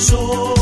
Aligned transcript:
Solo 0.00 0.59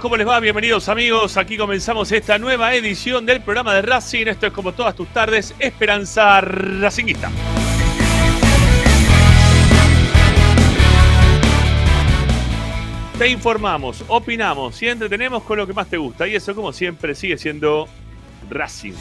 ¿cómo 0.00 0.16
les 0.16 0.26
va? 0.26 0.40
Bienvenidos 0.40 0.88
amigos, 0.88 1.36
aquí 1.36 1.58
comenzamos 1.58 2.10
esta 2.10 2.38
nueva 2.38 2.74
edición 2.74 3.26
del 3.26 3.42
programa 3.42 3.74
de 3.74 3.82
Racing, 3.82 4.28
esto 4.28 4.46
es 4.46 4.52
como 4.52 4.72
todas 4.72 4.94
tus 4.94 5.08
tardes, 5.08 5.54
Esperanza 5.58 6.40
Racinguista. 6.40 7.30
Te 13.18 13.28
informamos, 13.28 14.02
opinamos 14.08 14.82
y 14.82 14.88
entretenemos 14.88 15.42
con 15.42 15.58
lo 15.58 15.66
que 15.66 15.74
más 15.74 15.88
te 15.88 15.98
gusta 15.98 16.26
y 16.26 16.34
eso 16.34 16.54
como 16.54 16.72
siempre 16.72 17.14
sigue 17.14 17.36
siendo 17.36 17.86
Racing. 18.48 18.94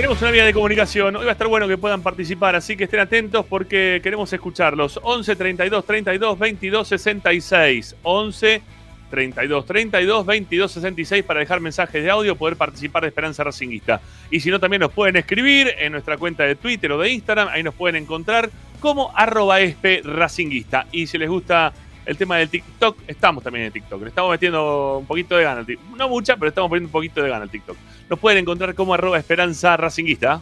Tenemos 0.00 0.22
una 0.22 0.30
vía 0.30 0.46
de 0.46 0.54
comunicación. 0.54 1.14
Hoy 1.14 1.26
va 1.26 1.32
a 1.32 1.32
estar 1.32 1.46
bueno 1.46 1.68
que 1.68 1.76
puedan 1.76 2.00
participar, 2.00 2.56
así 2.56 2.74
que 2.74 2.84
estén 2.84 3.00
atentos 3.00 3.44
porque 3.44 4.00
queremos 4.02 4.32
escucharlos. 4.32 4.98
11 5.02 5.36
32 5.36 5.84
32 5.84 6.38
22 6.38 6.88
66. 6.88 7.96
11 8.02 8.62
32 9.10 9.66
32 9.66 10.24
22 10.24 10.72
66 10.72 11.22
para 11.22 11.40
dejar 11.40 11.60
mensajes 11.60 12.02
de 12.02 12.08
audio, 12.08 12.34
poder 12.34 12.56
participar 12.56 13.02
de 13.02 13.08
Esperanza 13.08 13.44
Racinguista. 13.44 14.00
Y 14.30 14.40
si 14.40 14.48
no, 14.48 14.58
también 14.58 14.80
nos 14.80 14.90
pueden 14.90 15.16
escribir 15.16 15.74
en 15.78 15.92
nuestra 15.92 16.16
cuenta 16.16 16.44
de 16.44 16.54
Twitter 16.54 16.90
o 16.92 16.98
de 16.98 17.10
Instagram. 17.10 17.48
Ahí 17.48 17.62
nos 17.62 17.74
pueden 17.74 18.02
encontrar 18.02 18.48
como 18.80 19.12
arroba 19.14 19.60
espe 19.60 20.00
racinguista. 20.02 20.86
Y 20.92 21.08
si 21.08 21.18
les 21.18 21.28
gusta 21.28 21.74
el 22.06 22.16
tema 22.16 22.36
del 22.36 22.48
TikTok, 22.48 22.98
estamos 23.06 23.42
también 23.44 23.66
en 23.66 23.72
TikTok. 23.72 24.02
Le 24.02 24.08
estamos 24.08 24.30
metiendo 24.30 24.98
un 24.98 25.06
poquito 25.06 25.36
de 25.36 25.44
gana. 25.44 25.64
No 25.96 26.08
mucha, 26.08 26.36
pero 26.36 26.48
estamos 26.48 26.68
poniendo 26.68 26.88
un 26.88 26.92
poquito 26.92 27.22
de 27.22 27.28
gana 27.28 27.42
al 27.42 27.50
TikTok. 27.50 27.76
Nos 28.08 28.18
pueden 28.18 28.38
encontrar 28.38 28.74
como 28.74 28.94
arroba 28.94 29.18
esperanza 29.18 29.76
racinguista. 29.76 30.40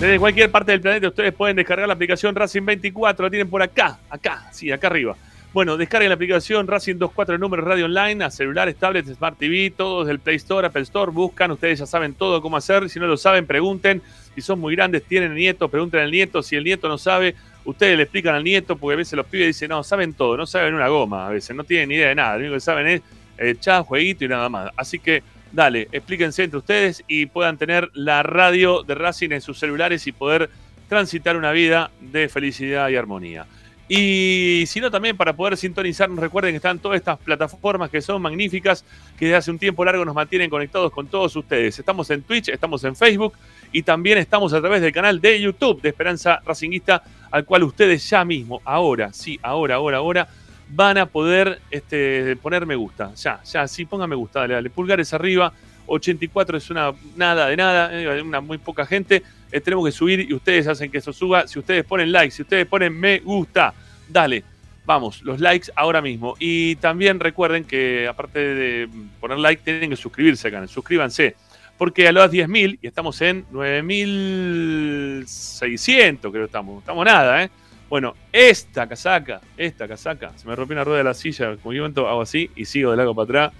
Desde 0.00 0.18
cualquier 0.18 0.50
parte 0.50 0.72
del 0.72 0.80
planeta 0.80 1.08
ustedes 1.08 1.32
pueden 1.32 1.56
descargar 1.56 1.88
la 1.88 1.94
aplicación 1.94 2.34
Racing 2.34 2.64
24, 2.64 3.24
la 3.24 3.30
tienen 3.30 3.48
por 3.48 3.62
acá, 3.62 3.98
acá, 4.10 4.48
sí, 4.52 4.70
acá 4.70 4.88
arriba. 4.88 5.16
Bueno, 5.54 5.76
descarguen 5.76 6.08
la 6.08 6.16
aplicación 6.16 6.66
Racing 6.66 6.98
24 6.98 7.38
números 7.38 7.64
radio 7.64 7.84
online 7.84 8.24
a 8.24 8.30
celulares, 8.32 8.74
tablets, 8.74 9.14
Smart 9.14 9.38
TV, 9.38 9.70
todos 9.70 10.08
del 10.08 10.18
Play 10.18 10.34
Store, 10.34 10.66
Apple 10.66 10.82
Store, 10.82 11.12
buscan, 11.12 11.52
ustedes 11.52 11.78
ya 11.78 11.86
saben 11.86 12.12
todo 12.14 12.42
cómo 12.42 12.56
hacer, 12.56 12.90
si 12.90 12.98
no 12.98 13.06
lo 13.06 13.16
saben, 13.16 13.46
pregunten, 13.46 14.02
si 14.34 14.40
son 14.40 14.58
muy 14.58 14.74
grandes, 14.74 15.04
tienen 15.04 15.32
nietos, 15.32 15.70
pregunten 15.70 16.00
al 16.00 16.10
nieto, 16.10 16.42
si 16.42 16.56
el 16.56 16.64
nieto 16.64 16.88
no 16.88 16.98
sabe, 16.98 17.36
ustedes 17.64 17.96
le 17.96 18.02
explican 18.02 18.34
al 18.34 18.42
nieto, 18.42 18.74
porque 18.74 18.94
a 18.94 18.96
veces 18.96 19.12
los 19.12 19.26
pibes 19.26 19.46
dicen, 19.46 19.68
no, 19.68 19.84
saben 19.84 20.12
todo, 20.14 20.36
no 20.36 20.44
saben 20.44 20.74
una 20.74 20.88
goma, 20.88 21.28
a 21.28 21.30
veces 21.30 21.54
no 21.54 21.62
tienen 21.62 21.90
ni 21.90 21.94
idea 21.94 22.08
de 22.08 22.16
nada, 22.16 22.32
lo 22.32 22.40
único 22.40 22.54
que 22.54 22.60
saben 22.60 22.88
es 22.88 23.02
echar 23.38 23.84
jueguito 23.84 24.24
y 24.24 24.28
nada 24.28 24.48
más. 24.48 24.72
Así 24.76 24.98
que 24.98 25.22
dale, 25.52 25.86
explíquense 25.92 26.42
entre 26.42 26.58
ustedes 26.58 27.04
y 27.06 27.26
puedan 27.26 27.58
tener 27.58 27.90
la 27.94 28.24
radio 28.24 28.82
de 28.82 28.96
Racing 28.96 29.30
en 29.30 29.40
sus 29.40 29.56
celulares 29.56 30.04
y 30.08 30.10
poder 30.10 30.50
transitar 30.88 31.36
una 31.36 31.52
vida 31.52 31.92
de 32.00 32.28
felicidad 32.28 32.88
y 32.88 32.96
armonía. 32.96 33.46
Y 33.88 34.64
si 34.66 34.80
no, 34.80 34.90
también 34.90 35.16
para 35.16 35.34
poder 35.34 35.56
sintonizarnos, 35.58 36.18
recuerden 36.18 36.52
que 36.52 36.56
están 36.56 36.78
todas 36.78 36.96
estas 36.96 37.18
plataformas 37.18 37.90
que 37.90 38.00
son 38.00 38.22
magníficas, 38.22 38.84
que 39.18 39.26
desde 39.26 39.36
hace 39.36 39.50
un 39.50 39.58
tiempo 39.58 39.84
largo 39.84 40.04
nos 40.04 40.14
mantienen 40.14 40.48
conectados 40.48 40.90
con 40.90 41.06
todos 41.06 41.36
ustedes. 41.36 41.78
Estamos 41.78 42.08
en 42.10 42.22
Twitch, 42.22 42.48
estamos 42.48 42.82
en 42.84 42.96
Facebook 42.96 43.34
y 43.72 43.82
también 43.82 44.16
estamos 44.18 44.54
a 44.54 44.60
través 44.60 44.80
del 44.80 44.92
canal 44.92 45.20
de 45.20 45.40
YouTube 45.40 45.82
de 45.82 45.90
Esperanza 45.90 46.40
Racinguista, 46.46 47.02
al 47.30 47.44
cual 47.44 47.64
ustedes 47.64 48.08
ya 48.08 48.24
mismo, 48.24 48.62
ahora, 48.64 49.12
sí, 49.12 49.38
ahora, 49.42 49.74
ahora, 49.74 49.98
ahora, 49.98 50.28
van 50.70 50.96
a 50.96 51.06
poder 51.06 51.60
este, 51.70 52.36
poner 52.36 52.64
me 52.64 52.76
gusta. 52.76 53.14
Ya, 53.14 53.42
ya, 53.42 53.68
sí, 53.68 53.84
pongan 53.84 54.08
me 54.08 54.16
gusta, 54.16 54.40
dale, 54.40 54.54
dale. 54.54 54.70
Pulgares 54.70 55.12
arriba. 55.12 55.52
84 55.86 56.58
es 56.58 56.70
una 56.70 56.92
nada 57.16 57.48
de 57.48 57.56
nada, 57.56 57.90
eh, 57.92 58.22
una 58.22 58.40
muy 58.40 58.58
poca 58.58 58.86
gente. 58.86 59.22
Eh, 59.50 59.60
tenemos 59.60 59.86
que 59.86 59.92
subir 59.92 60.20
y 60.20 60.34
ustedes 60.34 60.66
hacen 60.66 60.90
que 60.90 60.98
eso 60.98 61.12
suba. 61.12 61.46
Si 61.46 61.58
ustedes 61.58 61.84
ponen 61.84 62.12
like, 62.12 62.30
si 62.30 62.42
ustedes 62.42 62.66
ponen 62.66 62.98
me 62.98 63.20
gusta, 63.20 63.72
dale. 64.08 64.44
Vamos, 64.86 65.22
los 65.22 65.40
likes 65.40 65.70
ahora 65.76 66.02
mismo. 66.02 66.34
Y 66.38 66.76
también 66.76 67.20
recuerden 67.20 67.64
que 67.64 68.06
aparte 68.06 68.38
de 68.38 68.88
poner 69.20 69.38
like, 69.38 69.62
tienen 69.62 69.90
que 69.90 69.96
suscribirse 69.96 70.54
al. 70.54 70.68
Suscríbanse. 70.68 71.36
Porque 71.78 72.06
a 72.06 72.12
las 72.12 72.30
10.000 72.30 72.78
y 72.82 72.86
estamos 72.86 73.20
en 73.20 73.44
9.600, 73.52 76.20
creo 76.20 76.32
que 76.32 76.44
estamos. 76.44 76.78
Estamos 76.80 77.04
nada, 77.04 77.42
¿eh? 77.42 77.50
Bueno, 77.88 78.14
esta 78.32 78.88
casaca, 78.88 79.40
esta 79.56 79.86
casaca, 79.86 80.32
se 80.36 80.48
me 80.48 80.56
rompió 80.56 80.74
una 80.74 80.84
rueda 80.84 80.98
de 80.98 81.04
la 81.04 81.14
silla, 81.14 81.56
como 81.62 81.76
momento 81.76 82.08
hago 82.08 82.22
así 82.22 82.50
y 82.56 82.64
sigo 82.64 82.90
de 82.90 82.96
largo 82.96 83.14
para 83.14 83.24
atrás. 83.24 83.52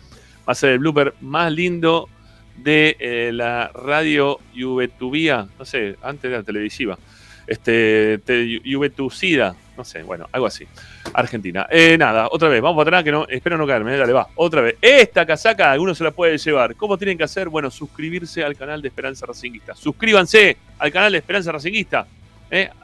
Va 0.49 0.53
a 0.53 0.55
ser 0.55 0.71
el 0.71 0.79
blooper 0.79 1.15
más 1.21 1.53
lindo 1.53 2.09
de 2.57 2.97
eh, 2.99 3.31
la 3.33 3.71
radio 3.75 4.39
Juvetubía, 4.55 5.47
no 5.59 5.65
sé, 5.65 5.97
antes 6.03 6.31
de 6.31 6.37
la 6.37 6.43
televisiva. 6.43 6.99
Este, 7.47 8.19
te, 8.25 8.61
no 9.77 9.85
sé, 9.85 10.03
bueno, 10.03 10.29
algo 10.33 10.47
así. 10.47 10.67
Argentina. 11.13 11.67
Eh, 11.71 11.99
nada, 11.99 12.29
otra 12.31 12.49
vez, 12.49 12.63
vamos 12.63 12.77
para 12.77 12.99
atrás, 12.99 13.05
que 13.05 13.13
no, 13.13 13.27
espero 13.29 13.59
no 13.59 13.67
caerme, 13.67 13.95
eh, 13.95 13.99
dale, 13.99 14.13
va, 14.13 14.29
otra 14.37 14.63
vez. 14.63 14.77
Esta 14.81 15.27
casaca, 15.27 15.71
alguno 15.71 15.95
se 15.95 16.05
la 16.05 16.13
puede 16.13 16.39
llevar. 16.39 16.75
¿Cómo 16.77 16.97
tienen 16.97 17.19
que 17.19 17.25
hacer? 17.25 17.49
Bueno, 17.49 17.71
suscribirse 17.71 18.43
al 18.45 18.57
canal 18.57 18.81
de 18.81 18.89
Esperanza 18.89 19.27
Racinguista. 19.27 19.75
Suscríbanse 19.75 20.57
al 20.79 20.93
canal 20.93 21.13
de 21.13 21.19
Esperanza 21.19 21.53
Racinguista. 21.53 22.07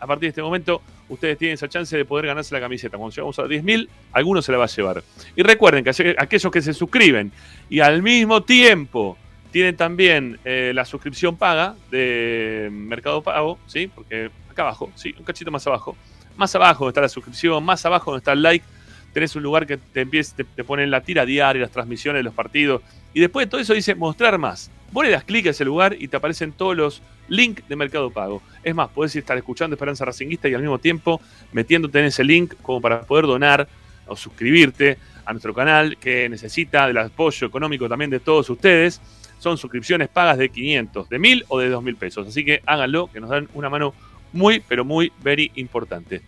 A 0.00 0.06
partir 0.06 0.22
de 0.22 0.28
este 0.28 0.42
momento, 0.42 0.82
ustedes 1.08 1.38
tienen 1.38 1.54
esa 1.54 1.68
chance 1.68 1.96
de 1.96 2.04
poder 2.04 2.26
ganarse 2.26 2.52
la 2.54 2.60
camiseta. 2.60 2.96
Cuando 2.96 3.14
llegamos 3.14 3.38
a 3.38 3.44
10.000, 3.44 3.88
alguno 4.12 4.42
se 4.42 4.50
la 4.50 4.58
va 4.58 4.64
a 4.64 4.68
llevar. 4.68 5.02
Y 5.36 5.42
recuerden 5.42 5.84
que 5.84 5.90
aquellos 6.18 6.50
que 6.50 6.60
se 6.60 6.74
suscriben 6.74 7.30
y 7.68 7.78
al 7.78 8.02
mismo 8.02 8.42
tiempo 8.42 9.16
tienen 9.50 9.76
también 9.76 10.38
eh, 10.44 10.72
la 10.74 10.84
suscripción 10.84 11.36
paga 11.36 11.74
de 11.90 12.68
Mercado 12.72 13.22
Pago, 13.22 13.58
¿sí? 13.66 13.90
Porque 13.92 14.30
acá 14.50 14.62
abajo, 14.62 14.90
sí, 14.94 15.14
un 15.18 15.24
cachito 15.24 15.50
más 15.50 15.66
abajo. 15.66 15.96
Más 16.36 16.54
abajo 16.54 16.88
está 16.88 17.00
la 17.00 17.08
suscripción, 17.08 17.62
más 17.64 17.84
abajo 17.84 18.12
donde 18.12 18.20
está 18.20 18.32
el 18.32 18.42
like, 18.42 18.64
tenés 19.12 19.34
un 19.36 19.42
lugar 19.42 19.66
que 19.66 19.76
te, 19.76 20.02
empieza, 20.02 20.36
te, 20.36 20.64
ponen 20.64 20.90
la 20.90 21.02
tira 21.02 21.26
diaria, 21.26 21.62
las 21.62 21.70
transmisiones 21.70 22.24
los 22.24 22.34
partidos. 22.34 22.82
Y 23.12 23.20
después 23.20 23.46
de 23.46 23.50
todo 23.50 23.60
eso 23.60 23.74
dice 23.74 23.94
mostrar 23.94 24.38
más. 24.38 24.70
Vos 24.92 25.04
le 25.04 25.10
das 25.10 25.24
clic 25.24 25.46
a 25.46 25.50
ese 25.50 25.64
lugar 25.64 25.96
y 25.98 26.08
te 26.08 26.16
aparecen 26.16 26.52
todos 26.52 26.76
los 26.76 27.02
links 27.28 27.68
de 27.68 27.76
Mercado 27.76 28.10
Pago. 28.10 28.42
Es 28.62 28.74
más, 28.74 28.88
podés 28.88 29.14
estar 29.16 29.36
escuchando 29.36 29.74
Esperanza 29.74 30.04
Racinguista 30.04 30.48
y 30.48 30.54
al 30.54 30.62
mismo 30.62 30.78
tiempo 30.78 31.20
metiéndote 31.52 31.98
en 32.00 32.06
ese 32.06 32.24
link 32.24 32.54
como 32.62 32.80
para 32.80 33.02
poder 33.02 33.26
donar 33.26 33.68
o 34.06 34.16
suscribirte 34.16 34.98
a 35.24 35.32
nuestro 35.32 35.54
canal 35.54 35.96
que 35.96 36.28
necesita 36.28 36.86
del 36.86 36.98
apoyo 36.98 37.46
económico 37.46 37.88
también 37.88 38.10
de 38.10 38.20
todos 38.20 38.50
ustedes. 38.50 39.00
Son 39.40 39.58
suscripciones 39.58 40.08
pagas 40.08 40.38
de 40.38 40.50
500, 40.50 41.08
de 41.08 41.18
1000 41.18 41.46
o 41.48 41.58
de 41.58 41.70
2000 41.70 41.96
pesos. 41.96 42.28
Así 42.28 42.44
que 42.44 42.62
háganlo, 42.66 43.10
que 43.12 43.18
nos 43.20 43.30
dan 43.30 43.48
una 43.54 43.68
mano 43.68 43.92
muy, 44.32 44.60
pero 44.60 44.84
muy, 44.84 45.10
very 45.22 45.50
importante. 45.56 46.22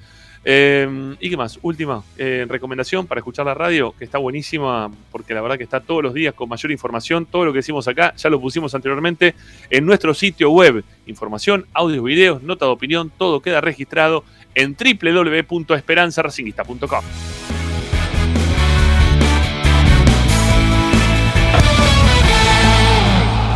Eh, 0.45 1.14
¿Y 1.21 1.31
qué 1.31 1.37
más? 1.37 1.61
Última 1.62 2.02
eh, 2.19 2.47
recomendación 2.49 3.07
para 3.07 3.21
escuchar 3.21 3.47
la 3.47 3.54
radio, 3.54 3.95
que 3.97 4.04
está 4.04 4.19
buenísima, 4.19 4.90
porque 5.12 5.35
la 5.35 5.40
verdad 5.40 5.57
que 5.57 5.62
está 5.62 5.78
todos 5.78 6.02
los 6.02 6.14
días 6.14 6.35
con 6.35 6.49
mayor 6.49 6.73
información. 6.73 7.26
Todo 7.26 7.45
lo 7.45 7.52
que 7.52 7.59
decimos 7.59 7.87
acá 7.87 8.12
ya 8.16 8.28
lo 8.28 8.40
pusimos 8.40 8.75
anteriormente 8.75 9.37
en 9.71 9.87
nuestro 9.87 10.14
sitio 10.14 10.50
web. 10.50 10.83
Información, 11.07 11.66
audios, 11.73 12.02
videos, 12.02 12.42
nota 12.42 12.66
de 12.66 12.73
opinión, 12.73 13.12
todo 13.16 13.38
queda 13.40 13.61
registrado 13.61 14.25
en 14.54 14.75
www.esperanzaracinguista.com. 14.75 17.04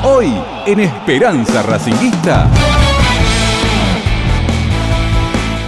Hoy 0.04 0.32
en 0.66 0.80
Esperanza 0.80 1.62
Racinguista. 1.62 2.48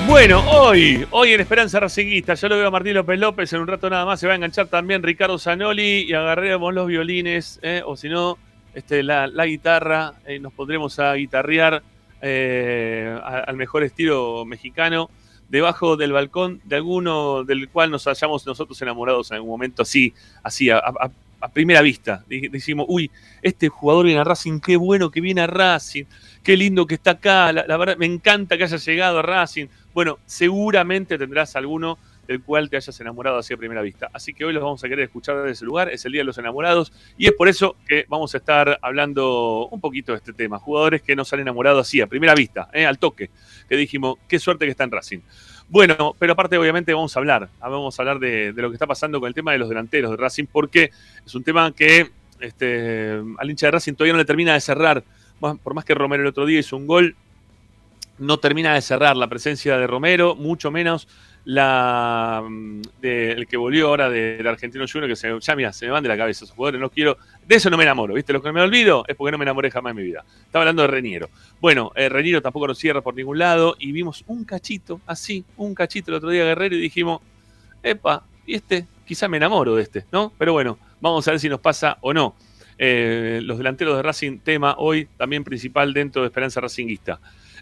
Bueno, 0.06 0.42
hoy, 0.50 1.06
hoy 1.10 1.32
en 1.32 1.40
Esperanza 1.40 1.80
Racinguista, 1.80 2.34
yo 2.34 2.48
lo 2.48 2.56
veo 2.56 2.68
a 2.68 2.70
Martín 2.70 2.94
López 2.94 3.18
López, 3.18 3.52
en 3.52 3.60
un 3.60 3.66
rato 3.66 3.90
nada 3.90 4.06
más 4.06 4.18
se 4.20 4.26
va 4.26 4.32
a 4.32 4.36
enganchar 4.36 4.66
también 4.68 5.02
Ricardo 5.02 5.38
Zanoli 5.38 6.06
y 6.08 6.14
agarremos 6.14 6.72
los 6.72 6.86
violines, 6.86 7.58
eh, 7.62 7.82
o 7.84 7.96
si 7.96 8.08
no, 8.08 8.38
este, 8.74 9.02
la, 9.02 9.28
guitarra, 9.44 10.14
eh, 10.26 10.38
nos 10.38 10.52
pondremos 10.54 10.98
a 10.98 11.12
guitarrear 11.14 11.82
eh, 12.22 13.18
al 13.22 13.56
mejor 13.56 13.82
estilo 13.82 14.44
mexicano, 14.46 15.10
debajo 15.48 15.96
del 15.96 16.12
balcón 16.12 16.60
de 16.64 16.76
alguno 16.76 17.44
del 17.44 17.68
cual 17.68 17.90
nos 17.90 18.06
hayamos 18.06 18.46
nosotros 18.46 18.80
enamorados 18.82 19.30
en 19.30 19.36
algún 19.36 19.50
momento, 19.50 19.82
así, 19.82 20.14
así, 20.42 20.70
a- 20.70 20.82
a 21.40 21.48
primera 21.48 21.82
vista. 21.82 22.24
Decimos, 22.28 22.86
uy, 22.88 23.10
este 23.42 23.68
jugador 23.68 24.06
viene 24.06 24.20
a 24.20 24.24
Racing, 24.24 24.60
qué 24.60 24.76
bueno 24.76 25.10
que 25.10 25.20
viene 25.20 25.40
a 25.42 25.46
Racing, 25.46 26.04
qué 26.42 26.56
lindo 26.56 26.86
que 26.86 26.94
está 26.94 27.12
acá, 27.12 27.52
la, 27.52 27.64
la 27.66 27.76
verdad 27.76 27.96
me 27.96 28.06
encanta 28.06 28.56
que 28.56 28.64
haya 28.64 28.76
llegado 28.76 29.18
a 29.18 29.22
Racing. 29.22 29.66
Bueno, 29.94 30.18
seguramente 30.26 31.18
tendrás 31.18 31.56
alguno 31.56 31.98
del 32.28 32.42
cual 32.42 32.68
te 32.68 32.76
hayas 32.76 33.00
enamorado 33.00 33.38
así 33.38 33.54
a 33.54 33.56
primera 33.56 33.80
vista. 33.80 34.10
Así 34.12 34.34
que 34.34 34.44
hoy 34.44 34.52
los 34.52 34.62
vamos 34.62 34.84
a 34.84 34.88
querer 34.88 35.06
escuchar 35.06 35.36
desde 35.38 35.52
ese 35.52 35.64
lugar, 35.64 35.88
es 35.88 36.04
el 36.04 36.12
Día 36.12 36.20
de 36.20 36.26
los 36.26 36.36
Enamorados, 36.36 36.92
y 37.16 37.26
es 37.26 37.32
por 37.32 37.48
eso 37.48 37.74
que 37.88 38.04
vamos 38.06 38.34
a 38.34 38.38
estar 38.38 38.78
hablando 38.82 39.66
un 39.68 39.80
poquito 39.80 40.12
de 40.12 40.18
este 40.18 40.34
tema. 40.34 40.58
Jugadores 40.58 41.00
que 41.00 41.16
nos 41.16 41.32
han 41.32 41.40
enamorado 41.40 41.80
así 41.80 42.02
a 42.02 42.06
primera 42.06 42.34
vista, 42.34 42.68
eh, 42.74 42.84
al 42.84 42.98
toque, 42.98 43.30
que 43.66 43.76
dijimos, 43.76 44.16
qué 44.28 44.38
suerte 44.38 44.66
que 44.66 44.72
está 44.72 44.84
en 44.84 44.92
Racing. 44.92 45.20
Bueno, 45.70 46.14
pero 46.18 46.32
aparte 46.32 46.56
obviamente 46.56 46.94
vamos 46.94 47.14
a 47.14 47.20
hablar, 47.20 47.48
ah, 47.60 47.68
vamos 47.68 47.98
a 47.98 48.02
hablar 48.02 48.18
de, 48.18 48.54
lo 48.56 48.70
que 48.70 48.74
está 48.74 48.86
pasando 48.86 49.20
con 49.20 49.28
el 49.28 49.34
tema 49.34 49.52
de 49.52 49.58
los 49.58 49.68
delanteros 49.68 50.10
de 50.10 50.16
Racing, 50.16 50.46
porque 50.50 50.90
es 51.26 51.34
un 51.34 51.44
tema 51.44 51.70
que 51.72 52.10
este, 52.40 53.20
al 53.36 53.50
hincha 53.50 53.66
de 53.66 53.72
Racing 53.72 53.92
todavía 53.92 54.14
no 54.14 54.18
le 54.18 54.24
termina 54.24 54.54
de 54.54 54.60
cerrar, 54.60 55.04
por 55.40 55.74
más 55.74 55.84
que 55.84 55.94
Romero 55.94 56.22
el 56.22 56.28
otro 56.28 56.46
día 56.46 56.60
hizo 56.60 56.76
un 56.76 56.86
gol, 56.86 57.16
no 58.18 58.38
termina 58.38 58.74
de 58.74 58.80
cerrar 58.80 59.16
la 59.16 59.28
presencia 59.28 59.76
de 59.76 59.86
Romero, 59.86 60.34
mucho 60.34 60.70
menos 60.70 61.06
la 61.44 62.42
mm, 62.48 62.82
de- 63.00 63.32
el 63.32 63.46
que 63.46 63.56
volvió 63.56 63.88
ahora 63.88 64.08
de- 64.10 64.36
del 64.36 64.46
Argentino 64.46 64.84
Junior, 64.90 65.08
que 65.08 65.16
se, 65.16 65.28
ya 65.40 65.72
se 65.72 65.86
me 65.86 65.92
van 65.92 66.02
de 66.02 66.08
la 66.08 66.16
cabeza 66.16 66.44
esos 66.44 66.54
jugadores, 66.54 66.80
no 66.80 66.90
quiero, 66.90 67.16
de 67.46 67.54
eso 67.56 67.70
no 67.70 67.76
me 67.76 67.84
enamoro, 67.84 68.14
¿viste? 68.14 68.32
Lo 68.32 68.42
que 68.42 68.52
me 68.52 68.60
olvido 68.60 69.04
es 69.08 69.16
porque 69.16 69.32
no 69.32 69.38
me 69.38 69.44
enamoré 69.44 69.70
jamás 69.70 69.92
en 69.92 69.96
mi 69.96 70.02
vida. 70.02 70.24
Estaba 70.44 70.62
hablando 70.62 70.82
de 70.82 70.88
Reniero. 70.88 71.30
Bueno, 71.60 71.92
eh, 71.94 72.08
Reniero 72.08 72.42
tampoco 72.42 72.66
nos 72.68 72.78
cierra 72.78 73.00
por 73.00 73.14
ningún 73.14 73.38
lado 73.38 73.76
y 73.78 73.92
vimos 73.92 74.24
un 74.26 74.44
cachito, 74.44 75.00
así, 75.06 75.44
un 75.56 75.74
cachito 75.74 76.10
el 76.10 76.16
otro 76.18 76.30
día 76.30 76.44
Guerrero 76.44 76.76
y 76.76 76.80
dijimos, 76.80 77.20
epa, 77.82 78.24
y 78.46 78.54
este, 78.54 78.86
quizá 79.06 79.28
me 79.28 79.36
enamoro 79.38 79.74
de 79.76 79.82
este, 79.82 80.04
¿no? 80.12 80.32
Pero 80.38 80.52
bueno, 80.52 80.78
vamos 81.00 81.26
a 81.28 81.30
ver 81.32 81.40
si 81.40 81.48
nos 81.48 81.60
pasa 81.60 81.98
o 82.02 82.12
no. 82.12 82.34
Eh, 82.80 83.40
los 83.42 83.58
delanteros 83.58 83.96
de 83.96 84.02
Racing, 84.02 84.38
tema 84.38 84.76
hoy 84.78 85.08
también 85.16 85.42
principal 85.42 85.92
dentro 85.92 86.22
de 86.22 86.28
Esperanza 86.28 86.60
Racinguista. 86.60 87.18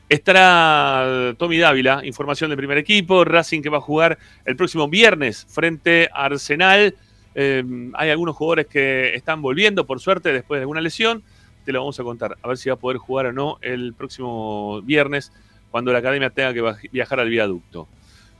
Estará 0.09 1.35
Tommy 1.37 1.59
Dávila, 1.59 2.01
información 2.05 2.49
del 2.49 2.57
primer 2.57 2.79
equipo, 2.79 3.25
Racing 3.25 3.61
que 3.61 3.69
va 3.69 3.79
a 3.79 3.81
jugar 3.81 4.19
el 4.45 4.55
próximo 4.55 4.89
viernes 4.89 5.47
frente 5.49 6.09
a 6.13 6.27
Arsenal. 6.27 6.95
Eh, 7.35 7.91
hay 7.95 8.11
algunos 8.11 8.37
jugadores 8.37 8.69
que 8.69 9.17
están 9.17 9.43
volviendo, 9.43 9.85
por 9.85 9.99
suerte, 9.99 10.33
después 10.33 10.59
de 10.59 10.63
alguna 10.63 10.81
lesión. 10.81 11.25
Te 11.65 11.73
lo 11.73 11.81
vamos 11.81 11.99
a 11.99 12.05
contar, 12.05 12.37
a 12.41 12.47
ver 12.47 12.57
si 12.57 12.69
va 12.69 12.77
a 12.77 12.79
poder 12.79 12.99
jugar 12.99 13.27
o 13.27 13.33
no 13.33 13.59
el 13.63 13.95
próximo 13.95 14.81
viernes, 14.83 15.33
cuando 15.73 15.93
la 15.93 15.99
academia 15.99 16.31
tenga 16.31 16.55
que 16.55 16.89
viajar 16.93 17.19
al 17.19 17.29
viaducto. 17.29 17.89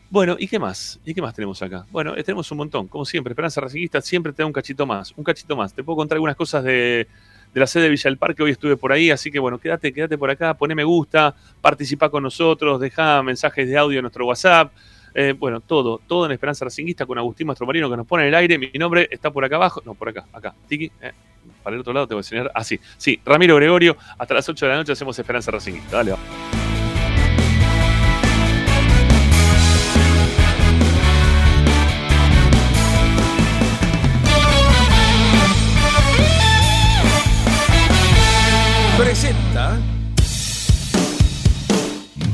Bueno, 0.09 0.37
¿y 0.39 0.47
qué 0.47 0.61
más? 0.61 1.01
¿Y 1.05 1.15
qué 1.15 1.21
más 1.21 1.35
tenemos 1.35 1.61
acá? 1.63 1.85
Bueno, 1.91 2.17
eh, 2.17 2.23
tenemos 2.23 2.49
un 2.53 2.59
montón, 2.59 2.87
como 2.87 3.05
siempre. 3.05 3.33
Esperanza 3.33 3.61
Racinguista 3.61 4.01
siempre 4.01 4.33
te 4.33 4.45
da 4.45 4.47
un 4.47 4.53
cachito 4.53 4.87
más, 4.87 5.13
un 5.17 5.25
cachito 5.25 5.57
más. 5.57 5.75
Te 5.75 5.83
puedo 5.83 5.97
contar 5.97 6.15
algunas 6.15 6.37
cosas 6.37 6.63
de, 6.63 7.09
de 7.57 7.61
la 7.61 7.67
sede 7.67 7.85
de 7.85 7.89
Villa 7.89 8.11
del 8.11 8.19
Parque, 8.19 8.43
hoy 8.43 8.51
estuve 8.51 8.77
por 8.77 8.93
ahí, 8.93 9.11
así 9.11 9.31
que 9.31 9.39
bueno, 9.39 9.57
quédate, 9.57 9.91
quédate 9.91 10.19
por 10.19 10.29
acá, 10.29 10.53
poné 10.53 10.75
me 10.75 10.85
gusta, 10.85 11.35
participa 11.63 12.11
con 12.11 12.23
nosotros, 12.23 12.79
deja 12.79 13.23
mensajes 13.23 13.67
de 13.67 13.79
audio 13.79 13.99
en 13.99 14.03
nuestro 14.03 14.27
WhatsApp. 14.27 14.75
Eh, 15.15 15.33
bueno, 15.33 15.63
todo, 15.63 16.03
todo 16.07 16.27
en 16.27 16.33
Esperanza 16.33 16.67
Racinguista 16.67 17.07
con 17.07 17.17
Agustín 17.17 17.47
Mastromarino 17.47 17.89
que 17.89 17.97
nos 17.97 18.07
pone 18.07 18.25
en 18.25 18.29
el 18.29 18.35
aire. 18.35 18.59
Mi 18.59 18.71
nombre 18.75 19.09
está 19.11 19.31
por 19.31 19.43
acá 19.43 19.57
abajo, 19.57 19.81
no, 19.87 19.95
por 19.95 20.11
acá, 20.11 20.27
acá, 20.35 20.55
Tiki. 20.69 20.93
eh, 21.01 21.13
para 21.63 21.75
el 21.77 21.81
otro 21.81 21.95
lado 21.95 22.07
te 22.07 22.13
voy 22.13 22.19
a 22.19 22.25
enseñar. 22.25 22.53
Ah, 22.55 22.63
sí, 22.63 22.79
sí, 22.99 23.19
Ramiro 23.25 23.57
Gregorio. 23.57 23.97
Hasta 24.19 24.35
las 24.35 24.47
8 24.47 24.67
de 24.67 24.73
la 24.73 24.77
noche 24.77 24.93
hacemos 24.93 25.19
Esperanza 25.19 25.51
Racinguista. 25.51 25.97
Dale, 25.97 26.11
va. 26.11 26.66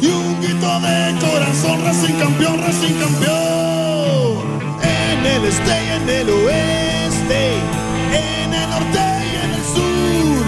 y 0.00 0.06
un 0.06 0.40
grito 0.40 0.80
de 0.80 1.14
corazón, 1.20 1.84
Racing 1.84 2.14
campeón, 2.14 2.58
Racing 2.60 2.94
campeón. 2.94 4.38
En 4.82 5.26
el 5.26 5.44
este 5.44 5.70
y 5.70 5.88
en 5.96 6.08
el 6.08 6.30
oeste, 6.30 7.52
en 8.12 8.54
el 8.54 8.70
norte 8.70 9.04
y 9.24 9.36
en 9.44 9.50
el 9.54 9.64
sur, 9.74 10.44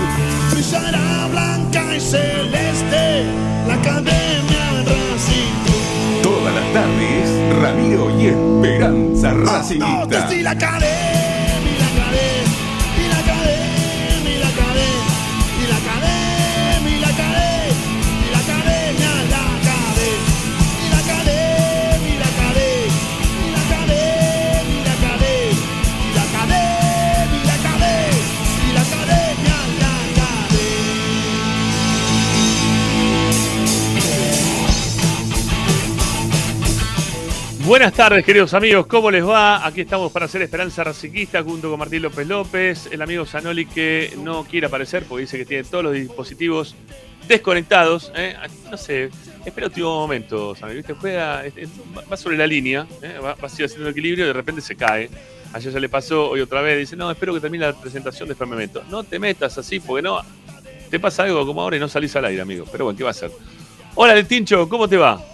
brillará 0.52 1.26
blanca 1.30 1.96
y 1.96 2.00
celeste 2.00 3.24
la 3.66 3.74
academia 3.74 4.84
Racing. 4.86 6.22
Todas 6.22 6.54
las 6.54 6.72
tardes, 6.72 7.28
Ramiro 7.60 8.10
y 8.18 8.26
Esperanza 8.26 9.34
y 10.34 10.42
la 10.42 10.50
academia, 10.52 11.19
Buenas 37.70 37.92
tardes, 37.92 38.24
queridos 38.24 38.52
amigos, 38.52 38.88
¿cómo 38.88 39.12
les 39.12 39.24
va? 39.24 39.64
Aquí 39.64 39.82
estamos 39.82 40.10
para 40.10 40.24
hacer 40.24 40.42
Esperanza 40.42 40.82
Racinguista 40.82 41.40
junto 41.44 41.70
con 41.70 41.78
Martín 41.78 42.02
López 42.02 42.26
López, 42.26 42.88
el 42.90 43.00
amigo 43.00 43.24
Zanoli 43.24 43.64
que 43.64 44.12
no 44.18 44.42
quiere 44.42 44.66
aparecer 44.66 45.04
porque 45.04 45.20
dice 45.20 45.38
que 45.38 45.44
tiene 45.44 45.62
todos 45.62 45.84
los 45.84 45.92
dispositivos 45.92 46.74
desconectados. 47.28 48.10
¿eh? 48.16 48.34
No 48.68 48.76
sé, 48.76 49.10
espera 49.44 49.68
un 49.68 49.70
último 49.70 49.94
momento, 50.00 50.56
Zanoli, 50.56 50.78
¿viste? 50.78 50.94
Juega, 50.94 51.44
va 52.12 52.16
sobre 52.16 52.36
la 52.36 52.48
línea, 52.48 52.88
¿eh? 53.02 53.20
va, 53.22 53.36
va 53.36 53.46
haciendo 53.46 53.86
el 53.86 53.92
equilibrio 53.92 54.24
y 54.24 54.26
de 54.26 54.34
repente 54.34 54.62
se 54.62 54.74
cae. 54.74 55.08
Ayer 55.52 55.72
ya 55.72 55.78
le 55.78 55.88
pasó, 55.88 56.28
hoy 56.28 56.40
otra 56.40 56.62
vez, 56.62 56.76
dice, 56.76 56.96
no, 56.96 57.08
espero 57.08 57.32
que 57.34 57.38
termine 57.38 57.66
la 57.66 57.80
presentación 57.80 58.28
de 58.28 58.34
Fermento. 58.34 58.82
No 58.90 59.04
te 59.04 59.20
metas 59.20 59.56
así 59.58 59.78
porque 59.78 60.02
no, 60.02 60.20
te 60.90 60.98
pasa 60.98 61.22
algo 61.22 61.46
como 61.46 61.62
ahora 61.62 61.76
y 61.76 61.78
no 61.78 61.86
salís 61.86 62.16
al 62.16 62.24
aire, 62.24 62.42
amigo. 62.42 62.64
Pero 62.72 62.86
bueno, 62.86 62.96
¿qué 62.98 63.04
va 63.04 63.10
a 63.10 63.12
hacer? 63.12 63.30
Hola, 63.94 64.14
El 64.14 64.26
Tincho, 64.26 64.68
¿cómo 64.68 64.88
te 64.88 64.96
va? 64.96 65.24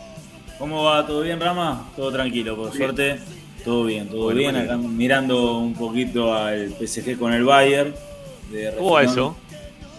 ¿Cómo 0.59 0.85
va? 0.85 1.07
¿Todo 1.07 1.21
bien, 1.23 1.41
Rama? 1.41 1.89
Todo 1.97 2.11
tranquilo, 2.13 2.57
por 2.57 2.67
Bien. 2.71 2.77
suerte. 2.79 3.19
Todo 3.65 3.85
bien, 3.85 4.09
todo 4.09 4.23
Bueno, 4.25 4.39
bien. 4.39 4.53
bueno. 4.55 4.65
Acá 4.73 4.77
mirando 4.77 5.59
un 5.59 5.75
poquito 5.75 6.33
al 6.35 6.73
PSG 6.79 7.19
con 7.19 7.33
el 7.33 7.45
Bayern. 7.45 7.95
de 8.51 8.73
¿Cómo 8.79 8.99
eso? 9.01 9.37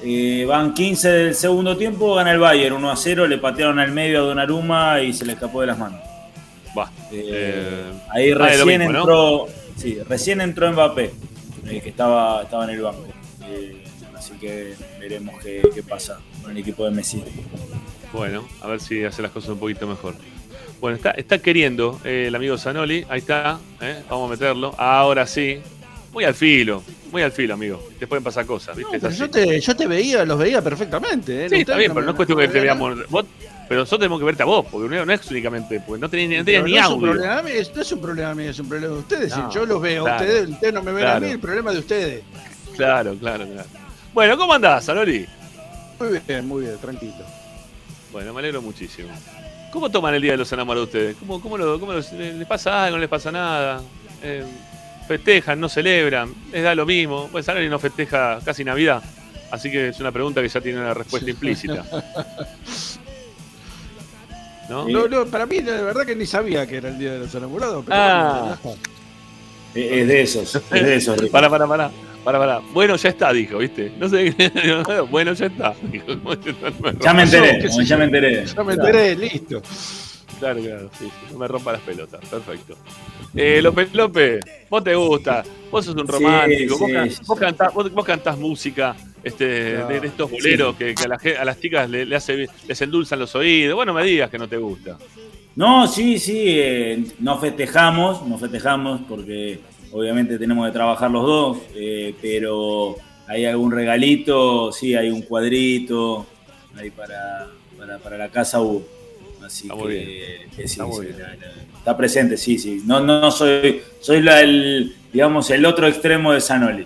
Eh, 0.03 0.45
van 0.47 0.73
15 0.73 1.09
del 1.09 1.35
segundo 1.35 1.75
tiempo, 1.75 2.15
gana 2.15 2.31
el 2.31 2.39
Bayern 2.39 2.75
1 2.75 2.91
a 2.91 2.95
0, 2.95 3.27
le 3.27 3.37
patearon 3.39 3.77
al 3.79 3.91
medio 3.91 4.19
a 4.19 4.21
Donnarumma 4.21 5.01
y 5.01 5.11
se 5.11 5.25
le 5.25 5.33
escapó 5.33 5.61
de 5.61 5.67
las 5.67 5.77
manos. 5.77 5.99
Va. 6.77 6.89
Eh, 7.11 7.23
Eh, 7.29 7.91
ahí 8.11 8.31
ah, 8.31 8.35
recién 8.37 8.67
mismo, 8.79 8.93
¿no? 8.93 8.99
entró, 8.99 9.47
sí, 9.75 9.97
recién 10.07 10.39
entró 10.41 10.71
Mbappé, 10.71 11.11
que 11.65 11.89
estaba, 11.89 12.43
estaba 12.43 12.63
en 12.65 12.69
el 12.69 12.81
banco. 12.81 13.05
Eh, 13.49 13.83
así 14.15 14.33
que 14.39 14.75
veremos 14.99 15.35
qué, 15.43 15.61
qué 15.73 15.83
pasa 15.83 16.19
con 16.41 16.51
el 16.51 16.57
equipo 16.59 16.85
de 16.85 16.91
Messi. 16.91 17.21
Bueno, 18.13 18.45
a 18.61 18.67
ver 18.67 18.79
si 18.79 19.03
hace 19.03 19.21
las 19.21 19.31
cosas 19.31 19.49
un 19.49 19.59
poquito 19.59 19.87
mejor. 19.87 20.15
Bueno, 20.79 20.97
está, 20.97 21.11
está 21.11 21.39
queriendo 21.39 21.99
eh, 22.03 22.25
el 22.27 22.35
amigo 22.35 22.57
Zanoli. 22.57 23.05
Ahí 23.09 23.19
está. 23.19 23.59
eh, 23.81 24.03
Vamos 24.09 24.27
a 24.29 24.31
meterlo. 24.31 24.75
Ahora 24.77 25.25
sí. 25.25 25.59
Muy 26.13 26.23
al 26.23 26.33
filo. 26.33 26.83
Muy 27.11 27.21
al 27.21 27.31
filo, 27.31 27.53
amigo. 27.53 27.83
Te 27.99 28.07
pueden 28.07 28.23
pasar 28.23 28.45
cosas, 28.45 28.75
¿viste? 28.75 28.99
Yo, 29.11 29.29
te, 29.29 29.59
yo 29.59 29.75
te 29.75 29.87
veía, 29.87 30.25
los 30.25 30.37
veía 30.37 30.61
perfectamente. 30.61 31.45
¿eh? 31.45 31.49
Sí, 31.49 31.55
está 31.57 31.77
bien, 31.77 31.93
pero 31.93 32.05
no 32.05 32.11
es 32.11 32.15
cuestión 32.15 32.39
que 32.39 32.47
te 32.47 32.59
veamos. 32.59 33.09
Vos, 33.09 33.25
pero 33.67 33.81
nosotros 33.81 33.99
tenemos 33.99 34.19
que 34.19 34.25
verte 34.25 34.43
a 34.43 34.45
vos, 34.45 34.65
porque 34.71 34.95
no, 34.95 35.05
no 35.05 35.13
es 35.13 35.29
únicamente. 35.31 35.79
Porque 35.85 36.01
no 36.01 36.09
tenías 36.09 36.43
Pero 36.45 36.63
ni 36.65 36.73
no 36.73 36.79
es 36.79 36.85
un 36.87 36.91
audio. 36.93 37.11
problema 37.11 37.41
no 37.41 37.81
es 37.81 37.91
un 37.91 38.01
problema 38.01 38.35
mío, 38.35 38.49
es 38.49 38.59
un 38.59 38.69
problema 38.69 38.93
de 38.93 38.99
ustedes. 38.99 39.33
Yo 39.53 39.65
los 39.65 39.81
veo 39.81 40.01
a 40.03 40.05
claro, 40.17 40.23
ustedes, 40.25 40.49
ustedes 40.49 40.73
no 40.73 40.83
me 40.83 40.91
ven 40.91 41.05
a 41.07 41.19
mí, 41.19 41.29
el 41.31 41.39
problema 41.39 41.69
es 41.71 41.75
de 41.75 41.79
ustedes. 41.81 42.23
Claro, 42.75 43.15
claro, 43.15 43.45
claro. 43.45 43.67
Bueno, 44.13 44.37
¿cómo 44.37 44.53
andás, 44.53 44.85
Zanoli? 44.85 45.25
Muy 45.99 46.19
bien, 46.27 46.47
muy 46.47 46.61
bien, 46.63 46.77
tranquilo. 46.77 47.13
Bueno, 48.11 48.33
me 48.33 48.39
alegro 48.39 48.61
muchísimo. 48.61 49.09
¿Cómo 49.77 49.91
toman 49.91 50.15
el 50.15 50.23
Día 50.23 50.31
de 50.31 50.37
los 50.37 50.51
Enamorados 50.51 50.87
ustedes? 50.87 51.15
¿Cómo, 51.19 51.39
cómo, 51.39 51.55
lo- 51.55 51.79
cómo 51.79 51.93
lo- 51.93 51.99
les 51.99 52.47
pasa 52.47 52.85
algo? 52.85 52.97
¿No 52.97 53.01
les 53.01 53.09
pasa 53.09 53.31
nada? 53.31 53.79
Eh, 54.23 54.43
¿Festejan? 55.07 55.59
¿No 55.59 55.69
celebran? 55.69 56.33
¿Les 56.51 56.63
da 56.63 56.73
lo 56.73 56.83
mismo? 56.87 57.29
Pues 57.31 57.45
Zanoli 57.45 57.69
no 57.69 57.77
festeja 57.77 58.39
casi 58.43 58.63
Navidad. 58.63 59.03
Así 59.51 59.69
que 59.69 59.89
es 59.89 59.99
una 59.99 60.11
pregunta 60.11 60.41
que 60.41 60.49
ya 60.49 60.59
tiene 60.61 60.79
una 60.79 60.95
respuesta 60.95 61.29
implícita. 61.29 61.85
¿No? 64.67 64.87
No, 64.89 65.07
no, 65.07 65.27
para 65.27 65.45
mí, 65.45 65.61
la 65.61 65.79
verdad 65.83 66.07
que 66.07 66.15
ni 66.15 66.25
sabía 66.25 66.65
que 66.65 66.77
era 66.77 66.89
el 66.89 66.97
Día 66.97 67.11
de 67.13 67.19
los 67.19 67.35
Enamorados. 67.35 67.85
Pero 67.85 67.95
Ah. 67.99 68.57
bueno, 68.63 68.79
Es 69.75 70.07
de 70.07 70.21
esos, 70.23 70.55
es 70.55 70.69
de 70.71 70.95
esos. 70.95 71.17
Ricky. 71.19 71.31
Para, 71.31 71.51
para, 71.51 71.67
para. 71.67 71.91
Para, 72.27 72.39
para. 72.39 72.59
Bueno, 72.73 72.97
ya 72.97 73.07
está, 73.07 73.31
dijo, 73.31 73.57
¿viste? 73.59 73.89
No 73.97 74.09
sé. 74.09 74.35
bueno, 75.09 75.31
ya 75.31 75.45
está. 75.45 75.73
Dijo, 75.81 76.07
Ya 76.99 77.13
me 77.13 77.23
enteré, 77.23 77.61
ya 77.85 77.95
me 77.97 78.03
enteré. 78.03 78.45
ya 78.45 78.63
me 78.65 78.73
enteré, 78.73 79.15
listo. 79.15 79.61
Claro, 80.37 80.59
claro, 80.61 80.89
sí, 80.99 81.05
sí, 81.05 81.11
no 81.31 81.37
me 81.39 81.47
rompa 81.47 81.71
las 81.71 81.79
pelotas, 81.81 82.19
perfecto. 82.29 82.75
Eh, 83.33 83.61
López 83.61 83.93
López, 83.93 84.41
vos 84.69 84.83
te 84.83 84.93
gusta, 84.93 85.41
vos 85.71 85.85
sos 85.85 85.95
un 85.95 86.05
Sí, 86.05 86.11
romántico, 86.11 86.77
vos, 86.77 86.87
sí, 86.89 86.93
can- 86.93 87.11
sí, 87.11 87.21
vos 87.25 87.39
cantás, 87.39 87.73
vos, 87.73 87.93
vos 87.93 88.05
cantás 88.05 88.37
música 88.37 88.93
este, 89.23 89.45
de, 89.85 89.99
de 90.01 90.07
estos 90.07 90.29
boleros 90.29 90.75
que, 90.75 90.93
que 90.95 91.03
a, 91.05 91.07
la 91.07 91.17
ge- 91.17 91.37
a 91.37 91.45
las 91.45 91.57
chicas 91.61 91.89
le, 91.89 92.05
le 92.05 92.15
hace, 92.17 92.45
les 92.67 92.81
endulzan 92.81 93.19
los 93.19 93.33
oídos. 93.35 93.73
Bueno, 93.75 93.93
me 93.93 94.03
digas 94.03 94.29
que 94.29 94.37
no 94.37 94.49
te 94.49 94.57
gusta. 94.57 94.97
No, 95.55 95.87
sí, 95.87 96.19
sí, 96.19 96.43
eh, 96.59 97.03
nos 97.19 97.39
festejamos, 97.39 98.21
nos 98.27 98.41
festejamos 98.41 98.99
porque 99.07 99.61
obviamente 99.91 100.37
tenemos 100.37 100.65
que 100.67 100.73
trabajar 100.73 101.09
los 101.11 101.23
dos, 101.25 101.57
eh, 101.75 102.13
pero 102.21 102.95
hay 103.27 103.45
algún 103.45 103.71
regalito, 103.71 104.71
sí, 104.71 104.95
hay 104.95 105.09
un 105.09 105.21
cuadrito 105.23 106.25
ahí 106.75 106.89
para, 106.91 107.47
para, 107.77 107.97
para 107.99 108.17
la 108.17 108.29
casa 108.29 108.61
U. 108.61 108.85
Así 109.43 109.67
Está 109.69 109.83
que, 109.87 110.47
sí, 110.55 110.61
Está 110.63 110.85
sí, 110.85 110.99
bien. 111.01 111.19
la- 111.19 111.27
la- 111.35 111.77
está 111.77 111.95
presente, 111.97 112.37
sí, 112.37 112.57
sí. 112.59 112.81
No, 112.85 112.99
no, 112.99 113.21
no 113.21 113.31
soy, 113.31 113.81
soy 114.01 114.21
la, 114.21 114.41
el, 114.41 114.93
digamos, 115.13 115.49
el 115.51 115.65
otro 115.65 115.87
extremo 115.87 116.33
de 116.33 116.41
Sanoli. 116.41 116.85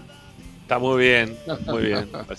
Está 0.62 0.77
muy 0.79 1.01
bien, 1.03 1.36
muy 1.67 1.84
bien, 1.84 2.08
muy. 2.27 2.36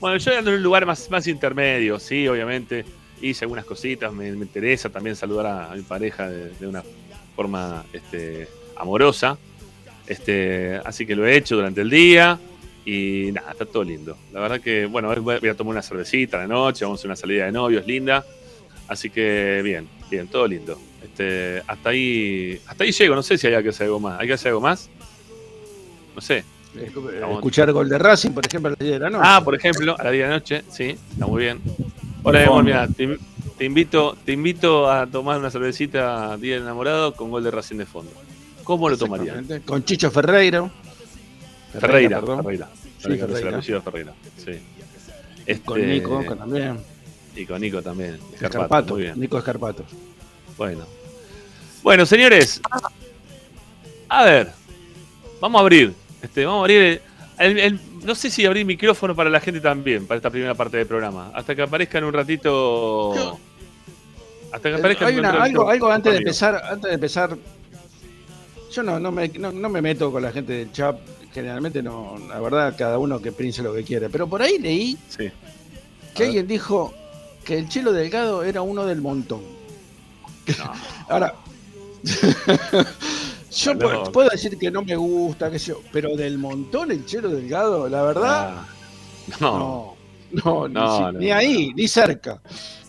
Bueno, 0.00 0.16
yo 0.16 0.36
ando 0.36 0.50
en 0.50 0.56
un 0.56 0.62
lugar 0.62 0.84
más, 0.86 1.10
más 1.10 1.26
intermedio, 1.26 1.98
sí, 2.00 2.26
obviamente. 2.26 2.84
Hice 3.20 3.44
algunas 3.44 3.64
cositas, 3.64 4.12
me, 4.12 4.32
me 4.32 4.44
interesa 4.46 4.88
también 4.88 5.14
saludar 5.14 5.46
a, 5.46 5.70
a 5.72 5.76
mi 5.76 5.82
pareja 5.82 6.28
de, 6.28 6.50
de 6.50 6.66
una 6.66 6.82
forma 7.36 7.84
este, 7.92 8.48
amorosa. 8.76 9.38
Este, 10.06 10.80
así 10.84 11.06
que 11.06 11.14
lo 11.14 11.26
he 11.26 11.36
hecho 11.36 11.56
durante 11.56 11.80
el 11.80 11.90
día 11.90 12.38
y 12.84 13.30
nada, 13.32 13.52
está 13.52 13.64
todo 13.64 13.84
lindo. 13.84 14.16
La 14.32 14.40
verdad 14.40 14.60
que, 14.60 14.86
bueno, 14.86 15.14
voy 15.20 15.48
a 15.48 15.56
tomar 15.56 15.72
una 15.72 15.82
cervecita 15.82 16.38
a 16.38 16.40
la 16.40 16.46
noche, 16.48 16.84
vamos 16.84 16.98
a 16.98 17.00
hacer 17.00 17.08
una 17.08 17.16
salida 17.16 17.46
de 17.46 17.52
novios 17.52 17.86
linda. 17.86 18.24
Así 18.88 19.10
que 19.10 19.60
bien, 19.62 19.88
bien, 20.10 20.28
todo 20.28 20.46
lindo. 20.46 20.78
Este, 21.02 21.62
hasta 21.66 21.90
ahí, 21.90 22.60
hasta 22.66 22.84
ahí 22.84 22.92
llego, 22.92 23.14
no 23.14 23.22
sé 23.22 23.38
si 23.38 23.46
hay 23.46 23.62
que 23.62 23.68
hacer 23.70 23.86
algo 23.86 24.00
más. 24.00 24.20
¿Hay 24.20 24.26
que 24.26 24.32
hacer 24.32 24.48
algo 24.48 24.60
más? 24.60 24.90
No 26.14 26.20
sé. 26.20 26.44
Escuchar 27.34 27.70
gol 27.72 27.88
de 27.88 27.98
Racing, 27.98 28.30
por 28.30 28.46
ejemplo, 28.46 28.68
a 28.68 28.70
las 28.70 28.78
10 28.78 28.92
de 28.92 28.98
la 28.98 29.10
noche. 29.10 29.24
Ah, 29.26 29.40
por 29.44 29.54
ejemplo, 29.54 29.94
a 29.98 30.04
la 30.04 30.10
10 30.10 30.24
de 30.24 30.28
la 30.28 30.34
noche, 30.34 30.62
sí, 30.70 30.96
está 31.12 31.26
muy 31.26 31.42
bien. 31.42 31.60
Hola, 32.22 32.40
De 32.40 32.62
mira, 32.62 32.88
te, 32.88 33.18
te 33.58 33.64
invito, 33.64 34.16
te 34.24 34.32
invito 34.32 34.90
a 34.90 35.06
tomar 35.06 35.38
una 35.38 35.50
cervecita 35.50 36.36
Día 36.38 36.54
del 36.54 36.62
Enamorado 36.62 37.14
con 37.14 37.30
gol 37.30 37.44
de 37.44 37.50
Racing 37.50 37.76
de 37.76 37.86
fondo. 37.86 38.10
¿Cómo 38.64 38.88
lo? 38.88 38.94
Exactamente. 38.94 39.60
Con 39.62 39.84
Chicho 39.84 40.10
Ferreira. 40.10 40.70
Ferreira, 41.78 42.20
perdón. 42.20 42.42
Ferreira. 42.42 42.68
Sí, 42.98 43.08
Ferreira, 43.16 43.58
es 43.58 43.68
el 43.68 43.82
Ferreira. 43.82 44.12
Sí. 44.36 44.52
Con 45.64 45.80
Este, 45.80 45.92
Nico, 45.92 46.24
con 46.24 46.38
también. 46.38 46.78
Y 47.34 47.46
con 47.46 47.60
Nico 47.60 47.82
también. 47.82 48.14
Escarpato, 48.14 48.46
Escarpato. 48.46 48.94
muy 48.94 49.02
bien. 49.02 49.18
Nico 49.20 49.38
Escarpato. 49.38 49.84
Bueno. 50.56 50.84
Bueno, 51.82 52.06
señores. 52.06 52.60
A 54.08 54.24
ver. 54.24 54.52
Vamos 55.40 55.58
a 55.58 55.62
abrir. 55.62 55.92
Este, 56.22 56.44
vamos 56.44 56.60
a 56.60 56.62
abrir. 56.62 56.80
el- 56.82 57.00
el- 57.38 57.58
el- 57.58 57.80
no 58.04 58.14
sé 58.14 58.30
si 58.30 58.44
abrir 58.46 58.64
micrófono 58.66 59.16
para 59.16 59.30
la 59.30 59.40
gente 59.40 59.60
también, 59.60 60.06
para 60.06 60.16
esta 60.18 60.30
primera 60.30 60.54
parte 60.54 60.76
del 60.76 60.86
programa. 60.86 61.30
Hasta 61.34 61.54
que 61.56 61.62
aparezca 61.62 61.98
en 61.98 62.04
un 62.04 62.12
ratito. 62.12 63.38
Hasta 64.52 64.68
que 64.68 64.74
aparezca 64.76 65.06
Hay 65.06 65.14
en 65.14 65.20
un 65.20 65.24
una- 65.26 65.32
ratito 65.38 65.60
algo, 65.62 65.70
algo 65.70 65.90
antes 65.90 66.12
de 66.12 66.18
empezar, 66.18 66.62
antes 66.70 66.88
de 66.90 66.94
empezar. 66.94 67.36
Yo 68.72 68.82
no, 68.82 68.98
no, 68.98 69.12
me, 69.12 69.28
no, 69.28 69.52
no 69.52 69.68
me 69.68 69.82
meto 69.82 70.10
con 70.10 70.22
la 70.22 70.32
gente 70.32 70.52
del 70.54 70.72
chat. 70.72 70.96
Generalmente 71.32 71.82
no, 71.82 72.16
la 72.28 72.40
verdad, 72.40 72.74
cada 72.76 72.98
uno 72.98 73.20
que 73.20 73.32
piense 73.32 73.62
lo 73.62 73.72
que 73.74 73.82
quiere. 73.84 74.08
Pero 74.10 74.26
por 74.28 74.42
ahí 74.42 74.58
leí 74.58 74.98
Sí. 75.08 75.30
que 76.14 76.24
alguien 76.24 76.46
dijo 76.46 76.92
que 77.44 77.58
el 77.58 77.68
Chelo 77.68 77.92
Delgado 77.92 78.42
era 78.42 78.62
uno 78.62 78.86
del 78.86 79.00
montón. 79.00 79.42
No. 80.58 80.72
Ahora, 81.08 81.34
yo 83.50 83.78
puedo, 83.78 84.12
puedo 84.12 84.28
decir 84.30 84.58
que 84.58 84.70
no 84.70 84.82
me 84.82 84.96
gusta, 84.96 85.50
sé 85.50 85.58
yo, 85.58 85.80
pero 85.92 86.16
del 86.16 86.38
montón 86.38 86.90
el 86.90 87.04
Chelo 87.06 87.28
Delgado, 87.30 87.88
la 87.88 88.02
verdad, 88.02 88.54
Ah, 88.58 88.66
No. 89.40 89.94
no, 90.32 90.68
no, 90.68 91.12
ni, 91.12 91.18
ni 91.18 91.30
ahí, 91.30 91.72
ni 91.74 91.86
cerca, 91.86 92.40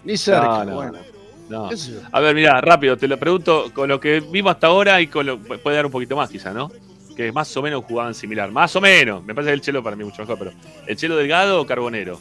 ni 0.04 0.18
cerca. 0.18 0.64
No, 0.64 0.66
no, 0.66 0.76
bueno, 0.76 0.98
no. 1.50 1.70
A 2.12 2.20
ver, 2.20 2.36
mira, 2.36 2.60
rápido, 2.62 2.98
te 2.98 3.08
lo 3.08 3.18
pregunto 3.18 3.72
con 3.74 3.90
lo 3.90 4.00
que 4.00 4.20
vimos 4.22 4.52
hasta 4.54 4.68
ahora 4.68 5.00
y 5.02 5.08
con 5.08 5.26
lo 5.26 5.40
puede 5.40 5.76
dar 5.76 5.86
un 5.86 5.92
poquito 5.92 6.16
más 6.16 6.30
quizá, 6.30 6.52
¿no? 6.54 6.72
Que 7.16 7.32
más 7.32 7.56
o 7.58 7.62
menos 7.62 7.84
jugaban 7.86 8.14
similar, 8.16 8.50
más 8.52 8.76
o 8.76 8.82
menos. 8.82 9.24
Me 9.24 9.36
parece 9.36 9.52
que 9.52 9.56
el 9.56 9.62
Chelo 9.62 9.84
para 9.84 9.96
mí 9.96 10.02
es 10.04 10.10
mucho 10.10 10.22
mejor, 10.24 10.38
pero 10.40 10.52
¿el 10.88 10.96
Chelo 10.96 11.16
Delgado 11.16 11.62
o 11.62 11.66
Carbonero? 11.66 12.20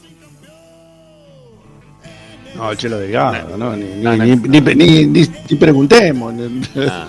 No, 2.54 2.70
el 2.70 2.76
Chelo 2.76 2.98
Delgado, 2.98 3.56
no, 3.56 3.74
ni, 3.74 3.85
ni, 3.85 4.02
No, 4.02 4.14
no. 4.16 4.24
ni, 4.24 4.37
ni- 4.37 4.61
ni- 4.61 5.06
ni- 5.06 5.28
ni 5.50 5.56
preguntemos. 5.56 6.35
Ah, 6.76 7.06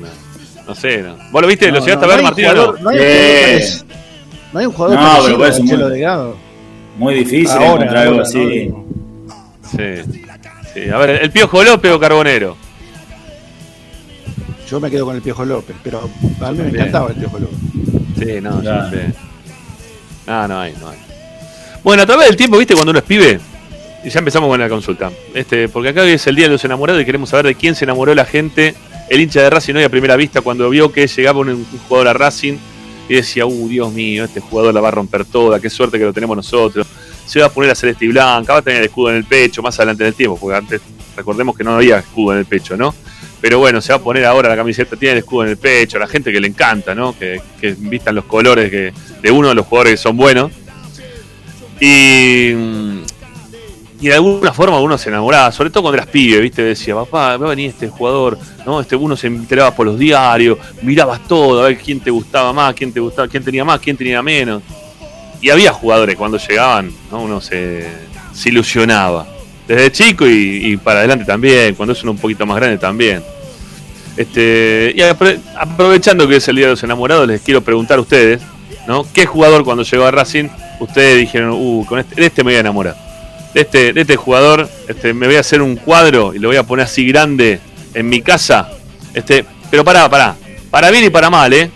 no, 0.00 0.06
no 0.66 0.74
sé, 0.74 1.02
no. 1.02 1.16
¿Vos 1.30 1.42
lo 1.42 1.46
viste? 1.46 1.70
¿Lo 1.70 1.78
No, 1.78 1.84
llegaste 1.86 2.06
no, 2.06 2.12
a 2.12 2.14
ver, 2.16 2.24
Martín? 2.24 2.44
no? 2.46 2.72
No 4.52 4.58
hay 4.60 4.66
un 4.66 4.72
jugador 4.72 4.98
No, 4.98 5.18
pero 5.24 5.44
al 5.44 5.52
Chelo 5.54 5.84
muy- 5.84 5.90
Delgado. 5.92 6.36
Muy 6.98 7.14
difícil 7.14 7.48
Ahora, 7.50 7.66
encontrar 7.84 7.96
algo 7.98 8.12
ahora, 8.14 8.22
así. 8.22 8.68
¿no? 8.68 8.84
Sí. 9.70 10.22
Sí. 10.84 10.90
A 10.90 10.98
ver, 10.98 11.22
¿el 11.22 11.30
Piojo 11.30 11.62
López 11.64 11.92
o 11.92 11.98
Carbonero? 12.00 12.56
Yo 14.68 14.80
me 14.80 14.90
quedo 14.90 15.04
con 15.06 15.16
el 15.16 15.22
Piojo 15.22 15.44
López, 15.44 15.76
pero 15.82 16.00
a 16.00 16.02
mí 16.06 16.58
me 16.58 16.64
también. 16.64 16.76
encantaba 16.76 17.10
el 17.10 17.16
Piojo 17.16 17.38
López. 17.38 17.58
Sí, 18.18 18.40
no, 18.40 18.56
yo 18.56 18.60
Claro. 18.62 18.82
no 18.84 18.90
sé. 18.90 19.12
No, 20.26 20.48
no 20.48 20.60
hay, 20.60 20.74
no 20.80 20.88
hay. 20.88 20.98
Bueno, 21.84 22.02
a 22.02 22.06
través 22.06 22.26
del 22.26 22.36
tiempo, 22.36 22.58
¿viste? 22.58 22.74
Cuando 22.74 22.90
uno 22.90 22.98
es 22.98 23.04
pibe, 23.04 23.38
y 24.04 24.10
ya 24.10 24.18
empezamos 24.18 24.48
con 24.48 24.58
la 24.58 24.68
consulta. 24.68 25.10
Este, 25.34 25.68
porque 25.68 25.90
acá 25.90 26.02
hoy 26.02 26.10
es 26.12 26.26
el 26.26 26.34
Día 26.34 26.46
de 26.46 26.52
los 26.52 26.64
Enamorados 26.64 27.00
y 27.00 27.04
queremos 27.04 27.28
saber 27.30 27.46
de 27.46 27.54
quién 27.54 27.76
se 27.76 27.84
enamoró 27.84 28.12
la 28.14 28.24
gente, 28.24 28.74
el 29.08 29.20
hincha 29.20 29.40
de 29.42 29.50
Racing 29.50 29.74
hoy 29.76 29.84
a 29.84 29.88
primera 29.88 30.16
vista, 30.16 30.40
cuando 30.40 30.68
vio 30.68 30.90
que 30.90 31.06
llegaba 31.06 31.38
un, 31.40 31.48
un 31.50 31.66
jugador 31.88 32.08
a 32.08 32.12
Racing 32.12 32.54
y 33.08 33.14
decía, 33.14 33.46
uh, 33.46 33.68
Dios 33.68 33.92
mío, 33.92 34.24
este 34.24 34.40
jugador 34.40 34.74
la 34.74 34.80
va 34.80 34.88
a 34.88 34.92
romper 34.92 35.24
toda, 35.24 35.60
qué 35.60 35.70
suerte 35.70 35.96
que 35.96 36.04
lo 36.04 36.12
tenemos 36.12 36.36
nosotros. 36.36 36.88
Se 37.26 37.40
va 37.40 37.46
a 37.46 37.48
poner 37.50 37.70
a 37.70 37.74
celeste 37.74 38.04
y 38.04 38.08
blanca, 38.08 38.52
va 38.52 38.60
a 38.60 38.62
tener 38.62 38.80
el 38.80 38.86
escudo 38.86 39.10
en 39.10 39.16
el 39.16 39.24
pecho 39.24 39.62
más 39.62 39.76
adelante 39.78 40.04
en 40.04 40.08
el 40.08 40.14
tiempo, 40.14 40.38
porque 40.38 40.56
antes 40.56 40.80
recordemos 41.16 41.56
que 41.56 41.64
no 41.64 41.74
había 41.74 41.98
escudo 41.98 42.32
en 42.32 42.38
el 42.38 42.46
pecho, 42.46 42.76
¿no? 42.76 42.94
Pero 43.40 43.58
bueno, 43.58 43.80
se 43.80 43.92
va 43.92 43.98
a 43.98 44.02
poner 44.02 44.24
ahora 44.24 44.48
la 44.48 44.56
camiseta, 44.56 44.96
tiene 44.96 45.12
el 45.12 45.18
escudo 45.18 45.44
en 45.44 45.50
el 45.50 45.56
pecho, 45.56 45.98
la 45.98 46.06
gente 46.06 46.32
que 46.32 46.40
le 46.40 46.48
encanta, 46.48 46.94
¿no? 46.94 47.16
Que, 47.18 47.40
que 47.60 47.74
vistan 47.78 48.14
los 48.14 48.24
colores 48.24 48.70
que, 48.70 48.92
de 49.20 49.30
uno 49.30 49.48
de 49.48 49.54
los 49.54 49.66
jugadores 49.66 49.92
que 49.92 49.96
son 49.98 50.16
buenos. 50.16 50.52
Y, 51.80 52.52
y 54.00 54.08
de 54.08 54.14
alguna 54.14 54.52
forma 54.52 54.78
uno 54.80 54.98
se 54.98 55.08
enamoraba, 55.08 55.52
sobre 55.52 55.70
todo 55.70 55.82
cuando 55.84 55.96
eras 55.96 56.10
pibe, 56.10 56.40
¿viste? 56.40 56.62
Decía, 56.62 56.94
papá, 56.94 57.36
va 57.36 57.46
a 57.46 57.50
venir 57.50 57.70
este 57.70 57.88
jugador, 57.88 58.38
¿no? 58.64 58.80
Este, 58.80 58.96
uno 58.96 59.16
se 59.16 59.26
enteraba 59.26 59.74
por 59.74 59.86
los 59.86 59.98
diarios, 59.98 60.58
mirabas 60.82 61.26
todo, 61.26 61.62
a 61.62 61.68
ver 61.68 61.78
quién 61.78 62.00
te 62.00 62.10
gustaba 62.10 62.52
más, 62.52 62.74
quién 62.74 62.92
te 62.92 63.00
gustaba, 63.00 63.28
quién 63.28 63.44
tenía 63.44 63.64
más, 63.64 63.80
quién 63.80 63.96
tenía 63.96 64.22
menos. 64.22 64.62
Y 65.40 65.50
había 65.50 65.72
jugadores 65.72 66.16
cuando 66.16 66.38
llegaban, 66.38 66.90
¿no? 67.10 67.22
uno 67.22 67.40
se, 67.40 67.86
se 68.32 68.48
ilusionaba. 68.48 69.26
Desde 69.66 69.90
chico 69.90 70.26
y, 70.28 70.76
para 70.76 71.00
adelante 71.00 71.24
también, 71.24 71.74
cuando 71.74 71.92
es 71.92 72.02
uno 72.02 72.12
un 72.12 72.18
poquito 72.18 72.46
más 72.46 72.56
grande 72.56 72.78
también. 72.78 73.22
Este, 74.16 74.94
y 74.96 75.00
apro- 75.00 75.38
aprovechando 75.58 76.26
que 76.28 76.36
es 76.36 76.48
el 76.48 76.56
Día 76.56 76.66
de 76.66 76.70
los 76.72 76.82
Enamorados, 76.82 77.26
les 77.26 77.40
quiero 77.42 77.60
preguntar 77.62 77.98
a 77.98 78.00
ustedes, 78.00 78.40
¿no? 78.86 79.04
¿Qué 79.12 79.26
jugador 79.26 79.64
cuando 79.64 79.82
llegó 79.82 80.04
a 80.04 80.10
Racing 80.10 80.48
ustedes 80.80 81.18
dijeron, 81.18 81.50
uh, 81.52 81.84
con 81.86 81.98
este, 81.98 82.14
de 82.14 82.26
este 82.26 82.44
me 82.44 82.52
voy 82.52 82.56
a 82.56 82.60
enamorar? 82.60 82.96
De 83.52 83.62
este, 83.62 83.92
de 83.92 84.00
este 84.02 84.16
jugador, 84.16 84.68
este, 84.88 85.12
me 85.12 85.26
voy 85.26 85.36
a 85.36 85.40
hacer 85.40 85.60
un 85.60 85.76
cuadro 85.76 86.32
y 86.34 86.38
lo 86.38 86.48
voy 86.48 86.56
a 86.56 86.62
poner 86.62 86.86
así 86.86 87.06
grande 87.06 87.58
en 87.94 88.08
mi 88.08 88.22
casa. 88.22 88.70
Este, 89.12 89.44
pero 89.70 89.84
pará, 89.84 90.08
pará. 90.08 90.36
Para 90.70 90.90
bien 90.90 91.04
y 91.04 91.10
para 91.10 91.28
mal, 91.28 91.52
¿eh? 91.52 91.70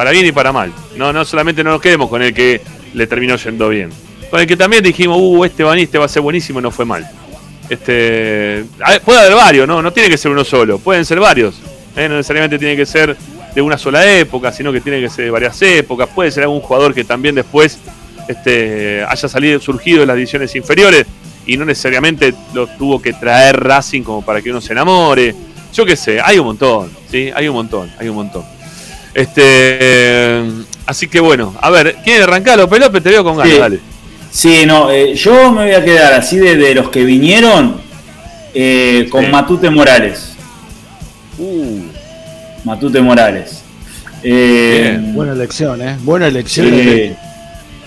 Para 0.00 0.12
bien 0.12 0.24
y 0.24 0.32
para 0.32 0.50
mal. 0.50 0.72
No, 0.96 1.12
no 1.12 1.26
solamente 1.26 1.62
no 1.62 1.72
nos 1.72 1.82
quedemos 1.82 2.08
con 2.08 2.22
el 2.22 2.32
que 2.32 2.62
le 2.94 3.06
terminó 3.06 3.36
yendo 3.36 3.68
bien. 3.68 3.90
Con 4.30 4.40
el 4.40 4.46
que 4.46 4.56
también 4.56 4.82
dijimos, 4.82 5.18
uh, 5.20 5.44
este 5.44 5.62
va, 5.62 5.76
este 5.76 5.98
va 5.98 6.06
a 6.06 6.08
ser 6.08 6.22
buenísimo 6.22 6.58
y 6.58 6.62
no 6.62 6.70
fue 6.70 6.86
mal. 6.86 7.06
Este, 7.68 8.64
puede 9.04 9.20
haber 9.20 9.34
varios, 9.34 9.68
¿no? 9.68 9.82
No 9.82 9.92
tiene 9.92 10.08
que 10.08 10.16
ser 10.16 10.30
uno 10.30 10.42
solo, 10.42 10.78
pueden 10.78 11.04
ser 11.04 11.20
varios. 11.20 11.60
¿eh? 11.96 12.08
No 12.08 12.16
necesariamente 12.16 12.58
tiene 12.58 12.76
que 12.76 12.86
ser 12.86 13.14
de 13.54 13.60
una 13.60 13.76
sola 13.76 14.10
época, 14.10 14.50
sino 14.52 14.72
que 14.72 14.80
tiene 14.80 15.02
que 15.02 15.10
ser 15.10 15.26
de 15.26 15.30
varias 15.32 15.60
épocas. 15.60 16.08
Puede 16.08 16.30
ser 16.30 16.44
algún 16.44 16.60
jugador 16.62 16.94
que 16.94 17.04
también 17.04 17.34
después 17.34 17.78
este, 18.26 19.04
haya 19.06 19.28
salido, 19.28 19.60
surgido 19.60 20.00
de 20.00 20.06
las 20.06 20.16
divisiones 20.16 20.56
inferiores 20.56 21.04
y 21.44 21.58
no 21.58 21.66
necesariamente 21.66 22.32
lo 22.54 22.68
tuvo 22.68 23.02
que 23.02 23.12
traer 23.12 23.62
Racing 23.62 24.00
como 24.00 24.22
para 24.22 24.40
que 24.40 24.48
uno 24.48 24.62
se 24.62 24.72
enamore. 24.72 25.34
Yo 25.74 25.84
qué 25.84 25.94
sé, 25.94 26.22
hay 26.22 26.38
un 26.38 26.46
montón, 26.46 26.90
¿sí? 27.10 27.30
Hay 27.34 27.48
un 27.48 27.54
montón, 27.54 27.92
hay 27.98 28.08
un 28.08 28.14
montón. 28.14 28.59
Este, 29.14 30.42
así 30.86 31.08
que 31.08 31.20
bueno, 31.20 31.54
a 31.60 31.70
ver, 31.70 31.96
¿quieren 32.04 32.22
arrancar 32.24 32.58
López 32.58 32.80
López? 32.80 33.02
Te 33.02 33.10
veo 33.10 33.24
con 33.24 33.36
ganas, 33.36 33.52
Sí. 33.52 33.58
dale. 33.58 33.80
Sí, 34.30 34.62
no, 34.66 34.90
eh, 34.92 35.14
yo 35.14 35.50
me 35.52 35.64
voy 35.64 35.74
a 35.74 35.84
quedar 35.84 36.12
así 36.14 36.36
de, 36.38 36.56
de 36.56 36.74
los 36.74 36.88
que 36.90 37.04
vinieron 37.04 37.80
eh, 38.54 39.08
con 39.10 39.24
Sí. 39.24 39.30
Matute 39.30 39.70
Morales. 39.70 40.34
Uh, 41.38 41.80
Matute 42.64 43.00
Morales. 43.00 43.62
Eh. 44.22 44.98
Buena 45.14 45.32
elección, 45.32 45.80
¿eh? 45.82 45.96
Buena 46.02 46.28
elección. 46.28 46.68
Sí, 46.70 47.12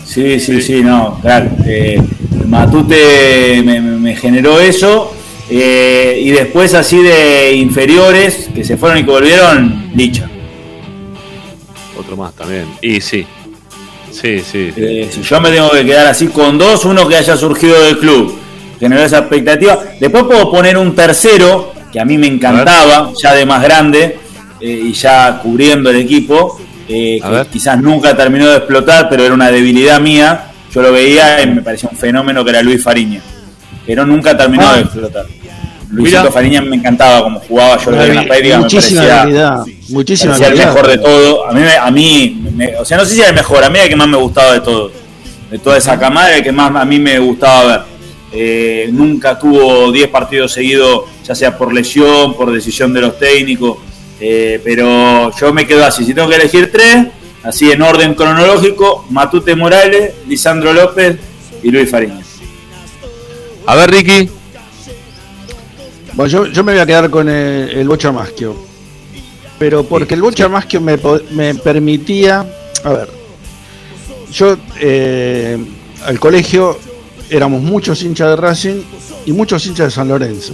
sí, 0.06 0.40
sí, 0.40 0.56
Sí. 0.56 0.62
sí, 0.62 0.82
no, 0.82 1.20
claro. 1.22 1.50
eh, 1.66 2.02
Matute 2.48 3.62
me, 3.64 3.80
me- 3.80 3.98
me 3.98 4.16
generó 4.16 4.60
eso. 4.60 5.14
eh, 5.50 6.20
y 6.24 6.32
después 6.32 6.74
así 6.74 6.98
de 7.04 7.54
inferiores 7.56 8.50
que 8.56 8.64
se 8.64 8.78
fueron 8.78 8.98
y 9.00 9.04
que 9.04 9.12
volvieron, 9.12 9.92
Licha. 9.94 10.28
Más 12.18 12.34
también. 12.34 12.66
Y 12.82 13.00
sí. 13.02 13.26
Sí, 14.12 14.40
sí. 14.40 14.72
sí. 14.74 14.74
Eh, 14.78 15.10
si 15.12 15.22
yo 15.24 15.42
me 15.42 15.50
tengo 15.52 15.72
que 15.72 15.84
quedar 15.86 16.06
así 16.08 16.28
con 16.28 16.58
dos, 16.58 16.86
uno 16.86 17.08
que 17.08 17.16
haya 17.16 17.36
surgido 17.36 17.82
del 17.82 17.98
club, 17.98 18.38
generó 18.80 19.02
esa 19.02 19.20
expectativa. 19.20 19.80
Después 20.00 20.24
puedo 20.26 20.52
poner 20.52 20.78
un 20.78 20.96
tercero, 20.96 21.74
que 21.92 22.00
a 22.00 22.06
mí 22.06 22.18
me 22.18 22.28
encantaba, 22.28 23.12
ya 23.22 23.34
de 23.34 23.46
más 23.46 23.64
grande 23.64 24.18
eh, 24.62 24.82
y 24.86 24.94
ya 24.94 25.40
cubriendo 25.42 25.90
el 25.90 25.96
equipo, 25.98 26.60
eh, 26.88 27.20
que 27.22 27.46
quizás 27.52 27.80
nunca 27.82 28.16
terminó 28.16 28.48
de 28.50 28.58
explotar, 28.58 29.10
pero 29.10 29.24
era 29.24 29.34
una 29.34 29.50
debilidad 29.50 30.00
mía. 30.00 30.52
Yo 30.74 30.82
lo 30.82 30.92
veía 30.92 31.42
y 31.42 31.48
me 31.48 31.62
parecía 31.62 31.90
un 31.92 31.98
fenómeno 31.98 32.44
que 32.44 32.50
era 32.52 32.62
Luis 32.64 32.84
Fariña, 32.84 33.22
pero 33.86 34.06
nunca 34.06 34.36
terminó 34.38 34.68
Ah. 34.68 34.76
de 34.76 34.82
explotar. 34.82 35.26
Luisito. 35.94 36.32
Fariña 36.32 36.62
me 36.62 36.76
encantaba 36.78 37.24
como 37.24 37.40
jugaba, 37.40 37.78
yo 37.84 37.92
en 37.92 38.16
la 38.16 38.24
práctica, 38.26 38.56
me 38.58 38.64
muchísima 38.64 39.02
parecía 39.02 39.22
habilidad. 39.22 39.66
Muchísima 39.90 40.34
parecía 40.38 40.48
el 40.64 40.68
mejor 40.68 40.88
de 40.88 40.98
todo. 40.98 41.48
A 41.48 41.52
mí, 41.54 41.62
a 41.82 41.92
mí 41.92 42.42
me- 42.56 42.76
o 42.78 42.86
sea, 42.86 42.98
no 42.98 43.06
sé 43.06 43.14
si 43.16 43.20
era 43.20 43.30
el 43.30 43.36
mejor, 43.36 43.64
a 43.64 43.70
mí 43.70 43.76
era 43.76 43.84
el 43.86 43.90
que 43.90 43.96
más 43.96 44.08
me 44.08 44.18
gustaba 44.18 44.54
de 44.54 44.62
todos. 44.62 44.92
De 45.52 45.60
toda 45.60 45.78
esa 45.78 46.00
camada, 46.00 46.30
era 46.30 46.38
el 46.38 46.44
que 46.44 46.52
más 46.52 46.76
a 46.76 46.86
mí 46.86 47.00
me 47.00 47.20
gustaba 47.20 47.64
ver. 47.68 47.82
Eh, 48.36 48.90
nunca 48.92 49.38
tuvo 49.38 49.92
10 49.92 50.08
partidos 50.08 50.52
seguidos, 50.52 51.02
ya 51.24 51.36
sea 51.36 51.56
por 51.56 51.72
lesión, 51.72 52.34
por 52.34 52.52
decisión 52.52 52.92
de 52.92 53.02
los 53.02 53.20
técnicos. 53.20 53.78
Eh, 54.20 54.60
pero 54.64 55.32
yo 55.40 55.54
me 55.54 55.68
quedo 55.68 55.86
así. 55.86 56.04
Si 56.04 56.14
tengo 56.16 56.28
que 56.30 56.36
elegir 56.38 56.72
tres, 56.72 57.08
así 57.44 57.72
en 57.72 57.82
orden 57.84 58.16
cronológico: 58.16 59.06
Matute 59.12 59.56
Morales, 59.56 60.14
Lisandro 60.28 60.74
López 60.74 61.18
y 61.62 61.70
Luis 61.70 61.90
Fariña. 61.92 62.22
A 63.68 63.76
ver, 63.76 63.92
Ricky. 63.92 64.30
Bueno, 66.16 66.30
yo, 66.32 66.46
yo 66.48 66.64
me 66.64 66.74
voy 66.74 66.82
a 66.82 66.86
quedar 66.86 67.10
con 67.10 67.28
el, 67.28 67.70
el 67.70 67.88
Bocha 67.88 68.12
Maschio. 68.12 68.56
Pero 69.58 69.84
porque 69.84 70.14
el 70.14 70.22
Bocha 70.22 70.48
Maschio 70.48 70.82
me, 70.82 70.98
me 71.32 71.56
permitía. 71.56 72.46
A 72.84 72.90
ver. 72.90 73.10
Yo 74.32 74.58
eh, 74.80 75.58
al 76.06 76.20
colegio 76.20 76.78
éramos 77.30 77.62
muchos 77.62 78.02
hinchas 78.04 78.30
de 78.30 78.36
Racing 78.36 78.82
y 79.26 79.32
muchos 79.32 79.66
hinchas 79.66 79.88
de 79.88 79.92
San 79.92 80.08
Lorenzo. 80.08 80.54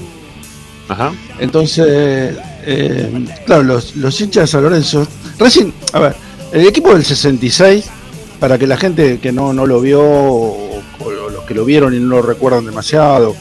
Ajá. 0.88 1.13
Entonces, 1.39 2.38
eh, 2.65 3.26
claro, 3.45 3.63
los, 3.63 3.95
los 3.95 4.19
hinchas 4.22 4.43
de 4.43 4.48
San 4.48 4.63
Lorenzo. 4.63 5.08
Racing, 5.38 5.72
a 5.93 6.00
ver, 6.00 6.15
el 6.52 6.67
equipo 6.67 6.93
del 6.93 7.06
66, 7.06 7.86
para 8.39 8.58
que 8.58 8.67
la 8.67 8.78
gente 8.78 9.19
que 9.19 9.32
no, 9.32 9.54
no 9.54 9.65
lo 9.65 9.82
vio 9.82 10.02
o, 10.02 10.82
o 11.00 11.12
los 11.30 11.43
que 11.45 11.54
lo 11.54 11.65
vieron 11.65 11.93
y 11.93 12.00
no 12.00 12.17
lo 12.17 12.22
recuerdan 12.22 12.65
demasiado, 12.65 13.36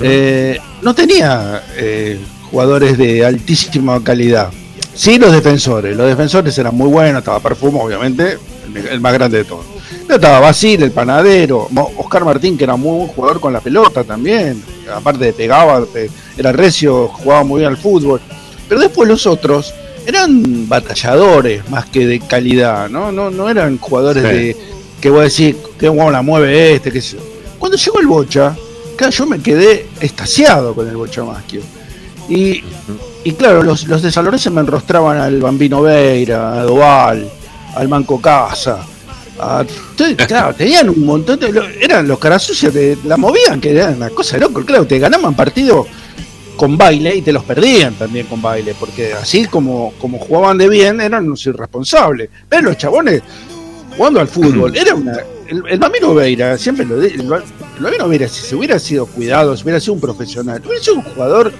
eh, 0.00 0.58
no 0.84 0.94
tenía 0.94 1.62
eh, 1.76 2.20
jugadores 2.50 2.96
de 2.96 3.24
altísima 3.24 4.02
calidad. 4.04 4.50
Sí, 4.94 5.18
los 5.18 5.32
defensores. 5.32 5.96
Los 5.96 6.06
defensores 6.06 6.56
eran 6.58 6.76
muy 6.76 6.88
buenos. 6.88 7.18
Estaba 7.20 7.40
Perfumo, 7.40 7.82
obviamente, 7.82 8.38
el, 8.74 8.86
el 8.86 9.00
más 9.00 9.12
grande 9.14 9.38
de 9.38 9.44
todos. 9.44 9.64
Pero 10.06 10.16
estaba 10.16 10.38
Basil, 10.40 10.82
el 10.82 10.92
panadero. 10.92 11.68
Oscar 11.96 12.24
Martín, 12.24 12.56
que 12.56 12.64
era 12.64 12.76
muy 12.76 12.98
buen 12.98 13.08
jugador 13.08 13.40
con 13.40 13.52
la 13.52 13.60
pelota 13.60 14.04
también. 14.04 14.62
Aparte 14.94 15.32
pegaba, 15.32 15.84
pe- 15.86 16.10
era 16.36 16.52
recio, 16.52 17.08
jugaba 17.08 17.42
muy 17.42 17.60
bien 17.60 17.70
al 17.72 17.76
fútbol. 17.76 18.20
Pero 18.68 18.80
después 18.80 19.08
los 19.08 19.26
otros 19.26 19.74
eran 20.06 20.68
batalladores 20.68 21.68
más 21.70 21.86
que 21.86 22.06
de 22.06 22.20
calidad, 22.20 22.88
¿no? 22.88 23.10
No, 23.10 23.30
no 23.30 23.48
eran 23.48 23.78
jugadores 23.78 24.22
Sí. 24.22 24.28
de 24.28 24.56
que 25.00 25.10
voy 25.10 25.20
a 25.20 25.24
decir, 25.24 25.56
que 25.78 25.88
guau 25.88 26.10
la 26.10 26.22
mueve 26.22 26.74
este, 26.74 26.92
que 26.92 27.00
sé 27.02 27.16
yo. 27.16 27.22
Cuando 27.58 27.76
llegó 27.76 28.00
el 28.00 28.06
Bocha, 28.06 28.56
claro, 28.96 29.12
yo 29.12 29.26
me 29.26 29.40
quedé 29.40 29.86
estasiado 30.00 30.74
con 30.74 30.88
el 30.88 30.96
Bocha 30.96 31.22
Maschio. 31.24 31.60
Y, 32.28 32.62
y 33.24 33.32
claro, 33.32 33.62
los, 33.62 33.86
los 33.86 34.02
de 34.02 34.10
San 34.10 34.24
Lorenzo 34.24 34.50
me 34.50 34.60
enrostraban 34.62 35.18
al 35.18 35.40
Bambino 35.40 35.82
Veira, 35.82 36.60
a 36.60 36.62
Doval, 36.64 37.28
al 37.74 37.88
Manco 37.88 38.20
Casa. 38.20 38.78
a- 39.38 39.64
claro, 40.26 40.54
tenían 40.54 40.88
un 40.88 41.04
montón 41.04 41.38
de. 41.38 41.52
Eran 41.80 42.08
los 42.08 42.18
caras 42.18 42.42
sucios, 42.42 42.72
te 42.72 42.96
la 43.04 43.16
movían, 43.16 43.60
que 43.60 43.70
era 43.72 43.90
una 43.90 44.10
cosa 44.10 44.36
de 44.36 44.40
loco. 44.40 44.64
Claro, 44.64 44.86
te 44.86 44.98
ganaban 44.98 45.34
partidos 45.34 45.86
con 46.56 46.78
baile 46.78 47.16
y 47.16 47.20
te 47.22 47.32
los 47.32 47.42
perdían 47.44 47.94
también 47.94 48.26
con 48.26 48.40
baile, 48.40 48.74
porque 48.78 49.12
así 49.12 49.46
como, 49.46 49.92
como 50.00 50.18
jugaban 50.18 50.56
de 50.56 50.68
bien, 50.68 51.00
eran 51.00 51.26
unos 51.26 51.44
irresponsables. 51.46 52.30
Pero 52.48 52.62
los 52.62 52.78
chabones 52.78 53.22
jugando 53.96 54.20
al 54.20 54.28
fútbol, 54.28 54.74
era 54.76 54.94
una. 54.94 55.18
El, 55.48 55.62
el 55.68 55.78
Bambino 55.78 56.14
Veira, 56.14 56.56
siempre 56.58 56.84
lo 56.86 56.98
digo, 57.00 57.22
el, 57.22 57.28
Ba- 57.28 57.42
el 57.78 57.82
Bambino 57.82 58.08
Veira, 58.08 58.28
si 58.28 58.40
se 58.46 58.54
hubiera 58.56 58.78
sido 58.78 59.06
cuidado, 59.06 59.56
si 59.56 59.62
hubiera 59.64 59.80
sido 59.80 59.94
un 59.94 60.00
profesional, 60.00 60.62
hubiera 60.64 60.82
sido 60.82 60.96
un 60.96 61.02
jugador 61.02 61.52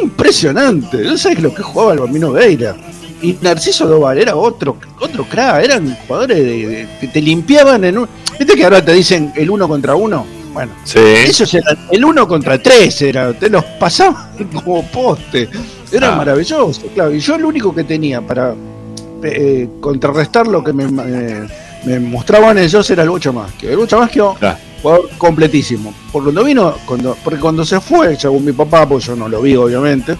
impresionante. 0.00 0.98
No 1.02 1.16
sabes 1.16 1.40
lo 1.40 1.54
que 1.54 1.62
jugaba 1.62 1.92
el 1.94 2.00
Bambino 2.00 2.32
Veira. 2.32 2.76
Y 3.22 3.36
Narciso 3.40 3.86
Doval 3.86 4.18
era 4.18 4.36
otro, 4.36 4.76
otro 5.00 5.24
crack, 5.24 5.64
eran 5.64 5.96
jugadores 6.06 6.36
de- 6.38 6.66
de- 6.66 6.88
que 7.00 7.08
te 7.08 7.22
limpiaban 7.22 7.82
en 7.84 7.98
un. 7.98 8.08
¿Viste 8.38 8.54
que 8.54 8.64
ahora 8.64 8.84
te 8.84 8.92
dicen 8.92 9.32
el 9.36 9.48
uno 9.50 9.66
contra 9.68 9.94
uno? 9.94 10.26
Bueno, 10.52 10.72
Sí. 10.84 10.98
esos 10.98 11.52
eran 11.54 11.78
el 11.90 12.04
uno 12.04 12.28
contra 12.28 12.62
tres, 12.62 13.00
era, 13.02 13.32
te 13.32 13.48
los 13.48 13.64
pasaban 13.80 14.30
como 14.64 14.84
poste. 14.88 15.48
Era 15.90 16.12
Ah. 16.12 16.16
maravilloso, 16.16 16.82
claro. 16.94 17.14
Y 17.14 17.20
yo 17.20 17.38
lo 17.38 17.48
único 17.48 17.74
que 17.74 17.84
tenía 17.84 18.20
para 18.20 18.54
eh, 19.22 19.68
contrarrestar 19.80 20.46
lo 20.46 20.62
que 20.62 20.72
me, 20.74 20.86
me- 20.88 21.48
me 21.84 22.00
mostraban 22.00 22.58
ellos 22.58 22.88
era 22.90 23.02
el 23.02 23.10
Bocha 23.10 23.32
Maschio. 23.32 23.70
El 23.70 23.76
Bocha 23.76 23.96
Maschio, 23.98 24.34
Claro. 24.38 24.58
jugador 24.82 25.10
completísimo. 25.18 25.92
Porque 26.12 26.24
cuando 26.26 26.44
vino, 26.44 26.74
cuando, 26.86 27.16
porque 27.24 27.40
cuando 27.40 27.64
se 27.64 27.80
fue, 27.80 28.16
según 28.18 28.44
mi 28.44 28.52
papá, 28.52 28.86
pues 28.88 29.04
yo 29.04 29.14
no 29.16 29.28
lo 29.28 29.40
vi 29.42 29.54
obviamente, 29.56 30.16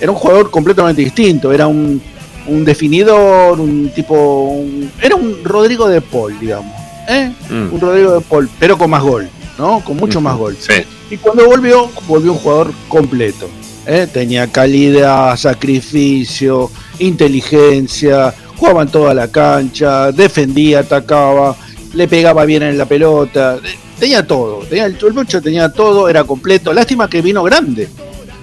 era 0.00 0.10
un 0.10 0.16
jugador 0.18 0.50
completamente 0.50 1.02
distinto. 1.02 1.52
Era 1.52 1.66
un, 1.66 2.00
un 2.46 2.64
definidor, 2.64 3.60
un 3.60 3.90
tipo. 3.94 4.14
un- 4.44 4.90
era 5.00 5.14
un 5.16 5.44
Rodrigo 5.44 5.88
de 5.88 6.00
Paul, 6.00 6.38
digamos. 6.40 6.72
¿eh? 7.08 7.30
Mm. 7.50 7.74
Un 7.74 7.80
Rodrigo 7.80 8.12
de 8.14 8.20
Paul, 8.20 8.48
pero 8.58 8.76
con 8.78 8.90
más 8.90 9.02
gol, 9.02 9.28
¿no? 9.58 9.80
Con 9.84 9.96
mucho 9.96 10.20
más 10.20 10.36
gol. 10.36 10.56
Sí. 10.58 10.82
Y 11.10 11.16
cuando 11.18 11.44
volvió, 11.46 11.88
volvió 12.08 12.32
un 12.32 12.38
jugador 12.38 12.72
completo. 12.88 13.48
¿eh? 13.86 14.08
Tenía 14.12 14.46
calidad, 14.46 15.36
sacrificio, 15.36 16.70
inteligencia, 16.98 18.34
jugaba 18.56 18.82
en 18.82 18.88
toda 18.88 19.14
la 19.14 19.28
cancha, 19.28 20.12
defendía, 20.12 20.80
atacaba, 20.80 21.56
le 21.94 22.08
pegaba 22.08 22.44
bien 22.44 22.62
en 22.62 22.78
la 22.78 22.86
pelota, 22.86 23.58
tenía 23.98 24.26
todo, 24.26 24.58
tenía, 24.68 24.86
el 24.86 24.96
Bocha 25.12 25.40
tenía 25.40 25.68
todo, 25.70 26.08
era 26.08 26.24
completo. 26.24 26.72
Lástima 26.72 27.08
que 27.08 27.20
vino 27.22 27.42
grande. 27.42 27.88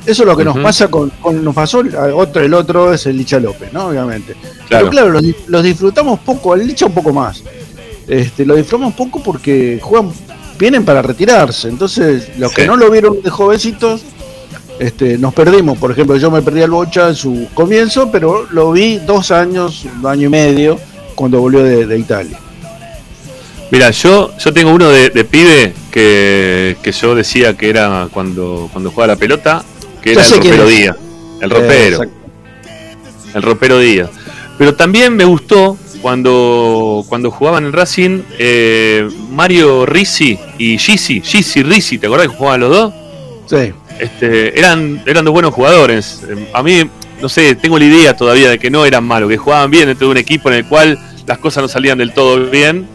Eso 0.06 0.24
es 0.24 0.28
lo 0.28 0.36
que 0.38 0.46
nos 0.46 0.58
pasa 0.58 0.88
con, 0.88 1.10
con- 1.22 1.44
nos 1.44 1.54
pasó 1.54 1.82
el 1.82 1.94
otro, 1.96 2.42
el 2.42 2.54
otro 2.54 2.94
es 2.94 3.06
el 3.06 3.18
Licha 3.18 3.40
López, 3.40 3.72
¿no? 3.74 3.88
Obviamente. 3.88 4.34
Claro. 4.68 4.90
Pero 4.90 4.90
claro, 4.90 5.10
los, 5.10 5.24
los 5.48 5.64
disfrutamos 5.64 6.20
poco, 6.22 6.56
el 6.56 6.66
Licha 6.66 6.86
un 6.86 6.94
poco 6.94 7.12
más. 7.14 7.44
este, 8.08 8.46
lo 8.46 8.56
disfrutamos 8.56 8.94
un 8.98 9.06
poco 9.06 9.22
porque 9.22 9.78
juegan, 9.82 10.12
vienen 10.58 10.84
para 10.86 11.02
retirarse. 11.02 11.68
Entonces, 11.68 12.30
los 12.40 12.52
que 12.54 12.66
no 12.66 12.76
lo 12.78 12.90
vieron 12.90 13.22
de 13.22 13.30
jovencitos, 13.30 14.02
este, 14.80 15.18
nos 15.18 15.34
perdimos. 15.34 15.78
Por 15.78 15.92
ejemplo, 15.92 16.16
yo 16.18 16.32
me 16.32 16.42
perdí 16.42 16.62
al 16.62 16.72
Bocha 16.72 17.10
en 17.10 17.16
su 17.16 17.48
comienzo, 17.54 18.10
pero 18.12 18.48
lo 18.52 18.72
vi 18.72 18.98
dos 18.98 19.30
años, 19.32 19.86
un 20.00 20.08
año 20.08 20.28
y 20.28 20.30
medio, 20.32 20.80
cuando 21.16 21.40
volvió 21.42 21.64
de, 21.64 21.86
de 21.86 22.00
Italia. 22.00 22.40
Mira, 23.72 23.92
yo, 23.92 24.36
yo 24.38 24.52
tengo 24.52 24.72
uno 24.72 24.90
de, 24.90 25.12
de 25.12 25.24
pibe 25.26 25.74
que, 25.92 26.76
que 26.82 26.92
yo 26.92 27.14
decía 27.14 27.56
que 27.56 27.70
era 27.70 28.08
cuando, 28.12 28.68
cuando 28.72 28.90
jugaba 28.90 29.14
la 29.14 29.20
pelota, 29.20 29.64
que 30.02 30.14
era 30.14 30.24
el 30.26 30.32
ropero. 30.32 30.66
Díaz. 30.68 30.96
El 31.42 31.52
Eh, 31.52 31.56
ropero, 31.56 31.96
exacto. 32.04 32.14
el 33.36 33.42
ropero 33.44 33.80
Díaz. 33.80 34.10
Pero 34.58 34.74
también 34.76 35.16
me 35.16 35.24
gustó 35.24 35.78
cuando, 36.02 37.06
cuando 37.08 37.30
jugaban 37.32 37.66
en 37.66 37.74
Racing 37.74 38.22
eh, 38.40 39.08
Mario 39.32 39.86
Risi 39.86 40.38
y 40.58 40.78
Gisi, 40.78 41.22
Gisi 41.22 41.62
Risi, 41.64 41.98
¿te 41.98 42.08
acordás 42.08 42.28
que 42.28 42.36
jugaban 42.36 42.62
los 42.62 42.70
dos? 42.72 42.94
Sí. 43.46 43.72
Este, 44.00 44.58
eran, 44.58 45.02
eran 45.06 45.26
dos 45.26 45.34
buenos 45.34 45.54
jugadores. 45.54 46.22
Eh, 46.30 46.48
A 46.54 46.64
mí, 46.64 46.90
no 47.22 47.30
sé, 47.30 47.56
tengo 47.56 47.78
la 47.78 47.86
idea 47.86 48.16
todavía 48.16 48.50
de 48.50 48.58
que 48.60 48.70
no 48.70 48.86
eran 48.86 49.04
malos, 49.04 49.30
que 49.30 49.38
jugaban 49.38 49.70
bien 49.70 49.88
dentro 49.88 50.08
de 50.08 50.12
un 50.12 50.18
equipo 50.18 50.50
en 50.50 50.56
el 50.56 50.66
cual 50.66 50.98
las 51.28 51.38
cosas 51.38 51.62
no 51.64 51.68
salían 51.68 51.98
del 51.98 52.14
todo 52.14 52.50
bien. 52.50 52.88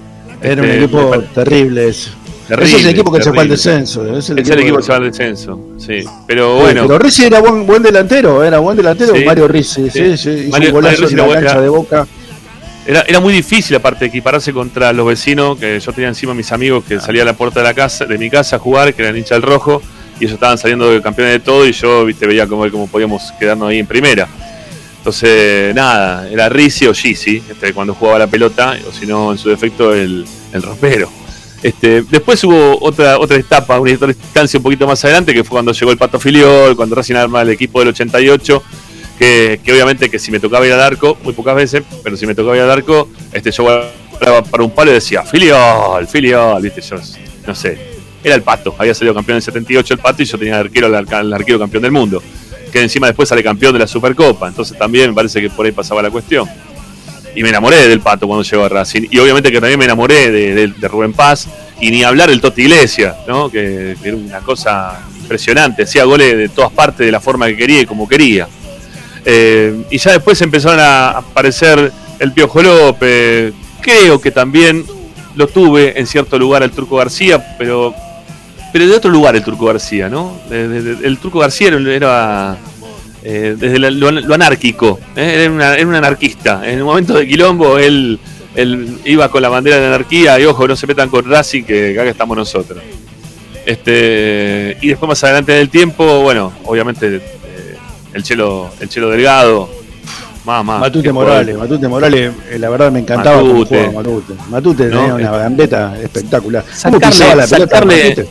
Era 0.42 0.62
un 0.62 0.68
Este, 0.68 0.84
equipo 0.84 1.10
pare- 1.10 1.22
terrible 1.34 1.88
ese. 1.88 2.10
terrible, 2.48 2.66
ese 2.68 2.76
es 2.78 2.84
el 2.84 2.90
equipo 2.90 3.12
que 3.12 3.22
se 3.22 3.30
fue 3.32 3.42
al 3.42 3.48
descenso. 3.48 4.02
Es 4.16 4.30
el 4.30 4.38
Es 4.38 4.48
el 4.50 4.58
equipo 4.60 4.76
que- 4.76 4.80
que 4.80 4.86
se 4.86 4.92
va 4.92 4.96
al 4.98 5.04
descenso, 5.04 5.60
sí. 5.78 6.04
Pero 6.26 6.56
Sí, 6.56 6.62
bueno, 6.62 6.82
Pero 6.86 6.98
Rizzi 6.98 7.24
era 7.24 7.40
buen, 7.40 7.66
buen 7.66 7.82
delantero, 7.82 8.42
era 8.44 8.58
buen 8.58 8.76
delantero 8.76 9.14
Sí. 9.14 9.24
Mario 9.24 9.46
Rizzi, 9.48 9.90
sí, 9.90 10.16
Sí. 10.16 10.16
sí, 10.18 10.30
hizo 10.30 10.50
Mario- 10.50 10.68
un 10.68 10.74
golazo 10.74 11.02
Mario 11.02 11.06
Rizzi 11.08 11.12
en 11.14 11.28
la 11.28 11.34
cancha 11.34 11.52
era- 11.52 11.60
de 11.60 11.68
Boca. 11.68 12.06
era, 12.86 13.00
era 13.08 13.20
muy 13.20 13.32
difícil 13.32 13.76
aparte 13.76 14.00
de 14.00 14.06
equipararse 14.08 14.52
contra 14.52 14.92
los 14.92 15.06
vecinos, 15.06 15.58
que 15.58 15.78
yo 15.80 15.92
tenía 15.92 16.08
encima 16.08 16.34
mis 16.34 16.50
amigos 16.52 16.84
que 16.86 16.98
salía 17.00 17.22
a 17.22 17.26
la 17.26 17.32
puerta 17.34 17.60
de 17.60 17.64
la 17.64 17.74
casa, 17.74 18.04
de 18.04 18.18
mi 18.18 18.28
casa 18.28 18.56
a 18.56 18.58
jugar, 18.58 18.92
que 18.92 19.02
eran 19.02 19.16
hincha 19.16 19.34
del 19.36 19.42
rojo, 19.42 19.80
y 20.20 20.24
ellos 20.24 20.34
estaban 20.34 20.58
saliendo 20.58 21.00
campeones 21.02 21.34
de 21.34 21.40
todo, 21.40 21.66
y 21.66 21.72
yo 21.72 22.04
viste 22.04 22.26
veía 22.26 22.46
cómo, 22.46 22.70
cómo 22.70 22.86
podíamos 22.86 23.32
quedarnos 23.38 23.68
ahí 23.68 23.78
en 23.78 23.86
primera. 23.86 24.28
Entonces, 24.98 25.74
nada, 25.74 26.28
era 26.30 26.48
Rizzi 26.48 26.86
o 26.86 26.94
Gisi, 26.94 27.42
este, 27.50 27.74
cuando 27.74 27.94
jugaba 27.94 28.20
la 28.20 28.26
pelota, 28.26 28.76
o 28.88 28.92
si 28.92 29.06
no, 29.06 29.32
en 29.32 29.38
su 29.38 29.50
defecto, 29.50 29.94
el, 29.94 30.24
el 30.52 30.62
ropero. 30.62 31.10
Este, 31.62 32.02
después 32.02 32.44
hubo 32.44 32.78
otra 32.82 33.18
otra 33.18 33.38
etapa, 33.38 33.80
una 33.80 33.90
instancia 33.90 34.58
un 34.58 34.62
poquito 34.62 34.86
más 34.86 35.02
adelante, 35.04 35.32
que 35.32 35.42
fue 35.44 35.56
cuando 35.56 35.72
llegó 35.72 35.90
el 35.90 35.96
Pato 35.96 36.20
Filiol, 36.20 36.76
cuando 36.76 36.94
Racing 36.94 37.14
arma 37.14 37.42
el 37.42 37.50
equipo 37.50 37.80
del 37.80 37.88
88, 37.88 38.62
que, 39.18 39.60
que 39.64 39.72
obviamente 39.72 40.10
que 40.10 40.18
si 40.18 40.30
me 40.30 40.40
tocaba 40.40 40.66
ir 40.66 40.72
al 40.72 40.82
arco, 40.82 41.16
muy 41.22 41.32
pocas 41.32 41.54
veces, 41.54 41.82
pero 42.02 42.16
si 42.16 42.26
me 42.26 42.34
tocaba 42.34 42.56
ir 42.56 42.62
al 42.62 42.70
arco, 42.70 43.08
este, 43.32 43.50
yo 43.50 43.62
guardaba 43.62 44.42
para 44.42 44.62
un 44.62 44.70
palo 44.70 44.90
y 44.90 44.94
decía, 44.94 45.22
Filiol, 45.22 46.06
Filiol, 46.06 46.62
viste, 46.62 46.82
yo 46.82 46.96
no 47.46 47.54
sé, 47.54 47.93
era 48.24 48.34
el 48.34 48.42
Pato, 48.42 48.74
había 48.78 48.94
salido 48.94 49.14
campeón 49.14 49.34
en 49.34 49.38
el 49.38 49.42
78 49.42 49.94
el 49.94 50.00
Pato 50.00 50.22
y 50.22 50.26
yo 50.26 50.38
tenía 50.38 50.54
de 50.54 50.60
arquero 50.60 50.86
al, 50.86 51.14
al 51.14 51.32
arquero 51.32 51.58
campeón 51.58 51.82
del 51.82 51.92
mundo, 51.92 52.22
que 52.72 52.82
encima 52.82 53.06
después 53.06 53.28
sale 53.28 53.44
campeón 53.44 53.74
de 53.74 53.78
la 53.78 53.86
Supercopa, 53.86 54.48
entonces 54.48 54.76
también 54.76 55.10
me 55.10 55.14
parece 55.14 55.40
que 55.40 55.50
por 55.50 55.66
ahí 55.66 55.72
pasaba 55.72 56.02
la 56.02 56.10
cuestión 56.10 56.48
y 57.34 57.42
me 57.42 57.48
enamoré 57.48 57.88
del 57.88 58.00
Pato 58.00 58.26
cuando 58.26 58.44
llegó 58.44 58.64
a 58.64 58.68
Racing. 58.68 59.08
Y 59.10 59.18
obviamente 59.18 59.50
que 59.50 59.60
también 59.60 59.78
me 59.78 59.84
enamoré 59.84 60.30
de, 60.30 60.88
Rubén 60.88 61.12
Paz 61.12 61.48
y 61.80 61.90
ni 61.90 62.04
hablar 62.04 62.30
del 62.30 62.40
Toti 62.40 62.62
Iglesias, 62.62 63.16
¿no? 63.26 63.50
que, 63.50 63.96
era 64.02 64.16
una 64.16 64.40
cosa 64.40 65.00
impresionante. 65.20 65.82
Hacía 65.82 66.04
goles 66.04 66.36
de 66.36 66.48
todas 66.48 66.72
partes 66.72 67.04
de 67.04 67.12
la 67.12 67.20
forma 67.20 67.46
que 67.46 67.56
quería 67.56 67.80
y 67.80 67.86
como 67.86 68.08
quería. 68.08 68.48
Eh, 69.24 69.84
y 69.90 69.98
ya 69.98 70.12
después 70.12 70.40
empezaron 70.42 70.78
a 70.80 71.10
aparecer 71.10 71.92
el 72.18 72.32
Piojo 72.32 72.62
López. 72.62 73.52
Creo 73.80 74.20
que 74.20 74.30
también 74.30 74.84
lo 75.34 75.48
tuve 75.48 75.98
en 75.98 76.06
cierto 76.06 76.38
lugar 76.38 76.62
el 76.62 76.70
Turco 76.70 76.96
García, 76.96 77.56
pero 77.58 77.94
pero 78.74 78.88
de 78.88 78.96
otro 78.96 79.08
lugar 79.08 79.36
el 79.36 79.44
Turco 79.44 79.66
García, 79.66 80.08
¿no? 80.08 80.36
El 80.50 81.16
Turco 81.22 81.38
García 81.38 81.68
era, 81.68 82.56
eh, 83.22 83.54
desde 83.56 83.78
la- 83.78 83.88
lo, 83.92 84.10
lo 84.10 84.34
anárquico, 84.34 84.98
¿eh? 85.14 85.42
era, 85.44 85.52
una- 85.52 85.76
era 85.76 85.86
un 85.86 85.94
anarquista. 85.94 86.60
En 86.68 86.78
el 86.78 86.84
momento 86.84 87.14
de 87.14 87.24
Quilombo 87.28 87.78
él, 87.78 88.18
él 88.56 88.98
iba 89.04 89.28
con 89.30 89.42
la 89.42 89.48
bandera 89.48 89.76
de 89.76 89.82
la 89.82 89.94
anarquía 89.94 90.40
y 90.40 90.44
ojo, 90.46 90.66
no 90.66 90.74
se 90.74 90.88
metan 90.88 91.08
con 91.08 91.24
Racing 91.30 91.62
que 91.62 91.92
acá 91.92 92.10
estamos 92.10 92.36
nosotros. 92.36 92.82
Este, 93.64 94.76
y 94.80 94.88
después 94.88 95.08
más 95.08 95.22
adelante 95.22 95.52
del 95.52 95.68
tiempo, 95.70 96.22
bueno, 96.22 96.52
obviamente 96.64 97.16
eh, 97.16 97.76
el 98.12 98.22
Chelo, 98.24 98.70
el 98.80 98.88
Chelo 98.88 99.08
Delgado, 99.08 99.70
más. 100.44 100.64
Matute 100.64 101.12
Morales. 101.12 101.56
Matute 101.56 101.86
Morales, 101.86 102.32
eh, 102.50 102.58
la 102.58 102.68
verdad 102.70 102.90
me 102.90 102.98
encantaba 102.98 103.36
Matute. 103.40 103.78
jugaba 103.86 103.92
Matute. 104.02 104.34
Matute 104.50 104.84
No, 104.86 104.98
tenía 104.98 105.14
una 105.14 105.30
gambeta 105.38 105.96
espectacular. 106.02 106.64
¿Cómo 106.82 106.98
Sacarle- 107.00 107.34
la 107.36 107.46
sacarle-? 107.46 108.26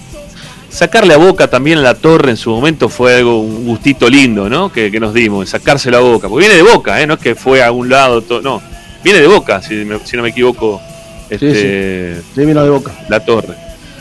Sacarle 0.74 1.14
a 1.14 1.18
Boca 1.18 1.48
también 1.48 1.78
a 1.78 1.82
la 1.82 1.94
torre 1.94 2.32
en 2.32 2.38
su 2.38 2.50
momento 2.50 2.90
fue 2.90 3.18
algo, 3.18 3.40
un 3.42 3.64
gustito 3.64 4.10
lindo, 4.10 4.50
¿no? 4.50 4.72
Que, 4.72 4.90
que 4.90 5.00
nos 5.00 5.14
dimos, 5.14 5.48
sacárselo 5.50 5.98
a 5.98 6.00
Boca. 6.02 6.28
Porque 6.28 6.48
viene 6.48 6.64
de 6.64 6.68
Boca, 6.74 7.00
¿eh? 7.00 7.06
No 7.06 7.14
es 7.14 7.20
que 7.20 7.36
fue 7.36 7.62
a 7.64 7.72
un 7.72 7.90
lado, 7.90 8.24
no. 8.42 8.60
Viene 9.04 9.20
de 9.22 9.28
Boca, 9.28 9.62
si, 9.62 9.76
me- 9.86 10.00
si 10.04 10.18
no 10.18 10.24
me 10.24 10.30
equivoco, 10.30 10.82
este, 11.30 12.16
Sí, 12.36 12.46
vino 12.46 12.64
de 12.64 12.70
Boca. 12.72 12.92
la 13.08 13.20
torre. 13.20 13.54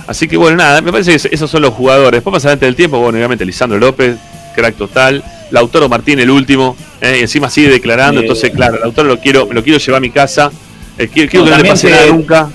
Así 0.06 0.26
que 0.26 0.36
bueno, 0.38 0.56
nada, 0.56 0.80
me 0.80 0.90
parece 0.90 1.16
que 1.18 1.34
esos 1.34 1.50
son 1.50 1.60
los 1.62 1.74
jugadores. 1.74 2.12
Después 2.18 2.32
más 2.32 2.44
adelante 2.46 2.64
del 2.66 2.74
tiempo, 2.74 2.98
bueno, 2.98 3.18
obviamente 3.18 3.44
Lisandro 3.44 3.78
López, 3.78 4.16
crack 4.56 4.74
total. 4.76 5.22
Lautaro 5.50 5.86
Martín, 5.90 6.18
el 6.20 6.30
último, 6.30 6.74
¿eh? 7.02 7.16
y 7.18 7.20
encima 7.20 7.50
sigue 7.50 7.68
declarando. 7.68 8.20
Eh, 8.20 8.24
entonces, 8.24 8.50
claro, 8.50 8.78
Lautaro 8.80 9.06
lo 9.08 9.18
quiero, 9.20 9.46
me 9.46 9.54
lo 9.54 9.62
quiero 9.62 9.78
llevar 9.78 9.98
a 9.98 10.00
mi 10.00 10.10
casa. 10.10 10.50
Eh, 10.96 11.08
quiero 11.12 11.30
que 11.30 11.36
no 11.38 11.44
le 11.58 11.64
pase 11.68 11.90
nada 11.90 12.06
nunca. 12.06 12.48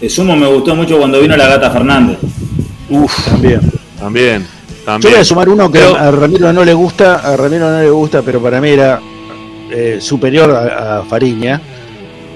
De 0.00 0.08
sumo 0.08 0.36
me 0.36 0.46
gustó 0.46 0.76
mucho 0.76 0.96
cuando 0.98 1.20
vino 1.20 1.36
la 1.36 1.48
gata 1.48 1.70
Fernández. 1.72 2.18
Uf, 2.90 3.24
También. 3.26 3.60
también. 3.98 4.42
Yo 4.42 4.84
también. 4.84 5.12
voy 5.14 5.20
a 5.20 5.24
sumar 5.24 5.48
uno 5.48 5.70
que 5.70 5.78
Pero- 5.78 5.96
a 5.96 6.10
Ramiro 6.10 6.52
no 6.52 6.64
le 6.64 6.74
gusta, 6.74 7.16
a 7.16 7.36
Ramiro 7.36 7.70
no 7.70 7.80
le 7.80 7.90
gusta, 7.90 8.22
pero 8.22 8.40
para 8.42 8.60
mí 8.60 8.70
era 8.70 9.00
eh, 9.70 9.98
superior 10.00 10.50
a, 10.50 10.98
a 10.98 11.02
Fariña, 11.04 11.60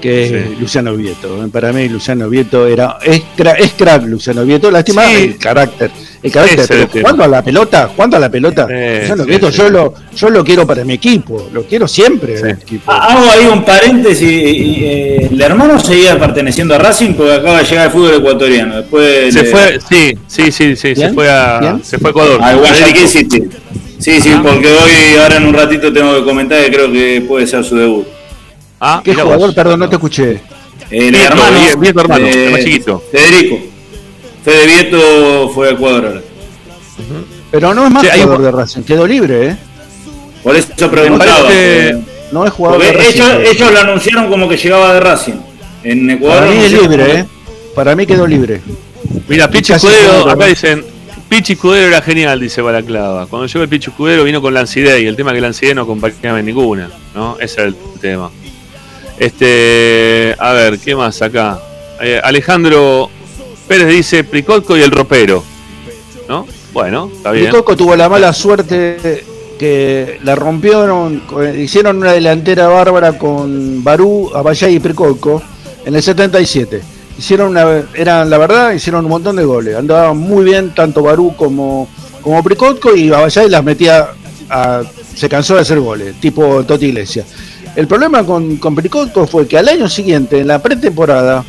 que 0.04 0.24
es 0.24 0.30
Sí. 0.30 0.56
Luciano 0.60 0.94
Vieto. 0.94 1.48
Para 1.50 1.72
mí 1.72 1.88
Luciano 1.88 2.28
Vieto 2.28 2.66
era 2.66 2.98
es, 3.02 3.22
cra- 3.34 3.56
es 3.58 3.72
crack 3.72 4.04
Luciano 4.04 4.44
Vieto, 4.44 4.70
lástima 4.70 5.06
Sí. 5.06 5.14
el 5.24 5.38
carácter, 5.38 5.90
el 6.22 6.30
carácter, 6.30 6.66
pero 6.68 6.80
el 6.82 6.88
jugando 6.88 7.24
a 7.24 7.28
la 7.28 7.42
pelota, 7.42 7.88
jugando 7.96 8.18
a 8.18 8.20
la 8.20 8.28
pelota, 8.30 8.66
Sí, 8.68 8.98
Luciano 9.00 9.24
sí, 9.24 9.30
Vieto 9.30 9.50
sí. 9.50 9.56
yo 9.58 9.70
lo 9.70 9.94
yo 10.14 10.28
lo 10.28 10.44
quiero 10.44 10.66
para 10.66 10.84
mi 10.84 10.92
equipo, 10.94 11.48
lo 11.54 11.62
quiero 11.64 11.88
siempre 11.88 12.34
en 12.34 12.38
Sí. 12.38 12.44
el 12.44 12.50
equipo. 12.58 12.92
Ah, 12.92 13.14
Hago 13.14 13.30
ahí 13.30 13.46
un 13.46 13.64
paréntesis. 13.64 14.22
y, 14.30 14.84
eh, 14.84 15.28
el 15.32 15.40
hermano 15.40 15.78
seguía 15.80 16.18
perteneciendo 16.18 16.74
a 16.74 16.78
Racing 16.78 17.14
porque 17.14 17.32
acaba 17.32 17.58
de 17.60 17.64
llegar 17.64 17.86
al 17.86 17.90
fútbol 17.92 18.14
ecuatoriano. 18.16 18.76
Después 18.76 19.32
Se 19.32 19.44
fue, 19.44 19.78
sí, 19.88 20.18
sí, 20.26 20.52
sí, 20.52 20.76
sí, 20.76 20.94
se 20.94 21.12
fue 21.14 21.30
a, 21.30 21.58
¿Quién? 21.60 21.82
se 21.82 21.98
fue 21.98 22.10
a 22.10 22.12
Ecuador. 22.12 22.40
al 22.42 22.58
Guayaquil. 22.58 23.08
City. 23.08 23.42
Sí, 23.98 24.20
sí, 24.20 24.32
Ah. 24.34 24.40
porque 24.42 24.66
hoy, 24.68 25.16
ahora 25.22 25.36
en 25.36 25.46
un 25.46 25.54
ratito 25.54 25.90
tengo 25.90 26.14
que 26.16 26.24
comentar 26.24 26.62
que 26.62 26.70
creo 26.70 26.92
que 26.92 27.24
puede 27.26 27.46
ser 27.46 27.64
su 27.64 27.74
debut. 27.76 28.06
Ah, 28.86 29.00
¿Qué 29.02 29.14
jugador? 29.14 29.38
vos. 29.38 29.54
Perdón, 29.54 29.80
no 29.80 29.88
te 29.88 29.94
escuché. 29.96 30.40
El 30.90 31.10
Vieto, 31.12 31.24
hermano. 31.32 31.56
Vie- 31.58 31.78
Vieto 31.80 32.00
hermano, 32.00 32.26
eh, 32.26 32.46
el 32.46 32.52
más 32.52 32.60
chiquito. 32.64 33.02
Federico. 33.10 33.58
Fede 34.44 34.66
Vieto 34.66 35.48
fue 35.54 35.68
a 35.68 35.70
Ecuador 35.72 36.06
ahora. 36.06 36.20
Pero 37.50 37.74
no 37.74 37.86
es 37.86 37.90
más 37.90 38.02
Sí, 38.02 38.08
hay 38.10 38.20
un- 38.20 38.26
jugador 38.26 38.44
de 38.44 38.50
Racing, 38.60 38.82
quedó 38.82 39.06
libre, 39.06 39.46
¿eh? 39.48 39.56
Por 40.42 40.54
eso 40.56 40.90
preguntaba. 40.90 41.48
eh, 41.50 41.98
No 42.32 42.44
es 42.44 42.52
jugador 42.52 42.78
porque 42.82 42.92
de 42.98 43.04
Racing. 43.04 43.22
ellos, 43.22 43.54
ellos 43.56 43.72
lo 43.72 43.78
anunciaron 43.80 44.28
como 44.28 44.48
que 44.48 44.56
llegaba 44.56 44.92
de 44.94 45.00
Racing. 45.00 45.34
En 45.84 46.10
Ecuador. 46.10 46.40
Para 46.40 46.50
mí 46.50 46.64
es 46.64 46.72
libre, 46.72 47.04
como- 47.06 47.18
¿eh? 47.18 47.26
Para 47.74 47.96
mí 47.96 48.06
quedó 48.06 48.26
libre. 48.26 48.60
Mira, 49.28 49.48
Pichi 49.50 49.72
Casi 49.72 49.86
Escudero, 49.86 50.12
seguro, 50.14 50.30
acá 50.32 50.46
dicen, 50.46 50.84
Pichi 51.28 51.52
Escudero 51.54 51.86
era 51.88 52.02
genial, 52.02 52.38
dice 52.40 52.60
Balaclava. 52.60 53.26
Cuando 53.26 53.46
llegó 53.46 53.62
el 53.62 53.68
Pichi 53.68 53.90
Escudero 53.90 54.24
vino 54.24 54.42
con 54.42 54.52
Lancidez 54.52 55.00
y 55.02 55.06
el 55.06 55.16
tema 55.16 55.30
es 55.30 55.36
que 55.36 55.40
Lancidez 55.40 55.74
no 55.74 55.82
acompañaba 55.82 56.38
en 56.40 56.46
ninguna, 56.46 56.90
¿no? 57.14 57.36
Ese 57.40 57.60
era 57.60 57.68
el 57.68 57.74
tema. 58.00 58.30
Este, 59.18 60.34
a 60.38 60.52
ver, 60.52 60.78
¿qué 60.78 60.94
más 60.96 61.22
acá? 61.22 61.58
Eh, 62.00 62.20
Alejandro 62.22 63.08
Pérez 63.68 63.88
dice 63.88 64.24
Pricotco 64.24 64.76
y 64.76 64.82
el 64.82 64.90
ropero, 64.90 65.42
¿no? 66.28 66.46
Bueno, 66.72 67.10
está 67.14 67.30
bien. 67.30 67.50
Coco 67.50 67.76
tuvo 67.76 67.94
la 67.94 68.08
mala 68.08 68.32
suerte 68.32 69.24
que 69.58 70.18
la 70.24 70.34
rompieron, 70.34 71.20
co- 71.20 71.44
hicieron 71.44 71.98
una 71.98 72.12
delantera 72.12 72.66
bárbara 72.66 73.16
con 73.16 73.84
Barú, 73.84 74.30
Abayay 74.34 74.74
y 74.76 74.80
Pricolco 74.80 75.40
en 75.84 75.94
el 75.94 76.02
77. 76.02 76.82
Hicieron 77.16 77.50
una, 77.50 77.84
eran 77.94 78.28
la 78.28 78.38
verdad, 78.38 78.72
hicieron 78.72 79.04
un 79.04 79.10
montón 79.12 79.36
de 79.36 79.44
goles. 79.44 79.76
Andaban 79.76 80.16
muy 80.16 80.44
bien 80.44 80.74
tanto 80.74 81.02
Barú 81.02 81.36
como, 81.36 81.88
como 82.20 82.42
Pricolco 82.42 82.96
y 82.96 83.12
Abayay 83.12 83.48
las 83.48 83.62
metía 83.62 84.08
a- 84.50 84.82
se 85.14 85.28
cansó 85.28 85.54
de 85.54 85.60
hacer 85.60 85.78
goles, 85.78 86.16
tipo 86.20 86.64
Toti 86.64 86.86
Iglesias. 86.86 87.26
El 87.76 87.86
problema 87.88 88.24
con, 88.24 88.56
con 88.56 88.76
fue 89.26 89.46
que 89.48 89.58
al 89.58 89.68
año 89.68 89.88
siguiente, 89.88 90.40
en 90.40 90.46
la 90.48 90.60
pretemporada, 90.62 91.44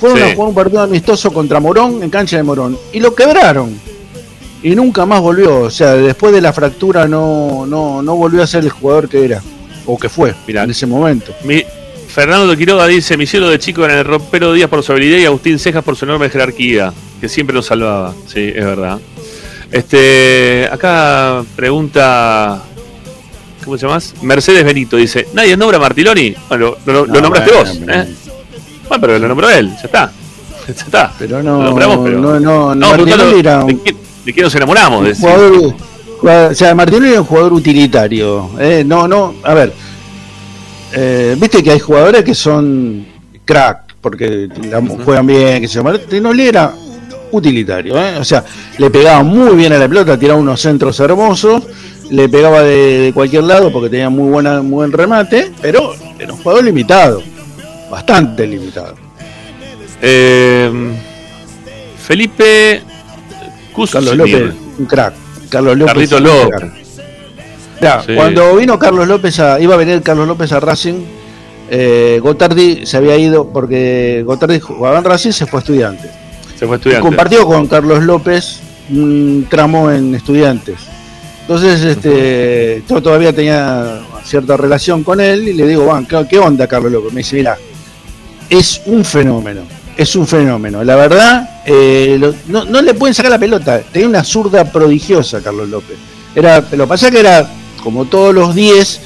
fueron 0.00 0.18
Sí. 0.18 0.24
a 0.24 0.34
jugar 0.34 0.48
un 0.48 0.54
partido 0.54 0.82
amistoso 0.82 1.32
contra 1.32 1.60
Morón 1.60 2.02
en 2.02 2.10
cancha 2.10 2.36
de 2.36 2.42
Morón 2.42 2.78
y 2.92 3.00
lo 3.00 3.14
quebraron 3.14 3.76
y 4.62 4.74
nunca 4.74 5.04
más 5.06 5.20
volvió. 5.20 5.60
O 5.62 5.70
sea, 5.70 5.94
después 5.94 6.32
de 6.32 6.40
la 6.40 6.52
fractura 6.52 7.06
no, 7.08 7.64
no, 7.66 8.02
no 8.02 8.16
volvió 8.16 8.42
a 8.42 8.46
ser 8.46 8.64
el 8.64 8.70
jugador 8.70 9.08
que 9.08 9.24
era 9.24 9.42
o 9.86 9.98
que 9.98 10.08
fue 10.08 10.34
Mirá. 10.46 10.62
en 10.64 10.70
ese 10.70 10.86
momento. 10.86 11.32
Mi- 11.44 11.64
Fernando 12.08 12.56
Quiroga 12.56 12.86
dice, 12.86 13.16
mi 13.16 13.26
cielo 13.26 13.48
de 13.50 13.58
chico 13.58 13.84
era 13.84 13.98
el 13.98 14.04
rompero 14.04 14.52
Díaz 14.52 14.70
por 14.70 14.82
su 14.84 14.92
habilidad 14.92 15.18
y 15.18 15.24
Agustín 15.24 15.58
Cejas 15.58 15.82
por 15.82 15.96
su 15.96 16.04
enorme 16.04 16.30
jerarquía, 16.30 16.92
que 17.20 17.28
siempre 17.28 17.54
nos 17.56 17.66
salvaba. 17.66 18.14
Sí, 18.32 18.52
es 18.54 18.64
verdad. 18.64 19.00
Este, 19.72 20.68
acá 20.70 21.42
pregunta, 21.56 22.62
¿cómo 23.64 23.76
se 23.78 23.86
llama? 23.86 23.98
Mercedes 24.22 24.64
Benito 24.64 24.96
dice, 24.96 25.26
¿nadie 25.32 25.56
nombra 25.56 25.78
a 25.78 25.80
Martiloni? 25.80 26.34
Bueno, 26.48 26.76
lo, 26.86 26.92
lo- 26.92 27.06
lo 27.06 27.12
No, 27.14 27.20
nombraste 27.22 27.52
bueno, 27.52 27.70
vos. 27.70 27.78
¿eh? 27.88 28.14
Bueno, 28.88 29.00
pero 29.00 29.18
lo 29.18 29.28
nombró 29.28 29.50
él, 29.50 29.70
ya 29.70 29.82
está. 29.84 30.12
Ya 30.66 30.72
está. 30.72 31.12
Pero 31.18 31.42
no, 31.42 31.58
Lo 31.58 31.64
nombramos, 31.70 31.98
pero- 32.04 32.18
no, 32.20 32.40
no, 32.40 32.74
No, 32.74 32.92
preguntando, 32.92 33.36
era 33.36 33.58
¿de, 33.64 33.64
un 33.74 33.80
quién 34.32 34.44
nos 34.44 34.54
enamoramos? 34.54 35.04
De- 35.04 35.14
jugador, 35.14 35.74
o 36.50 36.54
sea, 36.54 36.70
era 37.10 37.20
un 37.20 37.26
jugador 37.26 37.52
utilitario. 37.52 38.50
eh, 38.58 38.82
no, 38.86 39.06
no, 39.08 39.34
a 39.42 39.52
ver, 39.54 39.72
eh, 40.92 41.36
viste 41.38 41.62
que 41.62 41.70
hay 41.72 41.80
jugadores 41.80 42.24
que 42.24 42.34
son 42.34 43.06
crack, 43.44 43.94
porque 44.00 44.48
la- 44.70 44.80
juegan 45.04 45.26
bien, 45.26 45.60
que 45.62 45.68
se 45.68 45.78
era 46.48 46.72
utilitario, 47.32 47.98
eh, 47.98 48.16
o 48.18 48.24
sea, 48.24 48.44
le 48.78 48.90
pegaba 48.90 49.22
muy 49.22 49.56
bien 49.56 49.72
a 49.72 49.78
la 49.78 49.88
pelota, 49.88 50.18
tiraba 50.18 50.38
unos 50.38 50.60
centros 50.60 50.98
hermosos, 51.00 51.64
le 52.10 52.28
pegaba 52.28 52.62
de, 52.62 52.98
de 53.00 53.12
cualquier 53.12 53.44
lado 53.44 53.72
porque 53.72 53.90
tenía 53.90 54.08
muy 54.10 54.30
buena, 54.30 54.62
muy 54.62 54.74
buen 54.76 54.92
remate, 54.92 55.52
pero 55.60 55.94
era 56.18 56.32
un 56.32 56.38
jugador 56.38 56.64
limitado, 56.64 57.22
bastante 57.90 58.46
limitado. 58.46 58.94
Eh, 60.02 60.70
Felipe 62.06 62.82
Kuznir. 63.72 64.04
Carlos 64.04 64.16
López, 64.16 64.54
un 64.78 64.86
crack. 64.86 65.14
Carlos 65.48 65.76
López. 65.78 65.92
Carlito 65.94 66.16
un 66.18 66.22
López. 66.24 66.58
crack. 66.60 66.72
Mirá, 67.80 68.02
Sí. 68.06 68.14
Cuando 68.14 68.56
vino 68.56 68.78
Carlos 68.78 69.08
López 69.08 69.38
a, 69.40 69.60
iba 69.60 69.74
a 69.74 69.78
venir 69.78 70.02
Carlos 70.02 70.28
López 70.28 70.52
a 70.52 70.60
Racing, 70.60 71.02
eh, 71.70 72.18
Gotardi 72.22 72.86
se 72.86 72.96
había 72.96 73.16
ido 73.16 73.48
porque 73.52 74.22
Gotardi 74.26 74.60
jugaba 74.60 74.98
en 74.98 75.04
Racing, 75.04 75.32
se 75.32 75.46
fue 75.46 75.58
a 75.58 75.60
estudiantes. 75.60 76.10
Se 76.58 76.66
fue 76.66 76.76
estudiante. 76.76 77.02
Compartió 77.02 77.46
con 77.46 77.66
Carlos 77.66 78.02
López 78.04 78.60
un 78.90 79.46
tramo 79.50 79.90
en 79.90 80.14
estudiantes. 80.14 80.76
Entonces, 81.46 81.82
este, 81.84 82.82
yo 82.88 83.02
todavía 83.02 83.30
tenía 83.32 84.00
cierta 84.24 84.56
relación 84.56 85.04
con 85.04 85.20
él 85.20 85.46
y 85.46 85.52
le 85.52 85.66
digo, 85.66 85.84
"Juan, 85.84 86.06
¿qué, 86.06 86.38
onda 86.38 86.66
Carlos 86.66 86.90
López? 86.90 87.12
Me 87.12 87.18
dice, 87.20 87.36
mira, 87.36 87.58
es 88.48 88.80
un 88.86 89.04
fenómeno, 89.04 89.60
es 89.94 90.16
un 90.16 90.26
fenómeno. 90.26 90.82
La 90.82 90.96
verdad, 90.96 91.60
eh, 91.66 92.16
lo- 92.18 92.34
no, 92.48 92.64
no 92.64 92.80
le 92.80 92.94
pueden 92.94 93.14
sacar 93.14 93.30
la 93.30 93.38
pelota. 93.38 93.80
Tenía 93.92 94.08
una 94.08 94.24
zurda 94.24 94.64
prodigiosa 94.64 95.42
Carlos 95.42 95.68
López. 95.68 95.98
Era, 96.34 96.60
lo 96.60 96.84
que 96.84 96.86
pasa 96.86 97.10
que 97.10 97.20
era, 97.20 97.46
como 97.82 98.06
todos 98.06 98.34
los 98.34 98.54
10, 98.54 99.00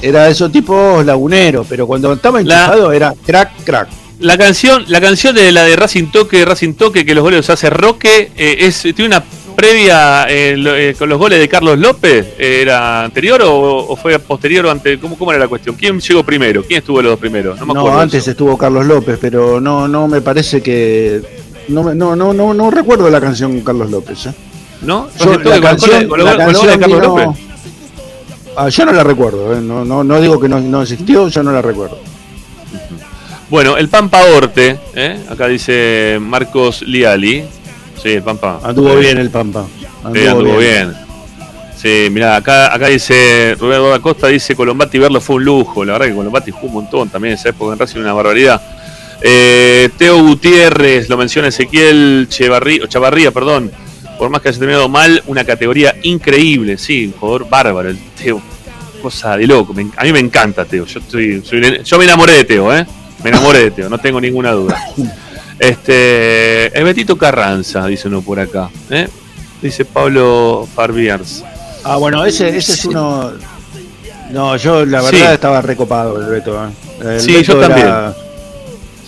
era 0.00 0.24
de 0.26 0.30
esos 0.30 0.52
tipos 0.52 1.04
laguneros, 1.04 1.66
pero 1.68 1.88
cuando 1.88 2.12
estaba 2.12 2.40
enchufado 2.40 2.92
era 2.92 3.14
crack, 3.26 3.64
crack. 3.64 3.88
La 4.20 4.38
canción, 4.38 4.84
la 4.86 5.00
canción 5.00 5.34
de 5.34 5.50
la 5.50 5.64
de 5.64 5.74
Racing 5.76 6.10
Toque, 6.12 6.44
Racing 6.44 6.74
Toque, 6.74 7.04
que 7.04 7.14
los 7.14 7.22
goles 7.24 7.50
hace 7.50 7.68
Roque, 7.68 8.30
eh, 8.36 8.56
es, 8.60 8.82
tiene 8.82 9.06
una 9.06 9.24
previa 9.60 10.24
eh, 10.28 10.56
lo- 10.56 10.74
eh, 10.74 10.94
con 10.98 11.08
los 11.10 11.18
goles 11.18 11.38
de 11.38 11.46
Carlos 11.48 11.78
López. 11.78 12.26
eh, 12.38 12.60
¿Era 12.62 13.04
anterior 13.04 13.42
o, 13.42 13.52
o 13.88 13.96
fue 13.96 14.18
posterior 14.18 14.64
o 14.66 14.70
ante? 14.70 14.98
¿cómo, 14.98 15.18
¿Cómo 15.18 15.30
era 15.32 15.38
la 15.40 15.48
cuestión? 15.48 15.74
¿Quién 15.76 16.00
llegó 16.00 16.22
primero? 16.24 16.62
¿Quién 16.64 16.78
estuvo 16.78 17.02
los 17.02 17.12
dos 17.12 17.20
primeros? 17.20 17.58
No 17.60 17.66
me 17.66 17.78
acuerdo. 17.78 18.00
antes 18.00 18.22
eso. 18.22 18.30
estuvo 18.30 18.56
Carlos 18.56 18.86
López, 18.86 19.18
pero 19.20 19.60
no, 19.60 19.86
no 19.86 20.08
me 20.08 20.22
parece 20.22 20.62
que. 20.62 21.20
No, 21.68 21.92
no, 21.94 22.16
no, 22.16 22.32
no, 22.32 22.54
no 22.54 22.70
recuerdo 22.70 23.10
la 23.10 23.20
canción 23.20 23.60
Carlos 23.60 23.90
López. 23.90 24.28
¿No? 24.82 25.08
Yo, 25.22 25.38
la 25.38 25.60
canción, 25.60 26.08
con 26.08 26.24
la 26.24 26.30
con 26.30 26.38
de 26.38 26.44
canción 26.46 26.80
Carlos 26.80 27.00
vino- 27.02 27.16
López. 27.26 27.28
Ah, 28.56 28.68
yo 28.70 28.84
no 28.86 28.92
la 28.92 29.04
recuerdo, 29.04 29.60
no, 29.60 29.84
no, 29.84 30.02
no 30.02 30.20
digo 30.20 30.40
que 30.40 30.48
no, 30.48 30.58
no 30.58 30.82
existió, 30.82 31.28
yo 31.28 31.42
no 31.42 31.52
la 31.52 31.60
recuerdo. 31.62 31.98
Bueno, 33.50 33.76
el 33.76 33.88
Pampa 33.88 34.22
Orte, 34.36 34.78
¿eh? 34.94 35.18
acá 35.28 35.48
dice 35.48 36.18
Marcos 36.20 36.82
Liali. 36.82 37.44
Sí, 38.02 38.10
el 38.10 38.22
Pampa. 38.22 38.60
Anduvo 38.62 38.96
bien 38.96 39.18
el 39.18 39.30
Pampa. 39.30 39.66
Sí, 40.12 40.26
anduvo 40.26 40.56
bien. 40.58 40.94
Sí, 41.76 42.08
mirá, 42.10 42.36
acá, 42.36 42.74
acá 42.74 42.88
dice 42.88 43.56
Rubén 43.58 43.76
Eduardo 43.76 43.94
Acosta, 43.94 44.26
dice 44.28 44.54
Colombati 44.54 44.98
verlo 44.98 45.20
fue 45.20 45.36
un 45.36 45.44
lujo. 45.44 45.84
La 45.84 45.94
verdad 45.94 46.06
que 46.08 46.14
Colombati 46.14 46.50
jugó 46.50 46.66
un 46.66 46.74
montón 46.74 47.08
también 47.08 47.32
en 47.32 47.38
esa 47.38 47.48
época 47.50 47.72
en 47.72 47.78
Racing, 47.78 48.00
una 48.00 48.12
barbaridad. 48.12 48.60
Eh, 49.22 49.88
Teo 49.96 50.22
Gutiérrez, 50.22 51.08
lo 51.08 51.16
menciona 51.16 51.48
Ezequiel 51.48 52.28
o 52.82 52.86
Chavarría, 52.86 53.30
perdón. 53.30 53.70
Por 54.18 54.28
más 54.28 54.42
que 54.42 54.50
haya 54.50 54.58
terminado 54.58 54.88
mal, 54.90 55.22
una 55.26 55.44
categoría 55.44 55.94
increíble, 56.02 56.76
sí, 56.76 57.06
un 57.06 57.12
jugador 57.12 57.48
bárbaro, 57.48 57.88
el 57.88 57.98
Teo. 58.22 58.40
Cosa 59.00 59.38
de 59.38 59.46
loco. 59.46 59.72
me 59.72 59.86
a 59.96 60.04
mí 60.04 60.12
me 60.12 60.18
encanta 60.18 60.66
Teo. 60.66 60.84
Yo, 60.84 61.00
estoy, 61.00 61.42
soy- 61.42 61.82
yo 61.82 61.98
me 61.98 62.04
enamoré 62.04 62.32
de 62.34 62.44
Teo, 62.44 62.74
¿eh? 62.76 62.86
Me 63.24 63.30
enamoré 63.30 63.60
de 63.60 63.70
Teo, 63.70 63.88
no 63.88 63.96
tengo 63.98 64.20
ninguna 64.20 64.52
duda. 64.52 64.78
Este, 65.60 66.76
el 66.76 66.84
Betito 66.84 67.18
Carranza, 67.18 67.86
dice 67.86 68.08
uno 68.08 68.22
por 68.22 68.40
acá. 68.40 68.70
¿eh? 68.88 69.08
Dice 69.60 69.84
Pablo 69.84 70.66
Farbiers. 70.74 71.44
Ah, 71.84 71.96
bueno, 71.96 72.24
ese, 72.24 72.56
ese 72.56 72.72
es 72.72 72.84
uno. 72.86 73.30
No, 74.30 74.56
yo 74.56 74.86
la 74.86 75.02
Sí. 75.02 75.16
verdad 75.16 75.34
estaba 75.34 75.60
recopado 75.60 76.18
el 76.18 76.26
Beto. 76.28 76.56
¿eh? 76.64 76.70
El 77.14 77.20
Sí, 77.20 77.34
Beto 77.34 77.52
yo 77.54 77.60
también. 77.60 77.86
era- 77.86 78.14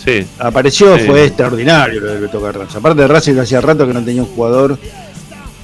Sí, 0.05 0.25
apareció, 0.37 0.97
Sí. 0.99 1.05
fue 1.05 1.25
extraordinario 1.25 2.01
lo 2.01 2.07
del 2.11 2.21
Beto 2.21 2.39
Carranza. 2.41 2.77
Aparte 2.77 3.01
de 3.01 3.07
Racing, 3.07 3.37
hacía 3.39 3.59
rato 3.61 3.87
que 3.87 3.93
no 3.93 4.03
tenía 4.03 4.21
un 4.21 4.27
jugador 4.27 4.77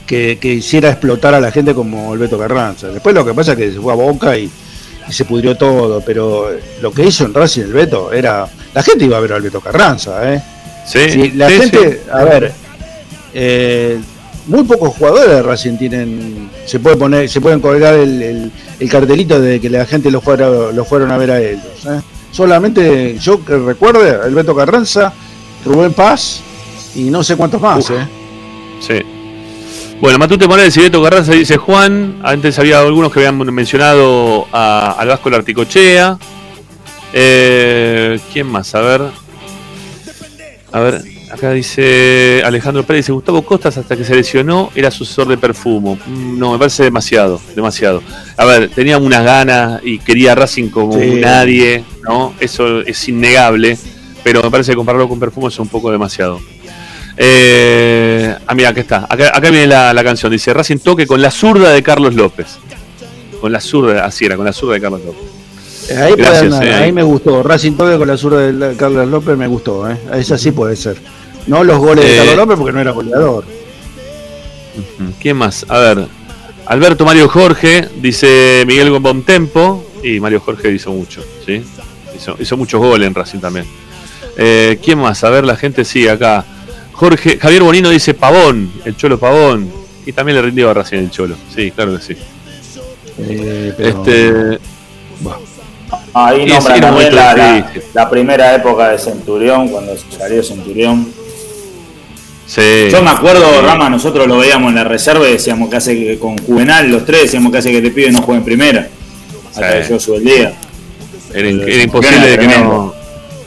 que, 0.07 0.39
que 0.41 0.53
hiciera 0.53 0.89
explotar 0.89 1.35
a 1.35 1.39
la 1.39 1.51
gente 1.51 1.75
como 1.75 2.13
el 2.13 2.19
Beto 2.19 2.39
Carranza. 2.39 2.87
Después 2.87 3.13
lo 3.13 3.23
que 3.25 3.33
pasa 3.35 3.51
es 3.51 3.57
que 3.59 3.71
se 3.73 3.79
fue 3.79 3.93
a 3.93 3.95
Boca 3.95 4.35
y, 4.37 4.49
y 5.07 5.13
se 5.13 5.25
pudrió 5.25 5.55
todo, 5.55 6.01
pero 6.01 6.49
lo 6.81 6.91
que 6.91 7.05
hizo 7.05 7.25
en 7.25 7.33
Racing 7.33 7.61
el 7.63 7.73
Beto 7.73 8.11
era... 8.11 8.47
La 8.73 8.81
gente 8.81 9.05
iba 9.05 9.17
a 9.17 9.19
ver 9.19 9.33
al 9.33 9.41
Beto 9.41 9.59
Carranza, 9.61 10.33
¿eh? 10.33 10.41
Sí. 10.85 11.09
Sí, 11.09 11.31
la 11.35 11.49
sí, 11.49 11.55
gente, 11.57 11.91
sí. 12.03 12.09
a 12.11 12.23
ver, 12.23 12.51
eh, 13.33 13.99
muy 14.47 14.63
pocos 14.63 14.95
jugadores 14.95 15.29
de 15.29 15.41
Racing 15.43 15.77
tienen, 15.77 16.49
se 16.65 16.79
puede 16.79 16.95
poner, 16.97 17.29
se 17.29 17.39
pueden 17.41 17.59
colgar 17.59 17.93
el, 17.95 18.21
el- 18.21 18.51
el 18.79 18.89
cartelito 18.89 19.39
de 19.39 19.59
que 19.59 19.69
la 19.69 19.85
gente 19.85 20.09
lo 20.09 20.21
fuera, 20.21 20.49
lo 20.71 20.85
fueron 20.85 21.11
a 21.11 21.17
ver 21.17 21.31
a 21.31 21.39
ellos. 21.41 21.85
¿eh? 21.85 21.99
Solamente 22.31 23.17
yo 23.19 23.43
que 23.43 23.57
recuerde, 23.57 24.17
el 24.25 24.33
Beto 24.33 24.55
Carranza, 24.55 25.11
Rubén 25.65 25.93
Paz 25.93 26.39
y 26.95 27.09
no 27.11 27.23
sé 27.23 27.35
cuántos 27.35 27.61
más. 27.61 27.89
¿eh? 27.89 28.07
Sí. 28.79 29.01
Bueno, 29.99 30.17
Matute 30.17 30.47
Morales 30.47 30.77
y 30.77 30.81
Beto 30.81 31.03
Carranza 31.03 31.33
dice 31.33 31.57
Juan. 31.57 32.21
Antes 32.23 32.57
había 32.57 32.79
algunos 32.79 33.11
que 33.11 33.19
habían 33.19 33.37
mencionado 33.53 34.47
a, 34.53 34.91
al 34.97 35.09
Vasco 35.09 35.29
Larticochea. 35.29 36.17
Eh, 37.13 38.19
¿Quién 38.31 38.47
más? 38.47 38.73
A 38.75 38.81
ver. 38.81 39.01
A 40.71 40.79
ver, 40.81 41.01
acá 41.31 41.51
dice 41.51 42.43
Alejandro 42.45 42.83
Pérez, 42.83 43.05
dice 43.05 43.11
Gustavo 43.11 43.41
Costas 43.43 43.75
hasta 43.77 43.97
que 43.97 44.03
se 44.03 44.13
lesionó 44.15 44.69
era 44.75 44.91
sucesor 44.91 45.27
de 45.27 45.37
Perfumo. 45.37 45.97
Mm, 46.05 46.37
No, 46.37 46.51
me 46.53 46.59
parece 46.59 46.83
demasiado, 46.83 47.41
demasiado. 47.55 48.03
A 48.37 48.45
ver, 48.45 48.69
tenía 48.69 48.97
unas 48.99 49.23
ganas 49.23 49.81
y 49.83 49.97
quería 49.99 50.35
Racing 50.35 50.69
como 50.69 50.93
Sí. 50.99 51.19
nadie, 51.21 51.83
¿no? 52.03 52.33
Eso 52.39 52.81
es 52.81 53.07
innegable, 53.09 53.77
pero 54.23 54.43
me 54.43 54.51
parece 54.51 54.71
que 54.71 54.75
compararlo 54.75 55.09
con 55.09 55.19
Perfumo 55.19 55.47
es 55.47 55.57
un 55.59 55.67
poco 55.69 55.91
demasiado. 55.91 56.39
Eh, 57.17 58.33
ah, 58.47 58.55
mira, 58.55 58.69
acá 58.69 58.79
está. 58.81 59.05
Acá, 59.09 59.29
acá 59.35 59.49
viene 59.49 59.67
la, 59.67 59.93
la 59.93 60.03
canción. 60.03 60.31
Dice 60.31 60.53
Racing 60.53 60.77
toque 60.77 61.05
con 61.07 61.21
la 61.21 61.31
zurda 61.31 61.71
de 61.71 61.83
Carlos 61.83 62.13
López. 62.15 62.59
Con 63.41 63.51
la 63.51 63.59
zurda, 63.59 64.05
así 64.05 64.25
era, 64.25 64.35
con 64.37 64.45
la 64.45 64.53
zurda 64.53 64.75
de 64.75 64.81
Carlos 64.81 65.01
López. 65.03 65.23
Eh, 65.89 65.97
Ahí, 65.97 66.13
Gracias, 66.17 66.61
eh, 66.61 66.73
ahí 66.73 66.91
me 66.91 67.03
gustó. 67.03 67.41
Racing 67.43 67.73
Toque 67.73 67.97
con 67.97 68.07
la 68.07 68.17
zurda 68.17 68.39
de 68.51 68.75
Carlos 68.75 69.07
López 69.07 69.37
me 69.37 69.47
gustó, 69.47 69.89
¿eh? 69.89 69.97
Esa 70.13 70.37
sí 70.37 70.51
puede 70.51 70.75
ser. 70.75 70.97
No 71.47 71.63
los 71.63 71.77
goles 71.79 72.05
de 72.05 72.13
Eh, 72.13 72.17
Carlos 72.17 72.35
López 72.35 72.57
porque 72.57 72.71
no 72.73 72.79
era 72.81 72.91
goleador. 72.91 73.43
¿Quién 75.21 75.37
más? 75.37 75.65
A 75.67 75.79
ver. 75.79 76.05
Alberto 76.65 77.03
Mario 77.05 77.27
Jorge, 77.27 77.89
dice 77.99 78.63
Miguel 78.67 78.91
Tempo 79.25 79.83
Y 80.03 80.19
Mario 80.19 80.39
Jorge 80.39 80.71
hizo 80.71 80.91
mucho, 80.91 81.23
¿sí? 81.45 81.63
Hizo, 82.15 82.35
hizo 82.39 82.57
muchos 82.57 82.79
goles 82.79 83.07
en 83.07 83.15
Racing 83.15 83.39
también. 83.39 83.65
Eh, 84.37 84.77
¿Quién 84.83 84.99
más? 84.99 85.23
A 85.23 85.29
ver, 85.29 85.43
la 85.45 85.55
gente 85.55 85.83
sigue 85.83 86.09
acá. 86.11 86.45
Jorge, 86.93 87.37
Javier 87.39 87.63
Bonino 87.63 87.89
dice 87.89 88.13
Pavón, 88.13 88.71
el 88.85 88.95
Cholo 88.95 89.17
Pavón. 89.19 89.69
Y 90.05 90.11
también 90.13 90.37
le 90.37 90.41
rindió 90.43 90.69
a 90.69 90.73
Racing 90.73 90.97
el 90.97 91.11
Cholo. 91.11 91.35
Sí, 91.53 91.71
claro 91.71 91.97
que 91.97 92.03
sí. 92.03 92.15
Eh, 93.19 93.73
pero- 93.75 93.89
Este, 94.03 94.59
Ahí 96.25 96.49
sí, 96.49 96.67
también 96.81 97.15
la, 97.15 97.65
la- 97.93 98.09
primera 98.09 98.55
época 98.55 98.89
de 98.89 98.97
Centurión, 98.99 99.67
cuando 99.69 99.93
salió 100.17 100.43
Centurión. 100.43 101.07
sí. 102.45 102.89
Yo 102.91 103.01
me 103.01 103.11
acuerdo. 103.11 103.61
Rama, 103.61 103.89
nosotros 103.89 104.27
lo 104.27 104.37
veíamos 104.39 104.69
en 104.69 104.75
la 104.75 104.83
reserva 104.83 105.27
y 105.27 105.33
decíamos 105.33 105.69
que 105.69 105.77
hace 105.77 105.95
que 105.95 106.19
con 106.19 106.37
Juvenal, 106.39 106.89
los 106.89 107.05
tres, 107.05 107.23
decíamos 107.23 107.51
que 107.51 107.57
hace 107.59 107.71
que 107.71 107.81
te 107.81 107.91
pide 107.91 108.11
no 108.11 108.21
juegue 108.21 108.39
en 108.39 108.45
primera. 108.45 108.87
Hasta 109.49 109.81
que 109.81 109.89
yo 109.89 109.99
sube 109.99 110.17
el 110.17 110.23
día. 110.23 110.53
Era, 111.33 111.49
imposible 111.49 112.37
que 112.37 112.47
no. 112.47 112.93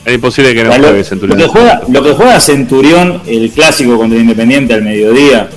Era 0.05 0.15
imposible 0.15 0.55
que 0.55 0.65
no 0.65 0.73
juegue 0.73 0.99
lo 0.99 1.05
Centurión. 1.05 1.39
que 1.39 1.47
juega, 1.47 1.83
lo 1.89 2.03
que 2.03 2.13
juega 2.13 2.41
Centurión, 2.41 3.23
el 3.27 3.51
clásico 3.51 3.97
contra 3.97 4.17
el 4.17 4.23
Independiente 4.23 4.75
al 4.75 4.83
mediodía, 4.83 5.49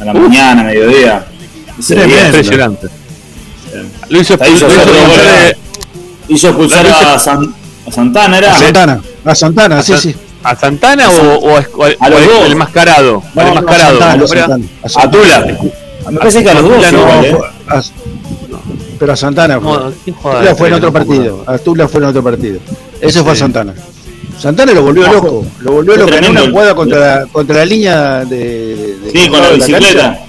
a 0.00 0.04
la 0.04 0.12
mañana, 0.12 0.60
a 0.62 0.64
mediodía. 0.64 1.24
Día 1.78 2.26
Impresionante. 2.26 2.88
Lo 4.08 4.20
hizo 4.20 4.36
lo 4.36 4.48
hizo 4.48 4.66
Hizo 6.28 6.48
expulsar 6.48 6.86
a, 6.86 7.18
San- 7.18 7.54
A 7.86 7.90
Santana 7.92 8.38
era. 8.38 8.54
A 8.54 8.58
Santana, 8.58 9.00
a 9.24 9.34
Santana, 9.34 9.82
sí, 9.82 9.92
San- 9.92 10.00
sí. 10.00 10.14
¿A 10.42 10.54
Santana 10.56 11.08
o, 11.10 11.34
o 11.38 11.56
a- 11.56 11.64
o 11.76 11.84
a- 11.84 11.90
A 12.00 12.10
los 12.10 12.26
dos. 12.26 12.44
el 12.46 12.56
mascarado? 12.56 13.22
No, 13.34 13.42
no. 13.42 13.54
Santana, 13.54 14.12
¿Cómo 14.20 14.32
era? 14.32 14.46
Santana, 14.46 14.64
a. 14.94 15.10
Tula. 15.10 15.46
Me 16.10 16.18
parece 16.18 16.42
que 16.44 16.50
a 16.50 16.54
los 16.54 16.62
dos. 16.64 16.92
No, 16.92 17.22
¿eh? 17.24 17.38
pero 18.98 19.12
a 19.12 19.16
Santana 19.16 19.60
fue. 19.60 19.72
No, 19.72 19.92
¿quién 20.04 20.16
jugaba 20.16 20.40
Tula 20.40 20.54
fue 20.54 20.68
en 20.68 20.74
otro 20.74 20.92
partido. 20.92 21.44
A 21.46 21.58
Tula 21.58 21.88
fue 21.88 22.00
en 22.00 22.06
otro 22.08 22.22
partido. 22.22 22.58
Ese 23.00 23.22
fue 23.22 23.32
a. 23.32 23.36
Santana. 23.36 23.74
Santana 24.38 24.72
lo 24.72 24.82
volvió 24.82 25.06
No, 25.06 25.12
loco. 25.12 25.46
Lo 25.60 25.72
volvió 25.72 25.96
loco 25.96 26.14
en 26.14 26.30
una 26.30 26.40
el- 26.40 26.50
jugada 26.50 26.74
contra 26.74 26.98
la, 27.20 27.26
contra 27.26 27.56
la 27.56 27.64
línea 27.64 28.24
de. 28.24 28.96
de- 29.02 29.10
Sí, 29.12 29.28
con 29.28 29.40
la 29.40 29.50
bicicleta. 29.50 30.20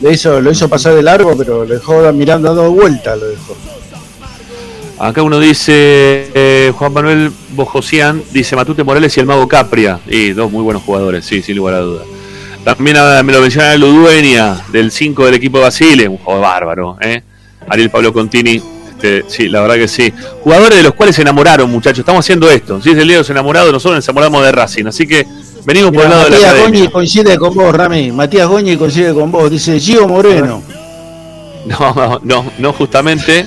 Le 0.00 0.12
hizo, 0.12 0.40
lo 0.40 0.50
hizo 0.50 0.68
pasar 0.68 0.94
de 0.94 1.02
largo, 1.02 1.36
pero 1.36 1.64
lo 1.64 1.74
dejó 1.74 2.12
mirando 2.12 2.50
a 2.50 2.54
dos 2.54 2.72
vueltas. 2.74 3.18
Lo 3.18 3.26
dejó. 3.28 3.56
Acá 4.98 5.22
uno 5.22 5.40
dice, 5.40 6.30
eh, 6.34 6.72
Juan 6.76 6.92
Manuel 6.92 7.32
Bojosian, 7.50 8.22
dice 8.32 8.54
Matute 8.54 8.84
Morales 8.84 9.16
y 9.16 9.20
el 9.20 9.26
Mago 9.26 9.48
Capria. 9.48 9.98
Y 10.06 10.30
dos 10.30 10.50
muy 10.50 10.62
buenos 10.62 10.82
jugadores, 10.82 11.24
sí, 11.24 11.42
sin 11.42 11.56
lugar 11.56 11.74
a 11.74 11.80
duda. 11.80 12.02
También 12.64 12.96
ah, 12.96 13.22
me 13.22 13.32
lo 13.32 13.40
menciona 13.40 13.76
Ludueña, 13.76 14.56
del 14.72 14.90
5 14.90 15.26
del 15.26 15.34
equipo 15.34 15.58
de 15.58 15.64
Basile, 15.64 16.08
un 16.08 16.18
jugador 16.18 16.42
bárbaro. 16.42 16.96
¿eh? 17.00 17.22
Ariel 17.68 17.90
Pablo 17.90 18.12
Contini, 18.12 18.62
este, 18.88 19.24
sí, 19.28 19.48
la 19.48 19.60
verdad 19.60 19.74
que 19.74 19.88
sí. 19.88 20.12
Jugadores 20.42 20.78
de 20.78 20.82
los 20.82 20.94
cuales 20.94 21.16
se 21.16 21.22
enamoraron, 21.22 21.70
muchachos. 21.70 22.00
Estamos 22.00 22.24
haciendo 22.24 22.50
esto. 22.50 22.80
Si 22.80 22.90
es 22.90 22.96
el 22.96 23.06
día 23.06 23.16
de 23.16 23.20
los 23.20 23.30
enamorados, 23.30 23.72
nosotros 23.72 23.96
nos 23.96 24.08
enamoramos 24.08 24.44
de 24.44 24.52
Racing. 24.52 24.86
Así 24.86 25.06
que 25.06 25.26
venimos 25.66 25.92
por 25.92 26.04
el 26.04 26.10
lado 26.10 26.24
de 26.24 26.30
la 26.30 26.36
Matías. 26.36 26.62
Goñi 26.62 26.88
coincide 26.88 27.36
con 27.36 27.54
vos, 27.54 27.74
Rami. 27.74 28.12
Matías 28.12 28.48
Goñi 28.48 28.76
coincide 28.76 29.12
con 29.12 29.30
vos. 29.30 29.50
Dice 29.50 29.78
Gio 29.78 30.08
Moreno. 30.08 30.62
No, 31.66 31.94
no, 31.94 32.20
no, 32.22 32.44
no 32.58 32.72
justamente. 32.74 33.46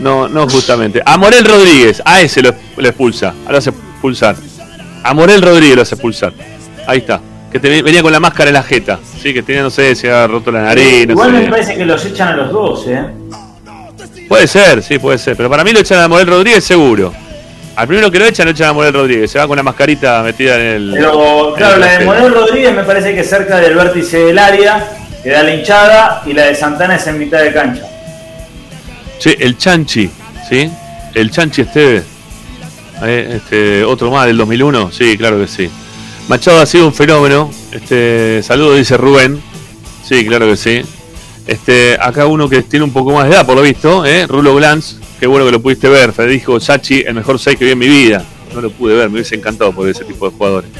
No, 0.00 0.28
no 0.28 0.48
justamente. 0.48 1.02
A 1.04 1.16
Morel 1.16 1.44
Rodríguez, 1.44 2.02
a 2.04 2.20
ese 2.20 2.42
lo, 2.42 2.52
lo 2.76 2.88
expulsa. 2.88 3.34
A 3.46 3.52
lo 3.52 3.58
hace 3.58 3.70
expulsar. 3.70 4.36
A 5.02 5.14
Morel 5.14 5.40
Rodríguez 5.42 5.76
lo 5.76 5.82
hace 5.82 5.94
expulsar. 5.94 6.32
Ahí 6.86 6.98
está. 6.98 7.20
Que 7.52 7.60
te- 7.60 7.82
venía 7.82 8.02
con 8.02 8.10
la 8.12 8.18
máscara 8.20 8.50
en 8.50 8.54
la 8.54 8.62
jeta. 8.62 8.98
Sí, 9.22 9.32
que 9.32 9.42
tenía, 9.42 9.62
no 9.62 9.70
sé, 9.70 9.94
se 9.94 10.10
había 10.10 10.26
roto 10.26 10.50
la 10.50 10.62
nariz. 10.62 11.06
No 11.06 11.12
Igual 11.12 11.32
me 11.32 11.48
parece 11.48 11.76
que 11.76 11.84
los 11.84 12.04
echan 12.04 12.28
a 12.28 12.36
los 12.36 12.50
dos, 12.52 12.86
¿eh? 12.88 13.04
Puede 14.28 14.46
ser, 14.46 14.82
sí, 14.82 14.98
puede 14.98 15.18
ser. 15.18 15.36
Pero 15.36 15.48
para 15.50 15.62
mí 15.64 15.72
lo 15.72 15.78
echan 15.80 16.00
a 16.00 16.08
Morel 16.08 16.26
Rodríguez 16.26 16.64
seguro. 16.64 17.12
Al 17.76 17.86
primero 17.86 18.10
que 18.10 18.18
lo 18.18 18.24
echan, 18.26 18.46
lo 18.46 18.52
echan 18.52 18.70
a 18.70 18.72
Morel 18.72 18.92
Rodríguez. 18.94 19.30
Se 19.30 19.38
va 19.38 19.46
con 19.46 19.56
la 19.56 19.62
mascarita 19.62 20.22
metida 20.22 20.56
en 20.56 20.60
el. 20.66 20.90
Pero 20.94 21.48
en 21.50 21.54
claro, 21.54 21.74
el 21.74 21.80
la 21.80 21.98
de. 21.98 22.04
Morel 22.04 22.34
Rodríguez 22.34 22.74
me 22.74 22.82
parece 22.84 23.14
que 23.14 23.20
es 23.20 23.28
cerca 23.30 23.56
del 23.58 23.74
vértice 23.76 24.18
del 24.18 24.38
área, 24.38 24.88
que 25.22 25.30
da 25.30 25.42
la 25.42 25.54
hinchada, 25.54 26.22
y 26.26 26.32
la 26.32 26.44
de 26.46 26.54
Santana 26.54 26.96
es 26.96 27.06
en 27.06 27.18
mitad 27.18 27.40
de 27.40 27.52
cancha. 27.52 27.82
Sí, 29.18 29.34
el 29.38 29.56
Chanchi, 29.56 30.10
¿sí? 30.48 30.70
El 31.14 31.30
Chanchi 31.30 31.62
Esteve. 31.62 32.02
Eh, 33.02 33.34
este, 33.36 33.84
otro 33.84 34.10
más 34.10 34.26
del 34.26 34.36
2001, 34.36 34.92
sí, 34.92 35.16
claro 35.16 35.38
que 35.38 35.48
sí. 35.48 35.70
Machado 36.28 36.60
ha 36.60 36.66
sido 36.66 36.86
un 36.86 36.94
fenómeno. 36.94 37.50
Este, 37.72 38.42
saludo 38.42 38.74
dice 38.74 38.96
Rubén. 38.96 39.40
Sí, 40.04 40.24
claro 40.24 40.46
que 40.46 40.56
sí. 40.56 40.82
Este, 41.46 41.98
acá 42.00 42.26
uno 42.26 42.48
que 42.48 42.62
tiene 42.62 42.84
un 42.84 42.92
poco 42.92 43.12
más 43.12 43.28
de 43.28 43.34
edad, 43.34 43.44
por 43.44 43.56
lo 43.56 43.62
visto, 43.62 44.04
¿eh? 44.06 44.26
Rulo 44.26 44.54
Glantz. 44.54 44.96
Qué 45.20 45.26
bueno 45.26 45.44
que 45.44 45.52
lo 45.52 45.60
pudiste 45.60 45.88
ver. 45.88 46.12
Federico 46.12 46.58
Sachi, 46.58 47.02
el 47.06 47.14
mejor 47.14 47.38
6 47.38 47.58
que 47.58 47.64
vi 47.66 47.70
en 47.72 47.78
mi 47.78 47.88
vida. 47.88 48.24
No 48.54 48.60
lo 48.60 48.70
pude 48.70 48.94
ver, 48.94 49.08
me 49.08 49.16
hubiese 49.16 49.34
encantado 49.34 49.72
por 49.72 49.88
ese 49.88 50.04
tipo 50.04 50.28
de 50.28 50.36
jugadores. 50.36 50.70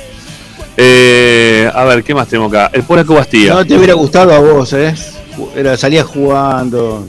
Eh, 0.76 1.70
a 1.72 1.84
ver, 1.84 2.02
¿qué 2.02 2.14
más 2.14 2.28
tenemos 2.28 2.52
acá? 2.52 2.70
El 2.72 2.82
Polaco 2.84 3.14
Bastía. 3.14 3.54
No 3.54 3.64
te 3.66 3.76
hubiera 3.76 3.94
gustado 3.94 4.32
a 4.32 4.38
vos, 4.38 4.72
¿eh? 4.72 4.94
Era, 5.54 5.76
salías 5.76 6.06
jugando 6.06 7.06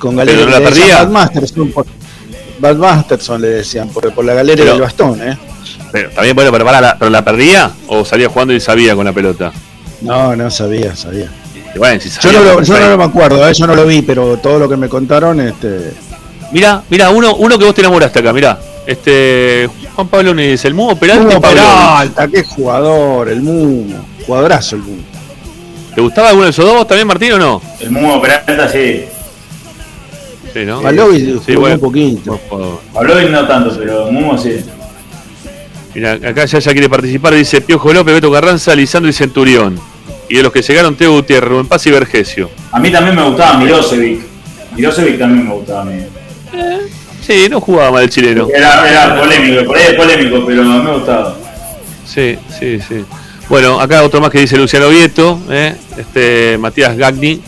con 0.00 0.16
galera. 0.16 0.38
Pero 0.38 0.50
no 0.50 0.52
la 0.52 0.58
le 0.58 0.64
decían 0.70 0.86
perdía. 0.88 1.02
Bad 1.04 1.10
Masterson, 1.10 1.70
por- 1.72 1.86
Bad 2.58 2.76
Masterson 2.76 3.40
le 3.40 3.48
decían, 3.48 3.88
por, 3.90 4.12
por 4.12 4.24
la 4.24 4.34
galera 4.34 4.58
Pero- 4.58 4.72
del 4.72 4.80
bastón, 4.82 5.20
¿eh? 5.22 5.38
Pero, 5.92 6.10
también, 6.10 6.34
bueno, 6.36 6.50
pero, 6.52 6.64
la, 6.64 6.96
¿pero 6.98 7.10
la 7.10 7.24
perdía 7.24 7.70
o 7.88 8.04
salía 8.04 8.28
jugando 8.28 8.54
y 8.54 8.60
sabía 8.60 8.94
con 8.96 9.04
la 9.04 9.12
pelota? 9.12 9.52
No, 10.02 10.34
no 10.36 10.50
sabía, 10.50 10.94
sabía. 10.96 11.28
Y 11.74 11.78
bueno, 11.78 12.00
si 12.00 12.08
Yo 12.20 12.32
no, 12.32 12.42
lo, 12.42 12.62
yo 12.62 12.78
no 12.80 12.96
me 12.96 13.04
acuerdo, 13.04 13.48
¿eh? 13.48 13.52
yo 13.54 13.66
no 13.66 13.74
lo 13.74 13.86
vi, 13.86 14.02
pero 14.02 14.36
todo 14.38 14.58
lo 14.58 14.68
que 14.68 14.76
me 14.76 14.88
contaron, 14.88 15.40
este. 15.40 15.92
Mirá, 16.52 16.82
mirá, 16.90 17.10
uno, 17.10 17.34
uno 17.36 17.58
que 17.58 17.64
vos 17.64 17.74
te 17.74 17.80
enamoraste 17.80 18.18
acá, 18.20 18.32
mirá. 18.32 18.58
Este, 18.86 19.68
Juan 19.94 20.08
Pablo 20.08 20.32
Núñez, 20.34 20.64
el 20.64 20.74
Mudo 20.74 20.96
Peralta 20.96 21.24
Mumo. 21.24 21.40
Peralta, 21.40 22.28
qué 22.28 22.42
jugador, 22.44 23.28
el 23.28 23.40
Mumo. 23.42 24.04
Jugadorazo 24.26 24.76
el 24.76 24.82
Mumo. 24.82 25.02
¿Te 25.94 26.00
gustaba 26.00 26.28
alguno 26.28 26.44
de 26.46 26.50
esos 26.50 26.64
dos 26.64 26.86
también, 26.88 27.06
Martín, 27.08 27.32
o 27.32 27.38
no? 27.38 27.62
El 27.80 27.90
Mumo 27.90 28.20
Peralta 28.22 28.68
sí. 28.68 29.04
Sí, 30.52 30.64
¿no? 30.64 30.82
Palovi 30.82 31.40
jugó 31.46 31.60
bueno. 31.60 31.74
un 31.76 31.80
poquito. 31.80 32.40
Pablo 32.92 33.28
no 33.28 33.46
tanto, 33.46 33.76
pero 33.78 34.10
Mumo 34.10 34.36
sí. 34.36 34.56
Mirá, 35.94 36.12
acá 36.12 36.44
ya, 36.44 36.58
ya 36.58 36.72
quiere 36.72 36.88
participar, 36.88 37.34
dice 37.34 37.60
Piojo 37.60 37.92
López, 37.92 38.14
Beto 38.14 38.30
Carranza, 38.30 38.74
Lisandro 38.74 39.10
y 39.10 39.12
Centurión. 39.12 39.78
Y 40.28 40.36
de 40.36 40.42
los 40.44 40.52
que 40.52 40.62
llegaron, 40.62 40.94
Teo 40.94 41.12
Gutiérrez, 41.12 41.50
Rubén 41.50 41.66
Paz 41.66 41.86
y 41.86 41.90
Vergesio. 41.90 42.50
A 42.70 42.78
mí 42.78 42.90
también 42.90 43.16
me 43.16 43.24
gustaba 43.24 43.58
Mirosevic. 43.58 44.20
Mirosevic 44.76 45.18
también 45.18 45.48
me 45.48 45.54
gustaba 45.54 45.82
a 45.82 45.84
mí. 45.84 46.02
Sí, 47.20 47.48
no 47.50 47.60
jugaba 47.60 47.90
mal 47.90 48.04
el 48.04 48.10
chileno. 48.10 48.48
Era, 48.54 48.88
era 48.88 49.20
polémico, 49.20 49.64
por 49.64 49.76
ahí 49.76 49.84
es 49.88 49.94
polémico, 49.94 50.44
pero 50.46 50.62
me 50.64 50.92
gustaba. 50.92 51.36
Sí, 52.06 52.36
sí, 52.58 52.80
sí. 52.80 53.04
Bueno, 53.48 53.80
acá 53.80 54.04
otro 54.04 54.20
más 54.20 54.30
que 54.30 54.38
dice 54.38 54.56
Luciano 54.56 54.88
Vieto, 54.88 55.40
¿eh? 55.50 55.74
este 55.96 56.56
Matías 56.58 56.96
Gagni. 56.96 57.40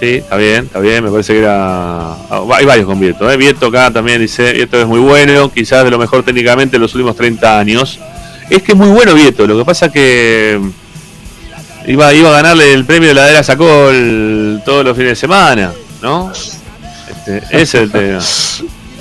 Sí, 0.00 0.14
está 0.16 0.36
bien, 0.36 0.64
está 0.66 0.78
bien, 0.78 1.02
me 1.02 1.10
parece 1.10 1.32
que 1.32 1.40
era. 1.40 2.12
ah, 2.12 2.42
Hay 2.54 2.64
varios 2.64 2.86
con 2.86 3.00
Vieto, 3.00 3.28
¿eh? 3.30 3.36
Vieto 3.36 3.66
acá 3.66 3.90
también 3.90 4.20
dice: 4.20 4.52
Vieto 4.52 4.80
es 4.80 4.86
muy 4.86 5.00
bueno, 5.00 5.50
quizás 5.52 5.82
de 5.84 5.90
lo 5.90 5.98
mejor 5.98 6.22
técnicamente 6.22 6.76
en 6.76 6.82
los 6.82 6.94
últimos 6.94 7.16
30 7.16 7.58
años. 7.58 7.98
Es 8.48 8.62
que 8.62 8.72
es 8.72 8.78
muy 8.78 8.88
bueno 8.88 9.14
Vieto, 9.14 9.46
lo 9.46 9.58
que 9.58 9.64
pasa 9.64 9.90
que. 9.90 10.58
mm, 10.60 10.70
Iba, 11.90 12.12
iba 12.12 12.28
a 12.28 12.32
ganarle 12.32 12.74
el 12.74 12.84
premio 12.84 13.08
de 13.08 13.14
la 13.14 13.22
Adela 13.24 13.42
sacó 13.42 13.88
el- 13.88 14.60
todos 14.64 14.84
los 14.84 14.94
fines 14.94 15.12
de 15.12 15.16
semana, 15.16 15.72
¿no? 16.02 16.30
Este, 17.10 17.38
ese 17.50 17.62
es 17.62 17.74
el 17.74 17.90
tema. 17.92 18.20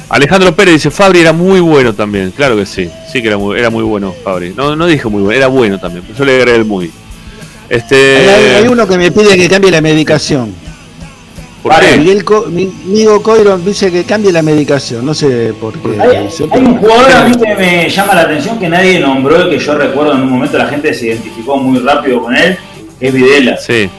Alejandro 0.09 0.55
Pérez 0.55 0.75
dice, 0.75 0.89
Fabri 0.89 1.19
era 1.19 1.33
muy 1.33 1.59
bueno 1.59 1.93
también. 1.93 2.31
Claro 2.31 2.55
que 2.55 2.65
sí, 2.65 2.89
sí 3.11 3.21
que 3.21 3.27
era 3.27 3.37
muy, 3.37 3.59
era 3.59 3.69
muy 3.69 3.83
bueno 3.83 4.15
Fabri. 4.23 4.53
No, 4.55 4.73
no 4.77 4.85
dijo 4.87 5.09
muy 5.09 5.21
bueno, 5.21 5.37
era 5.37 5.47
bueno 5.47 5.77
también. 5.79 6.05
pero 6.07 6.17
Yo 6.17 6.23
le 6.25 6.37
agregué 6.37 6.55
el 6.57 6.65
muy. 6.65 6.89
Este, 7.67 8.29
Hay, 8.29 8.63
hay 8.63 8.67
uno 8.69 8.87
que 8.87 8.97
me 8.97 9.11
pide 9.11 9.35
que 9.35 9.49
cambie 9.49 9.69
la 9.69 9.81
medicación. 9.81 10.55
¿Por 11.63 11.71
Vale. 11.73 11.87
qué? 11.89 11.97
Miguel 11.97 12.23
Co- 12.23 12.45
mi 12.49 12.71
amigo 12.85 13.21
Coiron 13.21 13.63
dice 13.65 13.91
que 13.91 14.03
cambie 14.03 14.31
la 14.31 14.41
medicación, 14.41 15.05
no 15.05 15.13
sé 15.13 15.53
por 15.59 15.73
qué. 15.73 15.99
Hay, 15.99 16.29
un 16.59 16.77
jugador 16.77 17.11
a 17.11 17.23
mí 17.27 17.35
que 17.35 17.55
me 17.55 17.89
llama 17.89 18.15
la 18.15 18.21
atención 18.21 18.59
que 18.59 18.69
nadie 18.69 18.99
nombró 18.99 19.47
y 19.47 19.49
que 19.51 19.59
yo 19.59 19.75
recuerdo 19.75 20.13
en 20.13 20.21
un 20.21 20.29
momento 20.29 20.57
la 20.57 20.67
gente 20.67 20.93
se 20.93 21.07
identificó 21.07 21.57
muy 21.57 21.79
rápido 21.79 22.21
con 22.21 22.35
él, 22.37 22.57
que 22.99 23.07
es 23.07 23.13
Videla. 23.13 23.57
Sí, 23.57 23.89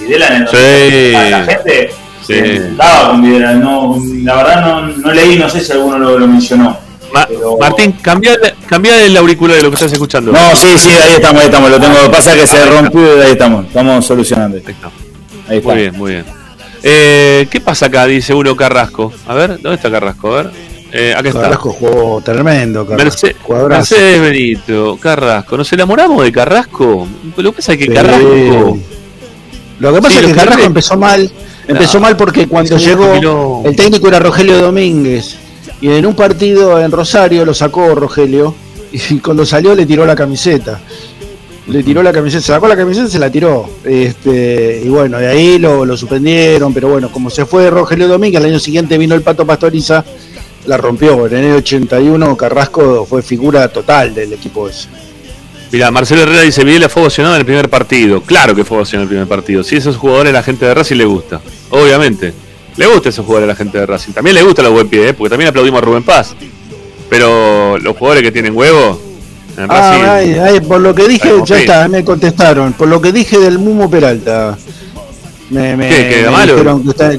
Videla 0.00 0.26
en 0.36 0.42
el 0.42 0.48
Sí. 0.48 1.12
la 1.30 1.44
gente 1.46 1.90
Sí. 2.20 2.26
se 2.34 2.38
identificaba 2.38 3.10
con 3.10 3.22
Videla. 3.22 3.54
No, 3.54 3.96
la 4.22 4.34
verdad 4.36 4.60
no, 4.66 4.82
no 4.88 5.12
leí, 5.12 5.36
no 5.38 5.48
sé 5.48 5.60
si 5.60 5.72
alguno 5.72 5.98
lo, 5.98 6.18
lo 6.18 6.26
mencionó. 6.28 6.76
Ma- 7.12 7.26
Pero- 7.26 7.56
Martín, 7.58 7.92
cambia, 8.02 8.36
cambia 8.68 9.00
el 9.02 9.16
auricular 9.16 9.56
de 9.56 9.62
lo 9.62 9.70
que 9.70 9.76
estás 9.76 9.92
escuchando. 9.92 10.32
No, 10.32 10.54
sí, 10.54 10.76
sí, 10.76 10.90
ahí 10.90 11.14
estamos, 11.14 11.40
ahí 11.40 11.46
estamos. 11.46 11.70
Lo 11.70 11.80
tengo, 11.80 12.10
pasa 12.10 12.34
que 12.34 12.46
se 12.46 12.66
rompió 12.66 13.16
y 13.18 13.20
ahí 13.22 13.32
estamos. 13.32 13.64
Estamos 13.66 14.04
solucionando. 14.04 14.58
Está. 14.58 14.72
Ahí 15.48 15.58
está. 15.58 15.68
Muy 15.72 15.80
bien, 15.80 15.96
muy 15.96 16.10
bien. 16.12 16.24
Eh, 16.82 17.46
¿Qué 17.50 17.60
pasa 17.60 17.86
acá? 17.86 18.06
Dice 18.06 18.34
uno 18.34 18.54
Carrasco. 18.56 19.12
A 19.26 19.34
ver, 19.34 19.60
¿dónde 19.60 19.74
está 19.76 19.90
Carrasco? 19.90 20.32
A 20.34 20.42
ver. 20.42 20.50
Eh, 20.92 21.14
acá 21.16 21.28
está. 21.28 21.40
Carrasco 21.42 21.72
jugó 21.72 22.20
tremendo, 22.22 22.86
Carrasco. 22.86 23.28
Mercedes 23.68 24.20
Benito, 24.20 24.96
Carrasco. 25.00 25.56
¿Nos 25.56 25.72
enamoramos 25.72 26.22
de 26.24 26.32
Carrasco? 26.32 27.06
Lo 27.36 27.50
que 27.52 27.56
pasa 27.56 27.72
es 27.72 27.78
que 27.78 27.84
Sí. 27.86 27.92
Carrasco. 27.92 28.78
Lo 29.78 29.92
que 29.92 30.00
pasa 30.00 30.18
Sí, 30.20 30.24
es 30.24 30.26
que 30.32 30.38
Carrasco 30.38 30.64
empezó 30.64 30.96
mal. 30.96 31.30
Empezó 31.68 31.94
No. 31.98 32.02
mal 32.02 32.16
porque 32.16 32.46
cuando 32.46 32.78
Sí, 32.78 32.86
llegó, 32.86 33.62
el 33.64 33.74
técnico 33.76 34.08
era 34.08 34.20
Rogelio 34.20 34.58
Domínguez. 34.58 35.36
Y 35.80 35.88
en 35.90 36.06
un 36.06 36.14
partido 36.14 36.80
en 36.80 36.90
Rosario 36.92 37.44
lo 37.44 37.52
sacó 37.52 37.94
Rogelio. 37.94 38.54
Y 38.92 39.18
cuando 39.18 39.44
salió 39.44 39.74
le 39.74 39.84
tiró 39.84 40.06
la 40.06 40.14
camiseta. 40.14 40.80
Le 41.68 41.82
tiró 41.82 42.02
la 42.02 42.12
camiseta, 42.12 42.42
sacó 42.42 42.68
la 42.68 42.76
camiseta 42.76 43.08
y 43.08 43.10
se 43.10 43.18
la 43.18 43.30
tiró. 43.30 43.68
Este, 43.84 44.82
y 44.84 44.88
bueno, 44.88 45.18
de 45.18 45.26
ahí 45.26 45.58
lo, 45.58 45.84
lo 45.84 45.96
suspendieron. 45.96 46.72
Pero 46.72 46.88
bueno, 46.88 47.10
como 47.10 47.28
se 47.28 47.44
fue 47.44 47.70
Rogelio 47.70 48.06
Domínguez, 48.06 48.40
al 48.40 48.50
año 48.50 48.58
siguiente 48.60 48.96
vino 48.98 49.14
el 49.14 49.22
Pato 49.22 49.44
Pastoriza, 49.44 50.04
la 50.66 50.76
rompió. 50.76 51.26
En 51.26 51.44
el 51.44 51.56
81 51.56 52.36
Carrasco 52.36 53.04
fue 53.04 53.22
figura 53.22 53.68
total 53.68 54.14
del 54.14 54.32
equipo 54.32 54.68
ese. 54.68 54.88
Mira, 55.72 55.90
Marcelo 55.90 56.22
Herrera 56.22 56.42
dice, 56.42 56.64
Videla 56.64 56.88
fue 56.88 57.02
ovacionado 57.02 57.34
en 57.34 57.40
el 57.40 57.46
primer 57.46 57.68
partido. 57.68 58.22
Claro 58.22 58.54
que 58.54 58.64
fue 58.64 58.78
ovacionado 58.78 59.02
en 59.02 59.08
el 59.08 59.08
primer 59.08 59.28
partido. 59.28 59.64
Si 59.64 59.76
esos 59.76 59.96
jugadores 59.96 60.32
la 60.32 60.42
gente 60.42 60.64
de 60.64 60.74
Racing 60.74 60.96
le 60.96 61.04
gusta. 61.04 61.40
Obviamente. 61.70 62.32
Le 62.76 62.86
gusta 62.86 63.08
esos 63.08 63.24
jugadores 63.24 63.48
a 63.48 63.52
la 63.52 63.56
gente 63.56 63.78
de 63.78 63.86
Racing. 63.86 64.12
También 64.12 64.34
le 64.34 64.42
gusta 64.42 64.62
los 64.62 64.70
buen 64.72 64.86
pie, 64.88 65.08
¿eh? 65.08 65.14
porque 65.14 65.30
también 65.30 65.48
aplaudimos 65.48 65.80
a 65.80 65.84
Rubén 65.84 66.02
Paz. 66.02 66.36
Pero 67.08 67.78
los 67.78 67.96
jugadores 67.96 68.22
que 68.22 68.32
tienen 68.32 68.54
huevo, 68.54 69.00
en. 69.56 69.70
Ah, 69.70 70.14
ay, 70.16 70.32
ay, 70.34 70.60
por 70.60 70.80
lo 70.80 70.94
que 70.94 71.08
dije, 71.08 71.30
ya 71.44 71.58
está, 71.58 71.88
me 71.88 72.04
contestaron. 72.04 72.72
Por 72.74 72.88
lo 72.88 73.00
que 73.00 73.12
dije 73.12 73.38
del 73.38 73.58
Mumo 73.58 73.88
Peralta. 73.90 74.56
Me, 75.50 75.76
me, 75.76 75.88
¿Qué, 75.88 75.94
que 76.08 76.20
era 76.20 76.30
me 76.30 76.36
malo? 76.36 76.52
dijeron 76.54 76.82
que 76.82 76.90
está- 76.90 77.12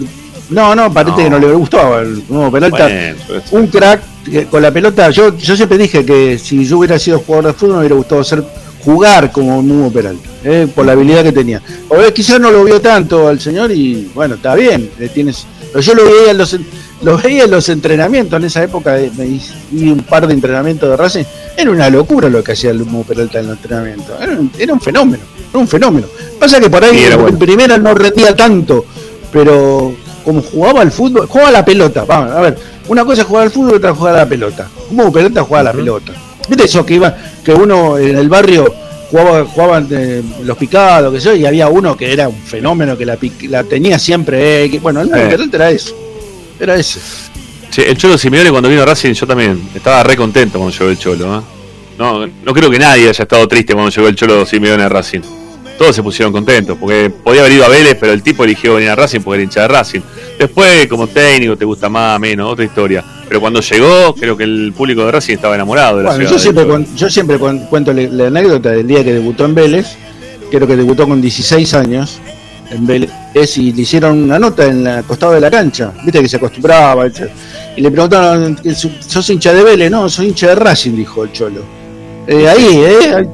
No, 0.49 0.75
no, 0.75 0.93
parece 0.93 1.11
No. 1.11 1.23
que 1.23 1.29
no 1.29 1.39
le 1.39 1.47
gustaba 1.53 2.01
el 2.01 2.23
nuevo 2.29 2.51
Peralta. 2.51 2.83
Bueno, 2.83 3.15
pues, 3.27 3.43
un 3.51 3.67
crack 3.67 4.01
que 4.29 4.45
con 4.45 4.61
la 4.61 4.71
pelota. 4.71 5.09
Yo, 5.09 5.37
yo 5.37 5.55
siempre 5.55 5.77
dije 5.77 6.05
que 6.05 6.37
si 6.37 6.65
yo 6.65 6.77
hubiera 6.79 6.99
sido 6.99 7.19
jugador 7.19 7.47
de 7.47 7.53
fútbol 7.53 7.73
me 7.75 7.79
hubiera 7.79 7.95
gustado 7.95 8.23
ser 8.23 8.43
jugar 8.87 9.33
como 9.33 9.61
Nuno 9.61 9.91
Peralta, 9.91 10.29
eh, 10.45 10.65
por 10.73 10.85
la 10.85 10.93
habilidad 10.93 11.21
que 11.21 11.33
tenía. 11.33 11.61
O 11.89 11.97
eh, 12.01 12.13
quizás 12.13 12.39
no 12.39 12.49
lo 12.51 12.63
vio 12.63 12.79
tanto 12.79 13.27
al 13.27 13.37
señor 13.37 13.69
y 13.69 14.09
bueno, 14.15 14.35
está 14.35 14.55
bien, 14.55 14.89
le 14.97 15.09
tienes. 15.09 15.45
Pero 15.73 15.81
yo 15.81 15.93
lo 15.93 16.05
veía 16.05 16.31
en 16.31 16.37
los 16.37 16.55
lo 17.01 17.17
veía 17.17 17.43
en 17.43 17.51
los 17.51 17.67
entrenamientos 17.67 18.39
en 18.39 18.45
esa 18.45 18.63
época, 18.63 18.97
eh, 18.97 19.11
me 19.17 19.25
hice- 19.27 19.53
un 19.91 19.99
par 20.09 20.25
de 20.25 20.33
entrenamientos 20.33 20.89
de 20.89 20.95
Racing, 20.95 21.25
era 21.57 21.69
una 21.69 21.89
locura 21.89 22.29
lo 22.29 22.41
que 22.41 22.53
hacía 22.53 22.71
el 22.71 22.77
Nuno 22.79 23.03
Peralta 23.03 23.39
en 23.39 23.47
los 23.47 23.57
entrenamientos, 23.57 24.15
era 24.21 24.31
un, 24.31 24.49
era 24.57 24.73
un 24.73 24.79
fenómeno, 24.81 25.23
era 25.51 25.59
un 25.59 25.67
fenómeno. 25.67 26.07
Pasa 26.39 26.59
que 26.61 26.69
por 26.69 26.81
ahí 26.83 26.97
en 27.03 27.21
bueno. 27.21 27.37
primera 27.37 27.77
no 27.77 27.93
rendía 27.93 28.33
tanto, 28.37 28.85
pero 29.33 29.93
como 30.23 30.41
jugaba 30.41 30.81
al 30.81 30.91
fútbol, 30.91 31.27
jugaba 31.27 31.51
la 31.51 31.65
pelota, 31.65 32.05
vamos, 32.05 32.31
a 32.31 32.39
ver, 32.41 32.57
una 32.87 33.03
cosa 33.03 33.21
es 33.23 33.27
jugar 33.27 33.43
al 33.43 33.51
fútbol 33.51 33.73
y 33.73 33.75
otra 33.75 33.91
es 33.91 33.97
jugar 33.97 34.15
a 34.15 34.19
la 34.19 34.29
pelota. 34.29 34.67
Como 34.87 35.11
pelota 35.11 35.43
jugaba 35.43 35.59
a 35.69 35.73
la 35.73 35.77
pelota. 35.77 36.13
¿Viste 36.47 36.65
eso 36.65 36.85
que 36.85 36.95
iba, 36.95 37.15
que 37.43 37.53
uno 37.53 37.97
en 37.97 38.17
el 38.17 38.29
barrio 38.29 38.73
jugaba, 39.09 39.45
jugaban 39.45 39.87
eh, 39.91 40.21
los 40.43 40.57
picados, 40.57 41.13
que 41.13 41.19
yo, 41.19 41.35
y 41.35 41.45
había 41.45 41.67
uno 41.69 41.95
que 41.97 42.11
era 42.11 42.27
un 42.27 42.37
fenómeno 42.41 42.97
que 42.97 43.05
la, 43.05 43.17
la 43.49 43.63
tenía 43.63 43.97
siempre, 43.99 44.65
eh, 44.65 44.69
que- 44.71 44.79
bueno, 44.79 45.01
el 45.01 45.09
pelota 45.09 45.57
era 45.57 45.71
eso. 45.71 45.95
Era 46.59 46.75
ese. 46.75 46.99
Che, 47.69 47.89
el 47.89 47.97
Cholo 47.97 48.17
Simeone 48.17 48.49
cuando 48.49 48.69
vino 48.69 48.81
a 48.81 48.85
Racing 48.85 49.13
yo 49.13 49.27
también 49.27 49.61
estaba 49.75 50.01
re 50.03 50.15
contento 50.15 50.57
cuando 50.57 50.75
llegó 50.77 50.89
el 50.89 50.97
Cholo. 50.97 51.37
¿eh? 51.37 51.41
No, 51.97 52.25
no 52.27 52.53
creo 52.53 52.69
que 52.69 52.79
nadie 52.79 53.09
haya 53.09 53.23
estado 53.23 53.47
triste 53.47 53.73
cuando 53.73 53.91
llegó 53.91 54.07
el 54.07 54.15
Cholo 54.15 54.45
Simeone 54.45 54.83
a 54.83 54.89
Racing. 54.89 55.19
Todos 55.77 55.95
se 55.95 56.01
pusieron 56.01 56.31
contentos, 56.33 56.75
porque 56.79 57.11
podía 57.23 57.41
haber 57.41 57.53
ido 57.53 57.65
a 57.65 57.67
Vélez, 57.67 57.95
pero 57.99 58.11
el 58.13 58.23
tipo 58.23 58.43
eligió 58.43 58.75
venir 58.75 58.89
a 58.89 58.95
Racing 58.95 59.19
porque 59.19 59.35
era 59.35 59.43
hincha 59.43 59.61
de 59.61 59.67
Racing. 59.67 59.99
Después, 60.37 60.87
como 60.87 61.07
técnico, 61.07 61.55
te 61.57 61.65
gusta 61.65 61.89
más, 61.89 62.19
menos, 62.19 62.51
otra 62.53 62.63
historia. 62.65 63.03
Pero 63.27 63.41
cuando 63.41 63.59
llegó, 63.59 64.13
creo 64.15 64.37
que 64.37 64.43
el 64.43 64.71
público 64.75 65.03
de 65.05 65.11
Racing 65.11 65.33
estaba 65.33 65.55
enamorado 65.55 65.97
de 65.97 66.03
la 66.03 66.09
Bueno, 66.11 66.29
yo 66.29 66.37
siempre, 66.39 66.63
Cholo. 66.63 66.75
cuen- 66.79 66.95
yo 66.95 67.09
siempre 67.09 67.39
cuen- 67.39 67.67
cuento 67.69 67.91
la, 67.93 68.27
anécdota 68.27 68.69
del 68.71 68.87
día 68.87 69.03
que 69.03 69.13
debutó 69.13 69.45
en 69.45 69.55
Vélez, 69.55 69.87
creo 70.51 70.67
que 70.67 70.75
debutó 70.75 71.07
con 71.07 71.19
16 71.21 71.73
años 71.73 72.19
en 72.69 72.85
Vélez, 72.85 73.09
y 73.57 73.71
le 73.73 73.81
hicieron 73.81 74.23
una 74.23 74.37
nota 74.37 74.65
en 74.65 74.85
el 74.85 75.03
costado 75.05 75.33
de 75.33 75.41
la 75.41 75.49
cancha, 75.49 75.91
viste 76.03 76.21
que 76.21 76.27
se 76.29 76.37
acostumbraba, 76.37 77.05
y 77.75 77.81
le 77.81 77.89
preguntaron, 77.91 78.55
¿que 78.57 78.75
su- 78.75 78.91
¿sos 78.99 79.29
hincha 79.29 79.53
de 79.53 79.63
Vélez? 79.63 79.89
No, 79.89 80.07
soy 80.09 80.27
hincha 80.27 80.47
de 80.49 80.55
Racing, 80.55 80.91
dijo 80.95 81.23
el 81.23 81.31
Cholo. 81.31 81.61
Eh, 82.27 82.47
ahí, 82.47 82.81
¿eh? 82.85 83.27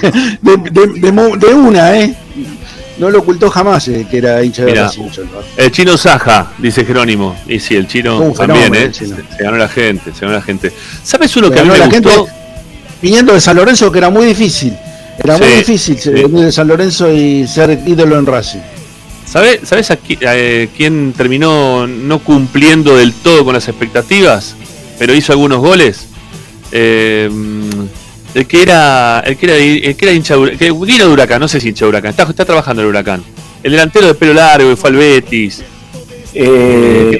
De, 0.40 0.56
de- 0.56 1.00
de 1.00 1.12
de 1.12 1.54
una, 1.54 1.98
¿eh? 2.00 2.14
No 3.00 3.10
lo 3.10 3.18
ocultó 3.20 3.50
jamás 3.50 3.88
eh, 3.88 4.06
que 4.08 4.18
era 4.18 4.42
hincha 4.44 4.64
de. 4.64 4.74
Racing. 4.74 5.02
el 5.56 5.72
chino 5.72 5.96
Saja, 5.96 6.52
dice 6.58 6.84
Jerónimo. 6.84 7.34
Y 7.48 7.58
sí, 7.58 7.74
el 7.74 7.88
chino 7.88 8.20
Un 8.20 8.34
también, 8.34 8.72
¿eh? 8.74 8.82
el 8.84 8.92
chino. 8.92 9.16
Se, 9.16 9.36
se 9.38 9.42
ganó 9.42 9.56
la 9.56 9.68
gente, 9.68 10.12
se 10.12 10.20
ganó 10.20 10.34
la 10.34 10.42
gente. 10.42 10.70
¿Sabes 11.02 11.34
uno 11.36 11.48
Le 11.48 11.54
que 11.54 11.60
a 11.60 11.64
mí 11.64 11.70
me 11.70 11.78
la 11.78 11.86
gustó? 11.86 12.10
gente 12.10 12.32
viniendo 13.02 13.32
de 13.32 13.40
San 13.40 13.56
Lorenzo, 13.56 13.90
que 13.90 13.98
era 13.98 14.10
muy 14.10 14.26
difícil. 14.26 14.76
Era 15.18 15.36
muy 15.38 15.48
difícil 15.48 15.98
sí. 15.98 16.10
venir 16.10 16.44
de 16.44 16.52
San 16.52 16.68
Lorenzo 16.68 17.10
y 17.10 17.46
ser 17.48 17.78
ídolo 17.86 18.18
en 18.18 18.26
Racing. 18.26 18.60
¿Sabes, 19.26 19.60
¿sabes 19.64 19.90
a 19.90 19.98
qui- 19.98 20.18
eh, 20.20 20.68
quién 20.76 21.12
terminó 21.16 21.86
no 21.86 22.18
cumpliendo 22.18 22.96
del 22.96 23.12
todo 23.14 23.44
con 23.44 23.54
las 23.54 23.68
expectativas? 23.68 24.54
Pero 24.98 25.14
hizo 25.14 25.32
algunos 25.32 25.60
goles. 25.60 26.06
Eh, 26.72 27.30
el 28.34 28.46
que 28.46 28.62
era. 28.62 29.20
El 29.20 29.36
que 29.36 29.46
era, 29.46 29.56
el 29.56 29.96
que 29.96 30.04
era 30.04 30.12
hincha 30.12 30.34
de 30.34 30.40
Huracán. 30.40 30.58
Que 30.58 30.64
de 30.98 31.06
Huracán, 31.08 31.40
no 31.40 31.48
sé 31.48 31.60
si 31.60 31.68
hincha 31.68 31.84
de 31.84 31.88
Huracán. 31.90 32.10
Está, 32.10 32.22
está 32.24 32.44
trabajando 32.44 32.82
el 32.82 32.88
Huracán. 32.88 33.22
El 33.62 33.72
delantero 33.72 34.06
de 34.06 34.14
pelo 34.14 34.32
largo 34.34 34.70
que 34.70 34.76
fue 34.76 34.90
al 34.90 34.96
Betis. 34.96 35.62
Eh, 36.34 37.18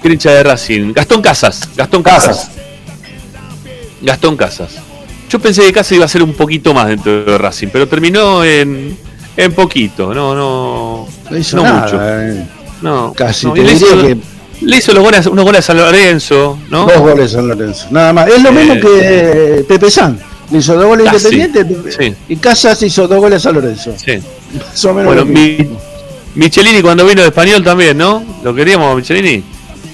Que 0.00 0.06
era 0.08 0.12
hincha 0.14 0.30
de 0.32 0.42
Racing. 0.42 0.92
Gastón 0.92 1.22
Casas. 1.22 1.68
Gastón 1.76 2.02
Casas. 2.02 2.50
Gastón 4.02 4.36
Casas. 4.36 4.70
Yo 5.28 5.38
pensé 5.38 5.62
que 5.62 5.72
Casas 5.72 5.92
iba 5.92 6.04
a 6.04 6.08
ser 6.08 6.22
un 6.22 6.32
poquito 6.34 6.72
más 6.72 6.88
dentro 6.88 7.24
de 7.24 7.38
Racing, 7.38 7.68
pero 7.72 7.86
terminó 7.88 8.44
en, 8.44 8.96
en 9.36 9.52
poquito. 9.52 10.14
No, 10.14 10.34
no. 10.34 11.08
No 11.30 11.36
hizo 11.36 11.56
No 11.56 11.62
nada. 11.64 11.82
mucho. 11.84 11.98
eh. 12.02 12.46
No, 12.80 13.12
Casi, 13.12 13.46
no, 13.46 13.54
te 13.54 13.60
y 13.60 13.64
le, 13.64 13.72
diría 13.74 13.88
hizo, 13.88 14.02
que 14.06 14.16
le 14.62 14.76
hizo 14.76 14.92
los 14.92 15.02
goles, 15.04 15.26
unos 15.26 15.44
goles 15.44 15.58
a 15.60 15.62
San 15.62 15.76
Lorenzo, 15.78 16.58
¿no? 16.70 16.86
dos 16.86 16.98
goles 16.98 17.30
San 17.32 17.46
Lorenzo. 17.48 17.86
Nada 17.90 18.12
más. 18.12 18.28
Es 18.28 18.42
lo 18.42 18.50
Eh, 18.50 18.52
mismo 18.52 18.74
que 18.74 18.88
eh, 19.00 19.64
Pepe 19.68 19.90
San. 19.90 20.18
Le 20.50 20.58
hizo 20.58 20.74
dos 20.74 20.86
goles 20.86 21.06
Casi, 21.10 21.34
independientes 21.34 21.96
sí. 21.98 22.14
y 22.28 22.36
Casas 22.36 22.82
hizo 22.82 23.06
dos 23.06 23.18
goles 23.18 23.36
a 23.36 23.40
San 23.40 23.54
Lorenzo. 23.54 23.92
Sí. 23.96 24.18
Más 24.56 24.84
o 24.86 24.94
menos 24.94 25.14
Bueno, 25.14 25.24
mi-. 25.26 25.68
Michelini 26.34 26.80
cuando 26.82 27.04
vino 27.04 27.20
de 27.22 27.28
español 27.28 27.62
también, 27.64 27.98
¿no? 27.98 28.22
Lo 28.42 28.54
queríamos, 28.54 28.96
Michelini. 28.96 29.42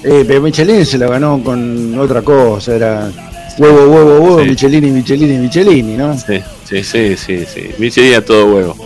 Eh, 0.03 0.23
pero 0.27 0.41
Michelini 0.41 0.85
se 0.85 0.97
la 0.97 1.07
ganó 1.07 1.41
con 1.43 1.97
otra 1.99 2.21
cosa. 2.21 2.75
Era 2.75 3.09
huevo, 3.57 3.85
huevo, 3.85 4.19
huevo, 4.19 4.43
Sí. 4.43 4.49
Michelini, 4.49 4.91
Michelini, 4.91 5.37
Michelini, 5.39 5.97
¿no? 5.97 6.17
Sí, 6.17 6.39
sí, 6.69 6.83
sí, 6.83 7.15
sí, 7.17 7.45
sí. 7.51 7.69
Michelini 7.77 8.13
a 8.13 8.23
todo 8.23 8.45
huevo. 8.45 8.77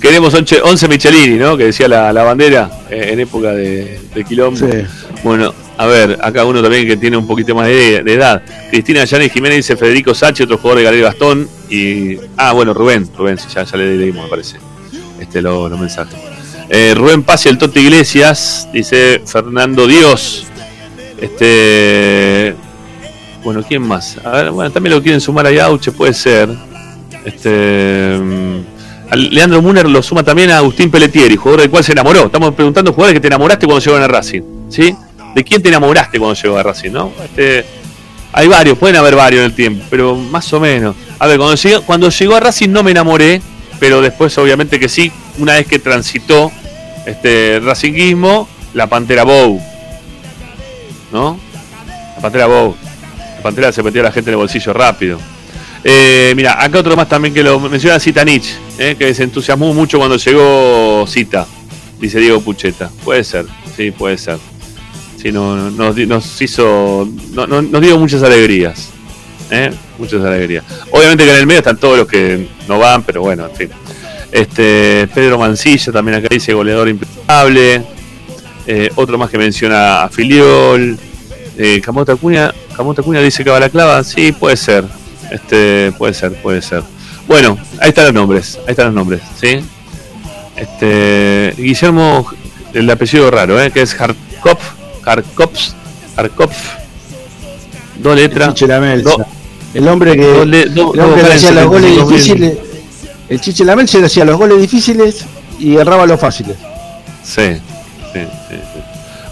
Queremos 0.00 0.32
11, 0.32 0.62
11 0.62 0.88
Michelini, 0.88 1.36
¿no? 1.38 1.56
Que 1.58 1.64
decía 1.64 1.86
la, 1.88 2.12
la 2.12 2.22
bandera 2.22 2.70
eh, 2.88 3.10
en 3.12 3.20
época 3.20 3.52
de, 3.52 4.00
de 4.14 4.24
Quilombo. 4.24 4.58
Sí. 4.58 4.78
Bueno, 5.22 5.52
a 5.76 5.86
ver, 5.86 6.18
acá 6.22 6.44
uno 6.44 6.62
también 6.62 6.86
que 6.86 6.96
tiene 6.96 7.16
un 7.16 7.26
poquito 7.26 7.54
más 7.54 7.66
de, 7.66 7.96
edad. 7.98 8.42
Cristina 8.70 9.04
Llanes 9.04 9.32
Jiménez 9.32 9.58
dice 9.58 9.76
Federico 9.76 10.14
Sánchez, 10.14 10.44
otro 10.46 10.56
jugador 10.58 10.78
de 10.78 10.84
Gabriel 10.84 11.04
Gastón. 11.04 11.48
Y. 11.68 12.16
Ah, 12.36 12.52
bueno, 12.52 12.72
Rubén, 12.72 13.08
Rubén, 13.16 13.38
ya, 13.54 13.64
ya 13.64 13.76
le 13.76 13.96
leímos, 13.96 14.24
me 14.24 14.30
parece. 14.30 14.56
Este 15.20 15.42
lo- 15.42 15.68
los 15.68 15.78
mensajes. 15.78 16.14
Eh, 16.70 16.94
Rubén 16.96 17.22
Paz 17.22 17.44
y 17.46 17.48
el 17.50 17.58
Tote 17.58 17.80
Iglesias, 17.80 18.68
dice 18.72 19.20
Fernando 19.26 19.86
Dios. 19.86 20.46
Este. 21.20 22.54
Bueno, 23.44 23.62
¿quién 23.66 23.82
más? 23.82 24.16
A 24.24 24.30
ver, 24.30 24.50
bueno, 24.50 24.70
también 24.70 24.94
lo 24.94 25.02
quieren 25.02 25.20
sumar 25.20 25.46
a 25.46 25.64
Auche, 25.64 25.92
puede 25.92 26.14
ser. 26.14 26.48
Este. 27.24 28.16
mm, 28.18 28.60
Leandro 29.30 29.60
Muner 29.60 29.88
lo 29.88 30.02
suma 30.02 30.22
también 30.22 30.50
a 30.50 30.58
Agustín 30.58 30.90
Pelletieri, 30.90 31.36
jugador 31.36 31.62
del 31.62 31.70
cual 31.70 31.82
se 31.84 31.92
enamoró. 31.92 32.26
Estamos 32.26 32.54
preguntando 32.54 32.92
jugadores 32.92 33.14
que 33.16 33.20
te 33.20 33.26
enamoraste 33.26 33.66
cuando 33.66 33.84
llegaron 33.84 34.04
a 34.04 34.08
Racing. 34.08 34.42
¿Sí? 34.68 34.94
¿De 35.34 35.44
quién 35.44 35.62
te 35.62 35.68
enamoraste 35.68 36.18
cuando 36.18 36.40
llegó 36.40 36.58
a 36.58 36.62
Racing, 36.62 36.90
no? 36.90 37.12
Este, 37.22 37.64
hay 38.32 38.48
varios, 38.48 38.78
pueden 38.78 38.96
haber 38.96 39.14
varios 39.16 39.40
en 39.40 39.46
el 39.46 39.54
tiempo, 39.54 39.84
pero 39.90 40.16
más 40.16 40.52
o 40.52 40.60
menos. 40.60 40.96
A 41.18 41.26
ver, 41.26 41.38
cuando 41.38 41.56
llegó, 41.56 41.82
cuando 41.82 42.10
llegó 42.10 42.36
a 42.36 42.40
Racing 42.40 42.70
no 42.70 42.82
me 42.82 42.90
enamoré, 42.90 43.40
pero 43.78 44.00
después 44.00 44.36
obviamente 44.38 44.78
que 44.78 44.88
sí, 44.88 45.10
una 45.38 45.54
vez 45.54 45.66
que 45.66 45.78
transitó 45.78 46.50
este 47.06 47.60
racinguismo, 47.60 48.48
la 48.74 48.86
Pantera 48.86 49.24
Bow. 49.24 49.60
¿No? 51.12 51.38
La 52.16 52.22
Pantera 52.22 52.46
Bow. 52.46 52.76
La 53.36 53.42
Pantera 53.42 53.72
se 53.72 53.82
metía 53.82 54.02
a 54.02 54.04
la 54.04 54.12
gente 54.12 54.30
en 54.30 54.34
el 54.34 54.38
bolsillo 54.38 54.72
rápido. 54.72 55.18
Eh, 55.82 56.34
mira, 56.36 56.62
acá 56.62 56.78
otro 56.78 56.94
más 56.94 57.08
también 57.08 57.32
que 57.32 57.42
lo 57.42 57.58
menciona 57.58 57.98
Citanich, 57.98 58.54
eh, 58.78 58.96
que 58.98 59.14
se 59.14 59.22
entusiasmó 59.22 59.72
mucho 59.72 59.98
cuando 59.98 60.16
llegó 60.16 61.06
Cita, 61.08 61.46
dice 61.98 62.20
Diego 62.20 62.40
Pucheta. 62.42 62.90
Puede 63.02 63.24
ser, 63.24 63.46
sí, 63.76 63.90
puede 63.90 64.18
ser. 64.18 64.38
Sí, 65.20 65.30
no, 65.32 65.56
no- 65.56 65.70
nos, 65.70 65.96
nos 65.96 66.42
hizo, 66.42 67.08
no- 67.32 67.46
no- 67.46 67.62
nos 67.62 67.80
dio 67.82 67.98
muchas 67.98 68.22
alegrías. 68.22 68.88
¿eh? 69.50 69.70
Muchas 69.98 70.24
alegrías. 70.24 70.64
Obviamente 70.90 71.24
que 71.24 71.30
en 71.30 71.36
el 71.36 71.46
medio 71.46 71.58
están 71.58 71.76
todos 71.76 71.98
los 71.98 72.06
que 72.08 72.48
no 72.68 72.78
van, 72.78 73.02
pero 73.02 73.20
bueno, 73.22 73.46
en 73.46 73.54
fin. 73.56 73.70
Este, 74.32 75.08
Pedro 75.12 75.38
Mancilla 75.38 75.92
también 75.92 76.18
acá 76.18 76.28
dice 76.30 76.54
goleador 76.54 76.88
impecable. 76.88 77.82
Eh, 78.66 78.90
otro 78.94 79.18
más 79.18 79.28
que 79.30 79.38
menciona 79.38 80.04
a 80.04 80.08
Filiol. 80.08 80.96
Eh, 81.58 81.80
Camota 81.84 82.12
Acuña, 82.12 82.52
Camota 82.76 83.02
dice 83.02 83.42
que 83.44 83.50
Balaclava, 83.50 84.02
sí, 84.04 84.32
puede 84.32 84.56
ser. 84.56 84.84
Este, 85.30 85.92
puede 85.98 86.14
ser, 86.14 86.32
puede 86.40 86.62
ser. 86.62 86.82
Bueno, 87.26 87.58
ahí 87.80 87.90
están 87.90 88.04
los 88.06 88.14
nombres, 88.14 88.56
ahí 88.66 88.70
están 88.70 88.86
los 88.86 88.94
nombres, 88.94 89.20
¿sí? 89.40 89.60
Este, 90.56 91.54
Guillermo, 91.56 92.26
el 92.74 92.88
apellido 92.90 93.30
raro, 93.30 93.60
¿eh? 93.62 93.70
que 93.70 93.82
es 93.82 93.94
Harkopf, 94.00 94.62
Harkopf, 95.12 95.58
Harkopf, 96.16 96.56
dos 97.98 98.16
letras. 98.16 98.54
Do- 98.54 99.26
el 99.74 99.86
hombre 99.88 100.16
que, 100.16 100.26
dos- 100.26 100.46
el 100.94 101.00
hombre 101.00 101.22
que 101.22 101.32
hacía 101.34 101.50
los 101.52 101.66
goles 101.66 101.90
75 101.94 102.06
mil. 102.06 102.16
difíciles. 102.18 102.58
El 103.28 103.40
Chiche 103.40 103.64
Lamel 103.64 103.88
se 103.88 104.00
le 104.00 104.06
hacía 104.06 104.24
los 104.24 104.36
goles 104.36 104.60
difíciles 104.60 105.24
y 105.58 105.76
erraba 105.76 106.06
los 106.06 106.18
fáciles. 106.18 106.56
Sí, 107.22 107.54
sí, 108.12 108.20
sí, 108.48 108.56
sí. 108.56 108.80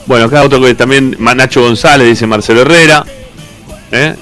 Bueno, 0.07 0.27
acá 0.27 0.43
otro 0.43 0.61
que 0.61 0.75
también, 0.75 1.17
Nacho 1.19 1.63
González, 1.63 2.07
dice 2.09 2.27
Marcelo 2.27 2.61
Herrera. 2.63 3.05
¿eh? 3.91 4.15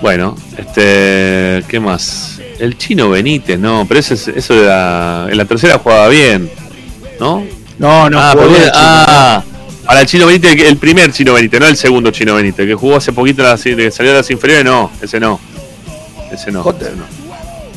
Bueno, 0.00 0.36
este, 0.56 1.64
¿qué 1.68 1.80
más? 1.80 2.38
El 2.58 2.78
chino 2.78 3.10
Benítez, 3.10 3.58
no, 3.58 3.84
pero 3.88 4.00
ese, 4.00 4.14
es- 4.14 4.28
eso 4.28 4.54
de 4.54 4.66
la, 4.66 5.26
en 5.30 5.36
la 5.36 5.44
tercera 5.44 5.78
jugaba 5.78 6.08
bien, 6.08 6.50
¿no? 7.18 7.42
No, 7.78 8.08
no, 8.08 8.18
ah, 8.20 8.30
jugó 8.32 8.48
bien, 8.48 8.62
ah, 8.74 9.42
para 9.90 10.02
el 10.02 10.06
chino 10.06 10.24
Benítez, 10.26 10.56
el 10.68 10.76
primer 10.76 11.10
chino 11.12 11.34
Benítez, 11.34 11.58
no 11.58 11.66
el 11.66 11.76
segundo 11.76 12.12
chino 12.12 12.36
Benítez, 12.36 12.64
que 12.64 12.76
jugó 12.76 12.94
hace 12.94 13.12
poquito, 13.12 13.42
que 13.42 13.90
salió 13.90 14.12
de 14.12 14.18
las 14.18 14.30
inferiores, 14.30 14.64
no, 14.64 14.88
ese 15.02 15.18
no. 15.18 15.40
Ese 16.30 16.52
no. 16.52 16.62
Jota. 16.62 16.86
ese 16.86 16.94
no. 16.94 17.02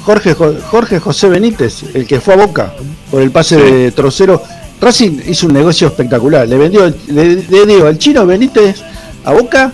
Jorge, 0.04 0.36
Jo- 0.36 0.54
Jorge 0.70 1.00
José 1.00 1.28
Benítez, 1.28 1.82
el 1.96 2.06
que 2.06 2.20
fue 2.22 2.36
a 2.36 2.38
Boca 2.38 2.72
por 3.10 3.20
el 3.20 3.32
pase 3.32 3.56
Sí. 3.56 3.62
de 3.64 3.92
Trocero, 3.94 4.44
Racing 4.80 5.22
hizo 5.26 5.48
un 5.48 5.54
negocio 5.54 5.88
espectacular. 5.88 6.48
Le 6.48 6.56
vendió, 6.56 6.94
le, 7.08 7.36
le 7.50 7.66
dio 7.66 7.88
el 7.88 7.98
chino 7.98 8.28
Benítez 8.28 8.84
a 9.26 9.32
Boca 9.32 9.74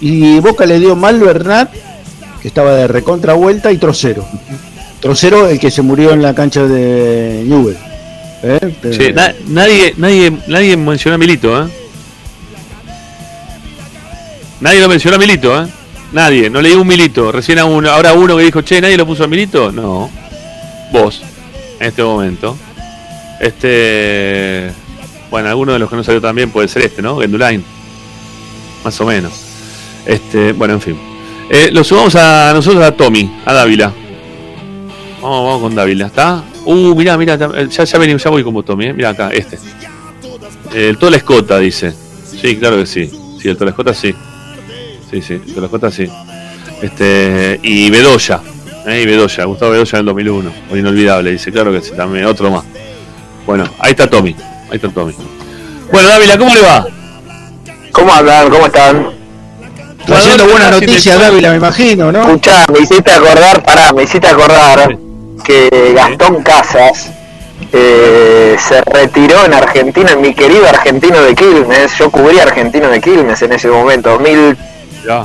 y 0.00 0.40
Boca 0.40 0.66
le 0.66 0.80
dio 0.80 0.96
Mal 0.96 1.20
Bernat, 1.20 1.70
que 2.42 2.48
estaba 2.48 2.74
de 2.74 2.88
recontra 2.88 3.34
vuelta, 3.34 3.70
y 3.70 3.78
Trocero. 3.78 4.26
Trocero, 4.98 5.46
el 5.46 5.60
que 5.60 5.70
se 5.70 5.82
murió 5.82 6.10
en 6.10 6.20
la 6.22 6.34
cancha 6.34 6.64
de 6.64 7.44
Newell. 7.46 7.76
Na- 9.12 9.34
nadie, 9.48 9.94
nadie, 9.96 10.32
nadie 10.46 10.76
mencionó 10.76 11.14
a 11.14 11.18
Milito, 11.18 11.62
¿eh? 11.64 11.68
Nadie 14.60 14.80
lo 14.80 14.88
mencionó 14.88 15.16
a 15.16 15.18
Milito, 15.20 15.62
¿eh? 15.62 15.66
Nadie, 16.12 16.48
no 16.48 16.62
leí 16.62 16.74
un 16.74 16.86
Milito. 16.86 17.30
Recién 17.32 17.58
a 17.58 17.64
uno, 17.64 17.90
ahora 17.90 18.12
uno 18.14 18.36
que 18.36 18.44
dijo, 18.44 18.62
che, 18.62 18.80
¿nadie 18.80 18.96
lo 18.96 19.06
puso 19.06 19.24
a 19.24 19.26
Milito? 19.26 19.70
No. 19.72 20.10
Vos, 20.92 21.22
en 21.80 21.86
este 21.88 22.02
momento. 22.02 22.56
Este. 23.40 24.70
Bueno, 25.30 25.48
alguno 25.48 25.72
de 25.72 25.78
los 25.78 25.90
que 25.90 25.96
no 25.96 26.04
salió 26.04 26.20
también 26.20 26.50
puede 26.50 26.68
ser 26.68 26.82
este, 26.82 27.02
¿no? 27.02 27.18
Gendulain. 27.18 27.62
Más 28.84 28.98
o 29.00 29.04
menos. 29.06 29.32
Este, 30.06 30.52
bueno, 30.52 30.74
en 30.74 30.80
fin. 30.80 30.98
Eh, 31.50 31.70
lo 31.72 31.84
sumamos 31.84 32.14
a 32.14 32.52
nosotros 32.54 32.82
a 32.82 32.92
Tommy, 32.92 33.30
a 33.44 33.52
Dávila. 33.52 33.92
Vamos, 35.20 35.44
vamos 35.44 35.60
con 35.60 35.74
Dávila, 35.74 36.06
¿está? 36.06 36.42
Uh, 36.66 36.96
mirá, 36.96 37.16
mirá, 37.16 37.36
ya, 37.36 37.84
ya, 37.84 38.16
ya 38.16 38.30
voy 38.30 38.42
como 38.42 38.64
Tommy, 38.64 38.86
¿eh? 38.86 38.92
Mirá 38.92 39.10
acá, 39.10 39.30
este. 39.30 39.56
El 40.74 40.98
Tola 40.98 41.16
Escota, 41.16 41.58
dice. 41.60 41.94
Sí, 42.28 42.56
claro 42.56 42.76
que 42.76 42.86
sí. 42.86 43.08
Sí, 43.40 43.48
el 43.48 43.56
Tola 43.56 43.70
Escota 43.70 43.94
sí. 43.94 44.12
Sí, 45.08 45.22
sí, 45.22 45.34
el 45.34 45.54
Tola 45.54 45.66
Escota 45.66 45.92
sí. 45.92 46.10
Este, 46.82 47.60
y 47.62 47.88
Bedoya, 47.88 48.40
¿eh? 48.84 49.00
Y 49.00 49.06
Bedoya, 49.06 49.44
Gustavo 49.44 49.70
Bedoya 49.70 49.92
en 49.92 50.00
el 50.00 50.06
2001. 50.06 50.52
Muy 50.68 50.80
inolvidable, 50.80 51.30
dice, 51.30 51.52
claro 51.52 51.70
que 51.70 51.80
sí, 51.80 51.92
también, 51.96 52.24
otro 52.24 52.50
más. 52.50 52.64
Bueno, 53.46 53.64
ahí 53.78 53.92
está 53.92 54.10
Tommy, 54.10 54.34
ahí 54.68 54.74
está 54.76 54.88
Tommy. 54.88 55.14
Bueno, 55.92 56.08
Dávila, 56.08 56.36
¿cómo 56.36 56.52
le 56.52 56.62
va? 56.62 56.86
¿Cómo 57.92 58.12
andan? 58.12 58.50
¿Cómo 58.50 58.66
están? 58.66 59.06
Trayendo 60.04 60.46
buena 60.48 60.72
noticia, 60.72 61.16
Dávila, 61.16 61.50
me 61.50 61.56
imagino, 61.58 62.10
¿no? 62.10 62.22
Escuchá, 62.22 62.66
me 62.72 62.80
hiciste 62.80 63.12
acordar, 63.12 63.62
pará, 63.62 63.92
me 63.92 64.02
hiciste 64.02 64.26
acordar 64.26 65.05
que 65.46 65.92
Gastón 65.94 66.42
Casas 66.42 67.10
eh, 67.72 68.56
se 68.58 68.80
retiró 68.82 69.44
en 69.44 69.54
Argentina, 69.54 70.12
en 70.12 70.20
mi 70.20 70.34
querido 70.34 70.68
argentino 70.68 71.20
de 71.22 71.34
Quilmes. 71.34 71.96
Yo 71.98 72.10
cubrí 72.10 72.38
argentino 72.40 72.88
de 72.88 73.00
Quilmes 73.00 73.40
en 73.42 73.52
ese 73.52 73.68
momento, 73.68 74.10
2013 74.10 74.56
Ya. 75.06 75.24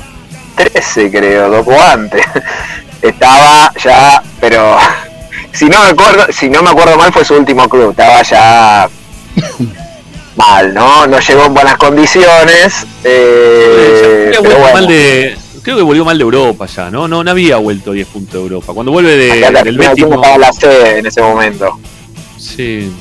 creo, 1.19 1.49
loco 1.49 1.73
antes. 1.79 2.23
Estaba 3.01 3.73
ya, 3.83 4.21
pero 4.39 4.77
si 5.53 5.65
no 5.65 5.79
me 5.83 5.89
acuerdo, 5.89 6.27
si 6.31 6.49
no 6.49 6.61
me 6.61 6.69
acuerdo 6.69 6.97
mal 6.97 7.11
fue 7.11 7.25
su 7.25 7.33
último 7.35 7.67
club, 7.67 7.91
estaba 7.91 8.21
ya 8.21 8.87
mal, 10.35 10.73
¿no? 10.73 11.07
No 11.07 11.19
llegó 11.19 11.45
en 11.45 11.53
buenas 11.55 11.77
condiciones. 11.77 12.85
eh, 13.03 14.27
Creo 14.29 14.43
que 14.43 14.49
pero 14.49 14.59
volvió 14.59 14.59
bueno. 14.59 14.73
mal 14.75 14.87
de- 14.87 15.37
creo 15.63 15.77
que 15.77 15.83
volvió 15.83 16.03
mal 16.05 16.17
de 16.17 16.23
Europa 16.23 16.65
ya, 16.65 16.89
¿no? 16.89 17.07
No, 17.07 17.23
no 17.23 17.31
había 17.31 17.57
vuelto 17.57 17.91
10 17.91 18.07
puntos 18.07 18.33
de 18.33 18.39
Europa. 18.39 18.73
Cuando 18.73 18.91
vuelve 18.91 19.15
de, 19.17 19.45
Acá 19.45 19.63
del 19.63 19.77
Betis, 19.77 20.05
no- 20.07 20.15
estaba 20.15 20.37
la 20.37 20.51
C 20.53 20.99
en 20.99 21.05
ese 21.05 21.21
momento. 21.21 21.79
Sí. 22.37 22.91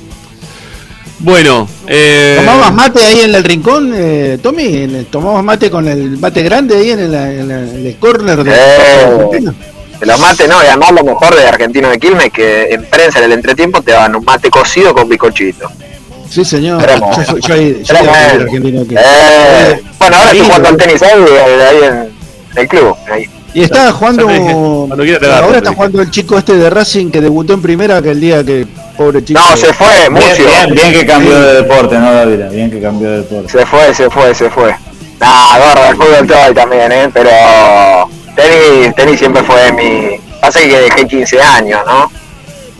Bueno, 1.19 1.69
eh, 1.87 2.37
¿Tomabas 2.39 2.73
mate 2.73 3.05
ahí 3.05 3.21
en 3.21 3.35
el 3.35 3.45
rincón, 3.45 3.93
eh, 3.95 4.39
Tommy? 4.43 5.07
¿Tomabas 5.11 5.45
mate 5.45 5.71
con 5.71 5.87
el 5.87 6.17
mate 6.19 6.43
grande 6.43 6.77
ahí 6.79 6.91
en 6.93 6.99
el, 7.01 7.15
en 7.15 7.51
el- 7.51 7.69
en 7.77 7.87
el 7.87 7.97
corner 7.99 8.43
de 8.43 8.51
Eh. 8.53 9.05
Argentina? 9.07 9.55
De 10.01 10.07
los 10.07 10.19
mates, 10.19 10.49
no, 10.49 10.63
y 10.65 10.67
además 10.67 10.93
lo 10.93 11.05
mejor 11.05 11.37
de 11.37 11.47
Argentino 11.47 11.91
de 11.91 11.99
Quilmes 11.99 12.33
que 12.33 12.69
en 12.71 12.85
prensa 12.87 13.19
en 13.19 13.27
el 13.27 13.33
entretiempo 13.33 13.83
te 13.83 13.93
daban 13.93 14.17
un 14.17 14.25
mate 14.25 14.49
cocido 14.49 14.95
con 14.95 15.07
bicochito. 15.11 15.71
Sí, 16.31 16.43
señor. 16.43 16.81
Yo, 16.89 17.25
soy- 17.25 17.41
yo, 17.43 17.55
ahí- 17.55 17.83
yo 17.85 17.95
argentino 17.99 18.81
aquí. 18.81 18.95
Eh, 18.97 19.83
bueno, 19.99 20.17
ahora 20.17 20.31
estoy 20.31 20.41
jugando 20.47 20.69
al 20.71 20.77
tenis 20.79 21.03
ahí, 21.03 21.23
ahí 21.69 21.77
en, 21.85 22.10
en 22.53 22.59
el 22.59 22.69
club. 22.69 22.97
Ahí. 23.11 23.29
Y 23.53 23.63
está 23.63 23.93
jugando. 23.93 24.27
Dije, 24.27 25.27
ahora 25.27 25.59
está 25.59 25.73
jugando 25.73 26.01
el 26.03 26.11
chico 26.11 26.39
este 26.39 26.57
de 26.57 26.71
Racing 26.71 27.11
que 27.11 27.21
debutó 27.21 27.55
en 27.55 27.63
primera 27.63 28.01
que 28.01 28.11
el 28.11 28.21
día 28.21 28.45
que. 28.45 28.67
Pobre 28.97 29.25
chico. 29.25 29.41
No, 29.41 29.57
se 29.57 29.73
fue, 29.73 30.09
Bien, 30.11 30.15
bien, 30.15 30.75
bien 30.75 30.93
que 30.93 31.07
cambió 31.07 31.41
de 31.41 31.55
deporte, 31.63 31.99
¿no, 31.99 32.13
David? 32.13 32.53
Bien 32.53 32.71
que 32.71 32.81
cambió 32.81 33.11
de 33.11 33.17
deporte. 33.19 33.51
Se 33.51 33.67
fue, 33.67 33.95
se 33.95 34.11
fue, 34.11 34.35
se 34.35 34.51
fue. 34.51 34.75
Nah, 35.19 35.59
gordo, 35.59 35.91
el 35.91 35.97
fútbol 35.97 36.27
todo 36.27 36.39
ahí 36.39 36.55
también, 36.55 36.93
¿eh? 36.93 37.11
Pero 37.13 37.31
tenis, 38.35 38.95
tenis 38.95 39.19
siempre 39.19 39.43
fue 39.43 39.73
mi... 39.73 40.19
Pasa 40.41 40.61
que 40.61 40.81
dejé 40.81 41.07
15 41.07 41.41
años, 41.43 41.81
¿no? 41.87 42.11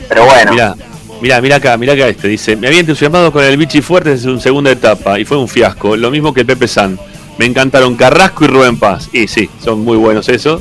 Pero 0.09 0.25
bueno. 0.25 0.53
Mirá, 0.53 0.75
mirá, 1.21 1.41
mirá 1.41 1.57
acá, 1.57 1.77
mirá 1.77 1.93
acá 1.93 2.09
este. 2.09 2.29
Dice, 2.29 2.57
me 2.57 2.69
había 2.69 2.81
entusiasmado 2.81 3.31
con 3.31 3.45
el 3.45 3.57
Vichy 3.59 3.83
Fuerte 3.83 4.13
en 4.13 4.19
su 4.19 4.41
segunda 4.41 4.71
etapa 4.71 5.19
y 5.19 5.25
fue 5.25 5.37
un 5.37 5.49
fiasco. 5.49 5.97
Lo 5.97 6.11
mismo 6.11 6.33
que 6.33 6.41
el 6.41 6.47
Pepe 6.47 6.67
San. 6.67 6.99
Me 7.41 7.47
encantaron 7.47 7.97
Carrasco 7.97 8.45
y 8.45 8.49
Rubén 8.49 8.77
Paz. 8.77 9.09
Y 9.15 9.27
sí, 9.27 9.49
son 9.65 9.83
muy 9.83 9.97
buenos 9.97 10.29
esos. 10.29 10.61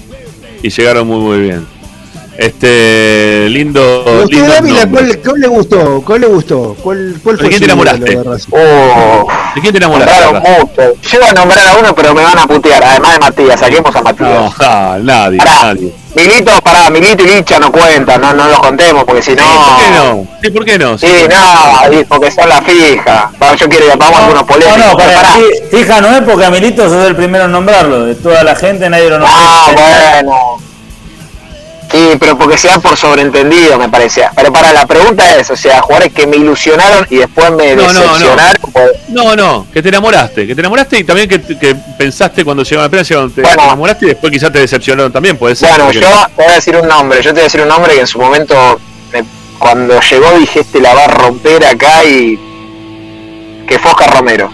Y 0.64 0.70
llegaron 0.70 1.10
muy, 1.10 1.20
muy 1.20 1.42
bien. 1.42 1.68
Este, 2.40 3.48
lindo. 3.50 4.04
¿Y 4.06 4.10
a 4.10 4.24
usted, 4.24 4.38
lindo 4.38 4.54
Dávila. 4.54 4.88
¿cuál, 4.90 5.20
cuál 5.20 5.40
le 5.42 5.48
gustó? 5.48 6.02
¿Cuál 6.06 6.22
le 6.22 6.28
gustó? 6.28 6.76
¿Cuál, 6.82 7.16
cuál 7.22 7.36
¿De 7.36 7.42
fue 7.42 7.50
quién 7.50 7.60
su 7.60 7.60
te 7.60 7.66
enamoraste? 7.66 8.06
de? 8.06 8.18
Uh, 8.18 9.28
¿De 9.56 9.62
quién 9.62 9.72
te 9.74 9.78
enamoraste? 9.78 10.26
mucho. 10.34 10.94
Yo 11.02 11.18
iba 11.20 11.30
a 11.30 11.34
nombrar 11.34 11.68
a 11.68 11.74
uno, 11.78 11.94
pero 11.94 12.14
me 12.14 12.24
van 12.24 12.40
a 12.40 12.48
putear. 12.48 12.82
Además 12.84 13.14
de 13.14 13.20
Matías, 13.20 13.60
saquemos 13.60 13.94
a 13.96 14.02
Matías. 14.02 14.30
No, 14.60 15.00
nadie, 15.00 15.38
Pará, 15.38 15.52
nadie. 15.64 15.94
Milito, 16.16 16.52
pará, 16.64 16.90
Milito 16.90 17.24
y 17.24 17.28
Licha 17.28 17.60
no 17.60 17.72
cuentan, 17.72 18.20
no, 18.22 18.34
no 18.34 18.48
los 18.48 18.60
contemos, 18.60 19.04
porque 19.04 19.22
si 19.22 19.32
no... 19.36 19.44
¿Por 19.44 19.78
qué 19.86 19.92
no? 19.92 20.28
Sí, 20.42 20.50
¿por 20.50 20.66
qué 20.66 20.80
no? 20.80 20.98
Sí, 20.98 21.08
no, 21.30 21.94
y 22.00 22.04
porque 22.06 22.32
son 22.32 22.50
la 22.50 22.62
fija. 22.62 23.32
Yo 23.58 23.70
quiero 23.70 23.86
ir, 23.86 23.92
a 23.92 24.06
algunos 24.08 24.34
No, 24.34 24.46
polémicos. 24.48 24.78
no, 24.78 24.98
pero 24.98 25.10
para, 25.12 25.22
pará. 25.22 25.34
fi- 25.36 25.78
fija 25.78 26.02
no 26.02 26.16
es 26.16 26.22
porque 26.24 26.46
a 26.46 26.50
Milito 26.50 26.90
sos 26.90 27.06
el 27.06 27.16
primero 27.16 27.46
en 27.46 27.52
nombrarlo. 27.52 28.06
De 28.06 28.16
toda 28.16 28.44
la 28.44 28.56
gente 28.56 28.90
nadie 28.90 29.10
lo 29.10 29.20
nombró. 29.20 29.38
Ah, 29.38 29.72
bueno. 29.76 30.69
Sí, 31.92 32.12
pero 32.20 32.38
porque 32.38 32.56
sea 32.56 32.78
por 32.80 32.96
sobreentendido, 32.96 33.80
me 33.80 33.90
parece. 33.90 34.24
Pero 34.36 34.54
para 34.54 34.72
la 34.72 34.86
pregunta 34.86 35.36
es, 35.38 35.50
o 35.50 35.56
sea, 35.56 35.82
jugadores 35.82 36.14
que 36.14 36.28
me 36.28 36.38
ilusionaron 36.38 37.08
y 37.10 37.16
después 37.18 37.50
me 37.52 37.76
No, 37.76 37.82
no, 37.82 37.94
no. 37.94 38.00
decepcionaron. 38.02 38.72
pues, 38.72 38.92
No, 39.08 39.36
no, 39.36 39.66
que 39.74 39.82
te 39.82 39.90
enamoraste, 39.90 40.46
que 40.46 40.54
te 40.54 40.62
enamoraste 40.62 41.00
y 41.00 41.04
también 41.04 41.28
que, 41.28 41.42
que 41.42 41.76
pensaste 41.98 42.46
cuando 42.46 42.62
llegaron 42.64 42.82
a 42.82 42.86
la 42.86 42.92
prensa, 42.92 43.16
te, 43.34 43.42
Bueno. 43.42 43.58
te 43.58 43.64
enamoraste 43.64 44.06
y 44.06 44.10
después 44.10 44.32
quizás 44.32 44.52
te 44.54 44.60
decepcionaron 44.60 45.12
también, 45.12 45.36
puede 45.38 45.56
ser. 45.56 45.70
Bueno, 45.70 45.86
porque- 45.86 46.00
yo 46.02 46.08
te 46.36 46.44
voy 46.44 46.46
a 46.52 46.56
decir 46.56 46.76
un 46.76 46.88
nombre, 46.88 47.18
yo 47.24 47.30
te 47.30 47.34
voy 47.34 47.40
a 47.42 47.44
decir 47.46 47.62
un 47.62 47.68
nombre 47.68 47.94
que 47.96 48.02
en 48.02 48.08
su 48.08 48.20
momento, 48.20 48.80
me- 49.12 49.24
cuando 49.58 50.00
llegó 50.00 50.32
dije, 50.38 50.60
este 50.60 50.80
la 50.82 50.94
va 50.94 51.06
a 51.06 51.08
romper 51.08 51.66
acá 51.66 52.04
y... 52.06 52.38
que 53.68 53.80
fue 53.80 53.90
Oscar 53.92 54.14
Romero. 54.16 54.52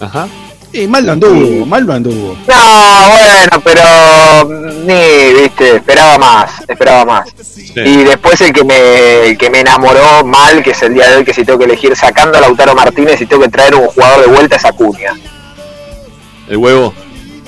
Ajá. 0.00 0.28
Y 0.76 0.86
mal 0.86 1.06
lo 1.06 1.12
anduvo, 1.12 1.66
mal 1.66 1.84
lo 1.84 1.92
anduvo. 1.94 2.36
No, 2.46 3.10
bueno, 3.10 3.62
pero 3.64 4.44
ni, 4.84 5.40
viste, 5.40 5.76
esperaba 5.76 6.18
más, 6.18 6.50
esperaba 6.68 7.04
más. 7.04 7.28
Sí. 7.42 7.72
Y 7.84 8.04
después 8.04 8.40
el 8.42 8.52
que 8.52 8.64
me 8.64 9.26
el 9.28 9.38
que 9.38 9.50
me 9.50 9.60
enamoró 9.60 10.24
mal, 10.24 10.62
que 10.62 10.70
es 10.70 10.82
el 10.82 10.94
día 10.94 11.08
de 11.10 11.16
hoy, 11.16 11.24
que 11.24 11.32
si 11.34 11.44
tengo 11.44 11.58
que 11.58 11.64
elegir 11.66 11.94
sacando 11.96 12.38
a 12.38 12.40
Lautaro 12.40 12.74
Martínez 12.74 13.20
y 13.20 13.26
tengo 13.26 13.42
que 13.42 13.48
traer 13.50 13.74
un 13.74 13.86
jugador 13.88 14.20
de 14.26 14.26
vuelta 14.32 14.56
es 14.56 14.64
Acuña, 14.64 15.12
El 16.48 16.56
huevo. 16.58 16.92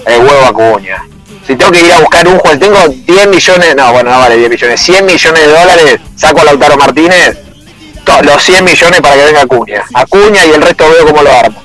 el 0.06 0.20
huevo 0.20 0.44
Acuña. 0.46 1.04
Si 1.46 1.56
tengo 1.56 1.70
que 1.72 1.80
ir 1.80 1.92
a 1.92 2.00
buscar 2.00 2.28
un 2.28 2.38
jugador, 2.38 2.58
tengo 2.60 2.78
10 3.06 3.28
millones, 3.28 3.74
no, 3.74 3.92
bueno, 3.92 4.10
no 4.10 4.18
vale 4.18 4.36
10 4.36 4.50
millones, 4.50 4.80
100 4.80 5.06
millones 5.06 5.46
de 5.46 5.52
dólares, 5.52 6.00
saco 6.14 6.40
a 6.40 6.44
Lautaro 6.44 6.76
Martínez, 6.76 7.38
to- 8.04 8.22
los 8.22 8.42
100 8.42 8.64
millones 8.64 9.00
para 9.00 9.16
que 9.16 9.24
venga 9.24 9.40
Acuña. 9.42 9.82
Acuña 9.94 10.44
y 10.44 10.50
el 10.50 10.60
resto 10.60 10.84
veo 10.90 11.06
cómo 11.06 11.22
lo 11.22 11.30
armo. 11.32 11.62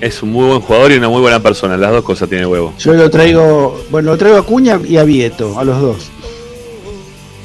Es 0.00 0.22
un 0.22 0.32
muy 0.32 0.46
buen 0.48 0.60
jugador 0.60 0.92
y 0.92 0.96
una 0.96 1.08
muy 1.08 1.20
buena 1.20 1.40
persona. 1.40 1.76
Las 1.76 1.90
dos 1.92 2.04
cosas 2.04 2.28
tiene 2.28 2.46
huevo. 2.46 2.74
Yo 2.78 2.92
lo 2.94 3.08
traigo, 3.10 3.82
bueno, 3.90 4.10
lo 4.12 4.18
traigo 4.18 4.38
a 4.38 4.42
Cuña 4.42 4.78
y 4.86 4.96
a 4.98 5.04
Vieto, 5.04 5.58
a 5.58 5.64
los 5.64 5.80
dos. 5.80 5.96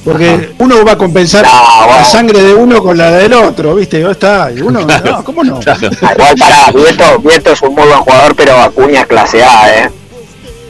Porque 0.03 0.51
uno 0.59 0.83
va 0.85 0.93
a 0.93 0.97
compensar 0.97 1.45
No, 1.45 1.87
la 1.87 2.05
sangre 2.05 2.41
de 2.41 2.53
uno 2.53 2.81
con 2.81 2.97
la 2.97 3.11
del 3.11 3.33
otro, 3.33 3.75
¿viste? 3.75 4.01
Ya 4.01 4.11
está. 4.11 4.49
Y 4.51 4.61
uno, 4.61 4.79
Claro, 4.87 5.11
no, 5.11 5.23
¿cómo 5.23 5.43
no? 5.43 5.59
claro. 5.59 5.79
Igual 5.91 6.35
para 6.39 6.71
Vieto, 6.71 7.19
Vieto 7.19 7.51
es 7.51 7.61
un 7.61 7.75
muy 7.75 7.85
buen 7.85 7.99
jugador, 7.99 8.35
pero 8.35 8.57
Acuña 8.57 9.01
es 9.01 9.07
clase 9.07 9.43
A, 9.43 9.77
eh. 9.77 9.91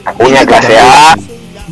Acuña 0.04 0.44
clase 0.44 0.78
A. 0.78 1.16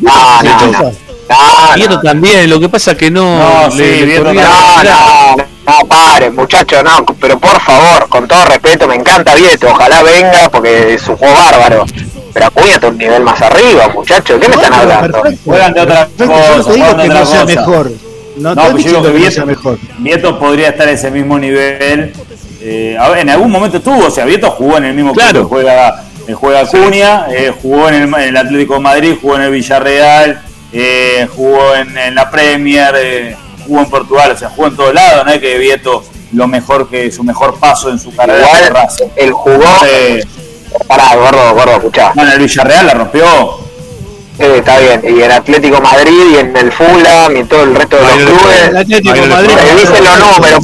No, 0.01 0.41
no, 0.43 0.67
no. 0.71 0.81
No, 0.81 1.75
Vieto 1.75 1.95
no, 1.95 2.01
también, 2.01 2.49
lo 2.49 2.59
que 2.59 2.69
pasa 2.69 2.95
que 2.95 3.11
no. 3.11 3.37
No, 3.67 3.71
sí, 3.71 3.83
Vieto 4.05 4.23
corría- 4.23 4.43
No, 4.43 4.83
no, 4.83 5.35
no, 5.37 5.43
no, 5.69 5.87
pare, 5.87 6.29
muchacho, 6.31 6.83
no, 6.83 7.05
pero 7.19 7.39
por 7.39 7.59
favor, 7.61 8.09
con 8.09 8.27
todo 8.27 8.45
respeto, 8.45 8.87
me 8.87 8.95
encanta 8.95 9.35
Vieto, 9.35 9.67
ojalá 9.69 10.01
venga 10.03 10.49
porque 10.49 10.93
es 10.95 11.07
un 11.07 11.17
juego 11.17 11.35
bárbaro. 11.35 11.85
Pero 12.33 12.45
Acuña 12.45 12.73
está 12.73 12.87
un 12.87 12.97
nivel 12.97 13.23
más 13.23 13.41
arriba, 13.41 13.87
muchacho, 13.89 14.33
¿de 14.35 14.39
qué 14.39 14.49
me 14.49 14.55
están 14.55 14.73
hablando? 14.73 15.23
Juegan 15.45 15.73
de 15.73 15.81
otra 15.81 16.07
cosa, 16.17 16.57
yo 16.57 16.63
te 16.63 16.73
digo 16.73 16.85
juegan 16.85 16.97
de 16.97 17.03
que 17.03 17.09
no 17.09 17.25
sea 17.25 17.45
mejor. 17.45 17.91
No, 18.37 18.55
No, 18.55 18.71
pues 18.71 18.83
yo 18.83 18.89
digo 18.91 19.03
que 19.03 19.09
Vieto, 19.09 19.31
sea 19.31 19.45
mejor. 19.45 19.77
Vieto 19.97 20.39
podría 20.39 20.69
estar 20.69 20.87
a 20.87 20.91
ese 20.91 21.11
mismo 21.11 21.37
nivel. 21.37 22.13
Eh, 22.61 22.97
a 22.99 23.09
ver, 23.09 23.19
en 23.19 23.29
algún 23.29 23.51
momento 23.51 23.77
estuvo, 23.77 24.05
o 24.07 24.11
sea, 24.11 24.25
Vieto 24.25 24.49
jugó 24.51 24.77
en 24.77 24.85
el 24.85 24.93
mismo 24.93 25.13
club 25.13 25.23
Claro. 25.23 25.45
juega, 25.47 26.03
juega 26.33 26.59
Acuña, 26.61 27.27
eh, 27.31 27.51
jugó 27.61 27.89
en 27.89 27.95
el, 27.95 28.03
en 28.03 28.29
el 28.29 28.37
Atlético 28.37 28.75
de 28.75 28.79
Madrid, 28.79 29.15
jugó 29.21 29.35
en 29.35 29.41
el 29.43 29.51
Villarreal, 29.51 30.41
eh, 30.71 31.27
jugó 31.35 31.75
en, 31.75 31.97
en 31.97 32.15
la 32.15 32.29
Premier. 32.29 33.35
Jugó 33.69 33.81
en 33.81 33.89
Portugal, 33.89 34.31
o 34.31 34.37
sea, 34.37 34.49
jugó 34.49 34.67
en 34.67 34.75
todos 34.75 34.93
lados, 34.93 35.25
no 35.25 35.31
es 35.31 35.39
que 35.39 35.57
Vieto 35.57 36.03
lo 36.33 36.47
mejor 36.47 36.89
que 36.89 37.11
su 37.11 37.23
mejor 37.23 37.59
paso 37.59 37.89
en 37.89 37.99
su 37.99 38.13
carrera 38.15 38.47
Igual, 38.67 39.11
el 39.15 39.31
jugó. 39.31 39.63
Eh, 39.85 40.23
Pará, 40.87 41.15
gordo, 41.15 41.53
gordo, 41.55 41.77
escuchá. 41.77 42.11
bueno, 42.13 42.31
el 42.31 42.39
Villarreal 42.39 42.85
la 42.85 42.93
rompió. 42.93 43.25
Eh, 44.37 44.57
está 44.57 44.79
bien. 44.79 45.01
Y 45.03 45.21
en 45.21 45.31
Atlético 45.31 45.81
Madrid 45.81 46.21
y 46.33 46.37
en 46.37 46.55
el 46.55 46.71
Fulham 46.71 47.35
y 47.35 47.43
todo 47.45 47.63
el 47.63 47.75
resto 47.75 47.95
de 47.97 48.03
los 48.03 48.13
clubes. 48.13 48.67
El 48.69 48.77
Atlético 48.77 49.15
le 49.15 49.27
Madrid. 49.27 49.49
Revisen 49.67 50.03
los 50.03 50.19
números, 50.19 50.59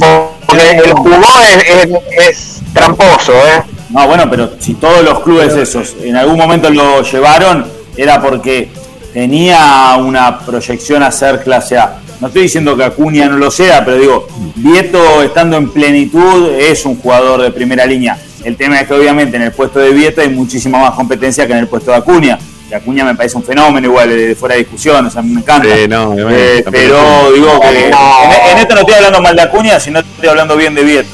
porque 0.46 0.70
el 0.70 0.92
jugó 0.92 1.40
es, 1.42 1.64
es, 1.68 2.28
es 2.28 2.62
tramposo, 2.72 3.32
¿eh? 3.32 3.62
No, 3.90 4.06
bueno, 4.06 4.30
pero 4.30 4.50
si 4.60 4.74
todos 4.74 5.02
los 5.02 5.20
clubes 5.20 5.54
esos 5.54 5.94
en 6.02 6.16
algún 6.16 6.38
momento 6.38 6.70
lo 6.70 7.02
llevaron, 7.02 7.66
era 7.96 8.20
porque 8.20 8.68
tenía 9.12 9.96
una 9.98 10.38
proyección 10.38 11.02
a 11.02 11.10
ser 11.10 11.42
clase 11.42 11.78
A. 11.78 11.98
No 12.20 12.28
estoy 12.28 12.42
diciendo 12.42 12.76
que 12.76 12.84
Acuña 12.84 13.28
no 13.28 13.36
lo 13.36 13.50
sea, 13.50 13.84
pero 13.84 13.98
digo, 13.98 14.26
Vieto 14.56 15.22
estando 15.22 15.56
en 15.58 15.70
plenitud 15.70 16.50
es 16.58 16.84
un 16.86 16.96
jugador 16.98 17.42
de 17.42 17.50
primera 17.50 17.84
línea. 17.84 18.18
El 18.42 18.56
tema 18.56 18.80
es 18.80 18.86
que 18.88 18.94
obviamente 18.94 19.36
en 19.36 19.42
el 19.42 19.52
puesto 19.52 19.78
de 19.80 19.90
Vieto 19.90 20.20
hay 20.22 20.28
muchísima 20.28 20.78
más 20.78 20.92
competencia 20.92 21.46
que 21.46 21.52
en 21.52 21.58
el 21.58 21.68
puesto 21.68 21.90
de 21.90 21.98
Acuña. 21.98 22.38
Que 22.68 22.74
Acuña 22.76 23.04
me 23.04 23.14
parece 23.14 23.36
un 23.36 23.44
fenómeno 23.44 23.86
igual, 23.86 24.08
de 24.08 24.34
fuera 24.34 24.54
de 24.54 24.60
discusión, 24.62 25.04
o 25.06 25.10
sea, 25.10 25.20
me 25.22 25.40
encanta. 25.40 25.68
Sí, 25.76 25.86
no, 25.88 26.14
Eh, 26.30 26.64
pero 26.70 27.32
digo 27.32 27.60
que 27.60 27.90
No. 27.90 28.22
en, 28.24 28.52
en 28.52 28.58
esto 28.58 28.74
no 28.74 28.80
estoy 28.80 28.94
hablando 28.94 29.20
mal 29.20 29.36
de 29.36 29.42
Acuña, 29.42 29.78
sino 29.78 29.98
estoy 30.00 30.28
hablando 30.28 30.56
bien 30.56 30.74
de 30.74 30.82
Vieto. 30.84 31.08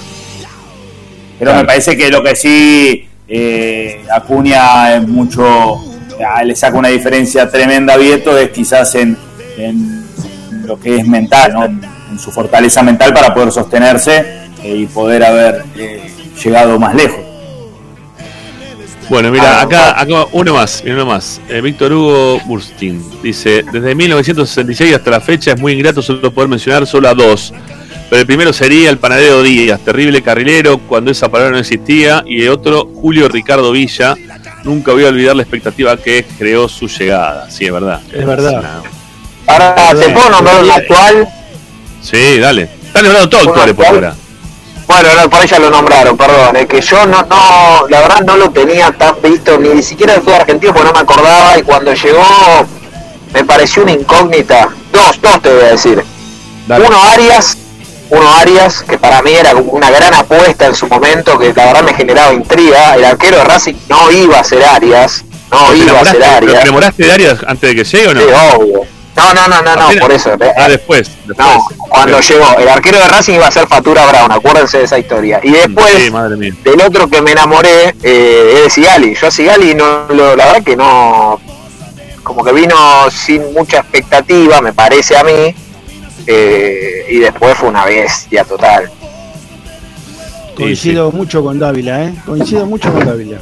Pero 1.38 1.50
Claro. 1.50 1.59
me 1.62 1.66
parece 1.66 1.96
que 1.96 2.11
lo 2.11 2.22
que 2.22 2.36
sí 2.36 3.09
eh, 3.28 4.05
Acuña 4.14 4.94
es 4.96 5.09
mucho, 5.09 5.78
ah, 6.26 6.44
le 6.44 6.55
saca 6.55 6.78
una 6.78 6.88
diferencia 6.88 7.50
tremenda 7.50 7.94
a 7.94 7.96
Vieto 7.96 8.36
es 8.38 8.50
quizás 8.50 8.94
en, 8.94 9.16
en 9.59 10.01
lo 10.64 10.78
que 10.78 10.96
es 10.96 11.06
mental, 11.06 11.52
¿no? 11.52 11.64
en, 11.64 11.80
en 12.10 12.18
su 12.18 12.30
fortaleza 12.30 12.82
mental 12.82 13.12
para 13.12 13.32
poder 13.34 13.52
sostenerse 13.52 14.18
eh, 14.62 14.76
y 14.76 14.86
poder 14.86 15.24
haber 15.24 15.64
eh, 15.76 16.10
llegado 16.42 16.78
más 16.78 16.94
lejos. 16.94 17.20
Bueno, 19.08 19.30
mira, 19.30 19.60
acá, 19.60 20.00
acá 20.00 20.26
uno 20.32 20.54
más, 20.54 20.80
mira 20.84 20.96
uno 20.96 21.06
más. 21.06 21.40
Eh, 21.48 21.60
Víctor 21.60 21.92
Hugo 21.92 22.40
Burstin 22.46 23.02
dice, 23.22 23.62
desde 23.70 23.94
1966 23.94 24.94
hasta 24.94 25.10
la 25.10 25.20
fecha 25.20 25.52
es 25.52 25.60
muy 25.60 25.72
ingrato 25.72 26.00
solo 26.00 26.32
poder 26.32 26.48
mencionar 26.48 26.86
solo 26.86 27.08
a 27.08 27.14
dos. 27.14 27.52
Pero 28.08 28.20
el 28.20 28.26
primero 28.26 28.52
sería 28.52 28.90
el 28.90 28.98
panadero 28.98 29.42
Díaz, 29.42 29.80
terrible 29.80 30.22
carrilero 30.22 30.78
cuando 30.78 31.10
esa 31.10 31.30
palabra 31.30 31.52
no 31.52 31.58
existía, 31.58 32.22
y 32.26 32.42
el 32.42 32.50
otro, 32.50 32.90
Julio 32.94 33.28
Ricardo 33.28 33.72
Villa. 33.72 34.14
Nunca 34.64 34.92
voy 34.92 35.04
a 35.04 35.08
olvidar 35.08 35.34
la 35.34 35.42
expectativa 35.42 35.96
que 35.96 36.24
creó 36.38 36.68
su 36.68 36.86
llegada. 36.88 37.50
Sí, 37.50 37.64
es 37.66 37.72
verdad. 37.72 38.00
Es 38.12 38.24
verdad. 38.24 38.60
una- 38.60 38.82
Ahora, 39.47 39.95
¿te 39.99 40.09
puedo 40.11 40.30
nombrar 40.30 40.62
un 40.62 40.70
actual? 40.70 41.28
Sí, 42.03 42.38
dale. 42.38 42.68
Están 42.86 43.05
nombrando 43.05 43.28
todos 43.28 43.49
actuales 43.49 43.74
por 43.74 43.86
ahora. 43.86 44.14
Bueno, 44.86 45.09
no, 45.16 45.30
por 45.30 45.40
ahí 45.40 45.49
ya 45.49 45.59
lo 45.59 45.70
nombraron, 45.70 46.16
perdón. 46.16 46.57
Es 46.57 46.66
que 46.66 46.80
yo 46.80 47.07
no, 47.07 47.22
no, 47.22 47.86
la 47.88 48.01
verdad 48.01 48.20
no 48.26 48.36
lo 48.36 48.51
tenía 48.51 48.93
tan 48.93 49.14
visto, 49.22 49.59
ni 49.59 49.82
siquiera 49.82 50.14
fútbol 50.14 50.34
argentino, 50.34 50.74
porque 50.74 50.88
no 50.88 50.93
me 50.93 51.01
acordaba. 51.01 51.59
Y 51.59 51.62
cuando 51.62 51.95
llegó, 51.95 52.66
me 53.32 53.45
pareció 53.45 53.84
una 53.84 53.93
incógnita. 53.93 54.68
Dos, 54.93 55.20
dos 55.22 55.40
te 55.40 55.53
voy 55.53 55.62
a 55.62 55.68
decir. 55.68 56.05
Dale. 56.66 56.86
Uno 56.86 57.03
Arias, 57.05 57.57
uno 58.11 58.30
Arias, 58.34 58.82
que 58.82 58.99
para 58.99 59.22
mí 59.22 59.32
era 59.32 59.55
una 59.55 59.90
gran 59.90 60.12
apuesta 60.12 60.66
en 60.66 60.74
su 60.74 60.86
momento, 60.86 61.38
que 61.38 61.55
la 61.55 61.66
verdad 61.66 61.82
me 61.82 61.95
generaba 61.95 62.32
intriga. 62.34 62.95
El 62.95 63.05
arquero 63.05 63.38
de 63.38 63.45
Racing 63.45 63.74
no 63.88 64.11
iba 64.11 64.38
a 64.38 64.45
ser 64.45 64.62
Arias, 64.62 65.24
no 65.51 65.70
¿Te 65.70 65.78
iba 65.78 66.01
a 66.01 66.05
ser 66.05 66.22
Arias. 66.22 66.55
¿te 66.55 66.62
enamoraste 66.62 67.05
de 67.05 67.12
Arias 67.12 67.38
antes 67.47 67.70
de 67.70 67.76
que 67.76 67.84
llegue 67.84 68.09
o 68.09 68.14
no? 68.14 68.20
Sí, 68.20 68.26
obvio. 68.57 69.01
No, 69.14 69.34
no, 69.34 69.46
no, 69.48 69.60
no, 69.62 69.76
no, 69.76 70.00
por 70.00 70.10
eso. 70.12 70.30
Ah, 70.56 70.68
después. 70.68 71.10
después. 71.26 71.36
No, 71.38 71.64
cuando 71.88 72.18
llegó, 72.20 72.56
el 72.58 72.68
arquero 72.68 72.98
de 72.98 73.08
Racing 73.08 73.34
iba 73.34 73.46
a 73.46 73.50
ser 73.50 73.66
Fatura 73.68 74.06
Brown, 74.06 74.32
acuérdense 74.32 74.78
de 74.78 74.84
esa 74.84 74.98
historia. 74.98 75.38
Y 75.42 75.50
después, 75.50 75.92
Sí, 76.04 76.10
madre 76.10 76.36
mía. 76.36 76.54
del 76.64 76.80
otro 76.80 77.08
que 77.08 77.20
me 77.20 77.32
enamoré 77.32 77.94
eh, 78.02 78.52
es 78.56 78.62
de 78.64 78.70
Sigali. 78.70 79.14
Yo 79.14 79.26
a 79.26 79.30
Sigali, 79.30 79.74
no, 79.74 80.06
lo- 80.08 80.34
la 80.34 80.46
verdad 80.46 80.62
que 80.64 80.76
no. 80.76 81.38
Como 82.22 82.42
que 82.44 82.52
vino 82.52 82.74
sin 83.10 83.52
mucha 83.52 83.78
expectativa, 83.78 84.60
me 84.62 84.72
parece 84.72 85.16
a 85.16 85.24
mí. 85.24 85.54
eh, 86.26 87.06
y 87.10 87.18
después 87.18 87.54
fue 87.58 87.68
una 87.68 87.84
bestia 87.84 88.44
total. 88.44 88.88
Coincido 90.56 91.10
mucho 91.10 91.42
con 91.42 91.58
Dávila, 91.58 92.04
¿eh? 92.04 92.14
Coincido 92.26 92.64
mucho 92.66 92.92
con 92.92 93.04
Dávila. 93.04 93.38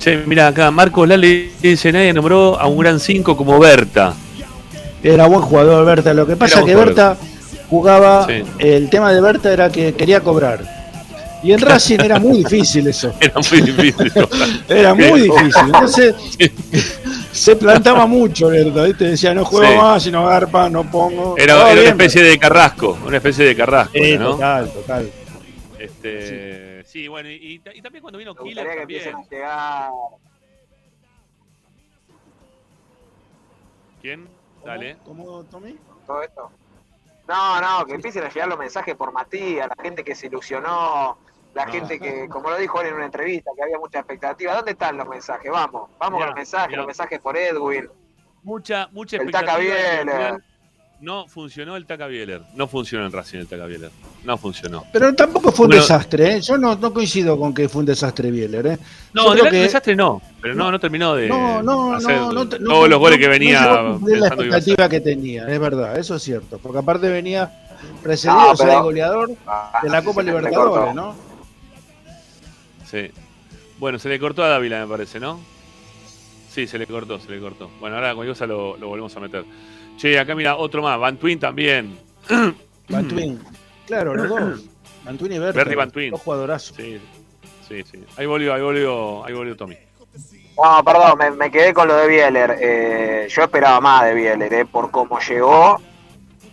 Che, 0.00 0.22
mira 0.26 0.48
acá, 0.48 0.70
Marcos 0.70 1.06
Lali 1.08 1.52
dice, 1.60 1.92
nadie 1.92 2.12
nombró 2.12 2.58
a 2.58 2.66
un 2.66 2.78
gran 2.78 2.98
5 3.00 3.36
como 3.36 3.58
Berta. 3.58 4.14
Era 5.06 5.26
buen 5.26 5.40
jugador 5.42 5.84
Berta. 5.86 6.12
Lo 6.14 6.26
que 6.26 6.36
pasa 6.36 6.58
Era 6.58 6.66
que 6.66 6.74
Berta 6.74 7.16
jugaba. 7.68 8.26
Sí. 8.26 8.42
El 8.58 8.90
tema 8.90 9.12
de 9.12 9.20
Berta 9.20 9.52
era 9.52 9.70
que 9.70 9.94
quería 9.94 10.20
cobrar. 10.20 10.74
Y 11.42 11.52
en 11.52 11.60
Racing 11.60 11.98
era 12.02 12.18
muy 12.18 12.38
difícil 12.38 12.88
eso. 12.88 13.12
Era 13.20 13.34
muy 13.50 13.60
difícil. 13.60 14.12
Era 14.68 14.94
muy 14.94 15.20
difícil. 15.20 15.62
Entonces 15.66 16.14
se 17.30 17.54
plantaba 17.54 18.06
mucho 18.06 18.48
Berta. 18.48 18.82
¿viste? 18.84 19.04
Decía, 19.10 19.32
no 19.34 19.44
juego 19.44 19.70
Sí. 19.70 19.76
más, 19.78 20.02
si 20.02 20.10
no 20.10 20.26
garpa, 20.26 20.68
no 20.68 20.90
pongo. 20.90 21.36
Era, 21.38 21.56
una 21.56 21.80
especie 21.82 22.22
de 22.22 22.36
carrasco, 22.38 22.98
una 23.06 23.18
especie 23.18 23.44
de 23.44 23.54
carrasco, 23.54 23.92
total, 24.18 24.70
total. 24.72 25.10
Este, 25.78 26.82
sí. 26.84 27.06
bueno, 27.06 27.30
y, 27.30 27.60
y 27.74 27.82
también 27.82 28.02
cuando 28.02 28.18
vino 28.18 28.34
Killer 28.34 28.54
que 28.66 28.76
también. 28.76 28.80
empiecen 28.80 29.14
a 29.14 29.22
llegar. 29.30 29.90
¿Quién? 34.02 34.24
Dale. 34.66 34.96
¿Cómo, 35.04 35.44
Tommy? 35.44 35.78
todo 36.06 36.22
esto. 36.22 36.50
No, 37.28 37.60
no, 37.60 37.84
que 37.86 37.94
empiecen 37.94 38.22
a 38.24 38.28
llegar 38.28 38.48
los 38.48 38.58
mensajes 38.58 38.94
por 38.94 39.12
Matías, 39.12 39.68
la 39.76 39.82
gente 39.82 40.04
que 40.04 40.14
se 40.14 40.28
ilusionó, 40.28 41.18
la 41.54 41.66
No. 41.66 41.72
gente 41.72 41.98
que, 41.98 42.28
como 42.28 42.50
lo 42.50 42.56
dijo 42.56 42.80
él 42.80 42.88
en 42.88 42.94
una 42.94 43.06
entrevista, 43.06 43.50
que 43.56 43.62
había 43.62 43.78
mucha 43.78 43.98
expectativa. 43.98 44.54
¿Dónde 44.54 44.72
están 44.72 44.96
los 44.96 45.08
mensajes? 45.08 45.50
Vamos, 45.50 45.90
vamos 45.98 46.18
Mirá, 46.18 46.26
con 46.26 46.26
los 46.26 46.34
mensajes, 46.36 46.68
mirá. 46.68 46.78
los 46.78 46.86
mensajes 46.86 47.20
por 47.20 47.36
Edwin. 47.36 47.88
Mucha, 48.44 48.88
mucha 48.92 49.16
El 49.16 49.30
Taca 49.32 49.58
expectativa. 49.60 50.38
No 50.98 51.26
funcionó 51.28 51.76
el 51.76 51.84
Taca 51.84 52.06
Bieler. 52.06 52.40
No 52.54 52.66
funcionó 52.68 53.04
en 53.04 53.12
Racing 53.12 53.38
el 53.38 53.46
Taca 53.46 53.66
Bieler. 53.66 53.90
No 54.24 54.38
funcionó. 54.38 54.84
Pero 54.92 55.14
tampoco 55.14 55.52
fue 55.52 55.66
un 55.66 55.70
Bueno. 55.70 55.82
desastre, 55.82 56.36
¿eh? 56.36 56.40
Yo 56.40 56.56
no, 56.56 56.74
no 56.76 56.92
coincido 56.92 57.38
con 57.38 57.52
que 57.52 57.68
fue 57.68 57.80
un 57.80 57.86
desastre 57.86 58.30
Bieler, 58.30 58.66
¿eh? 58.66 58.78
No, 59.12 59.32
creo 59.32 59.44
que- 59.44 59.56
desastre 59.58 59.94
no. 59.94 60.22
Pero 60.40 60.54
no, 60.54 60.70
no 60.70 60.80
terminó 60.80 61.14
de 61.14 61.28
No, 61.28 61.62
no, 61.62 61.92
hacer 61.94 62.16
no, 62.16 62.32
no, 62.32 62.48
te- 62.48 62.58
no- 62.58 62.70
todos 62.70 62.88
los 62.88 62.98
goles 62.98 63.18
que 63.18 63.28
venía 63.28 63.60
la 64.06 64.26
expectativa 64.28 64.88
que 64.88 65.00
tenía, 65.00 65.46
es 65.48 65.60
verdad, 65.60 65.98
eso 65.98 66.14
es 66.16 66.22
cierto. 66.22 66.58
Porque 66.58 66.78
aparte 66.78 67.10
venía 67.10 67.52
precedido 68.02 68.38
No, 68.40 68.50
o 68.52 68.56
sea, 68.56 68.66
de 68.66 68.76
goleador 68.80 69.32
Ah, 69.46 69.80
de 69.82 69.90
la 69.90 70.02
Copa 70.02 70.22
se 70.22 70.32
me 70.32 70.38
Libertadores. 70.38 70.94
¿no? 70.94 71.14
Sí. 72.90 73.10
Bueno, 73.78 73.98
se 73.98 74.08
le 74.08 74.18
cortó 74.18 74.42
a 74.44 74.48
Dávila, 74.48 74.80
me 74.80 74.86
parece, 74.90 75.20
¿no? 75.20 75.40
Sí, 76.50 76.66
se 76.66 76.78
le 76.78 76.86
cortó, 76.86 77.20
se 77.20 77.30
le 77.30 77.38
cortó. 77.38 77.70
Bueno, 77.80 77.96
ahora 77.96 78.14
cualquier 78.14 78.34
cosa 78.34 78.46
lo, 78.46 78.78
lo 78.78 78.88
volvemos 78.88 79.14
a 79.14 79.20
meter. 79.20 79.44
Che, 79.96 80.18
acá 80.18 80.34
mira, 80.34 80.56
otro 80.56 80.82
más. 80.82 80.98
Van 80.98 81.16
Twin 81.16 81.38
también. 81.38 81.98
Van 82.88 83.08
Twin. 83.08 83.40
Claro, 83.86 84.14
los 84.14 84.28
dos. 84.28 84.64
Van 85.04 85.16
Twin 85.16 85.32
y 85.32 85.38
Berta. 85.38 85.58
Berti 85.58 85.74
Van 85.74 85.90
Twin. 85.90 86.10
Dos 86.10 86.20
jugadorazos. 86.20 86.76
Sí, 86.76 87.00
sí, 87.68 87.82
sí. 87.90 88.04
Ahí 88.16 88.26
volvió, 88.26 88.54
ahí 88.54 88.62
volvió, 88.62 89.24
ahí 89.24 89.32
volvió 89.32 89.56
Tommy. 89.56 89.76
No, 90.62 90.82
perdón, 90.84 91.18
me, 91.18 91.30
me 91.32 91.50
quedé 91.50 91.74
con 91.74 91.86
lo 91.86 91.96
de 91.96 92.08
Bieler. 92.08 92.56
Eh, 92.60 93.28
yo 93.30 93.42
esperaba 93.42 93.80
más 93.80 94.04
de 94.06 94.14
Bieler, 94.14 94.52
eh, 94.52 94.64
por 94.64 94.90
cómo 94.90 95.18
llegó, 95.20 95.78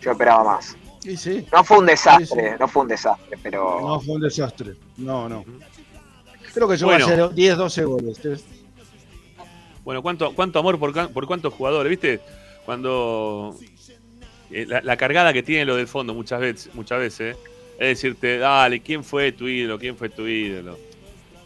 yo 0.02 0.12
esperaba 0.12 0.44
más. 0.44 0.76
Sí, 1.00 1.16
sí. 1.18 1.48
No 1.52 1.64
fue 1.64 1.80
un 1.80 1.86
desastre, 1.86 2.26
Sí, 2.28 2.50
sí. 2.52 2.56
no 2.60 2.68
fue 2.68 2.82
un 2.84 2.88
desastre, 2.90 3.38
pero... 3.42 3.80
No, 3.82 4.00
fue 4.02 4.16
un 4.16 4.22
desastre. 4.22 4.74
No, 4.98 5.28
no. 5.30 5.44
Creo 6.54 6.68
que 6.68 6.76
llegó 6.78 6.92
Bueno. 6.92 7.06
a 7.06 7.08
hacer 7.10 7.30
10, 7.34 7.58
12 7.58 7.84
goles. 7.86 8.22
Bueno, 9.84 10.02
¿cuánto, 10.02 10.34
cuánto 10.34 10.60
amor 10.60 10.80
por, 10.80 11.12
por 11.12 11.26
cuántos 11.28 11.54
jugadores? 11.54 11.90
¿Viste? 11.90 12.22
Cuando 12.66 13.58
eh, 14.52 14.66
la, 14.68 14.98
cargada 14.98 15.34
que 15.34 15.44
tiene 15.44 15.66
lo 15.66 15.76
del 15.76 15.88
fondo 15.88 16.14
muchas 16.14 16.40
veces, 16.40 16.76
muchas 16.76 17.00
veces 17.00 17.38
es 17.80 17.88
decirte, 17.88 18.38
dale, 18.38 18.80
¿quién 18.82 19.04
fue 19.04 19.32
tu 19.32 19.48
ídolo? 19.48 19.80
¿Quién 19.80 19.98
fue 19.98 20.10
tu 20.10 20.28
ídolo? 20.28 20.78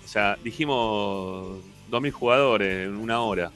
O 0.03 0.07
sea, 0.07 0.38
dijimos 0.43 1.59
2.000 1.89 2.11
jugadores 2.11 2.88
en 2.88 2.95
una 2.95 3.22
hora. 3.22 3.51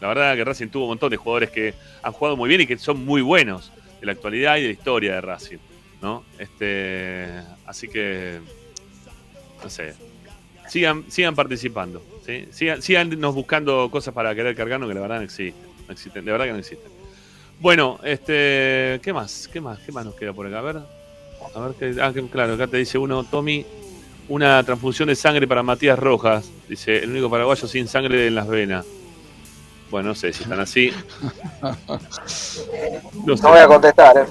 La 0.00 0.08
verdad 0.08 0.34
que 0.34 0.44
Racing 0.44 0.68
tuvo 0.68 0.84
un 0.84 0.90
montón 0.90 1.10
de 1.10 1.16
jugadores 1.16 1.50
que 1.50 1.74
han 2.02 2.12
jugado 2.12 2.36
muy 2.36 2.48
bien 2.48 2.60
y 2.60 2.66
que 2.66 2.76
son 2.78 3.04
muy 3.04 3.22
buenos 3.22 3.72
de 4.00 4.06
la 4.06 4.12
actualidad 4.12 4.56
y 4.56 4.62
de 4.62 4.66
la 4.66 4.72
historia 4.72 5.14
de 5.14 5.20
Racing, 5.20 5.58
¿no? 6.02 6.24
Este, 6.38 7.28
así 7.64 7.88
que, 7.88 8.40
no 9.62 9.70
sé, 9.70 9.94
sigan, 10.68 11.04
sigan 11.08 11.34
participando, 11.34 12.02
¿sí? 12.26 12.46
sigan, 12.50 12.82
síganos 12.82 13.34
buscando 13.34 13.88
cosas 13.90 14.12
para 14.12 14.34
querer 14.34 14.54
cargarnos 14.54 14.88
que 14.88 14.94
la 14.94 15.00
verdad 15.00 15.16
no 15.16 15.22
existen, 15.22 15.64
no 15.86 15.92
existen, 15.92 16.24
de 16.24 16.32
verdad 16.32 16.44
que 16.46 16.52
no 16.52 16.58
existen. 16.58 16.95
Bueno, 17.60 17.98
este, 18.04 19.00
¿qué 19.02 19.12
más? 19.12 19.48
¿Qué 19.52 19.60
más? 19.60 19.78
¿Qué 19.80 19.92
más 19.92 20.04
nos 20.04 20.14
queda 20.14 20.32
por 20.32 20.46
acá? 20.46 20.58
A 20.58 20.62
ver, 20.62 20.76
a 21.54 21.60
ver 21.60 21.72
qué, 21.78 22.00
ah, 22.02 22.12
que- 22.12 22.26
claro, 22.28 22.54
acá 22.54 22.66
te 22.66 22.76
dice 22.76 22.98
uno, 22.98 23.24
Tommy, 23.24 23.64
una 24.28 24.62
transfusión 24.62 25.08
de 25.08 25.14
sangre 25.16 25.46
para 25.48 25.62
Matías 25.62 25.98
Rojas, 25.98 26.50
dice, 26.68 26.98
el 27.02 27.10
único 27.10 27.30
paraguayo 27.30 27.66
sin 27.66 27.88
sangre 27.88 28.26
en 28.26 28.34
las 28.34 28.46
venas. 28.46 28.84
Bueno, 29.90 30.10
no 30.10 30.14
sé 30.14 30.32
si 30.32 30.42
están 30.42 30.60
así. 30.60 30.92
No 31.62 33.36
sé. 33.36 33.42
No 33.42 33.48
voy 33.50 33.58
a 33.60 33.66
contestar, 33.66 34.16
eh. 34.18 34.24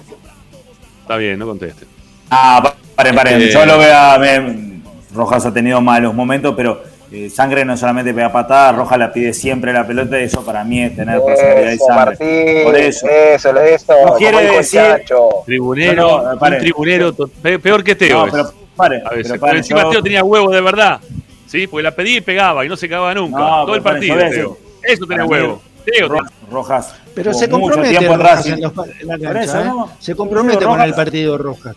Está 1.01 1.17
bien, 1.17 1.39
no 1.39 1.45
conteste. 1.47 1.85
Ah, 2.29 2.59
pa- 2.63 2.75
paren, 2.95 3.15
paren. 3.15 3.41
Este- 3.41 3.53
Yo 3.53 3.65
lo 3.65 3.77
veo 3.79 3.95
a. 3.97 4.17
me- 4.19 4.75
Rojas 5.13 5.45
ha 5.45 5.53
tenido 5.53 5.79
malos 5.81 6.13
momentos, 6.13 6.53
pero 6.57 6.83
eh, 7.11 7.29
Sangre 7.29 7.63
no 7.65 7.75
solamente 7.77 8.13
pega 8.13 8.31
patadas, 8.31 8.75
Rojas 8.75 8.97
la 8.99 9.11
pide 9.13 9.33
siempre 9.33 9.71
la 9.73 9.85
pelota 9.85 10.19
y 10.19 10.23
eso 10.23 10.43
para 10.43 10.63
mí 10.63 10.81
es 10.81 10.95
tener 10.95 11.21
personalidad 11.21 11.71
y 11.71 11.75
Eso, 11.75 11.85
sangre. 11.85 12.05
Martín, 12.05 12.63
Por 12.63 12.75
eso. 12.77 13.07
eso, 13.07 13.61
eso. 13.61 13.93
No 14.05 14.13
quiere 14.15 14.51
decir- 14.57 14.79
Chacho. 14.81 15.29
Tribunero, 15.45 16.21
No, 16.23 16.33
no, 16.33 16.39
pare. 16.39 16.55
un 16.57 16.61
tribunero 16.61 17.13
peor 17.61 17.83
que 17.83 17.95
Teo. 17.95 18.25
No, 18.25 18.31
pero 18.31 18.51
paren, 18.75 19.01
a 19.05 19.09
veces. 19.11 19.23
pero 19.23 19.33
Pero, 19.33 19.41
paren, 19.41 19.57
encima 19.57 19.81
yo- 19.83 19.89
Teo 19.91 20.03
tenía 20.03 20.23
huevo 20.23 20.49
de 20.51 20.61
verdad. 20.61 20.99
¿Sí? 21.47 21.67
Porque 21.67 21.83
la 21.83 21.91
pedía 21.91 22.17
y 22.17 22.21
pegaba 22.21 22.65
y 22.65 22.69
no 22.69 22.75
se 22.75 22.89
cagaba 22.89 23.13
nunca. 23.13 23.37
No, 23.39 23.47
Todo 23.47 23.65
pero 23.65 23.75
el 23.75 23.81
partido, 23.83 24.17
Teo. 24.17 24.57
Eso 24.83 25.05
tenía 25.05 25.07
para 25.07 25.23
mí, 25.23 25.29
huevo. 25.31 25.61
Teo, 25.85 26.07
Ro- 26.09 26.19
Rojas. 26.51 26.95
Pero 27.13 27.33
se 27.33 27.47
mucho 27.47 27.59
compromete 27.75 28.07
Rojas 28.07 28.45
en, 28.47 28.61
los 28.61 28.73
en 28.99 29.07
la 29.07 29.19
cancha, 29.19 29.61
¿eh? 29.61 29.71
Se 29.99 30.15
compromete 30.15 30.57
con 30.57 30.67
Rojas- 30.73 30.85
el 30.87 30.93
partido 30.95 31.37
Rojas. 31.37 31.75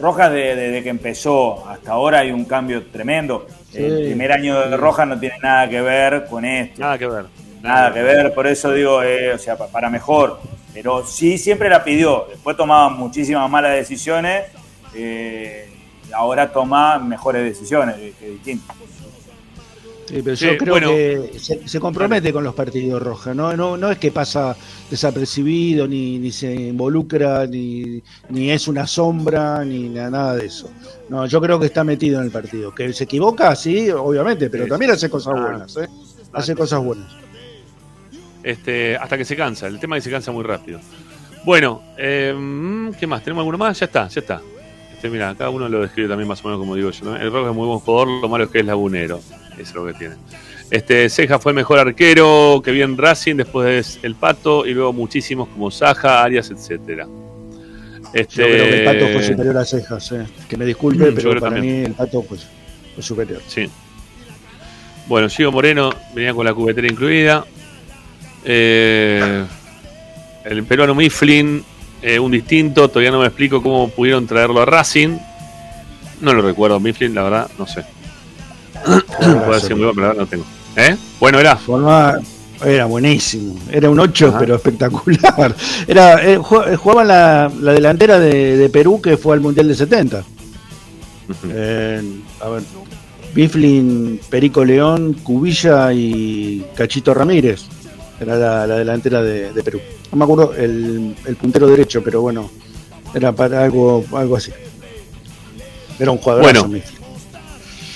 Rojas 0.00 0.30
de- 0.32 0.56
desde 0.56 0.82
que 0.82 0.88
empezó 0.88 1.68
hasta 1.68 1.92
ahora 1.92 2.20
hay 2.20 2.30
un 2.32 2.44
cambio 2.44 2.84
tremendo. 2.86 3.46
Sí. 3.70 3.78
El 3.78 4.04
primer 4.06 4.32
año 4.32 4.68
de 4.68 4.76
Rojas 4.76 5.06
no 5.06 5.18
tiene 5.18 5.36
nada 5.42 5.68
que 5.68 5.80
ver 5.80 6.26
con 6.26 6.44
esto. 6.44 6.80
Nada 6.80 6.98
que 6.98 7.06
ver. 7.06 7.24
Nada 7.62 7.92
que 7.92 8.02
ver, 8.02 8.32
por 8.34 8.46
eso 8.46 8.72
digo, 8.72 9.02
eh, 9.02 9.34
o 9.34 9.38
sea, 9.38 9.56
pa- 9.58 9.68
para 9.68 9.90
mejor. 9.90 10.40
Pero 10.72 11.04
sí, 11.04 11.36
siempre 11.36 11.68
la 11.68 11.84
pidió. 11.84 12.26
Después 12.30 12.56
tomaba 12.56 12.88
muchísimas 12.88 13.48
malas 13.50 13.72
decisiones. 13.72 14.44
eh, 14.94 15.68
y 16.08 16.12
ahora 16.12 16.50
toma 16.50 16.98
mejores 16.98 17.44
decisiones, 17.44 17.94
que 17.94 18.08
es 18.08 18.32
distinto. 18.32 18.64
Sí, 20.10 20.22
pero 20.24 20.36
Sí, 20.36 20.46
yo 20.46 20.56
creo 20.58 20.74
bueno. 20.74 20.88
que 20.88 21.30
se, 21.38 21.68
se 21.68 21.78
compromete 21.78 22.32
con 22.32 22.42
los 22.42 22.52
partidos 22.54 23.00
Rojas, 23.00 23.36
¿no? 23.36 23.56
No, 23.56 23.76
no 23.76 23.92
es 23.92 23.98
que 23.98 24.10
pasa 24.10 24.56
desapercibido, 24.90 25.86
ni, 25.86 26.18
ni 26.18 26.32
se 26.32 26.52
involucra, 26.52 27.46
ni, 27.46 28.02
ni 28.28 28.50
es 28.50 28.66
una 28.66 28.88
sombra, 28.88 29.64
ni 29.64 29.88
na- 29.88 30.10
nada 30.10 30.34
de 30.34 30.46
eso. 30.46 30.68
No, 31.08 31.26
yo 31.26 31.40
creo 31.40 31.60
que 31.60 31.66
está 31.66 31.84
metido 31.84 32.18
en 32.18 32.24
el 32.26 32.32
partido. 32.32 32.74
Que 32.74 32.92
se 32.92 33.04
equivoca, 33.04 33.54
sí, 33.54 33.88
obviamente, 33.90 34.50
pero 34.50 34.64
Sí, 34.64 34.70
también 34.70 34.90
hace 34.90 35.08
cosas 35.08 35.34
Ah. 35.36 35.40
buenas, 35.40 35.76
¿eh? 35.76 35.88
Hace 36.32 36.56
cosas 36.56 36.82
buenas. 36.82 37.12
Este, 38.42 38.96
hasta 38.96 39.16
que 39.16 39.24
se 39.24 39.36
cansa. 39.36 39.66
El 39.66 39.78
tema 39.78 39.96
es 39.96 40.02
que 40.02 40.10
se 40.10 40.12
cansa 40.14 40.32
muy 40.32 40.42
rápido. 40.44 40.80
Bueno, 41.44 41.82
eh, 41.98 42.90
¿qué 42.98 43.06
más? 43.06 43.22
¿Tenemos 43.22 43.42
alguno 43.42 43.58
más? 43.58 43.78
Ya 43.78 43.86
está, 43.86 44.08
ya 44.08 44.20
está. 44.20 44.40
Este, 44.92 45.08
mira, 45.08 45.34
cada 45.36 45.50
uno 45.50 45.68
lo 45.68 45.80
describe 45.82 46.08
también 46.08 46.28
más 46.28 46.44
o 46.44 46.48
menos 46.48 46.58
como 46.60 46.74
digo 46.74 46.90
yo. 46.90 47.04
¿no? 47.04 47.16
El 47.16 47.30
Rojas 47.30 47.50
es 47.50 47.56
muy 47.56 47.66
buen 47.66 47.78
jugador, 47.80 48.08
lo 48.20 48.28
malo 48.28 48.44
es 48.44 48.50
que 48.50 48.60
es 48.60 48.66
lagunero. 48.66 49.20
Es 49.60 49.74
lo 49.74 49.86
que 49.86 49.94
tiene. 49.94 50.14
Este, 50.70 51.08
Ceja 51.08 51.38
fue 51.38 51.52
el 51.52 51.56
mejor 51.56 51.78
arquero 51.78 52.62
que 52.64 52.70
vi 52.70 52.82
en 52.82 52.96
Racing, 52.96 53.36
después 53.36 53.98
el 54.02 54.14
Pato 54.14 54.64
y 54.66 54.72
luego 54.72 54.92
muchísimos 54.92 55.48
como 55.48 55.70
Saja, 55.70 56.22
Arias, 56.22 56.50
etcétera. 56.50 57.06
Este, 58.12 58.42
Yo 58.42 58.48
creo 58.48 58.64
que 58.64 58.78
el 58.78 58.84
Pato 58.84 59.12
fue 59.12 59.22
superior 59.22 59.56
a 59.58 59.64
Cejas, 59.64 60.12
¿eh? 60.12 60.26
Que 60.48 60.56
me 60.56 60.64
disculpe, 60.64 61.06
Yo 61.06 61.14
pero 61.14 61.40
para 61.40 61.54
también. 61.54 61.80
mí 61.80 61.86
el 61.86 61.92
Pato 61.94 62.22
pues, 62.22 62.46
fue 62.94 63.02
superior. 63.02 63.40
Sí. 63.46 63.68
Bueno, 65.08 65.28
Gio 65.28 65.50
Moreno 65.50 65.90
venía 66.14 66.32
con 66.32 66.46
la 66.46 66.54
cubetera 66.54 66.86
incluida. 66.86 67.44
Eh, 68.44 69.44
el 70.44 70.64
peruano 70.64 70.94
Mifflin, 70.94 71.64
eh, 72.00 72.18
un 72.18 72.30
distinto. 72.30 72.88
Todavía 72.88 73.10
no 73.10 73.20
me 73.20 73.26
explico 73.26 73.62
cómo 73.62 73.88
pudieron 73.90 74.26
traerlo 74.26 74.62
a 74.62 74.66
Racing. 74.66 75.18
No 76.20 76.32
lo 76.32 76.42
recuerdo, 76.42 76.78
Mifflin, 76.78 77.14
la 77.14 77.24
verdad, 77.24 77.50
no 77.58 77.66
sé. 77.66 77.84
Muy 78.86 79.34
bueno, 79.34 79.60
pero 79.68 79.76
la 79.78 79.92
verdad 79.92 80.14
no 80.16 80.26
tengo. 80.26 80.44
¿Eh? 80.76 80.96
Bueno, 81.18 81.38
era. 81.38 81.56
Forma, 81.56 82.18
era 82.64 82.84
buenísimo, 82.84 83.56
era 83.70 83.88
un 83.88 83.98
8, 83.98 84.28
Ajá. 84.28 84.38
pero 84.38 84.54
espectacular. 84.56 85.54
Era, 85.88 86.22
eh, 86.26 86.34
eh, 86.34 86.76
jugaba 86.76 87.04
la, 87.04 87.50
la 87.60 87.72
delantera 87.72 88.18
de, 88.18 88.56
de 88.58 88.68
Perú 88.68 89.00
que 89.00 89.16
fue 89.16 89.34
al 89.34 89.40
Mundial 89.40 89.66
de 89.68 89.74
70. 89.74 90.24
Eh, 91.48 92.02
a 92.40 92.48
ver, 92.50 92.62
Biflin, 93.34 94.20
Perico 94.28 94.64
León, 94.64 95.14
Cubilla 95.22 95.92
y 95.92 96.66
Cachito 96.74 97.14
Ramírez. 97.14 97.62
Era 98.20 98.36
la, 98.36 98.66
la 98.66 98.76
delantera 98.76 99.22
de, 99.22 99.52
de 99.54 99.62
Perú. 99.62 99.80
No 100.12 100.18
me 100.18 100.24
acuerdo 100.24 100.54
el, 100.54 101.14
el 101.24 101.36
puntero 101.36 101.66
derecho, 101.66 102.02
pero 102.04 102.20
bueno, 102.20 102.50
era 103.14 103.32
para 103.32 103.64
algo, 103.64 104.04
algo 104.12 104.36
así. 104.36 104.52
Era 105.98 106.10
un 106.10 106.18
jugador 106.18 106.42
Bueno. 106.42 106.70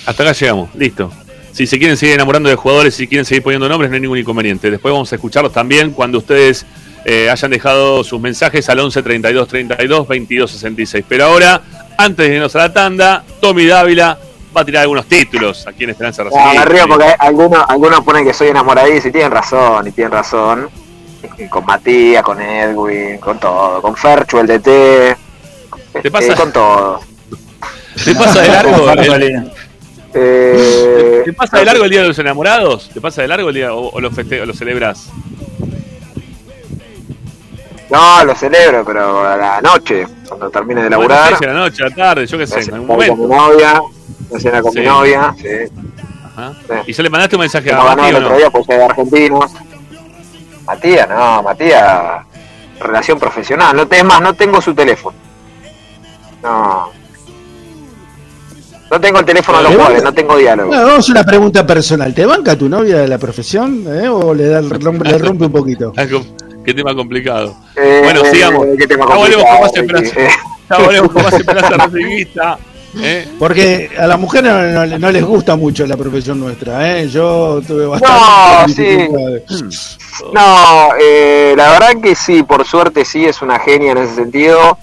Hasta 0.05 0.23
acá 0.23 0.31
llegamos, 0.33 0.69
listo. 0.75 1.11
Si 1.51 1.65
se 1.67 1.77
quieren 1.79 1.95
seguir 1.97 2.15
enamorando 2.15 2.49
de 2.49 2.55
jugadores, 2.55 2.95
si 2.95 3.07
quieren 3.07 3.25
seguir 3.25 3.41
poniendo 3.43 3.69
nombres, 3.69 3.89
no 3.89 3.95
hay 3.95 4.01
ningún 4.01 4.17
inconveniente. 4.17 4.69
Después 4.69 4.91
vamos 4.91 5.11
a 5.11 5.15
escucharlos 5.15 5.53
también 5.53 5.91
cuando 5.91 6.17
ustedes 6.17 6.65
eh, 7.05 7.29
hayan 7.29 7.51
dejado 7.51 8.03
sus 8.03 8.19
mensajes 8.19 8.67
al 8.69 8.79
11 8.79 9.01
32 9.01 9.47
32 9.47 10.07
22 10.07 10.51
66. 10.51 11.05
Pero 11.07 11.25
ahora, 11.25 11.61
antes 11.97 12.27
de 12.27 12.35
irnos 12.35 12.53
a 12.55 12.59
la 12.59 12.73
tanda, 12.73 13.23
Tommy 13.39 13.65
Dávila 13.67 14.17
va 14.55 14.61
a 14.61 14.65
tirar 14.65 14.81
algunos 14.83 15.05
títulos 15.05 15.65
aquí 15.67 15.85
en 15.85 15.91
Esperanza 15.91 16.23
No, 16.23 16.29
Racing. 16.31 16.59
me 16.59 16.65
río 16.65 16.87
porque 16.87 17.15
algunos, 17.19 17.63
algunos 17.67 18.01
ponen 18.03 18.25
que 18.25 18.33
soy 18.33 18.49
enamoradizo 18.49 19.07
y 19.07 19.11
tienen 19.11 19.31
razón, 19.31 19.87
y 19.87 19.91
tienen 19.91 20.11
razón. 20.11 20.69
Y 21.37 21.47
Con 21.47 21.65
Matías, 21.65 22.21
con 22.23 22.41
Edwin, 22.41 23.17
con 23.17 23.39
todo, 23.39 23.81
con 23.81 23.95
Ferchu, 23.95 24.39
el 24.39 24.47
DT, 24.47 25.17
¿Te 26.01 26.11
pasa, 26.11 26.33
eh, 26.33 26.35
con 26.35 26.51
todo. 26.51 26.99
¿Te 28.03 28.13
pasa 28.13 28.41
de 28.41 28.47
largo? 28.49 28.91
el- 28.91 29.51
Eh, 30.17 31.21
¿Te 31.25 31.33
pasa 31.33 31.57
de 31.59 31.65
largo 31.65 31.83
el 31.83 31.89
Día 31.89 32.01
de 32.01 32.07
los 32.07 32.19
Enamorados? 32.19 32.89
¿Te 32.93 33.01
pasa 33.01 33.21
de 33.21 33.27
largo 33.27 33.49
el 33.49 33.55
día 33.55 33.73
o, 33.73 33.89
o 33.89 33.99
lo, 33.99 34.09
feste- 34.11 34.41
o 34.41 34.45
lo 34.45 34.53
celebras? 34.53 35.09
No, 37.89 38.23
lo 38.25 38.33
celebro, 38.35 38.83
pero 38.85 39.25
a 39.27 39.35
la 39.37 39.61
noche, 39.61 40.07
cuando 40.27 40.49
termine 40.49 40.81
de 40.83 40.87
Bueno, 40.95 41.01
laburar, 41.13 41.37
si 41.37 41.45
a 41.45 41.47
la 41.49 41.53
noche, 41.53 41.83
a 41.83 41.89
la 41.89 41.95
tarde, 41.95 42.25
yo 42.25 42.37
qué 42.37 42.47
sé, 42.47 42.61
en 42.61 42.73
algún 42.75 42.87
voy 42.87 43.07
con 43.07 43.19
mi 43.19 43.27
momento. 43.27 43.53
novia, 43.53 43.81
me 44.31 44.39
cena 44.39 44.61
con 44.61 44.71
Sí. 44.71 44.79
mi 44.79 44.85
novia, 44.85 45.35
sí. 45.37 45.47
Ajá. 46.35 46.53
¿Y 46.87 46.93
ya 46.93 47.03
le 47.03 47.09
mandaste 47.09 47.35
un 47.35 47.41
mensaje 47.41 47.71
a 47.71 47.75
Como 47.77 47.89
ganó 47.89 48.01
Mati 48.01 48.09
el 48.09 48.15
o 48.15 48.19
otro 48.19 48.29
no? 48.31 48.37
día, 48.37 48.49
pues 48.49 48.69
es 48.69 48.77
de 48.77 48.83
argentinos. 48.83 49.51
Matías, 50.65 51.09
no, 51.09 51.43
Matías, 51.43 52.25
relación 52.79 53.19
profesional. 53.19 53.75
No, 53.75 53.87
te- 53.87 53.97
es 53.97 54.03
más, 54.03 54.19
no 54.21 54.33
tengo 54.33 54.59
su 54.61 54.73
teléfono. 54.73 55.15
No. 56.41 56.89
No 58.91 59.01
tengo 59.01 59.19
el 59.19 59.25
teléfono 59.25 59.57
de 59.57 59.63
los 59.63 59.71
¿Le 59.71 59.77
jugadores, 59.77 60.03
no 60.03 60.13
tengo 60.13 60.37
diálogo. 60.37 60.71
Vamos 60.71 61.09
a 61.09 61.11
una 61.11 61.23
pregunta 61.23 61.65
personal. 61.65 62.13
¿Te 62.13 62.25
banca 62.25 62.55
tu 62.55 62.69
novia 62.69 62.97
de 62.99 63.07
la 63.07 63.17
profesión 63.17 63.83
eh, 63.87 64.07
o 64.07 64.33
le, 64.33 64.47
da, 64.47 64.61
le 65.03 65.17
rompe 65.17 65.45
un 65.45 65.51
poquito? 65.51 65.93
Qué 66.65 66.73
tema 66.73 66.95
complicado. 66.95 67.55
Eh, 67.75 68.01
Bueno, 68.03 68.21
sigamos. 68.25 68.65
¿Qué 68.77 68.87
tema 68.87 69.05
Ya 69.09 69.15
volvemos 69.15 69.43
con 69.45 69.61
más 69.61 69.71
complicado, 69.71 70.03
esperanza. 70.03 70.19
Eh, 70.19 70.29
Ya 70.69 70.77
volvemos 70.79 71.11
con 71.11 71.23
más 71.23 71.33
esperanza 71.33 71.69
racinguista. 71.77 72.57
¿eh? 72.97 73.27
Porque 73.37 73.89
a 73.99 74.07
las 74.07 74.19
mujeres 74.19 74.51
no, 74.51 74.85
no- 74.87 74.97
no 74.99 75.11
les 75.11 75.23
gusta 75.23 75.55
mucho 75.55 75.85
la 75.85 75.95
profesión 75.97 76.39
nuestra, 76.39 76.97
¿eh? 76.99 77.07
Yo 77.09 77.61
tuve 77.67 77.83
No, 77.83 77.89
bastante 77.91 78.73
sí. 78.73 78.81
dificultades. 78.83 79.97
No, 80.33 80.89
eh, 80.99 81.53
la 81.57 81.71
verdad 81.71 82.01
que 82.01 82.15
sí, 82.15 82.41
por 82.43 82.65
suerte 82.65 83.03
sí, 83.05 83.25
es 83.25 83.41
una 83.43 83.59
genia 83.59 83.91
en 83.91 83.97
ese 83.99 84.15
sentido. 84.15 84.77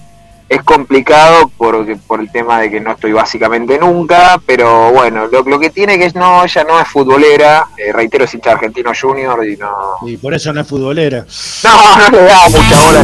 Es 0.49 0.61
complicado 0.61 1.49
porque, 1.57 1.95
por 1.95 2.19
el 2.19 2.31
tema 2.31 2.59
de 2.59 2.69
que 2.69 2.79
no 2.79 2.91
estoy 2.91 3.11
básicamente 3.13 3.79
nunca, 3.79 4.39
pero 4.45 4.91
bueno, 4.91 5.25
lo, 5.27 5.41
lo 5.41 5.59
que 5.59 5.69
tiene 5.71 5.97
que 5.97 6.05
es 6.05 6.15
no, 6.15 6.43
ella 6.43 6.63
no 6.63 6.79
es 6.79 6.87
futbolera, 6.87 7.67
eh, 7.77 7.91
reitero, 7.91 8.25
es 8.25 8.33
hincha 8.35 8.51
argentino 8.51 8.91
junior 8.99 9.43
y 9.47 9.57
no, 9.57 9.71
Y 10.05 10.17
por 10.17 10.33
eso 10.33 10.53
no 10.53 10.61
es 10.61 10.67
futbolera. 10.67 11.25
no, 11.63 11.97
no 11.97 12.09
le 12.17 12.23
da 12.23 12.49
mucha 12.49 12.85
bola, 12.85 13.03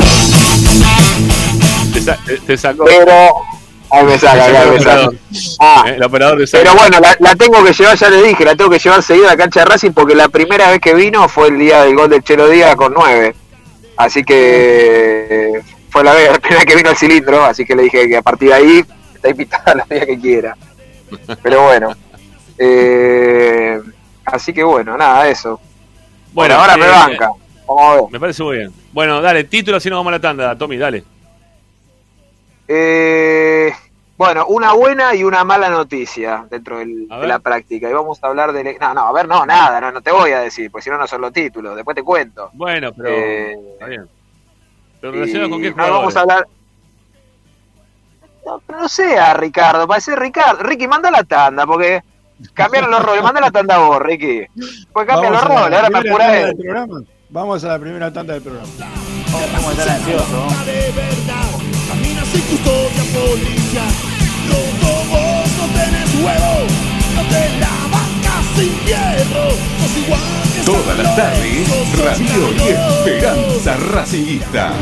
Te, 1.93 2.01
sa- 2.01 2.17
te- 2.25 2.37
te 2.37 2.57
sacó. 2.57 2.85
pero 2.85 3.11
ahí 3.89 4.03
me 4.05 4.19
saca, 4.19 4.45
el 4.63 4.69
me 4.71 4.79
saca. 4.79 5.09
Ah. 5.59 5.83
El 5.87 6.03
operador 6.03 6.37
de 6.39 6.47
Pero 6.51 6.75
bueno, 6.75 6.99
la, 6.99 7.15
la 7.19 7.35
tengo 7.35 7.63
que 7.63 7.73
llevar, 7.73 7.97
ya 7.97 8.09
le 8.09 8.21
dije, 8.21 8.45
la 8.45 8.55
tengo 8.55 8.69
que 8.69 8.79
llevar 8.79 9.01
seguida 9.01 9.27
a 9.27 9.31
la 9.31 9.37
cancha 9.37 9.61
de 9.61 9.65
Racing 9.65 9.91
porque 9.91 10.13
la 10.13 10.29
primera 10.29 10.69
vez 10.69 10.79
que 10.79 10.93
vino 10.93 11.27
fue 11.27 11.47
el 11.47 11.57
día 11.57 11.83
del 11.83 11.95
gol 11.95 12.09
de 12.09 12.21
Chelo 12.21 12.47
Díaz 12.47 12.75
con 12.75 12.93
nueve. 12.93 13.33
Así 13.97 14.23
que 14.23 15.55
eh, 15.55 15.61
fue 15.89 16.03
la, 16.03 16.13
la 16.13 16.33
primera 16.39 16.65
que 16.65 16.75
vino 16.75 16.89
el 16.89 16.95
cilindro, 16.97 17.43
así 17.43 17.65
que 17.65 17.75
le 17.75 17.83
dije 17.83 18.07
que 18.07 18.17
a 18.17 18.21
partir 18.21 18.49
de 18.49 18.53
ahí 18.55 18.85
está 19.15 19.29
invitada 19.29 19.75
los 19.75 19.89
días 19.89 20.05
que 20.05 20.19
quiera. 20.19 20.55
Pero 21.43 21.63
bueno. 21.63 21.93
eh, 22.57 23.81
así 24.25 24.53
que 24.53 24.63
bueno, 24.63 24.97
nada, 24.97 25.27
eso. 25.29 25.59
Bueno, 26.33 26.55
ahora 26.55 26.77
me 26.77 26.85
eh, 26.85 26.89
banca. 26.89 27.29
Vamos 27.67 27.83
a 27.83 27.95
ver. 27.95 28.03
Me 28.11 28.19
parece 28.19 28.43
muy 28.43 28.57
bien. 28.57 28.73
Bueno, 28.91 29.21
dale, 29.21 29.43
título, 29.45 29.77
así 29.77 29.89
nos 29.89 29.97
vamos 29.99 30.09
a 30.11 30.15
la 30.17 30.19
tanda. 30.21 30.57
Tommy, 30.57 30.77
dale. 30.77 31.03
Eh, 32.67 33.71
bueno, 34.17 34.45
una 34.47 34.73
buena 34.73 35.15
y 35.15 35.23
una 35.23 35.43
mala 35.43 35.69
noticia 35.69 36.45
dentro 36.49 36.77
del- 36.79 37.07
de 37.07 37.27
la 37.27 37.39
práctica. 37.39 37.89
Y 37.89 37.93
vamos 37.93 38.19
a 38.23 38.27
hablar 38.27 38.51
de... 38.53 38.77
No, 38.79 38.93
no, 38.93 39.07
a 39.07 39.11
ver, 39.13 39.27
no, 39.27 39.45
nada, 39.45 39.79
no, 39.81 39.91
no 39.91 40.01
te 40.01 40.11
voy 40.11 40.31
a 40.31 40.41
decir, 40.41 40.69
porque 40.69 40.83
si 40.83 40.89
no, 40.89 40.97
no 40.97 41.07
son 41.07 41.21
los 41.21 41.33
títulos. 41.33 41.75
Después 41.75 41.95
te 41.95 42.03
cuento. 42.03 42.49
Bueno, 42.53 42.91
pero. 42.93 43.09
Eh, 43.09 43.57
está 43.73 43.85
bien. 43.87 44.07
Pero 45.01 45.13
relacionado 45.13 45.49
con 45.49 45.61
qué 45.61 45.69
no 45.69 45.73
jugadores. 45.75 45.99
vamos 45.99 46.15
a 46.15 46.21
hablar... 46.21 46.47
No, 48.45 48.61
pero 48.65 48.79
no 48.79 48.89
sea 48.89 49.33
Ricardo, 49.33 49.87
parece 49.87 50.15
Ricardo. 50.15 50.63
Ricky, 50.63 50.87
manda 50.87 51.11
la 51.11 51.23
tanda, 51.23 51.65
porque 51.67 52.01
cambiaron 52.53 52.89
los 52.89 53.03
roles. 53.03 53.21
Manda 53.21 53.41
la 53.41 53.51
tanda 53.51 53.77
vos, 53.77 54.01
Ricky. 54.01 54.45
Pues 54.91 55.07
cambian 55.07 55.33
los 55.33 55.43
a 55.43 55.47
roles, 55.47 55.79
ahora 55.79 55.89
me 55.89 55.99
primera 55.99 56.15
apura 56.15 56.25
tanda 56.25 56.39
él. 56.39 56.45
del 56.47 56.57
programa. 56.57 57.01
Vamos 57.29 57.63
a 57.63 57.67
la 57.67 57.79
primera 57.79 58.11
tanda 58.13 58.33
del 58.33 58.41
programa. 58.41 58.67
¿Cómo 59.55 59.71
estar 59.71 59.89
ansioso? 59.89 60.47
de 60.65 60.91
verdad. 60.91 61.49
Caminas 61.89 62.27
sin 62.27 62.41
custodia 62.41 63.03
policial. 63.13 63.93
Loco, 64.49 64.91
vos 65.11 65.51
no 65.57 65.65
tenés 65.77 66.15
huevo, 66.15 66.88
Todas 70.65 70.97
las 70.97 71.15
tardes, 71.15 71.97
Radio 71.97 72.51
y 72.57 72.69
Esperanza 72.69 73.77
Racingista. 73.77 74.73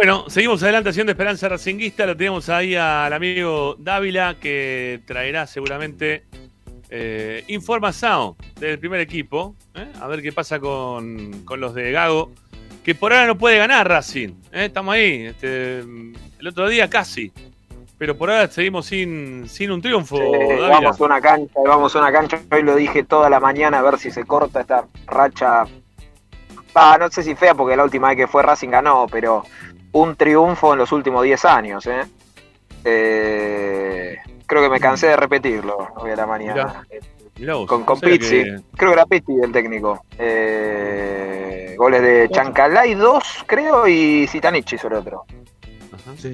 Bueno, 0.00 0.24
seguimos 0.28 0.62
adelante 0.62 0.88
haciendo 0.88 1.12
Esperanza 1.12 1.46
Racinguista. 1.46 2.06
Lo 2.06 2.16
tenemos 2.16 2.48
ahí 2.48 2.74
al 2.74 3.12
amigo 3.12 3.76
Dávila 3.78 4.34
que 4.40 5.02
traerá 5.04 5.46
seguramente 5.46 6.24
eh, 6.88 7.44
información 7.48 8.34
del 8.58 8.78
primer 8.78 9.00
equipo. 9.00 9.54
¿eh? 9.74 9.92
A 10.00 10.06
ver 10.06 10.22
qué 10.22 10.32
pasa 10.32 10.58
con, 10.58 11.44
con 11.44 11.60
los 11.60 11.74
de 11.74 11.92
Gago. 11.92 12.30
Que 12.82 12.94
por 12.94 13.12
ahora 13.12 13.26
no 13.26 13.36
puede 13.36 13.58
ganar 13.58 13.86
Racing. 13.86 14.30
¿eh? 14.52 14.64
Estamos 14.64 14.94
ahí. 14.94 15.26
Este, 15.26 15.80
el 15.80 16.46
otro 16.48 16.66
día 16.70 16.88
casi. 16.88 17.30
Pero 17.98 18.16
por 18.16 18.30
ahora 18.30 18.48
seguimos 18.48 18.86
sin, 18.86 19.46
sin 19.50 19.70
un 19.70 19.82
triunfo. 19.82 20.16
Vamos 20.66 20.98
a 20.98 21.04
una 21.04 21.20
cancha, 21.20 21.60
vamos 21.62 21.94
a 21.94 21.98
una 21.98 22.10
cancha. 22.10 22.40
Hoy 22.50 22.62
lo 22.62 22.74
dije 22.74 23.04
toda 23.04 23.28
la 23.28 23.38
mañana 23.38 23.80
a 23.80 23.82
ver 23.82 23.98
si 23.98 24.10
se 24.10 24.24
corta 24.24 24.62
esta 24.62 24.86
racha. 25.06 25.66
Ah, 26.74 26.96
no 26.98 27.10
sé 27.10 27.22
si 27.22 27.34
fea 27.34 27.54
porque 27.54 27.76
la 27.76 27.84
última 27.84 28.08
vez 28.08 28.16
que 28.16 28.26
fue 28.26 28.42
Racing 28.42 28.70
ganó, 28.70 29.06
pero 29.10 29.44
un 29.92 30.16
triunfo 30.16 30.72
en 30.72 30.78
los 30.78 30.92
últimos 30.92 31.22
10 31.24 31.44
años. 31.44 31.86
¿eh? 31.86 32.02
Eh, 32.84 34.16
creo 34.46 34.62
que 34.62 34.68
me 34.70 34.80
cansé 34.80 35.08
de 35.08 35.16
repetirlo 35.16 35.88
hoy 35.96 36.10
a 36.10 36.16
la 36.16 36.26
mañana. 36.26 36.86
Mirá 37.38 37.54
vos, 37.54 37.66
Con, 37.68 37.80
no 37.80 37.86
con 37.86 38.00
Pizzi, 38.00 38.44
que- 38.44 38.56
creo 38.76 38.90
que 38.90 38.94
era 38.94 39.06
Pizzi 39.06 39.32
el 39.42 39.52
técnico. 39.52 40.04
Eh, 40.18 41.74
goles 41.78 42.02
de 42.02 42.28
Chancalay 42.30 42.94
2, 42.94 43.44
creo, 43.46 43.86
y 43.88 44.26
Citanichi 44.26 44.76
sobre 44.76 44.96
otro. 44.96 45.24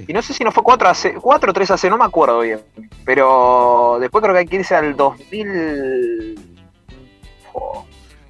Y 0.08 0.12
no 0.12 0.22
sé 0.22 0.32
si 0.32 0.42
no 0.44 0.50
fue 0.52 0.62
4 0.62 0.88
a 0.88 0.94
4 1.20 1.50
o 1.50 1.52
3 1.52 1.70
a 1.70 1.76
0, 1.76 1.96
no 1.96 2.02
me 2.02 2.08
acuerdo 2.08 2.40
bien. 2.40 2.60
Pero 3.04 3.98
después 4.00 4.22
creo 4.22 4.34
que 4.34 4.40
hay 4.40 4.46
que 4.46 4.56
irse 4.56 4.74
al 4.74 4.96
2000. 4.96 6.34
oh, 7.52 7.84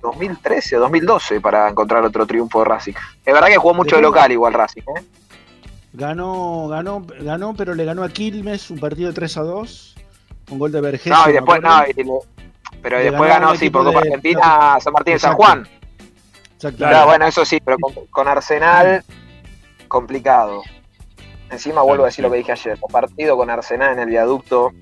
2013 0.07 0.77
o 0.77 0.81
2012 0.81 1.41
para 1.41 1.69
encontrar 1.69 2.03
otro 2.05 2.27
triunfo 2.27 2.61
de 2.61 2.65
Racing. 2.67 2.93
Es 3.25 3.33
verdad 3.35 3.49
que 3.49 3.57
jugó 3.57 3.75
mucho 3.75 3.97
de 3.97 4.03
local 4.03 4.31
igual 4.33 4.53
Racing. 4.55 4.83
¿eh? 4.83 5.03
Ganó, 5.93 6.69
ganó, 6.69 7.05
ganó, 7.21 7.55
pero 7.55 7.75
le 7.75 7.85
ganó 7.85 8.03
a 8.03 8.09
Quilmes 8.11 8.71
un 8.71 8.79
partido 8.79 9.13
3 9.15 9.37
a 9.39 9.43
2 9.43 9.95
con 10.49 10.59
gol 10.59 10.71
de 10.73 10.81
Vergés. 10.81 11.13
No, 11.13 11.29
y 11.29 11.33
después, 11.33 11.61
no, 11.63 11.83
y 11.87 11.93
le- 11.95 12.05
pero 12.83 12.99
Le 12.99 13.05
después 13.05 13.29
ganó 13.31 13.55
sí, 13.57 13.71
por 13.71 13.85
Copa 13.85 14.01
de- 14.03 14.09
Argentina, 14.09 14.77
San 14.81 14.93
Martín 14.93 15.15
de 15.15 15.19
San. 15.21 15.35
Juan. 15.35 15.69
Exacto. 16.55 16.79
Claro, 16.79 17.07
bueno, 17.07 17.27
eso 17.27 17.45
sí, 17.45 17.59
pero 17.65 17.79
con, 17.79 17.93
con 18.11 18.29
Arsenal, 18.29 19.03
complicado. 19.89 20.63
Encima 21.51 21.83
vuelvo 21.83 22.05
a 22.05 22.07
decir 22.07 22.25
lo 22.25 22.31
que 22.31 22.39
dije 22.39 22.53
ayer, 22.53 22.79
un 22.81 22.93
partido 22.93 23.37
con 23.37 23.49
Arsenal 23.51 23.93
en 23.93 24.01
el 24.01 24.07
viaducto. 24.09 24.73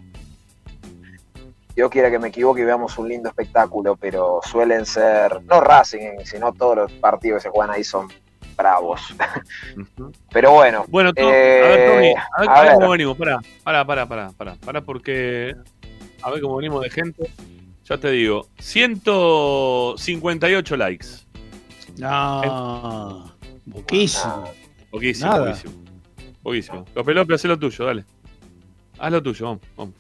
Yo 1.77 1.91
quiera 1.91 2.11
que 2.11 2.19
me 2.19 2.29
equivoque 2.29 2.63
y 2.63 2.65
veamos 2.65 2.97
un 2.99 3.09
lindo 3.09 3.29
espectáculo, 3.29 3.97
pero 3.97 4.41
suelen 4.45 4.87
ser, 4.87 5.43
no 5.45 5.61
Racing, 5.61 6.19
sino 6.25 6.53
todos 6.53 6.77
los 6.77 6.93
partidos 6.93 7.39
que 7.39 7.49
se 7.49 7.51
juegan 7.51 7.75
ahí 7.75 7.83
son 7.83 8.07
bravos. 8.57 9.01
pero 10.33 10.53
bueno. 10.53 10.85
Bueno, 10.89 11.11
eh, 11.17 11.63
a 11.65 11.69
ver, 11.69 12.15
a 12.37 12.41
ver, 12.41 12.49
a 12.49 12.63
ver 12.63 12.75
cómo 12.75 12.91
venimos. 12.91 13.17
Pará, 13.17 13.41
pará, 13.65 13.85
pará, 13.85 14.07
pará, 14.07 14.31
pará, 14.37 14.55
pará, 14.65 14.81
porque. 14.83 15.57
A 16.23 16.31
ver 16.31 16.41
cómo 16.41 16.55
venimos 16.57 16.81
de 16.83 16.91
gente. 16.91 17.29
Ya 17.85 17.99
te 17.99 18.11
digo, 18.11 18.47
158 18.59 20.77
likes. 20.77 21.07
No, 21.99 23.33
poquísimo. 23.71 24.51
Poquísimo, 24.91 25.31
Nada. 25.31 25.45
poquísimo. 25.47 25.73
Poquísimo. 26.43 26.85
Los 26.95 27.07
López, 27.07 27.35
haz 27.35 27.45
lo 27.45 27.59
tuyo, 27.59 27.85
dale. 27.85 28.05
Haz 28.99 29.13
lo 29.13 29.23
tuyo, 29.23 29.45
vamos. 29.47 29.61
vamos. 29.77 29.95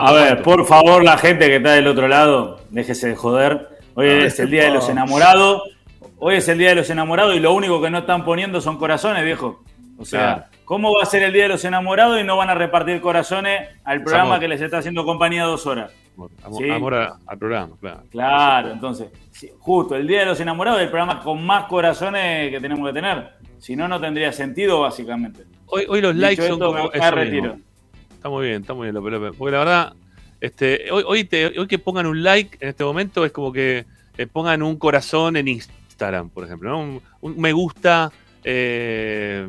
A 0.00 0.12
ver, 0.12 0.42
por 0.42 0.66
favor, 0.66 1.02
la 1.04 1.18
gente 1.18 1.46
que 1.46 1.56
está 1.56 1.72
del 1.72 1.86
otro 1.86 2.08
lado, 2.08 2.60
déjese 2.70 3.08
de 3.08 3.16
joder. 3.16 3.68
Hoy 3.94 4.08
Ah, 4.08 4.26
es 4.26 4.38
el 4.38 4.50
día 4.50 4.64
de 4.64 4.70
los 4.70 4.88
enamorados. 4.88 5.62
Hoy 6.18 6.36
es 6.36 6.48
el 6.48 6.58
día 6.58 6.70
de 6.70 6.74
los 6.76 6.90
enamorados 6.90 7.34
y 7.36 7.40
lo 7.40 7.52
único 7.52 7.80
que 7.80 7.90
no 7.90 7.98
están 7.98 8.24
poniendo 8.24 8.60
son 8.60 8.76
corazones, 8.78 9.24
viejo. 9.24 9.62
O 9.98 10.04
sea, 10.04 10.20
Claro. 10.20 10.44
¿cómo 10.64 10.92
va 10.94 11.02
a 11.02 11.06
ser 11.06 11.22
el 11.24 11.32
día 11.32 11.44
de 11.44 11.48
los 11.50 11.64
enamorados 11.64 12.20
y 12.20 12.24
no 12.24 12.36
van 12.36 12.50
a 12.50 12.54
repartir 12.54 13.00
corazones 13.00 13.68
al 13.84 14.02
programa 14.02 14.30
amor. 14.30 14.40
que 14.40 14.48
les 14.48 14.60
está 14.60 14.78
haciendo 14.78 15.04
compañía 15.04 15.44
dos 15.44 15.66
horas? 15.66 15.92
Amor, 16.44 16.58
Sí. 16.62 16.70
amor 16.70 16.94
a- 16.94 17.16
al 17.26 17.38
programa, 17.38 17.74
claro. 17.80 18.00
Claro, 18.10 18.70
entonces, 18.72 19.08
sí, 19.30 19.50
justo 19.60 19.94
el 19.94 20.06
Día 20.06 20.20
de 20.20 20.26
los 20.26 20.40
Enamorados 20.40 20.80
es 20.80 20.84
el 20.86 20.90
programa 20.90 21.20
con 21.20 21.44
más 21.44 21.64
corazones 21.66 22.50
que 22.50 22.60
tenemos 22.60 22.86
que 22.88 22.92
tener. 22.92 23.30
Si 23.58 23.76
no, 23.76 23.86
no 23.88 24.00
tendría 24.00 24.32
sentido, 24.32 24.80
básicamente. 24.80 25.44
Hoy, 25.66 25.84
hoy 25.88 26.00
los 26.00 26.14
Dicho 26.14 26.26
likes 26.26 26.48
son 26.48 26.58
como. 26.58 26.72
me- 26.72 26.82
me 26.90 26.98
eso 26.98 27.10
retiro. 27.12 27.42
mismo. 27.54 27.67
Está 28.18 28.28
muy 28.30 28.46
bien, 28.48 28.62
está 28.62 28.74
muy 28.74 28.86
bien, 28.86 28.94
López 28.96 29.12
López. 29.12 29.32
Porque 29.38 29.52
la 29.52 29.58
verdad, 29.60 29.92
este, 30.40 30.90
hoy, 30.90 31.22
te- 31.24 31.56
hoy 31.56 31.66
que 31.68 31.78
pongan 31.78 32.04
un 32.06 32.20
like 32.24 32.58
en 32.60 32.70
este 32.70 32.82
momento 32.82 33.24
es 33.24 33.30
como 33.30 33.52
que 33.52 33.86
eh, 34.16 34.26
pongan 34.26 34.60
un 34.64 34.76
corazón 34.76 35.36
en 35.36 35.46
Instagram, 35.46 36.28
por 36.30 36.44
ejemplo, 36.44 36.68
¿no? 36.70 37.00
un, 37.20 37.40
me 37.40 37.52
gusta 37.52 38.10
eh, 38.42 39.46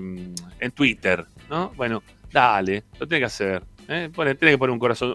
en 0.59 0.71
Twitter, 0.71 1.25
¿no? 1.49 1.71
Bueno, 1.75 2.03
dale, 2.31 2.83
lo 2.99 3.07
tiene 3.07 3.21
que 3.21 3.25
hacer. 3.25 3.63
¿eh? 3.87 4.11
Tiene 4.15 4.35
que 4.37 4.57
poner 4.59 4.71
un 4.71 4.77
corazón. 4.79 5.13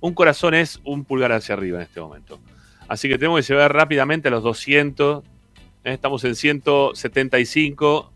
Un, 0.00 0.14
corazón 0.14 0.54
es 0.54 0.80
un 0.84 1.04
pulgar 1.04 1.30
hacia 1.30 1.54
arriba 1.54 1.78
en 1.78 1.82
este 1.84 2.00
momento. 2.00 2.40
Así 2.88 3.08
que 3.08 3.18
tenemos 3.18 3.46
que 3.46 3.52
llegar 3.52 3.72
rápidamente 3.72 4.26
a 4.26 4.30
los 4.32 4.42
200. 4.42 5.22
¿eh? 5.84 5.92
Estamos 5.92 6.24
en 6.24 6.34
175 6.34 8.12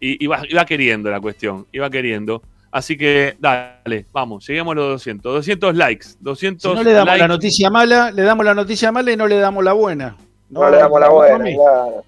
y, 0.00 0.24
y 0.24 0.26
va 0.26 0.64
queriendo 0.64 1.10
la 1.10 1.20
cuestión, 1.20 1.66
y 1.72 1.78
va 1.78 1.90
queriendo. 1.90 2.42
Así 2.72 2.96
que 2.96 3.36
dale, 3.40 4.06
vamos, 4.12 4.46
lleguemos 4.46 4.72
a 4.72 4.74
los 4.76 4.88
200. 4.90 5.34
200 5.34 5.74
likes, 5.74 6.06
200 6.20 6.62
Si 6.62 6.76
no 6.76 6.82
le 6.84 6.92
damos 6.92 7.06
likes. 7.06 7.20
la 7.22 7.28
noticia 7.28 7.70
mala, 7.70 8.10
le 8.12 8.22
damos 8.22 8.44
la 8.44 8.54
noticia 8.54 8.92
mala 8.92 9.10
y 9.10 9.16
no 9.16 9.26
le 9.26 9.36
damos 9.38 9.64
la 9.64 9.72
buena. 9.72 10.16
No, 10.50 10.70
le 10.70 10.76
damos 10.76 11.00
la 11.00 11.08
buena, 11.08 11.44
claro. 11.44 12.04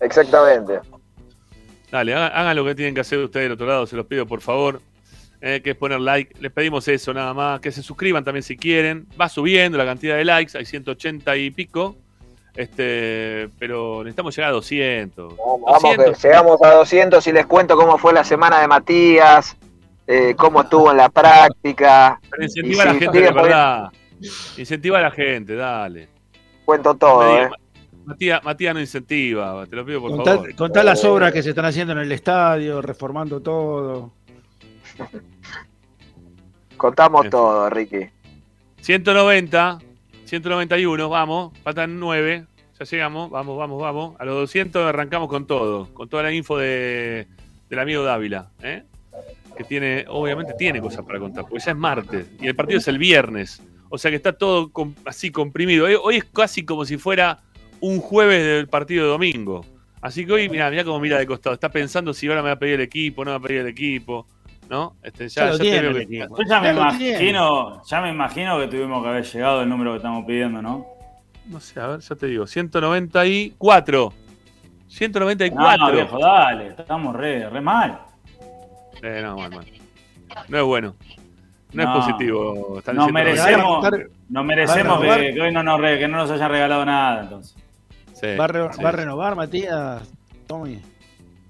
Exactamente. 0.00 0.78
Dale, 1.90 2.14
hagan, 2.14 2.32
hagan 2.34 2.56
lo 2.56 2.64
que 2.64 2.74
tienen 2.74 2.94
que 2.94 3.00
hacer 3.00 3.18
ustedes 3.18 3.44
del 3.46 3.52
otro 3.52 3.66
lado, 3.66 3.86
se 3.86 3.96
los 3.96 4.06
pido 4.06 4.26
por 4.26 4.40
favor. 4.40 4.80
eh, 5.40 5.60
que 5.62 5.70
es 5.70 5.76
poner 5.76 6.00
like. 6.00 6.34
Les 6.40 6.50
pedimos 6.50 6.86
eso 6.88 7.12
nada 7.12 7.34
más. 7.34 7.60
Que 7.60 7.70
se 7.70 7.82
suscriban 7.82 8.24
también 8.24 8.42
si 8.42 8.56
quieren. 8.56 9.06
Va 9.20 9.28
subiendo 9.28 9.76
la 9.78 9.84
cantidad 9.84 10.16
de 10.16 10.24
likes, 10.24 10.56
hay 10.56 10.64
180 10.64 11.36
y 11.36 11.50
pico. 11.50 11.96
Este, 12.54 13.48
pero 13.58 13.98
necesitamos 14.02 14.34
llegar 14.34 14.50
a 14.50 14.54
200. 14.54 15.34
Vamos, 15.36 15.82
que 15.82 15.96
200. 15.96 16.22
llegamos 16.24 16.62
a 16.62 16.70
200 16.74 17.26
y 17.26 17.32
les 17.32 17.44
cuento 17.46 17.76
cómo 17.76 17.98
fue 17.98 18.12
la 18.14 18.24
semana 18.24 18.60
de 18.60 18.66
Matías, 18.66 19.56
eh, 20.06 20.34
cómo 20.36 20.62
estuvo 20.62 20.90
en 20.90 20.98
la 20.98 21.08
práctica. 21.08 22.20
Pero 22.30 22.42
incentiva 22.42 22.82
a 22.82 22.86
la 22.86 22.92
si 22.92 22.98
gente, 23.00 23.20
verdad. 23.20 23.92
Incentiva 24.56 24.98
a 24.98 25.02
la 25.02 25.10
gente, 25.10 25.54
dale. 25.56 26.08
Cuento 26.64 26.94
todo, 26.94 27.38
¿eh? 27.38 27.50
Matías, 28.04 28.42
Matías 28.44 28.74
no 28.74 28.80
incentiva, 28.80 29.66
te 29.66 29.74
lo 29.74 29.84
pido 29.84 30.00
por 30.00 30.12
Contá, 30.12 30.34
favor. 30.36 30.54
contá 30.54 30.84
las 30.84 31.04
obras 31.04 31.32
que 31.32 31.42
se 31.42 31.48
están 31.50 31.64
haciendo 31.64 31.92
en 31.92 31.98
el 31.98 32.12
estadio, 32.12 32.80
reformando 32.80 33.40
todo. 33.40 34.12
Contamos 36.76 37.22
Bien. 37.22 37.30
todo, 37.30 37.68
Ricky. 37.68 38.08
190, 38.80 39.78
191, 40.24 41.08
vamos, 41.08 41.58
faltan 41.64 41.98
9, 41.98 42.46
ya 42.78 42.84
llegamos, 42.84 43.30
vamos, 43.30 43.58
vamos, 43.58 43.82
vamos. 43.82 44.14
A 44.20 44.24
los 44.24 44.36
200 44.36 44.86
arrancamos 44.86 45.28
con 45.28 45.46
todo, 45.46 45.92
con 45.92 46.08
toda 46.08 46.22
la 46.22 46.32
info 46.32 46.58
de, 46.58 47.26
del 47.68 47.78
amigo 47.78 48.04
Dávila, 48.04 48.50
¿eh? 48.62 48.84
Que 49.56 49.64
tiene, 49.64 50.04
obviamente 50.08 50.52
tiene 50.58 50.80
cosas 50.80 51.04
para 51.04 51.18
contar, 51.18 51.44
porque 51.48 51.64
ya 51.64 51.72
es 51.72 51.76
martes 51.76 52.30
y 52.40 52.46
el 52.46 52.54
partido 52.54 52.78
es 52.78 52.88
el 52.88 52.98
viernes, 52.98 53.62
o 53.88 53.98
sea 53.98 54.10
que 54.10 54.16
está 54.16 54.32
todo 54.32 54.70
com- 54.70 54.94
así 55.04 55.30
comprimido. 55.30 55.86
Hoy, 55.86 55.96
hoy 56.02 56.16
es 56.16 56.24
casi 56.24 56.64
como 56.64 56.84
si 56.84 56.96
fuera 56.98 57.40
un 57.80 58.00
jueves 58.00 58.44
del 58.44 58.68
partido 58.68 59.04
de 59.04 59.10
domingo. 59.10 59.64
Así 60.02 60.24
que 60.24 60.32
hoy, 60.32 60.48
mira, 60.48 60.70
mira 60.70 60.84
cómo 60.84 61.00
mira 61.00 61.18
de 61.18 61.26
costado, 61.26 61.54
está 61.54 61.68
pensando 61.70 62.12
si 62.14 62.28
ahora 62.28 62.42
me 62.42 62.48
va 62.48 62.54
a 62.54 62.58
pedir 62.58 62.74
el 62.74 62.80
equipo, 62.82 63.24
no 63.24 63.32
me 63.32 63.38
va 63.38 63.44
a 63.44 63.48
pedir 63.48 63.60
el 63.62 63.66
equipo, 63.66 64.26
¿no? 64.70 64.94
Este, 65.02 65.28
ya, 65.28 65.46
Ya 65.46 65.52
te 65.52 65.58
tiene 65.58 65.80
veo 65.80 65.90
el 65.96 66.06
que-. 66.06 66.18
Yo 66.18 66.28
ya 66.48 66.60
me 66.60 66.70
imagino, 66.70 67.82
ya 67.84 68.00
me 68.00 68.10
imagino 68.10 68.58
que 68.60 68.68
tuvimos 68.68 69.02
que 69.02 69.08
haber 69.08 69.24
llegado 69.24 69.60
al 69.60 69.68
número 69.68 69.92
que 69.92 69.96
estamos 69.96 70.24
pidiendo, 70.24 70.62
¿no? 70.62 70.86
No 71.48 71.60
sé, 71.60 71.80
a 71.80 71.86
ver, 71.88 72.00
ya 72.00 72.14
te 72.14 72.26
digo, 72.26 72.46
194. 72.46 74.12
194. 74.88 75.86
No, 75.86 75.92
viejo, 75.92 76.18
dale, 76.18 76.68
estamos 76.68 77.16
re, 77.16 77.48
re 77.50 77.60
mal. 77.60 78.00
Eh, 79.06 79.22
no, 79.22 79.36
mal, 79.36 79.50
mal. 79.50 79.66
No 80.48 80.58
es 80.58 80.64
bueno. 80.64 80.94
No, 81.72 81.84
No. 81.84 81.90
es 81.98 82.04
positivo. 82.06 82.54
Nos 82.74 82.84
194. 82.84 83.12
merecemos, 83.12 83.84
Va 83.84 83.90
nos 84.28 84.44
merecemos 84.44 85.00
va 85.08 85.16
que, 85.18 85.34
que 85.34 85.40
hoy 85.40 85.52
no 85.52 85.62
nos, 85.62 85.80
re- 85.80 85.98
que 85.98 86.08
no 86.08 86.16
nos 86.18 86.30
hayan 86.30 86.50
regalado 86.50 86.84
nada, 86.84 87.20
entonces. 87.22 87.54
Sí, 88.14 88.34
¿Va 88.38 88.44
a, 88.44 88.48
re- 88.48 88.72
sí. 88.72 88.82
va 88.82 88.88
a 88.88 88.92
renovar, 88.92 89.36
Matías? 89.36 90.02
Tommy. 90.46 90.80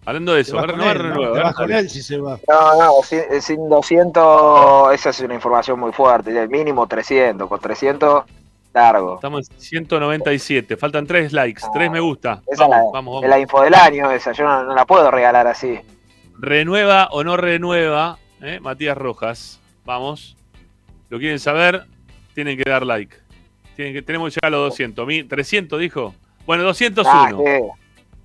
Hablando 0.04 0.34
de 0.34 0.40
eso, 0.42 0.56
va 0.56 0.62
a 0.62 0.66
con 0.66 0.72
renovar, 0.72 0.96
él, 0.96 1.02
¿no? 1.02 1.08
renueva, 1.10 1.32
Te 1.32 1.32
a 1.32 1.34
ver, 1.34 1.44
vas 1.44 1.54
con 1.54 1.72
él 1.72 1.90
si 1.90 2.02
se 2.02 2.18
va. 2.18 2.38
No, 2.48 2.78
no, 2.78 2.92
sin, 3.02 3.20
sin 3.40 3.68
200, 3.68 4.94
esa 4.94 5.10
es 5.10 5.20
una 5.20 5.34
información 5.34 5.78
muy 5.80 5.92
fuerte. 5.92 6.38
El 6.38 6.48
mínimo 6.48 6.86
300, 6.86 7.48
con 7.48 7.58
300, 7.60 8.24
largo. 8.74 9.14
Estamos 9.16 9.50
en 9.50 9.60
197. 9.60 10.76
Faltan 10.76 11.06
3 11.06 11.32
likes, 11.32 11.62
3 11.72 11.90
me 11.90 12.00
gusta. 12.00 12.42
Esa 12.46 12.64
es 12.64 12.70
la, 12.70 12.76
Vamos, 12.76 12.92
vamos, 12.92 13.14
es 13.16 13.20
vamos. 13.22 13.30
la 13.30 13.38
info 13.40 13.62
del 13.62 13.74
año, 13.74 14.10
esa. 14.10 14.32
Yo 14.32 14.44
no, 14.44 14.64
no 14.64 14.74
la 14.74 14.84
puedo 14.84 15.10
regalar 15.10 15.46
así. 15.46 15.78
Renueva 16.38 17.08
o 17.10 17.24
no 17.24 17.36
renueva, 17.36 18.18
¿eh? 18.40 18.60
Matías 18.60 18.96
Rojas. 18.96 19.60
Vamos. 19.84 20.36
¿Lo 21.08 21.18
quieren 21.18 21.38
saber? 21.38 21.86
Tienen 22.34 22.56
que 22.58 22.68
dar 22.68 22.84
like. 22.84 23.16
Tienen 23.76 23.94
que, 23.94 24.02
tenemos 24.02 24.28
que 24.32 24.34
llegar 24.40 24.52
a 24.54 24.56
los 24.62 24.70
200. 24.70 25.06
Mi- 25.06 25.22
¿300 25.22 25.78
dijo? 25.78 26.14
Bueno, 26.46 26.62
201. 26.64 27.12
Ah, 27.12 27.42
¿qué? 27.44 27.60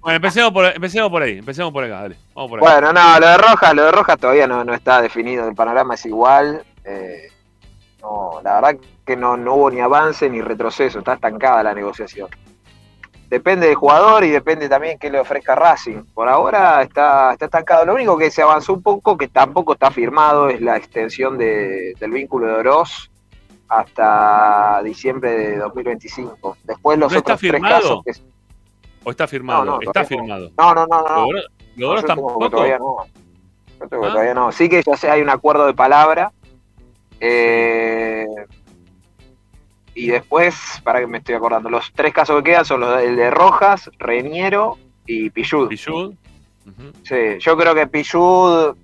Bueno, 0.02 0.16
empecemos 0.16 0.52
por, 0.52 0.66
empecemos 0.66 1.10
por 1.12 1.22
ahí. 1.22 1.38
Empecemos 1.38 1.72
por 1.72 1.84
acá, 1.84 2.02
dale. 2.02 2.16
Vamos 2.34 2.50
por 2.50 2.60
acá. 2.60 2.72
Bueno, 2.74 2.94
no, 2.94 3.20
lo 3.20 3.28
de 3.28 3.38
Rojas, 3.38 3.74
lo 3.76 3.84
de 3.86 3.92
Rojas 3.92 4.18
todavía 4.20 4.48
no, 4.48 4.64
no 4.64 4.74
está 4.74 5.02
definido, 5.02 5.48
el 5.48 5.56
panorama 5.56 5.94
es 5.96 6.06
igual. 6.06 6.64
eh, 6.84 7.28
no, 8.02 8.42
la 8.44 8.56
verdad 8.60 8.80
que 9.06 9.16
no, 9.16 9.38
no 9.38 9.54
hubo 9.54 9.70
ni 9.70 9.80
avance 9.80 10.28
ni 10.28 10.42
retroceso, 10.42 11.00
está 11.00 11.14
estancada 11.14 11.62
la 11.62 11.76
negociación. 11.76 12.28
Depende 13.32 13.66
del 13.68 13.76
jugador 13.76 14.26
y 14.26 14.30
depende 14.30 14.68
también 14.68 15.00
qué 15.00 15.10
le 15.10 15.18
ofrezca 15.20 15.56
Racing. 15.56 16.04
Por 16.14 16.28
ahora 16.28 16.82
está, 16.82 17.32
está 17.32 17.46
estancado. 17.46 17.86
Lo 17.86 17.94
único 17.96 18.18
que 18.18 18.30
se 18.30 18.42
avanzó 18.42 18.74
un 18.74 18.84
poco, 18.84 19.18
que 19.18 19.30
tampoco 19.30 19.72
está 19.74 19.90
firmado, 19.90 20.50
es 20.50 20.60
la 20.62 20.76
extensión 20.76 21.38
de- 21.38 21.94
del 21.98 22.12
vínculo 22.12 22.48
de 22.48 22.54
Oroz 22.56 23.10
hasta 23.70 24.82
diciembre 24.84 25.32
de 25.32 25.58
2025. 25.60 26.58
Después 26.66 27.00
los 27.00 27.10
¿No 27.12 27.18
está 27.20 27.34
otros 27.36 27.40
tres 27.40 27.52
firmado? 27.54 27.76
casos 27.82 28.02
que... 28.04 28.12
¿O 29.06 29.12
está 29.12 29.28
firmado? 29.28 29.64
No, 29.66 29.72
no, 29.78 29.82
está 29.82 30.04
firmado. 30.04 30.52
No, 30.58 30.76
no, 30.76 30.86
no, 30.86 31.02
no. 31.02 31.08
¿Lo 31.08 31.16
de 31.16 31.22
Oro- 31.22 31.32
lo 31.32 31.40
de 31.40 31.86
Oro 31.86 31.96
No, 31.96 31.96
yo 31.96 31.96
tengo 31.96 31.96
que 32.02 32.08
tampoco? 32.08 32.50
Todavía 32.50 32.78
no. 32.80 32.98
Yo 33.80 33.88
tengo 33.88 34.02
que 34.04 34.08
Ah. 34.10 34.12
todavía 34.12 34.34
no. 34.34 34.52
Sí 34.52 34.68
que 34.70 34.84
ya 34.86 34.98
sé, 34.98 35.10
hay 35.10 35.22
un 35.22 35.30
acuerdo 35.30 35.66
de 35.66 35.74
palabra. 35.74 36.32
eh, 37.22 38.26
y 39.94 40.08
después, 40.08 40.56
para 40.84 41.00
que 41.00 41.08
me 41.08 41.18
estoy 41.18 41.36
acordando, 41.36 41.70
los 41.70 41.92
tres 41.94 42.14
casos 42.14 42.38
que 42.38 42.52
quedan 42.52 42.66
son 42.66 42.82
los 42.82 43.02
el 43.02 43.16
de 43.16 43.30
Rojas, 43.30 43.90
Reñero 44.00 44.78
y 45.06 45.30
Pillud. 45.30 45.68
Pillud. 45.68 46.14
Sí, 47.04 47.40
yo 47.40 47.58
creo 47.58 47.76
que 47.76 47.88
Pillud, 47.88 48.76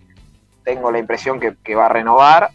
tengo 0.64 0.92
la 0.92 1.00
impresión 1.00 1.40
que, 1.40 1.56
que 1.64 1.76
va 1.76 1.86
a 1.86 1.90
renovar. 1.90 2.50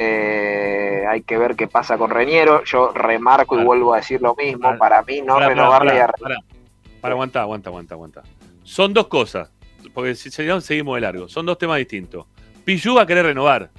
Eh, 0.00 1.04
hay 1.08 1.22
que 1.22 1.36
ver 1.36 1.56
qué 1.56 1.66
pasa 1.66 1.98
con 1.98 2.10
Reñero. 2.10 2.62
Yo 2.64 2.92
remarco 2.92 3.58
y 3.58 3.64
vuelvo 3.64 3.94
a 3.94 3.96
decir 3.96 4.22
lo 4.22 4.36
mismo. 4.36 4.78
Para 4.78 5.02
mí, 5.02 5.20
no 5.22 5.40
renovarle 5.40 5.92
pará, 5.92 6.04
a. 6.04 7.00
Para, 7.00 7.14
aguanta, 7.14 7.40
aguanta, 7.40 7.70
aguanta, 7.70 7.94
aguanta. 7.94 8.22
Son 8.62 8.94
dos 8.94 9.08
cosas. 9.08 9.50
porque 9.92 10.14
si 10.14 10.30
seguimos 10.30 10.94
de 10.94 11.00
largo. 11.00 11.28
Son 11.28 11.44
dos 11.44 11.58
temas 11.58 11.78
distintos. 11.78 12.26
Pichu 12.64 12.94
va 12.94 13.02
a 13.02 13.06
querer 13.06 13.26
renovar. 13.26 13.70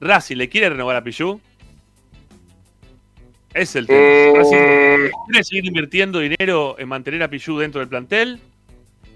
Racing 0.00 0.36
le 0.36 0.48
quiere 0.48 0.70
renovar 0.70 0.96
a 0.96 1.04
Pichu. 1.04 1.38
Es 3.54 3.74
el 3.76 3.86
tema. 3.86 3.98
Eh, 4.00 5.10
¿Quiere 5.26 5.44
seguir 5.44 5.66
invirtiendo 5.66 6.20
dinero 6.20 6.76
en 6.78 6.88
mantener 6.88 7.22
a 7.22 7.28
Pichu 7.28 7.58
dentro 7.58 7.80
del 7.80 7.88
plantel? 7.88 8.40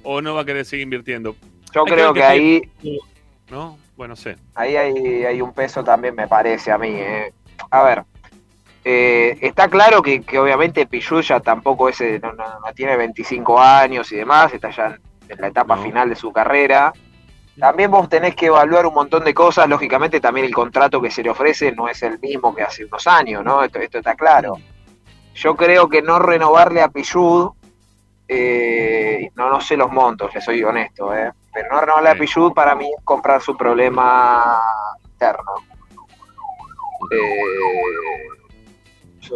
¿O 0.03 0.21
no 0.21 0.35
va 0.35 0.43
a 0.43 0.45
querer 0.45 0.65
seguir 0.65 0.83
invirtiendo? 0.85 1.37
Yo 1.73 1.85
Hay 1.87 1.93
creo 1.93 2.13
que 2.13 2.23
ahí, 2.23 2.63
¿No? 3.51 3.79
Bueno, 3.97 4.17
sé. 4.17 4.37
ahí 4.55 4.75
hay, 4.77 5.25
hay 5.25 5.41
un 5.41 5.53
peso 5.53 5.85
también, 5.85 6.15
me 6.15 6.27
parece 6.27 6.73
a 6.73 6.79
mí. 6.79 6.89
eh. 6.91 7.33
A 7.71 7.83
ver, 7.85 8.03
eh, 8.85 9.39
está 9.41 9.69
claro 9.69 10.03
que, 10.03 10.23
que 10.23 10.39
obviamente 10.39 10.87
Pichu 10.87 11.21
ya 11.21 11.39
tampoco 11.41 11.89
es, 11.89 12.01
eh, 12.01 12.19
no, 12.23 12.33
no- 12.33 12.61
no 12.61 12.73
tiene 12.75 12.97
25 12.97 13.61
años 13.61 14.11
y 14.13 14.17
demás, 14.17 14.53
está 14.53 14.71
ya 14.71 14.87
en, 14.87 15.01
en 15.31 15.41
la 15.41 15.47
etapa 15.49 15.77
final 15.77 16.09
de 16.09 16.17
su 16.17 16.33
carrera. 16.33 16.93
También 17.59 17.91
vos 17.91 18.09
tenés 18.09 18.35
que 18.35 18.47
evaluar 18.47 18.87
un 18.87 18.95
montón 18.95 19.25
de 19.25 19.33
cosas, 19.33 19.69
lógicamente 19.69 20.21
también 20.21 20.47
el 20.47 20.55
contrato 20.55 21.01
que 21.01 21.11
se 21.11 21.23
le 21.23 21.31
ofrece 21.31 21.71
no 21.73 21.89
es 21.89 22.03
el 22.03 22.19
mismo 22.19 22.55
que 22.55 22.63
hace 22.63 22.85
unos 22.85 23.07
años, 23.07 23.45
¿no? 23.45 23.63
Esto, 23.63 23.79
esto 23.79 23.99
está 23.99 24.15
claro. 24.15 24.55
Yo 25.35 25.55
creo 25.55 25.89
que 25.89 26.03
no 26.03 26.19
renovarle 26.19 26.83
a 26.83 26.89
Pichud, 26.89 27.51
eh, 28.27 29.31
no, 29.37 29.51
no 29.51 29.61
sé 29.61 29.77
los 29.77 29.91
montos, 29.93 30.35
le 30.35 30.41
soy 30.41 30.65
honesto, 30.65 31.15
¿eh? 31.15 31.33
pero 31.53 31.69
no 31.71 31.81
renovarle 31.81 32.11
a 32.11 32.15
Pichud 32.17 32.53
para 32.53 32.75
mí 32.75 32.87
es 32.87 33.05
comprar 33.05 33.41
su 33.41 33.57
problema 33.57 34.61
interno. 35.05 35.53
Eh, 37.13 38.29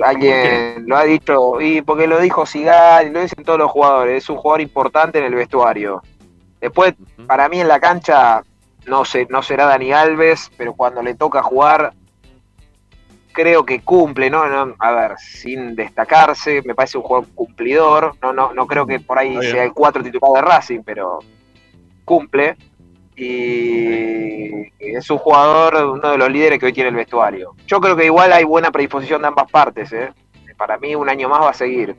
alguien 0.03 0.85
lo 0.89 0.97
ha 0.97 1.05
dicho, 1.05 1.61
y 1.61 1.83
porque 1.83 2.09
lo 2.09 2.19
dijo 2.19 2.47
Sigal, 2.47 3.07
y 3.07 3.11
lo 3.11 3.21
dicen 3.21 3.45
todos 3.45 3.59
los 3.59 3.71
jugadores, 3.71 4.25
es 4.25 4.31
un 4.31 4.37
jugador 4.37 4.61
importante 4.61 5.19
en 5.19 5.25
el 5.25 5.35
vestuario. 5.35 6.03
Después, 6.61 6.95
para 7.27 7.49
mí 7.49 7.61
en 7.61 7.69
la 7.69 7.79
cancha, 7.81 8.43
no, 8.87 9.05
sé, 9.05 9.27
no 9.31 9.43
será 9.43 9.67
Dani 9.67 9.93
Alves, 9.93 10.51
pero 10.57 10.75
cuando 10.75 11.03
le 11.03 11.15
toca 11.15 11.43
jugar, 11.43 11.93
creo 13.33 13.65
que 13.65 13.81
cumple, 13.81 14.31
¿no? 14.31 14.47
No, 14.67 14.75
A 14.81 14.91
ver, 14.93 15.13
sin 15.19 15.77
destacarse, 15.77 16.61
me 16.65 16.75
parece 16.75 16.99
un 16.99 17.05
jugador 17.05 17.29
cumplidor. 17.35 18.15
No, 18.21 18.33
no, 18.33 18.53
no 18.53 18.67
creo 18.67 18.87
que 18.87 18.99
por 19.01 19.19
ahí 19.19 19.29
Está 19.29 19.41
bien. 19.41 19.53
sea 19.53 19.65
el 19.65 19.73
cuatro 19.73 20.03
titular 20.03 20.33
de 20.35 20.41
Racing, 20.51 20.81
pero 20.85 21.21
cumple. 22.05 22.57
Y 23.17 24.73
es 24.79 25.11
un 25.11 25.19
jugador, 25.19 25.75
uno 25.99 26.11
de 26.13 26.19
los 26.19 26.31
líderes 26.31 26.59
que 26.59 26.67
hoy 26.67 26.73
tiene 26.73 26.91
el 26.91 26.97
vestuario. 26.97 27.55
Yo 27.67 27.81
creo 27.81 27.97
que 27.97 28.05
igual 28.07 28.33
hay 28.33 28.45
buena 28.45 28.71
predisposición 28.71 29.23
de 29.23 29.29
ambas 29.29 29.51
partes, 29.51 29.93
¿eh? 29.93 30.13
Para 30.57 30.79
mí 30.79 30.95
un 30.95 31.09
año 31.09 31.29
más 31.29 31.43
va 31.43 31.51
a 31.51 31.55
seguir. 31.55 31.95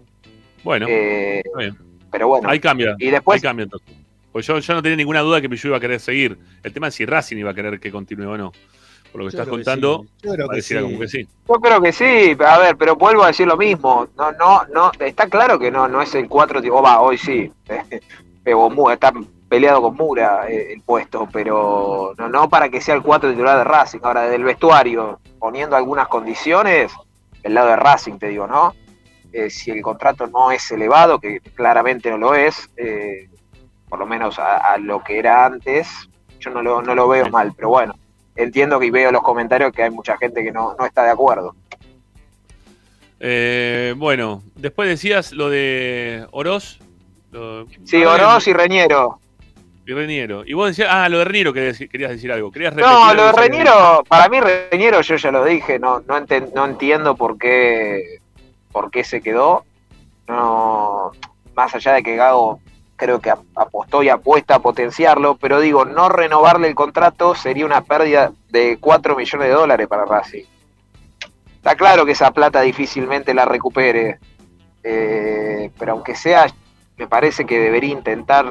Bueno, 0.64 0.86
Eh, 0.90 1.41
está 1.45 1.57
bien. 1.60 1.77
pero 2.11 2.27
bueno. 2.27 2.49
Ahí 2.49 2.60
cambia. 2.60 2.95
Y 2.99 3.10
después- 3.10 3.38
Ahí 3.38 3.41
cambia 3.48 3.64
entonces. 3.64 3.95
Pues 4.31 4.45
yo, 4.45 4.60
yo 4.60 4.73
no 4.73 4.81
tenía 4.81 4.97
ninguna 4.97 5.22
duda 5.22 5.41
que 5.41 5.49
Pichu 5.49 5.69
iba 5.69 5.77
a 5.77 5.80
querer 5.80 5.99
seguir. 5.99 6.38
El 6.64 6.73
tema 6.73 6.88
es 6.88 6.95
si 6.95 7.06
Racing 7.06 7.38
iba 7.38 7.51
a 7.51 7.53
querer 7.53 7.80
que 7.80 7.91
continúe 7.91 8.30
o 8.30 8.38
no. 8.38 8.51
Por 9.11 9.22
lo 9.22 9.27
que 9.27 9.35
Yo 9.35 9.41
estás 9.41 9.47
creo 9.47 9.57
que 9.57 9.64
contando, 9.64 10.03
sí. 10.03 10.27
Yo 10.27 10.34
creo 10.34 10.49
que 10.49 10.61
sí. 10.61 10.76
como 10.76 10.99
que 10.99 11.07
sí. 11.07 11.27
Yo 11.47 11.56
creo 11.56 11.81
que 11.81 11.91
sí, 11.91 12.38
a 12.45 12.57
ver, 12.60 12.77
pero 12.77 12.95
vuelvo 12.95 13.23
a 13.23 13.27
decir 13.27 13.47
lo 13.47 13.57
mismo. 13.57 14.07
No, 14.15 14.31
no, 14.34 14.65
no, 14.72 14.91
está 14.99 15.27
claro 15.27 15.57
que 15.57 15.72
no, 15.72 15.88
no 15.88 16.01
es 16.01 16.14
el 16.14 16.27
4 16.27 16.61
tipo, 16.61 16.81
va, 16.81 17.01
hoy 17.01 17.18
sí. 17.18 17.51
Pero 18.43 18.91
está 18.91 19.11
peleado 19.49 19.81
con 19.81 19.95
Mura 19.95 20.49
eh, 20.49 20.73
el 20.73 20.81
puesto, 20.81 21.27
pero 21.31 22.14
no, 22.18 22.30
no 22.30 22.49
para 22.49 22.69
que 22.69 22.80
sea 22.80 22.95
el 22.95 23.01
4 23.01 23.31
titular 23.31 23.57
de 23.57 23.64
Racing. 23.64 23.99
Ahora, 24.03 24.22
desde 24.22 24.35
el 24.35 24.43
vestuario, 24.43 25.19
poniendo 25.39 25.76
algunas 25.76 26.07
condiciones, 26.07 26.91
el 27.43 27.53
lado 27.53 27.69
de 27.69 27.76
Racing, 27.76 28.18
te 28.18 28.27
digo, 28.30 28.47
¿no? 28.47 28.73
Eh, 29.31 29.49
si 29.49 29.72
el 29.72 29.81
contrato 29.81 30.27
no 30.27 30.51
es 30.51 30.72
elevado, 30.72 31.19
que 31.19 31.41
claramente 31.53 32.10
no 32.10 32.18
lo 32.18 32.34
es, 32.34 32.69
eh, 32.77 33.30
por 33.90 33.99
lo 33.99 34.06
menos 34.06 34.38
a, 34.40 34.57
a 34.74 34.78
lo 34.78 35.03
que 35.03 35.18
era 35.20 35.45
antes, 35.45 35.88
yo 36.40 36.52
no 36.52 36.61
lo, 36.61 36.82
no 36.82 36.95
lo 36.95 37.07
veo 37.07 37.30
mal, 37.30 37.52
pero 37.56 37.70
bueno, 37.70 37.95
entiendo 38.36 38.80
que 38.80 38.91
veo 38.91 39.11
los 39.11 39.22
comentarios 39.24 39.72
que 39.74 39.84
hay 39.84 39.90
mucha 39.90 40.18
gente 40.18 40.44
que 40.44 40.52
no, 40.52 40.76
no 40.78 40.86
está 40.86 41.03
de 41.03 41.11
acuerdo. 41.11 41.56
Eh, 43.20 43.94
bueno, 43.98 44.44
después 44.56 44.88
decías 44.88 45.34
lo 45.34 45.49
de 45.49 46.26
Oroz. 46.32 46.80
Lo, 47.32 47.66
Sí, 47.84 48.03
Oroz 48.06 48.48
y 48.48 48.53
Reñero. 48.53 49.20
y 49.86 49.94
Reniero. 49.94 50.44
Y 50.45 50.53
vos 50.53 50.68
decías, 50.70 50.88
ah, 50.91 51.10
lo 51.10 51.18
de 51.20 51.26
dec- 51.26 51.90
querías 51.90 52.11
decir 52.11 52.32
algo. 52.32 52.52
Querías 52.52 52.76
No, 52.76 53.14
lo 53.14 53.26
de 53.28 53.32
Reñero, 53.34 54.03
para 54.07 54.30
mí 54.30 54.40
Reñero 54.40 55.02
yo 55.02 55.16
ya 55.16 55.32
lo 55.32 55.44
dije, 55.44 55.80
no, 55.80 55.99
no, 56.07 56.18
enten- 56.18 56.52
no 56.53 56.66
entiendo 56.66 57.16
por 57.16 57.38
qué, 57.38 58.20
por 58.72 58.90
qué 58.91 59.03
se 59.03 59.22
quedó. 59.22 59.66
No, 60.28 61.11
más 61.56 61.74
allá 61.76 61.94
de 61.94 62.03
que 62.03 62.16
Gago 62.16 62.60
creo 62.99 63.19
que 63.19 63.30
ap- 63.31 63.43
apostó 63.55 64.03
y 64.03 64.09
apuesta 64.09 64.55
a 64.55 64.59
potenciarlo, 64.59 65.38
pero 65.38 65.59
digo, 65.59 65.85
no 65.85 66.09
renovarle 66.09 66.67
el 66.67 66.76
contrato 66.76 67.34
sería 67.34 67.65
una 67.65 67.81
pérdida 67.81 68.31
de 68.49 68.77
4 68.80 69.15
millones 69.15 69.47
de 69.47 69.53
dólares 69.53 69.88
para 69.88 70.05
Racing. 70.05 70.43
Está 71.55 71.76
claro 71.76 72.05
que 72.05 72.11
esa 72.11 72.31
plata 72.31 72.61
difícilmente 72.61 73.34
la 73.34 73.45
recupere, 73.45 74.19
eh, 74.84 75.71
pero 75.80 75.93
aunque 75.93 76.15
sea, 76.15 76.47
me 76.97 77.07
parece 77.07 77.45
que 77.45 77.59
debería 77.59 77.91
intentar 77.93 78.45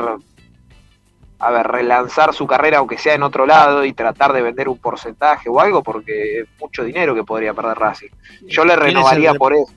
a 1.40 1.50
ver, 1.52 1.66
relanzar 1.68 2.34
su 2.34 2.46
carrera 2.46 2.78
aunque 2.78 2.98
sea 2.98 3.14
en 3.14 3.22
otro 3.22 3.46
lado 3.46 3.84
y 3.84 3.92
tratar 3.92 4.32
de 4.32 4.42
vender 4.42 4.68
un 4.68 4.78
porcentaje 4.78 5.48
o 5.48 5.60
algo 5.60 5.82
porque 5.84 6.40
es 6.40 6.48
mucho 6.60 6.82
dinero 6.82 7.14
que 7.14 7.22
podría 7.22 7.54
perder 7.54 7.78
Racing. 7.78 8.08
Yo 8.48 8.64
le 8.64 8.74
¿Quién 8.74 8.80
es 8.88 8.88
el 8.88 8.94
renovaría 8.94 9.34
por 9.34 9.54
eso. 9.54 9.72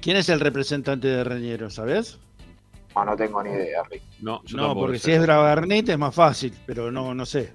¿Quién 0.00 0.16
es 0.16 0.28
el 0.28 0.40
representante 0.40 1.06
de 1.06 1.22
Reñero, 1.22 1.70
sabes? 1.70 2.18
No, 2.94 3.04
no 3.04 3.16
tengo 3.16 3.42
ni 3.42 3.50
idea, 3.50 3.82
Rick. 3.90 4.02
No, 4.20 4.42
yo 4.44 4.56
No, 4.56 4.74
porque 4.74 4.98
sé. 4.98 5.04
si 5.06 5.12
es 5.12 5.22
Bragarnit 5.22 5.88
es 5.88 5.98
más 5.98 6.14
fácil, 6.14 6.52
pero 6.66 6.90
no, 6.92 7.14
no 7.14 7.24
sé. 7.26 7.52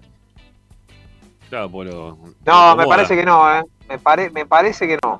Claro, 1.50 1.70
lo- 1.84 2.18
No, 2.46 2.76
me 2.76 2.88
parece 2.88 3.16
que 3.16 3.24
no, 3.24 3.54
¿eh? 3.58 3.64
Me, 3.88 4.00
pare- 4.00 4.30
me 4.32 4.46
parece 4.46 4.88
que 4.88 4.98
no. 5.04 5.20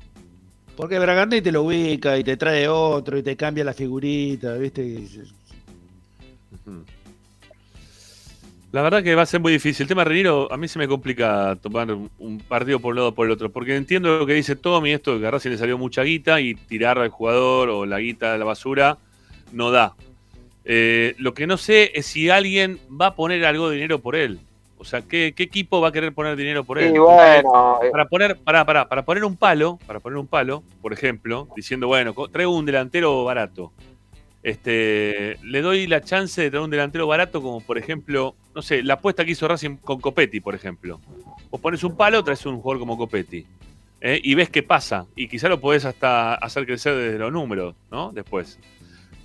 Porque 0.76 1.00
Bragarnit 1.00 1.44
te 1.44 1.52
lo 1.52 1.64
ubica 1.64 2.18
y 2.18 2.24
te 2.24 2.36
trae 2.38 2.68
otro 2.68 3.18
y 3.18 3.24
te 3.24 3.36
cambia 3.38 3.64
la 3.64 3.74
figurita, 3.74 4.54
¿viste? 4.56 5.08
La 8.72 8.82
verdad 8.82 9.02
que 9.02 9.16
va 9.16 9.22
a 9.22 9.26
ser 9.26 9.40
muy 9.40 9.54
difícil. 9.54 9.84
El 9.84 9.88
tema 9.88 10.02
de 10.04 10.10
Reniero, 10.10 10.52
a 10.52 10.58
mí 10.58 10.68
se 10.68 10.78
me 10.78 10.88
complica 10.88 11.58
tomar 11.62 11.90
un 11.92 12.38
partido 12.48 12.80
por 12.80 12.92
un 12.92 12.98
lado 12.98 13.08
o 13.10 13.16
por 13.16 13.26
el 13.26 13.32
otro, 13.32 13.50
porque 13.50 13.76
entiendo 13.76 14.20
lo 14.20 14.26
que 14.26 14.34
dice 14.34 14.56
Tommy, 14.58 14.92
esto 14.92 15.14
de 15.16 15.22
que 15.22 15.28
a 15.28 15.32
Racing 15.32 15.52
le 15.52 15.58
salió 15.58 15.78
mucha 15.78 16.04
guita 16.04 16.42
y 16.42 16.54
tirar 16.54 17.00
al 17.00 17.10
jugador 17.10 17.70
o 17.70 17.86
la 17.86 18.00
guita 18.00 18.34
de 18.34 18.38
la 18.40 18.46
basura 18.46 18.98
no 19.54 19.72
da. 19.72 19.96
Eh, 20.70 21.16
lo 21.18 21.34
que 21.34 21.48
no 21.48 21.56
sé 21.56 21.94
es 21.96 22.08
si 22.08 22.30
alguien 22.30 22.78
va 22.90 23.08
a 23.08 23.16
poner 23.16 23.46
algo 23.46 23.70
de 23.70 23.76
dinero 23.76 24.00
por 24.00 24.18
él. 24.18 24.40
O 24.78 24.84
sea, 24.84 25.02
¿qué, 25.02 25.34
qué 25.34 25.44
equipo 25.44 25.80
va 25.80 25.88
a 25.88 25.92
querer 25.94 26.14
poner 26.14 26.36
dinero 26.36 26.66
por 26.66 26.78
él? 26.78 26.92
Bueno, 27.00 27.80
eh, 27.82 27.90
para 27.90 28.06
poner, 28.06 28.38
para, 28.38 28.66
para, 28.66 28.88
para 28.90 29.06
poner 29.06 29.24
un 29.24 29.38
palo, 29.38 29.80
para 29.88 30.02
poner 30.02 30.18
un 30.18 30.28
palo, 30.28 30.64
por 30.82 30.92
ejemplo, 30.92 31.48
diciendo, 31.56 31.88
bueno, 31.88 32.14
traigo 32.32 32.54
un 32.54 32.66
delantero 32.66 33.24
barato. 33.24 33.72
Este, 34.44 35.38
le 35.42 35.62
doy 35.62 35.88
la 35.88 36.02
chance 36.02 36.42
de 36.42 36.50
traer 36.50 36.64
un 36.64 36.70
delantero 36.70 37.08
barato, 37.08 37.42
como 37.42 37.62
por 37.62 37.78
ejemplo, 37.78 38.36
no 38.54 38.62
sé, 38.62 38.84
la 38.84 38.96
apuesta 38.96 39.24
que 39.24 39.32
hizo 39.32 39.48
Racing 39.48 39.78
con 39.78 40.02
Copetti, 40.02 40.42
por 40.42 40.54
ejemplo. 40.54 41.00
Vos 41.50 41.62
pones 41.62 41.82
un 41.86 41.96
palo, 41.96 42.24
traes 42.26 42.46
un 42.46 42.60
jugador 42.60 42.80
como 42.80 42.98
Copetti. 42.98 43.46
¿eh? 44.02 44.20
Y 44.22 44.36
ves 44.36 44.50
qué 44.50 44.64
pasa. 44.64 45.06
Y 45.16 45.30
quizá 45.30 45.48
lo 45.48 45.62
podés 45.62 45.86
hasta 45.86 46.36
hacer 46.36 46.66
crecer 46.66 46.94
desde 46.94 47.20
los 47.20 47.32
números, 47.32 47.74
¿no? 47.90 48.12
Después. 48.12 48.60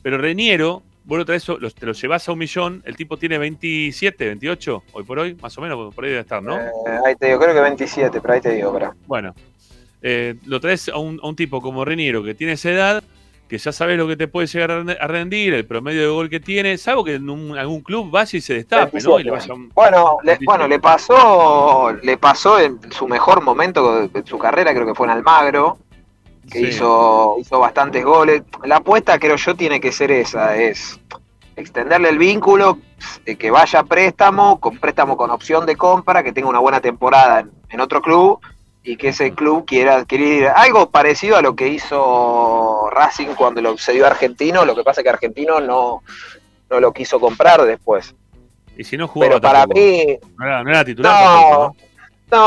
Pero 0.03 0.19
Reniero, 0.19 0.83
vos 1.05 1.19
lo 1.19 1.25
traes, 1.25 1.47
lo- 1.49 1.71
te 1.71 1.87
lo 1.87 1.93
llevas 1.93 2.29
a 2.29 2.33
un 2.33 2.39
millón, 2.39 2.83
el 2.87 2.97
tipo 2.97 3.17
tiene 3.17 3.39
27, 3.39 4.27
28, 4.27 4.83
hoy 4.93 5.05
por 5.05 5.19
hoy, 5.19 5.35
más 5.41 5.57
o 5.59 5.61
menos, 5.61 5.95
por 5.95 6.05
ahí 6.05 6.11
debe 6.11 6.23
estar, 6.23 6.43
¿no? 6.43 6.59
eh, 6.61 6.71
ahí 7.05 7.17
te 7.17 7.27
digo, 7.27 7.39
creo 7.41 7.55
que 7.55 7.61
27, 7.61 8.21
pero 8.21 8.35
ahí 8.35 8.41
te 8.41 8.51
digo, 8.55 8.73
pero. 8.73 8.95
Bueno, 9.07 9.35
eh, 10.03 10.35
lo 10.47 10.61
traes 10.61 10.89
a 10.89 10.99
un, 10.99 11.21
a 11.23 11.27
un 11.29 11.37
tipo 11.37 11.61
como 11.61 11.85
Reniero 11.85 12.23
que 12.23 12.35
tiene 12.35 12.55
esa 12.55 12.71
edad, 12.71 13.05
que 13.49 13.59
ya 13.59 13.71
sabes 13.71 13.99
lo 13.99 14.09
que 14.09 14.17
te 14.17 14.29
puede 14.29 14.47
llegar 14.47 14.71
a 14.71 15.07
rendir, 15.07 15.53
el 15.53 15.67
promedio 15.67 16.01
de 16.01 16.09
gol 16.09 16.31
que 16.31 16.41
tiene, 16.41 16.79
salvo 16.79 17.05
que 17.05 17.17
en 17.17 17.29
un- 17.29 17.59
algún 17.59 17.83
club 17.83 18.11
vaya 18.11 18.39
y 18.39 18.41
se 18.41 18.55
destape, 18.55 18.99
¿no? 19.03 19.21
Y 19.21 19.25
le 19.25 19.33
un- 19.33 19.69
Bueno, 19.75 20.17
le, 20.23 20.39
bueno, 20.43 20.67
le 20.67 20.79
pasó, 20.79 21.93
le 22.03 22.17
pasó 22.17 22.59
en 22.59 22.79
su 22.91 23.07
mejor 23.07 23.43
momento 23.43 24.09
de 24.09 24.23
su 24.27 24.39
carrera, 24.39 24.73
creo 24.73 24.87
que 24.87 24.95
fue 24.95 25.07
en 25.07 25.13
Almagro, 25.13 25.77
que 26.51 26.59
Sí. 26.59 26.67
hizo, 26.67 27.37
hizo 27.39 27.59
bastantes 27.59 28.05
goles. 28.05 28.43
La 28.65 28.77
apuesta 28.77 29.19
creo 29.19 29.37
yo 29.37 29.55
tiene 29.55 29.81
que 29.81 29.93
ser 29.93 30.11
esa, 30.11 30.57
es 30.57 30.99
extenderle 31.57 32.09
el 32.09 32.19
vínculo, 32.19 32.79
que 33.39 33.51
vaya 33.51 33.81
a 33.81 33.85
préstamo, 33.85 34.59
con 34.61 34.79
préstamo 34.79 35.17
con 35.17 35.31
opción 35.31 35.67
de 35.67 35.77
compra, 35.77 36.23
que 36.23 36.33
tenga 36.33 36.49
una 36.49 36.59
buena 36.61 36.81
temporada 36.81 37.41
en, 37.41 37.51
en 37.69 37.81
otro 37.81 38.01
club 38.01 38.41
y 38.85 38.97
que 38.97 39.09
ese 39.09 39.33
club 39.33 39.65
quiera 39.67 39.97
adquirir 39.97 40.49
algo 40.49 40.91
parecido 40.91 41.37
a 41.37 41.43
lo 41.43 41.55
que 41.55 41.69
hizo 41.69 42.89
Racing 42.91 43.35
cuando 43.37 43.61
lo 43.61 43.77
cedió 43.79 44.05
a 44.05 44.09
Argentino, 44.09 44.65
lo 44.65 44.75
que 44.75 44.83
pasa 44.83 45.01
es 45.01 45.05
que 45.05 45.11
Argentino 45.11 45.61
no, 45.61 46.03
no 46.71 46.81
lo 46.81 46.93
quiso 46.93 47.21
comprar 47.21 47.63
después. 47.63 48.15
Y 48.77 48.85
si 48.85 48.97
no 48.97 49.07
jugaba 49.07 49.33
Pero 49.33 49.41
para 49.43 49.59
tampoco. 49.61 49.79
mí, 49.81 50.19
No 50.39 50.47
era, 50.47 50.63
no 50.65 50.71
era 50.71 50.85
titular 50.85 51.13
no, 51.13 51.33
tampoco, 51.41 51.63
¿no? 51.65 51.77
No, 52.33 52.45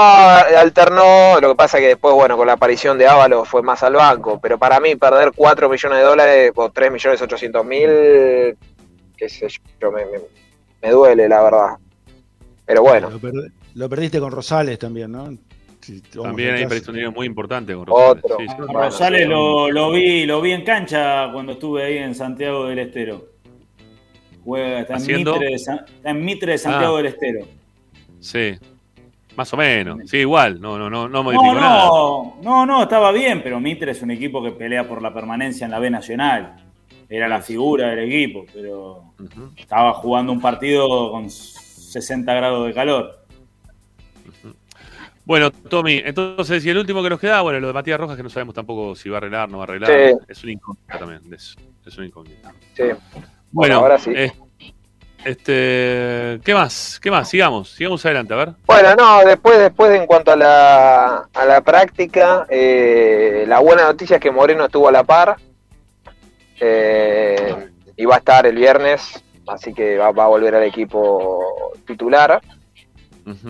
alternó, 0.59 1.39
lo 1.39 1.49
que 1.49 1.55
pasa 1.55 1.77
que 1.79 1.87
después, 1.87 2.13
bueno, 2.15 2.35
con 2.37 2.47
la 2.47 2.53
aparición 2.53 2.97
de 2.97 3.07
Ábalos 3.07 3.47
fue 3.47 3.61
más 3.61 3.83
al 3.83 3.93
banco, 3.93 4.39
pero 4.41 4.57
para 4.57 4.79
mí 4.79 4.95
perder 4.95 5.31
4 5.35 5.69
millones 5.69 5.99
de 5.99 6.03
dólares 6.03 6.51
o 6.55 6.69
3 6.71 6.91
millones 6.91 7.21
800 7.21 7.65
mil, 7.65 7.87
qué 9.15 9.29
sé 9.29 9.47
yo, 9.79 9.91
me, 9.91 10.05
me- 10.05 10.19
me 10.81 10.91
duele, 10.91 11.29
la 11.29 11.41
verdad. 11.43 11.69
Pero 12.65 12.81
bueno, 12.83 13.09
Lo, 13.09 13.19
perd- 13.19 13.51
lo 13.75 13.89
perdiste 13.89 14.19
con 14.19 14.31
Rosales 14.31 14.77
también, 14.79 15.11
¿no? 15.11 15.23
Vamos 15.25 16.11
También 16.11 16.55
un 16.89 16.95
nivel 16.95 17.11
muy 17.11 17.27
importante 17.27 17.75
con 17.75 17.85
Rosales. 17.85 18.23
Otro. 18.23 18.37
Sí, 18.39 18.45
sí. 18.47 18.55
Rosales 18.73 19.27
lo, 19.27 19.69
lo 19.69 19.91
vi, 19.91 20.25
lo 20.25 20.41
vi 20.41 20.51
en 20.53 20.63
cancha 20.63 21.29
cuando 21.31 21.51
estuve 21.53 21.83
ahí 21.83 21.97
en 21.99 22.15
Santiago 22.15 22.65
del 22.65 22.79
Estero. 22.79 23.27
Juega, 24.43 24.79
está, 24.81 24.93
en 24.93 24.97
¿Haciendo? 24.99 25.33
Mitre, 25.33 25.49
de 25.51 25.59
San- 25.59 25.85
está 25.85 26.09
en 26.09 26.25
Mitre 26.25 26.51
de 26.53 26.57
Santiago 26.57 26.95
Ah. 26.95 26.97
del 26.97 27.05
Estero. 27.07 27.45
Sí. 28.19 28.57
Más 29.35 29.53
o 29.53 29.57
menos. 29.57 29.99
Sí, 30.09 30.17
igual. 30.17 30.59
No, 30.61 30.77
no, 30.77 30.89
no, 30.89 31.07
no 31.07 31.09
No, 31.09 31.23
modificó 31.23 31.53
nada. 31.55 31.85
no, 31.87 32.37
no, 32.41 32.65
no, 32.65 32.83
estaba 32.83 33.11
bien, 33.11 33.41
pero 33.43 33.59
Mitre 33.59 33.91
es 33.91 34.01
un 34.01 34.11
equipo 34.11 34.41
que 34.43 34.51
pelea 34.51 34.87
por 34.87 35.01
la 35.01 35.13
permanencia 35.13 35.65
en 35.65 35.71
la 35.71 35.79
B 35.79 35.89
Nacional. 35.89 36.55
Era 37.09 37.27
la 37.27 37.41
figura 37.41 37.89
del 37.89 37.99
equipo, 38.11 38.45
pero 38.53 39.13
estaba 39.57 39.93
jugando 39.93 40.31
un 40.31 40.41
partido 40.41 41.11
con 41.11 41.29
60 41.29 42.33
grados 42.33 42.65
de 42.67 42.73
calor. 42.73 43.19
Bueno, 45.23 45.49
Tommy, 45.51 46.01
entonces, 46.05 46.63
y 46.65 46.69
el 46.69 46.77
último 46.77 47.01
que 47.01 47.09
nos 47.09 47.19
queda, 47.19 47.41
bueno, 47.41 47.59
lo 47.59 47.67
de 47.67 47.73
Matías 47.73 47.99
Rojas, 47.99 48.15
que 48.15 48.21
no 48.23 48.29
sabemos 48.29 48.53
tampoco 48.53 48.95
si 48.95 49.09
va 49.09 49.17
a 49.17 49.19
arreglar, 49.19 49.49
no 49.49 49.57
va 49.57 49.63
a 49.63 49.67
arreglar. 49.67 49.91
Sí. 49.91 50.17
Es 50.27 50.43
una 50.43 50.51
incógnita 50.53 50.99
también. 50.99 51.21
Es, 51.33 51.55
es 51.85 51.97
una 51.97 52.07
incógnita. 52.07 52.53
sí. 52.75 52.83
Bueno, 53.51 53.77
ahora 53.77 53.97
sí. 53.97 54.11
eh, 54.15 54.31
este, 55.25 56.39
¿qué 56.45 56.53
más? 56.53 56.99
¿Qué 57.01 57.11
más? 57.11 57.27
Sigamos, 57.27 57.71
sigamos 57.71 58.05
adelante, 58.05 58.33
a 58.33 58.37
ver. 58.37 58.49
Bueno, 58.65 58.95
no, 58.95 59.25
después, 59.25 59.59
después 59.59 59.91
en 59.91 60.05
cuanto 60.05 60.31
a 60.31 60.35
la, 60.35 61.27
a 61.33 61.45
la 61.45 61.61
práctica, 61.61 62.45
eh, 62.49 63.43
la 63.47 63.59
buena 63.59 63.83
noticia 63.83 64.15
es 64.15 64.21
que 64.21 64.31
Moreno 64.31 64.65
estuvo 64.65 64.87
a 64.87 64.91
la 64.91 65.03
par 65.03 65.35
eh, 66.59 67.69
y 67.97 68.05
va 68.05 68.15
a 68.15 68.19
estar 68.19 68.45
el 68.45 68.55
viernes, 68.55 69.23
así 69.47 69.73
que 69.73 69.97
va, 69.97 70.11
va 70.11 70.25
a 70.25 70.27
volver 70.27 70.55
al 70.55 70.63
equipo 70.63 71.73
titular. 71.85 72.41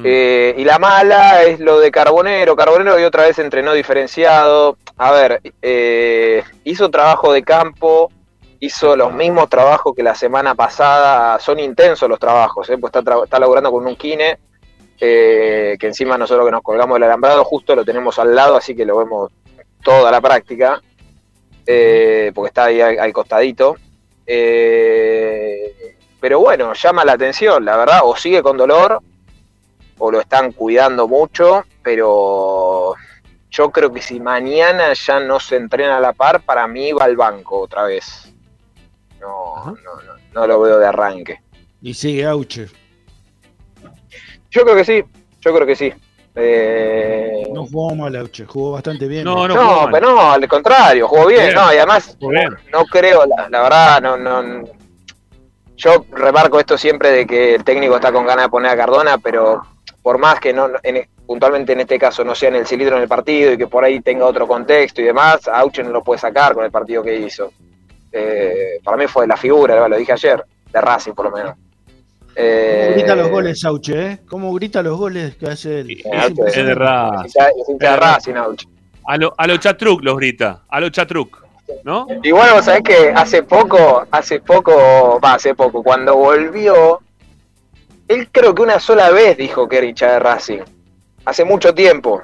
Eh, 0.05 0.55
y 0.57 0.63
la 0.63 0.79
mala 0.79 1.43
es 1.43 1.59
lo 1.59 1.79
de 1.79 1.91
Carbonero. 1.91 2.55
Carbonero 2.55 2.95
hoy 2.95 3.03
otra 3.03 3.23
vez 3.23 3.37
entrenó 3.39 3.73
diferenciado. 3.73 4.77
A 4.95 5.11
ver, 5.11 5.41
eh, 5.61 6.43
hizo 6.63 6.89
trabajo 6.89 7.33
de 7.33 7.43
campo, 7.43 8.09
hizo 8.65 8.95
los 8.95 9.13
mismos 9.13 9.49
trabajos 9.49 9.93
que 9.95 10.03
la 10.03 10.15
semana 10.15 10.55
pasada. 10.55 11.39
Son 11.39 11.59
intensos 11.59 12.09
los 12.09 12.19
trabajos, 12.19 12.69
¿eh? 12.69 12.77
pues 12.77 12.93
está, 12.93 13.01
tra- 13.01 13.23
está 13.23 13.39
laburando 13.39 13.71
con 13.71 13.85
un 13.85 13.95
kine, 13.95 14.37
eh, 14.99 15.75
que 15.79 15.87
encima 15.87 16.17
nosotros 16.17 16.45
que 16.45 16.51
nos 16.51 16.61
colgamos 16.61 16.95
del 16.95 17.03
alambrado 17.03 17.43
justo 17.43 17.75
lo 17.75 17.83
tenemos 17.83 18.17
al 18.19 18.35
lado, 18.35 18.55
así 18.55 18.75
que 18.75 18.85
lo 18.85 18.97
vemos 18.97 19.31
toda 19.83 20.09
la 20.11 20.21
práctica, 20.21 20.81
eh, 21.65 22.31
porque 22.33 22.47
está 22.47 22.65
ahí 22.65 22.81
al, 22.81 22.99
al 22.99 23.13
costadito. 23.13 23.75
Eh, 24.25 25.95
pero 26.19 26.39
bueno, 26.39 26.73
llama 26.73 27.05
la 27.05 27.13
atención, 27.13 27.63
la 27.63 27.77
verdad, 27.77 27.99
o 28.03 28.15
sigue 28.15 28.41
con 28.41 28.57
dolor, 28.57 28.99
o 29.97 30.11
lo 30.11 30.19
están 30.19 30.51
cuidando 30.53 31.07
mucho, 31.07 31.63
pero 31.83 32.95
yo 33.51 33.71
creo 33.71 33.93
que 33.93 34.01
si 34.01 34.19
mañana 34.19 34.91
ya 34.93 35.19
no 35.19 35.39
se 35.39 35.55
entrena 35.57 35.97
a 35.97 35.99
la 35.99 36.13
par, 36.13 36.41
para 36.41 36.67
mí 36.67 36.91
va 36.93 37.05
al 37.05 37.15
banco 37.15 37.59
otra 37.59 37.83
vez. 37.83 38.24
No, 39.25 39.65
no, 39.65 39.73
no, 39.75 40.13
no 40.33 40.47
lo 40.47 40.59
veo 40.61 40.77
de 40.77 40.85
arranque. 40.87 41.41
Y 41.81 41.93
sigue 41.93 42.25
Auche. 42.25 42.67
Yo 44.51 44.63
creo 44.63 44.75
que 44.75 44.85
sí, 44.85 45.03
yo 45.41 45.53
creo 45.53 45.65
que 45.67 45.75
sí. 45.75 45.91
Eh, 46.37 47.43
No 47.53 47.65
jugó 47.65 47.95
mal 47.95 48.15
Auche, 48.15 48.45
jugó 48.45 48.71
bastante 48.73 49.07
bien. 49.07 49.23
No, 49.23 49.47
no, 49.47 49.55
no, 49.55 49.89
pero 49.91 50.11
no, 50.11 50.31
al 50.31 50.47
contrario, 50.47 51.07
jugó 51.07 51.27
bien, 51.27 51.43
Bien. 51.45 51.55
no, 51.55 51.73
y 51.73 51.77
además 51.77 52.17
bien. 52.19 52.49
no 52.71 52.85
creo, 52.85 53.25
la, 53.25 53.49
la 53.49 53.61
verdad, 53.61 54.01
no, 54.01 54.17
no. 54.17 54.63
Yo 55.77 56.05
remarco 56.11 56.59
esto 56.59 56.77
siempre 56.77 57.11
de 57.11 57.25
que 57.27 57.55
el 57.55 57.63
técnico 57.63 57.95
está 57.95 58.11
con 58.11 58.25
ganas 58.25 58.45
de 58.45 58.49
poner 58.49 58.71
a 58.71 58.77
Cardona, 58.77 59.17
pero 59.17 59.61
por 60.01 60.17
más 60.17 60.39
que 60.39 60.53
no, 60.53 60.69
en- 60.83 61.07
puntualmente 61.25 61.73
en 61.73 61.81
este 61.81 61.97
caso 61.97 62.23
no 62.23 62.35
sea 62.35 62.49
en 62.49 62.55
el 62.55 62.67
cilindro 62.67 62.95
en 62.97 63.01
el 63.03 63.07
partido 63.09 63.51
y 63.53 63.57
que 63.57 63.67
por 63.67 63.83
ahí 63.83 63.99
tenga 64.01 64.25
otro 64.25 64.47
contexto 64.47 65.01
y 65.01 65.05
demás, 65.05 65.47
a 65.47 65.59
Auche 65.59 65.83
no 65.83 65.89
lo 65.89 66.03
puede 66.03 66.19
sacar 66.19 66.53
con 66.53 66.63
el 66.63 66.71
partido 66.71 67.01
que 67.03 67.15
hizo. 67.17 67.51
Eh, 68.17 68.79
para 68.81 68.95
mí 68.95 69.07
fue 69.07 69.27
la 69.27 69.35
figura, 69.35 69.87
lo 69.89 69.97
dije 69.97 70.13
ayer, 70.13 70.41
de 70.71 70.79
Racing 70.81 71.11
por 71.11 71.25
lo 71.25 71.31
menos. 71.35 71.55
Eh, 72.37 72.83
¿Cómo 72.85 72.95
grita 72.95 73.15
los 73.15 73.29
goles 73.29 73.65
Auche, 73.65 74.05
eh? 74.11 74.19
¿Cómo 74.27 74.53
grita 74.53 74.81
los 74.81 74.97
goles 74.97 75.35
que 75.35 75.47
hace 75.47 75.81
él? 75.81 75.91
eh, 75.91 76.01
Es. 76.05 76.57
Es 76.57 76.65
de 76.65 76.75
Racing. 76.75 77.27
es 77.27 77.77
de 77.79 77.95
Racing, 77.97 78.33
Auche. 78.35 78.67
A 79.05 79.17
lo, 79.17 79.33
a 79.37 79.47
lo 79.47 79.57
Chatruc 79.57 80.01
los 80.03 80.15
grita. 80.17 80.63
A 80.69 80.79
lo 80.79 80.89
Chatruc. 80.89 81.43
¿No? 81.83 82.07
Igual 82.23 82.51
vos 82.53 82.65
sabés 82.65 82.83
que 82.83 83.09
hace 83.15 83.43
poco, 83.43 84.05
hace 84.11 84.39
poco, 84.39 85.19
va, 85.19 85.33
hace 85.33 85.55
poco, 85.55 85.81
cuando 85.83 86.15
volvió, 86.15 87.01
él 88.07 88.29
creo 88.31 88.53
que 88.55 88.61
una 88.61 88.79
sola 88.79 89.09
vez 89.09 89.35
dijo 89.35 89.67
que 89.67 89.77
era 89.79 89.85
hincha 89.87 90.11
de 90.13 90.19
Racing, 90.19 90.59
hace 91.25 91.43
mucho 91.43 91.73
tiempo. 91.73 92.21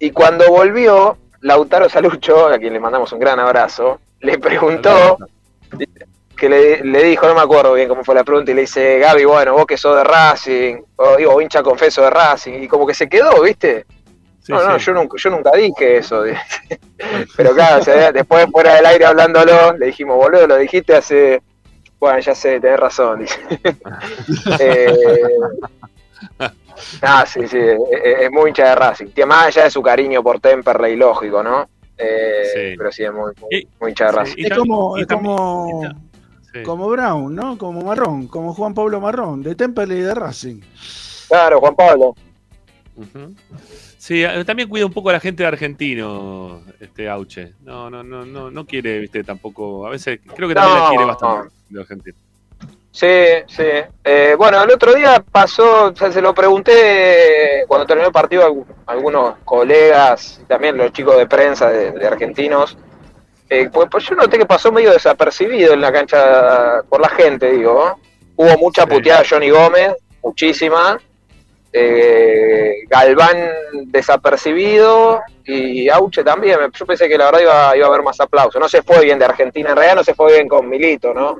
Y 0.00 0.10
cuando 0.10 0.48
volvió, 0.48 1.16
Lautaro 1.42 1.88
Salucho, 1.88 2.48
a 2.48 2.58
quien 2.58 2.72
le 2.72 2.80
mandamos 2.80 3.12
un 3.12 3.20
gran 3.20 3.38
abrazo, 3.38 4.00
le 4.20 4.38
preguntó, 4.38 5.18
que 6.36 6.48
le, 6.48 6.84
le 6.84 7.04
dijo, 7.04 7.26
no 7.26 7.34
me 7.34 7.42
acuerdo 7.42 7.74
bien 7.74 7.88
cómo 7.88 8.02
fue 8.02 8.14
la 8.14 8.24
pregunta, 8.24 8.50
y 8.50 8.54
le 8.54 8.62
dice, 8.62 8.98
Gaby, 8.98 9.24
bueno, 9.24 9.52
vos 9.52 9.66
que 9.66 9.76
sos 9.76 9.96
de 9.96 10.04
Racing, 10.04 10.76
o 10.96 11.16
digo, 11.16 11.40
hincha 11.40 11.62
confeso 11.62 12.02
de 12.02 12.10
Racing, 12.10 12.62
y 12.62 12.68
como 12.68 12.86
que 12.86 12.94
se 12.94 13.08
quedó, 13.08 13.42
¿viste? 13.42 13.84
Sí, 14.40 14.52
no, 14.52 14.66
no, 14.66 14.78
sí. 14.78 14.86
yo 14.86 14.94
nunca, 14.94 15.16
yo 15.18 15.30
nunca 15.30 15.52
dije 15.52 15.98
eso. 15.98 16.24
Pero 17.36 17.54
claro, 17.54 17.80
o 17.80 17.84
sea, 17.84 18.10
después 18.10 18.46
fuera 18.50 18.74
del 18.76 18.86
aire 18.86 19.04
hablándolo, 19.04 19.76
le 19.76 19.86
dijimos, 19.86 20.16
boludo, 20.16 20.46
lo 20.46 20.56
dijiste 20.56 20.94
hace. 20.94 21.42
Bueno, 21.98 22.18
ya 22.20 22.34
sé, 22.34 22.58
tenés 22.58 22.80
razón. 22.80 23.20
Dice. 23.20 23.38
eh, 24.60 24.94
ah, 27.02 27.26
sí, 27.26 27.46
sí, 27.46 27.58
es, 27.58 28.30
muy 28.30 28.48
hincha 28.48 28.70
de 28.70 28.74
Racing. 28.74 29.06
Más 29.26 29.48
allá 29.48 29.64
de 29.64 29.70
su 29.70 29.82
cariño 29.82 30.22
por 30.22 30.40
Temperley, 30.40 30.96
lógico, 30.96 31.42
¿no? 31.42 31.68
Eh, 32.00 32.42
Sí. 32.54 32.74
Pero 32.76 32.92
sí, 32.92 33.04
es 33.04 33.12
muy, 33.12 33.32
muy, 33.40 33.68
muy 33.80 33.90
hincha 33.90 34.06
de 34.06 34.10
sí, 34.12 34.16
Racing. 34.18 34.42
y 34.42 34.46
Es 34.46 34.58
como, 34.58 34.98
y 34.98 35.00
es 35.02 35.06
como, 35.06 35.82
sí. 36.52 36.62
como 36.64 36.88
Brown, 36.88 37.34
¿no? 37.34 37.58
Como 37.58 37.82
Marrón, 37.82 38.26
como 38.28 38.54
Juan 38.54 38.74
Pablo 38.74 39.00
Marrón, 39.00 39.42
de 39.42 39.54
Temperley 39.54 39.98
y 39.98 40.02
de 40.02 40.14
Racing. 40.14 40.60
Claro, 41.28 41.60
Juan 41.60 41.74
Pablo. 41.76 42.14
Sí, 43.98 44.24
eh, 44.24 44.44
también 44.44 44.68
cuida 44.68 44.86
un 44.86 44.92
poco 44.92 45.10
a 45.10 45.12
la 45.14 45.20
gente 45.20 45.42
de 45.42 45.46
argentino, 45.48 46.62
este 46.80 47.08
Auche. 47.08 47.54
No, 47.62 47.88
no, 47.90 48.02
no, 48.02 48.24
no, 48.24 48.50
no 48.50 48.66
quiere, 48.66 48.98
viste, 48.98 49.22
tampoco. 49.22 49.86
A 49.86 49.90
veces 49.90 50.20
creo 50.34 50.48
que 50.48 50.54
también 50.54 50.76
No, 50.78 50.82
la 50.84 50.88
quiere 50.88 51.04
bastante 51.04 51.54
de 51.68 51.80
Argentina. 51.80 52.16
Sí, 52.92 53.06
sí. 53.46 53.62
Eh, 54.04 54.34
bueno, 54.36 54.62
el 54.62 54.70
otro 54.70 54.92
día 54.94 55.22
pasó, 55.30 55.86
o 55.86 55.96
sea, 55.96 56.10
se 56.10 56.20
lo 56.20 56.34
pregunté 56.34 57.64
cuando 57.68 57.86
terminó 57.86 58.08
el 58.08 58.12
partido 58.12 58.42
a 58.44 58.48
algu- 58.48 58.66
a 58.86 58.92
algunos 58.92 59.36
colegas, 59.44 60.40
también 60.48 60.76
los 60.76 60.92
chicos 60.92 61.16
de 61.16 61.26
prensa 61.26 61.70
de, 61.70 61.92
de 61.92 62.06
argentinos. 62.06 62.76
Eh, 63.48 63.68
pues, 63.72 63.88
pues 63.90 64.04
yo 64.08 64.16
noté 64.16 64.38
que 64.38 64.46
pasó 64.46 64.72
medio 64.72 64.92
desapercibido 64.92 65.72
en 65.72 65.80
la 65.80 65.92
cancha 65.92 66.82
por 66.88 67.00
la 67.00 67.08
gente, 67.10 67.52
digo. 67.52 67.98
Hubo 68.36 68.58
mucha 68.58 68.86
puteada 68.86 69.20
a 69.20 69.24
Johnny 69.28 69.50
Gómez, 69.50 69.94
muchísima. 70.22 70.98
Eh, 71.72 72.84
Galván 72.88 73.50
desapercibido 73.86 75.20
y 75.44 75.88
Auche 75.88 76.24
también. 76.24 76.58
Yo 76.72 76.86
pensé 76.86 77.08
que 77.08 77.16
la 77.16 77.26
verdad 77.26 77.40
iba, 77.40 77.76
iba 77.76 77.86
a 77.86 77.88
haber 77.88 78.02
más 78.02 78.18
aplauso. 78.20 78.58
No 78.58 78.68
se 78.68 78.82
fue 78.82 79.04
bien 79.04 79.18
de 79.18 79.26
Argentina, 79.26 79.70
en 79.70 79.76
realidad 79.76 79.96
no 79.96 80.04
se 80.04 80.14
fue 80.14 80.32
bien 80.32 80.48
con 80.48 80.68
Milito, 80.68 81.14
¿no? 81.14 81.38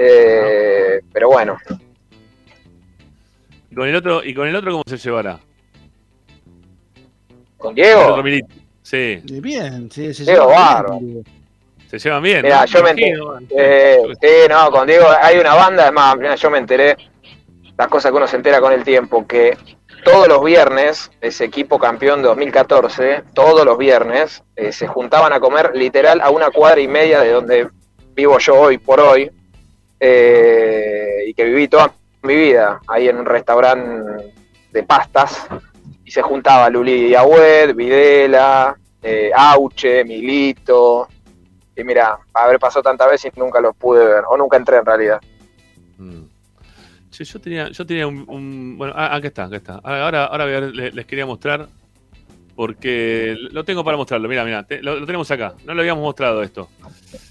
Eh, 0.00 1.00
pero 1.12 1.28
bueno, 1.28 1.58
¿Y 3.70 3.74
con 3.74 3.88
el 3.88 3.96
otro, 3.96 4.22
y 4.24 4.32
con 4.32 4.46
el 4.46 4.54
otro 4.54 4.70
cómo 4.70 4.84
se 4.86 4.96
llevará? 4.96 5.40
con 7.56 7.76
El 7.76 7.96
otro 7.96 8.22
Diego. 8.22 8.48
Sí, 8.82 9.20
bien, 9.26 9.90
sí, 9.90 10.14
se 10.14 10.24
Diego 10.24 10.48
bien. 10.48 11.24
se 11.90 11.98
llevan 11.98 12.22
bien. 12.22 12.42
Mira, 12.42 12.60
¿no? 12.60 12.66
yo 12.66 12.82
me 12.84 12.90
Imagino. 12.92 13.38
eh, 13.50 13.98
sí, 14.20 14.28
no, 14.48 14.70
con 14.70 14.86
Diego 14.86 15.06
hay 15.20 15.38
una 15.38 15.54
banda, 15.54 15.86
es 15.88 15.92
más, 15.92 16.16
mira, 16.16 16.34
yo 16.36 16.48
me 16.50 16.58
enteré, 16.58 16.96
las 17.76 17.88
cosas 17.88 18.12
que 18.12 18.16
uno 18.16 18.26
se 18.28 18.36
entera 18.36 18.60
con 18.60 18.72
el 18.72 18.84
tiempo, 18.84 19.26
que 19.26 19.58
todos 20.04 20.28
los 20.28 20.42
viernes, 20.44 21.10
ese 21.20 21.44
equipo 21.44 21.78
campeón 21.78 22.22
de 22.22 22.28
2014, 22.28 23.24
todos 23.34 23.64
los 23.66 23.76
viernes, 23.76 24.42
eh, 24.56 24.70
se 24.72 24.86
juntaban 24.86 25.32
a 25.32 25.40
comer 25.40 25.72
literal 25.74 26.20
a 26.20 26.30
una 26.30 26.50
cuadra 26.50 26.80
y 26.80 26.88
media 26.88 27.20
de 27.20 27.32
donde 27.32 27.68
vivo 28.14 28.38
yo 28.38 28.54
hoy 28.54 28.78
por 28.78 29.00
hoy, 29.00 29.30
eh, 30.00 31.24
y 31.26 31.34
que 31.34 31.44
viví 31.44 31.68
toda 31.68 31.92
mi 32.22 32.34
vida 32.34 32.80
ahí 32.86 33.08
en 33.08 33.18
un 33.18 33.26
restaurante 33.26 34.32
de 34.72 34.82
pastas, 34.82 35.46
y 36.04 36.10
se 36.10 36.22
juntaba 36.22 36.70
Luli 36.70 37.04
Diagüed, 37.04 37.74
Videla, 37.74 38.76
eh, 39.02 39.30
Auche, 39.34 40.04
Milito, 40.04 41.08
y 41.76 41.84
mira, 41.84 42.18
haber 42.34 42.58
pasado 42.58 42.82
tantas 42.82 43.10
veces 43.10 43.32
y 43.34 43.38
nunca 43.38 43.60
los 43.60 43.76
pude 43.76 44.04
ver, 44.04 44.24
o 44.28 44.36
nunca 44.36 44.56
entré 44.56 44.78
en 44.78 44.86
realidad. 44.86 45.20
Mm. 45.98 46.22
Yo 47.24 47.40
tenía, 47.40 47.68
yo 47.70 47.84
tenía 47.84 48.06
un, 48.06 48.76
bueno, 48.78 48.92
ah, 48.96 49.16
aquí 49.16 49.26
está, 49.26 49.44
aquí 49.44 49.56
está. 49.56 49.80
Ahora, 49.82 50.26
ahora 50.26 50.60
les, 50.60 51.06
quería 51.06 51.26
mostrar 51.26 51.68
porque 52.54 53.36
lo 53.50 53.64
tengo 53.64 53.84
para 53.84 53.96
mostrarlo. 53.96 54.28
Mira, 54.28 54.44
mira, 54.44 54.64
lo, 54.82 55.00
lo 55.00 55.06
tenemos 55.06 55.28
acá. 55.30 55.54
No 55.64 55.74
lo 55.74 55.80
habíamos 55.80 56.02
mostrado 56.02 56.42
esto. 56.42 56.68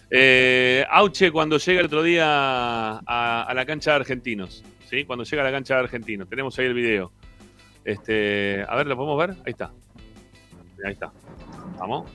Eh, 0.09 0.85
Auche 0.89 1.31
cuando 1.31 1.57
llega 1.57 1.81
el 1.81 1.87
otro 1.87 2.01
día 2.01 2.25
a, 2.25 3.51
la 3.53 3.65
cancha 3.65 3.91
de 3.91 3.97
Argentinos, 3.97 4.63
¿sí? 4.89 5.03
Cuando 5.05 5.25
llega 5.25 5.41
a 5.41 5.45
la 5.45 5.51
cancha 5.51 5.75
de 5.75 5.81
Argentinos. 5.81 6.29
Tenemos 6.29 6.57
ahí 6.59 6.65
el 6.65 6.73
video. 6.73 7.11
Este, 7.83 8.63
a 8.67 8.75
ver, 8.75 8.87
¿lo 8.87 8.95
podemos 8.95 9.17
ver? 9.17 9.31
Ahí 9.45 9.51
está. 9.51 9.71
Ahí 10.85 10.93
está. 10.93 11.11
Vamos. 11.79 12.09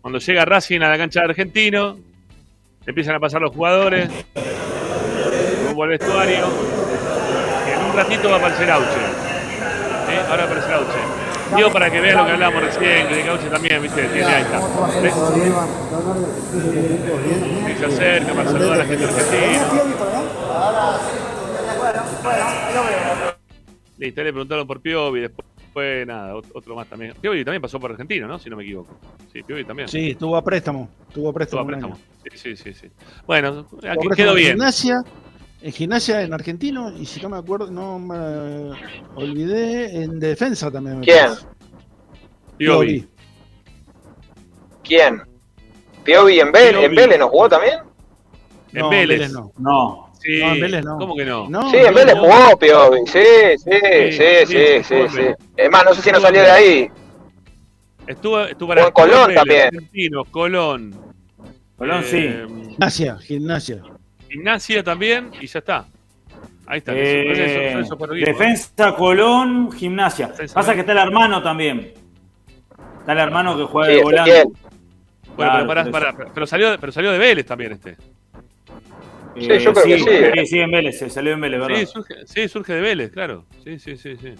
Cuando 0.00 0.18
llega 0.18 0.44
Racing 0.44 0.80
a 0.80 0.88
la 0.88 0.96
cancha 0.96 1.20
de 1.20 1.26
Argentino, 1.26 1.98
empiezan 2.86 3.14
a 3.16 3.20
pasar 3.20 3.42
los 3.42 3.54
jugadores, 3.54 4.08
rumbo 5.66 5.84
al 5.84 5.90
vestuario, 5.90 6.46
en 7.66 7.84
un 7.84 7.92
ratito 7.94 8.30
va 8.30 8.36
a 8.36 8.38
aparecer 8.38 8.70
Auche. 8.70 8.90
¿Sí? 10.08 10.14
Ahora 10.28 10.36
va 10.36 10.42
a 10.42 10.44
aparecer 10.44 10.72
Auche. 10.72 11.19
Digo 11.56 11.72
para 11.72 11.90
que 11.90 12.00
vean 12.00 12.16
lo 12.18 12.26
que 12.26 12.32
hablábamos 12.32 12.62
recién, 12.64 13.08
que 13.08 13.14
de 13.16 13.28
Auche 13.28 13.48
también, 13.48 13.82
viste, 13.82 14.02
tiene 14.08 14.24
ahí 14.24 14.42
está. 14.42 14.60
¿Ves? 15.00 15.14
Y 17.74 17.78
se 17.78 17.86
acerca 17.86 18.32
para 18.34 18.50
saludar 18.50 18.72
a 18.74 18.76
la 18.76 18.84
gente 18.84 19.04
argentina. 19.04 19.66
Listo, 23.98 24.22
le 24.22 24.32
preguntaron 24.32 24.66
por 24.66 24.80
Piovi, 24.80 25.20
después 25.20 25.46
fue 25.72 26.04
nada, 26.06 26.34
ot- 26.34 26.50
otro 26.54 26.74
más 26.74 26.86
también. 26.88 27.14
Piovi 27.20 27.44
también 27.44 27.60
pasó 27.60 27.78
por 27.78 27.90
Argentino, 27.90 28.26
¿no? 28.26 28.38
Si 28.38 28.48
no 28.48 28.56
me 28.56 28.62
equivoco. 28.64 28.96
Sí, 29.32 29.42
Piovi 29.42 29.64
también. 29.64 29.88
Sí, 29.88 30.10
estuvo 30.10 30.36
a 30.36 30.42
préstamo. 30.42 30.88
Estuvo 31.08 31.28
a 31.28 31.32
préstamo. 31.32 31.62
Estuvo 31.62 31.76
a 31.76 31.78
préstamo. 31.90 32.10
Sí, 32.24 32.38
sí, 32.38 32.56
sí, 32.56 32.74
sí. 32.74 32.90
Bueno, 33.26 33.66
quedó 34.16 34.30
en 34.30 34.36
bien. 34.36 34.52
Gimnasia, 34.52 35.02
en 35.62 35.72
gimnasia 35.72 36.22
en 36.22 36.32
argentino, 36.32 36.92
y 36.96 37.04
si 37.06 37.20
no 37.20 37.28
me 37.28 37.36
acuerdo, 37.38 37.70
no 37.70 37.98
me 37.98 38.70
olvidé, 39.14 40.02
en 40.02 40.18
defensa 40.18 40.70
también. 40.70 41.00
me 41.00 41.04
¿Quién? 41.06 41.28
Piovi. 42.56 43.06
¿Quién? 44.82 45.22
Piovi 46.04 46.40
en 46.40 46.52
Vélez, 46.52 46.84
¿en 46.84 46.94
Vélez 46.94 47.18
no 47.18 47.28
jugó 47.28 47.48
también? 47.48 47.78
En 48.72 48.80
No, 48.80 48.90
Vélez. 48.90 49.32
no. 49.32 49.52
No. 49.58 50.10
Sí, 50.20 50.40
No, 50.40 50.52
en 50.54 50.60
Vélez 50.60 50.84
no. 50.84 50.98
¿Cómo 50.98 51.16
que 51.16 51.24
no? 51.24 51.48
No, 51.48 51.70
Sí, 51.70 51.76
en 51.78 51.94
Vélez 51.94 52.14
no. 52.16 52.22
jugó 52.22 52.58
Piovi, 52.58 52.98
sí, 53.06 53.18
sí, 53.58 53.70
Sí, 54.12 54.46
sí, 54.46 54.84
sí, 54.84 54.94
sí. 55.08 55.22
Es 55.56 55.70
más, 55.70 55.84
no 55.84 55.94
sé 55.94 56.02
si 56.02 56.12
no 56.12 56.20
salió 56.20 56.42
de 56.42 56.50
ahí. 56.50 56.88
Estuvo, 58.06 58.40
estuvo 58.40 58.72
Jugó 58.72 58.86
en 58.86 58.92
Colón 58.92 59.26
Vélez, 59.28 59.36
también. 59.36 59.66
Argentinos, 59.66 60.26
Colón. 60.30 60.94
Colón, 61.76 62.04
sí. 62.04 62.18
Eh, 62.18 62.46
Gimnasia, 62.70 63.18
gimnasia. 63.18 63.82
Gimnasia 64.30 64.82
también, 64.84 65.30
y 65.40 65.46
ya 65.46 65.58
está. 65.58 65.86
Ahí 66.66 66.78
está. 66.78 66.92
Eh, 66.94 67.32
Eso- 67.32 67.42
eso- 67.42 67.94
eso- 67.96 68.14
mismo. 68.14 68.26
defensa, 68.26 68.94
Colón, 68.94 69.72
gimnasia. 69.72 70.28
Defensa, 70.28 70.54
Pasa 70.54 70.74
que 70.74 70.80
está 70.80 70.92
el 70.92 70.98
hermano 70.98 71.42
también. 71.42 71.92
Está 73.00 73.12
el 73.12 73.18
hermano 73.18 73.56
que 73.56 73.64
juega 73.64 73.90
Sí, 73.90 73.96
de 73.96 74.02
volante. 74.02 74.42
Bueno, 74.44 75.52
Claro, 75.52 75.66
pero, 75.68 75.90
pará, 75.92 76.12
pará, 76.12 76.30
pero, 76.34 76.46
salió, 76.46 76.76
pero 76.78 76.92
salió 76.92 77.12
de 77.12 77.18
Vélez 77.18 77.46
también 77.46 77.72
este. 77.72 77.96
Sí, 79.36 79.48
yo 79.60 79.72
creo 79.72 79.84
que 79.84 79.98
sí. 79.98 80.04
Sí, 80.34 80.46
sí, 80.46 80.58
en 80.58 80.70
Vélez, 80.70 80.98
se 80.98 81.08
salió 81.08 81.32
en 81.32 81.40
Vélez, 81.40 81.60
¿verdad? 81.60 81.76
Sí 81.78 81.86
surge, 81.86 82.14
sí, 82.26 82.48
surge 82.48 82.74
de 82.74 82.80
Vélez, 82.80 83.10
claro. 83.10 83.46
Sí, 83.64 83.78
sí, 83.78 83.96
sí, 83.96 84.16
sí. 84.16 84.34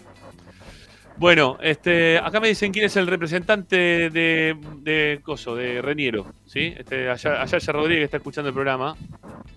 Bueno, 1.16 1.58
este, 1.62 2.18
acá 2.18 2.40
me 2.40 2.48
dicen 2.48 2.72
quién 2.72 2.86
es 2.86 2.96
el 2.96 3.06
representante 3.06 3.76
de, 4.10 4.56
de 4.80 5.20
Coso, 5.22 5.54
de 5.54 5.80
Reniero. 5.82 6.26
¿sí? 6.46 6.74
Este, 6.76 7.08
allá, 7.10 7.42
allá 7.42 7.58
ya 7.58 7.72
Rodríguez 7.72 8.04
está 8.04 8.16
escuchando 8.18 8.48
el 8.48 8.54
programa. 8.54 8.96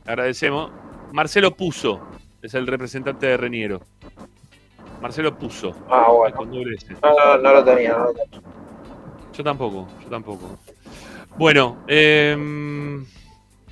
Agradecemos. 0.06 0.72
Marcelo 1.12 1.56
Puso 1.56 2.02
es 2.42 2.54
el 2.54 2.68
representante 2.68 3.28
de 3.28 3.38
Reniero. 3.38 3.82
Marcelo 5.02 5.38
Puso. 5.38 5.76
Ah, 5.90 6.08
bueno. 6.12 6.38
No, 6.46 7.16
no, 7.16 7.38
no 7.38 7.54
lo 7.54 7.64
tenía, 7.64 7.92
no 7.98 8.06
lo 8.06 8.14
tenía. 8.14 8.42
Yo 9.34 9.44
tampoco, 9.44 9.88
yo 10.04 10.10
tampoco. 10.10 10.60
Bueno, 11.38 11.84
eh, 11.88 12.38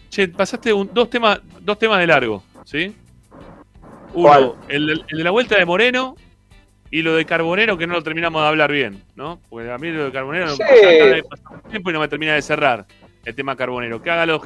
che, 0.10 0.28
pasaste 0.30 0.74
un- 0.74 0.90
dos, 0.94 1.10
temas, 1.10 1.40
dos 1.62 1.78
temas 1.78 2.00
de 2.00 2.08
largo, 2.08 2.44
¿sí? 2.66 2.96
Uno, 4.14 4.56
el, 4.68 4.88
de- 4.88 4.94
el 5.10 5.18
de 5.20 5.24
la 5.24 5.32
vuelta 5.32 5.58
de 5.58 5.66
Moreno 5.66 6.16
y 6.90 7.02
lo 7.02 7.16
de 7.16 7.26
Carbonero 7.26 7.78
que 7.78 7.88
no 7.88 7.94
lo 7.94 8.04
terminamos 8.04 8.42
de 8.42 8.48
hablar 8.48 8.72
bien, 8.72 9.02
¿no? 9.16 9.40
Porque 9.50 9.72
a 9.72 9.78
mí 9.78 9.90
lo 9.92 10.06
de 10.06 10.12
Carbonero 10.12 10.50
Sí. 10.50 10.58
cada 10.60 11.06
vez 11.06 11.24
pasa 11.30 11.62
tiempo 11.70 11.90
y 11.92 11.94
no 11.94 12.00
me 12.02 12.08
termina 12.08 12.34
de 12.34 12.42
cerrar 12.42 12.86
el 13.24 13.36
tema 13.36 13.56
Carbonero. 13.56 14.02
Que 14.02 14.10
haga 14.12 14.26
los, 14.26 14.42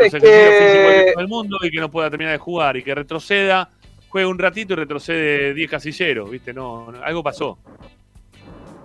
los 0.00 0.06
Es 0.08 0.14
ejercicios 0.14 0.48
que- 0.50 0.58
físicos 0.58 0.92
de 1.06 1.12
todo 1.12 1.22
el 1.22 1.28
mundo 1.28 1.58
y 1.62 1.70
que 1.70 1.80
no 1.80 1.90
pueda 1.90 2.10
terminar 2.10 2.32
de 2.32 2.38
jugar 2.38 2.76
y 2.76 2.82
que 2.82 2.94
retroceda, 2.94 3.68
juegue 4.08 4.26
un 4.26 4.38
ratito 4.38 4.72
y 4.72 4.76
retrocede 4.76 5.54
10 5.54 5.70
casilleros, 5.70 6.30
¿viste? 6.30 6.52
No, 6.52 6.90
no, 6.90 7.02
algo 7.04 7.22
pasó. 7.22 7.58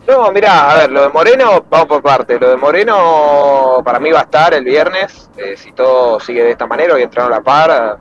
No, 0.08 0.32
mirá, 0.32 0.70
a 0.72 0.78
ver, 0.82 0.92
lo 0.92 1.02
de 1.02 1.10
Moreno, 1.10 1.66
vamos 1.68 1.88
por 1.88 2.04
parte. 2.04 2.40
Lo 2.40 2.52
de 2.52 2.58
Moreno 2.58 3.82
para 3.84 4.00
mí 4.00 4.12
va 4.12 4.20
a 4.20 4.24
estar 4.24 4.54
el 4.54 4.64
viernes, 4.64 5.32
eh, 5.36 5.56
si 5.58 5.72
todo 5.72 6.20
sigue 6.20 6.44
de 6.44 6.52
esta 6.52 6.68
manera, 6.68 6.94
hoy 6.94 7.02
entraron 7.02 7.34
a 7.34 7.38
la 7.38 7.42
par. 7.44 7.98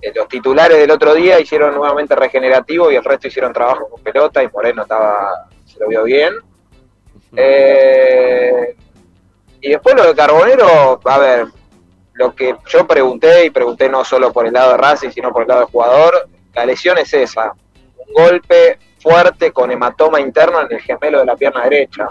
eh, 0.00 0.12
los 0.14 0.28
titulares 0.28 0.78
del 0.78 0.90
otro 0.90 1.14
día 1.14 1.40
hicieron 1.40 1.74
nuevamente 1.74 2.14
regenerativo 2.14 2.92
y 2.92 2.96
el 2.96 3.02
resto 3.02 3.26
hicieron 3.26 3.52
trabajo 3.52 3.88
con 3.88 4.00
pelota 4.02 4.40
y 4.42 4.48
Moreno 4.48 4.82
estaba, 4.82 5.48
se 5.64 5.80
lo 5.80 5.88
vio 5.88 6.04
bien. 6.04 6.34
Eh, 7.34 8.76
y 9.62 9.70
después 9.70 9.94
lo 9.96 10.04
de 10.06 10.14
Carbonero, 10.14 11.00
a 11.04 11.18
ver, 11.18 11.46
lo 12.18 12.34
que 12.34 12.56
yo 12.68 12.86
pregunté, 12.86 13.44
y 13.46 13.50
pregunté 13.50 13.88
no 13.88 14.04
solo 14.04 14.32
por 14.32 14.46
el 14.46 14.52
lado 14.52 14.72
de 14.72 14.78
Racing, 14.78 15.10
sino 15.10 15.32
por 15.32 15.42
el 15.42 15.48
lado 15.48 15.60
del 15.60 15.70
jugador, 15.70 16.28
la 16.54 16.66
lesión 16.66 16.98
es 16.98 17.12
esa, 17.12 17.52
un 17.98 18.14
golpe 18.14 18.78
fuerte 18.98 19.52
con 19.52 19.70
hematoma 19.70 20.20
interno 20.20 20.60
en 20.62 20.72
el 20.72 20.80
gemelo 20.80 21.20
de 21.20 21.26
la 21.26 21.36
pierna 21.36 21.64
derecha. 21.64 22.08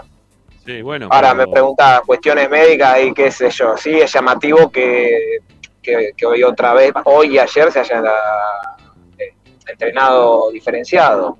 Sí, 0.64 0.82
bueno. 0.82 1.08
Ahora 1.10 1.32
pero- 1.34 1.46
me 1.46 1.52
pregunta 1.52 2.02
cuestiones 2.06 2.48
médicas 2.48 3.00
y 3.02 3.12
qué 3.12 3.30
sé 3.30 3.50
yo, 3.50 3.76
sí 3.76 4.00
es 4.00 4.12
llamativo 4.12 4.70
que, 4.70 5.38
que, 5.82 6.12
que 6.16 6.26
hoy 6.26 6.42
otra 6.42 6.72
vez, 6.72 6.92
hoy 7.04 7.34
y 7.34 7.38
ayer 7.38 7.70
se 7.70 7.80
hayan 7.80 8.04
ah, 8.06 8.76
eh, 9.18 9.34
entrenado 9.66 10.50
diferenciado. 10.50 11.38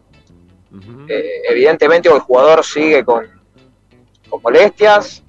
Eh, 1.09 1.43
evidentemente 1.49 2.09
el 2.11 2.19
jugador 2.19 2.63
sigue 2.63 3.03
con, 3.03 3.27
con 4.29 4.43
molestias, 4.43 5.23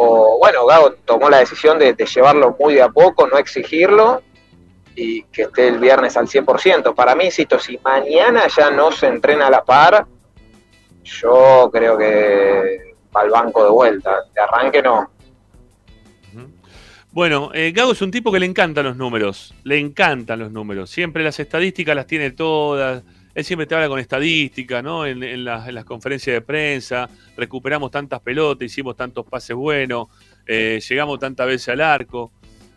o 0.00 0.38
bueno, 0.38 0.64
Gago 0.64 0.92
tomó 1.04 1.28
la 1.28 1.38
decisión 1.38 1.76
de, 1.76 1.92
llevarlo 1.92 2.56
muy 2.58 2.74
de 2.74 2.82
a 2.82 2.88
poco, 2.88 3.26
no 3.26 3.36
exigirlo, 3.36 4.22
y 4.94 5.24
que 5.24 5.42
esté 5.42 5.66
el 5.66 5.78
viernes 5.80 6.16
al 6.16 6.28
100%. 6.28 6.94
Para 6.94 7.16
mí, 7.16 7.24
insisto, 7.24 7.58
si 7.58 7.78
mañana 7.78 8.44
ya 8.46 8.70
no 8.70 8.92
se 8.92 9.08
entrena 9.08 9.48
a 9.48 9.50
la 9.50 9.64
par, 9.64 10.06
yo 11.02 11.68
creo 11.72 11.98
que 11.98 12.94
va 13.14 13.22
al 13.22 13.30
banco 13.30 13.64
de 13.64 13.70
vuelta. 13.70 14.22
De 14.32 14.40
arranque 14.40 14.82
no. 14.82 15.10
Bueno, 17.10 17.50
eh, 17.52 17.72
Gago 17.74 17.90
es 17.90 18.00
un 18.00 18.12
tipo 18.12 18.30
que 18.30 18.38
le 18.38 18.46
encantan 18.46 18.84
los 18.84 18.96
números, 18.96 19.52
le 19.64 19.80
encantan 19.80 20.38
los 20.38 20.52
números. 20.52 20.90
Siempre 20.90 21.24
las 21.24 21.40
estadísticas 21.40 21.96
las 21.96 22.06
tiene 22.06 22.30
todas. 22.30 23.02
Él 23.38 23.44
siempre 23.44 23.66
te 23.66 23.74
habla 23.76 23.86
con 23.86 24.00
estadística, 24.00 24.82
¿no? 24.82 25.06
En, 25.06 25.44
las, 25.44 25.68
en 25.68 25.74
las 25.76 25.84
conferencias 25.84 26.34
de 26.34 26.40
prensa, 26.40 27.08
recuperamos 27.36 27.88
tantas 27.88 28.18
pelotas, 28.18 28.66
hicimos 28.66 28.96
tantos 28.96 29.24
pases 29.26 29.54
buenos, 29.54 30.08
eh, 30.44 30.80
llegamos 30.88 31.20
tantas 31.20 31.46
veces 31.46 31.68
al 31.68 31.80
arco. 31.80 32.32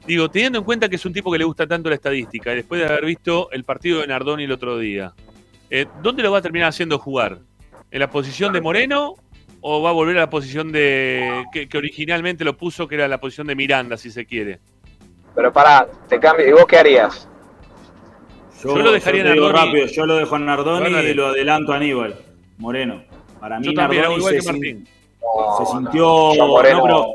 Digo, 0.06 0.30
teniendo 0.30 0.60
en 0.60 0.64
cuenta 0.64 0.88
que 0.88 0.98
es 0.98 1.06
un 1.08 1.14
tipo 1.14 1.32
que 1.32 1.40
le 1.40 1.46
gusta 1.46 1.66
tanto 1.66 1.90
la 1.90 1.96
estadística, 1.96 2.54
y 2.54 2.58
después 2.58 2.80
de 2.80 2.86
haber 2.86 3.06
visto 3.06 3.50
el 3.52 3.64
partido 3.64 4.02
de 4.02 4.08
Nardoni 4.08 4.44
el 4.44 4.52
otro 4.52 4.78
día, 4.78 5.16
eh, 5.72 5.88
¿dónde 6.04 6.22
lo 6.22 6.32
va 6.32 6.38
a 6.38 6.42
terminar 6.44 6.70
haciendo 6.70 7.00
jugar? 7.00 7.40
¿En 7.90 8.00
la 8.00 8.12
posición 8.12 8.54
de 8.54 8.62
Moreno 8.62 9.16
o 9.62 9.82
va 9.82 9.90
a 9.90 9.94
volver 9.94 10.16
a 10.18 10.20
la 10.20 10.30
posición 10.30 10.72
de 10.72 11.44
que, 11.52 11.68
que 11.68 11.78
originalmente 11.80 12.44
lo 12.44 12.56
puso, 12.56 12.88
que 12.88 12.94
era 12.94 13.08
la 13.08 13.20
posición 13.20 13.48
de 13.48 13.56
Miranda, 13.56 13.98
si 13.98 14.12
se 14.12 14.28
quiere? 14.28 14.60
Pero 15.34 15.52
pará, 15.52 15.88
te 16.08 16.20
cambio. 16.20 16.48
¿Y 16.48 16.52
vos 16.52 16.68
qué 16.68 16.78
harías? 16.78 17.31
Yo 18.64 18.76
lo 18.78 18.92
dejaría 18.92 19.22
en 19.26 19.34
digo 19.34 19.48
Nardoni. 19.52 19.66
rápido, 19.72 19.88
yo 19.88 20.06
lo 20.06 20.16
dejo 20.16 20.36
en 20.36 20.46
Nardoni 20.46 20.82
Bueno, 20.92 21.02
y 21.02 21.14
lo 21.14 21.28
adelanto 21.28 21.74
a 21.74 21.76
Aníbal 21.78 22.16
Moreno. 22.58 23.04
Para 23.40 23.60
mí 23.60 23.66
Yo 23.68 23.74
también, 23.74 24.02
Nardoni 24.04 24.20
igual 24.20 24.34
se, 24.34 24.38
que 24.38 24.42
sin- 24.44 24.52
Martín. 24.54 24.86
se 25.58 25.64
No, 25.64 25.66
sintió. 25.72 26.34
yo 26.36 26.48
Moreno- 26.48 26.78
no, 26.78 26.84
pero, 26.84 27.06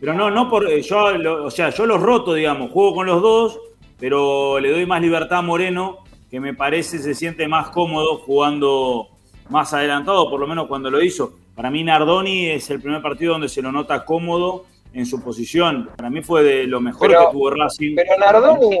pero 0.00 0.14
no, 0.14 0.30
no 0.30 0.48
por. 0.50 0.70
eh, 0.70 0.82
Yo, 0.82 1.10
lo- 1.12 1.44
o 1.46 1.50
sea, 1.50 1.70
yo 1.70 1.86
los 1.86 2.00
roto, 2.00 2.34
digamos, 2.34 2.70
juego 2.70 2.94
con 2.94 3.06
los 3.06 3.20
dos, 3.22 3.58
pero 3.98 4.58
le 4.60 4.70
doy 4.70 4.86
más 4.86 5.00
libertad 5.02 5.38
a 5.38 5.42
Moreno, 5.42 5.98
que 6.30 6.40
me 6.40 6.54
parece 6.54 6.98
se 6.98 7.14
siente 7.14 7.46
más 7.48 7.70
cómodo 7.70 8.16
jugando 8.18 9.08
más 9.50 9.72
adelantado, 9.74 10.28
por 10.30 10.40
lo 10.40 10.46
menos 10.46 10.66
cuando 10.66 10.90
lo 10.90 11.02
hizo. 11.02 11.34
Para 11.54 11.70
mí 11.70 11.84
Nardoni 11.84 12.46
es 12.46 12.68
el 12.70 12.80
primer 12.80 13.00
partido 13.02 13.32
donde 13.34 13.48
se 13.48 13.62
lo 13.62 13.70
nota 13.70 14.04
cómodo 14.04 14.64
en 14.92 15.06
su 15.06 15.22
posición. 15.22 15.90
Para 15.96 16.08
mí 16.10 16.22
fue 16.22 16.42
de 16.42 16.66
lo 16.66 16.80
mejor 16.80 17.08
Pero- 17.08 17.26
que 17.26 17.32
tuvo 17.32 17.50
Racing. 17.50 17.94
Pero 17.94 18.10
Nardoni. 18.18 18.78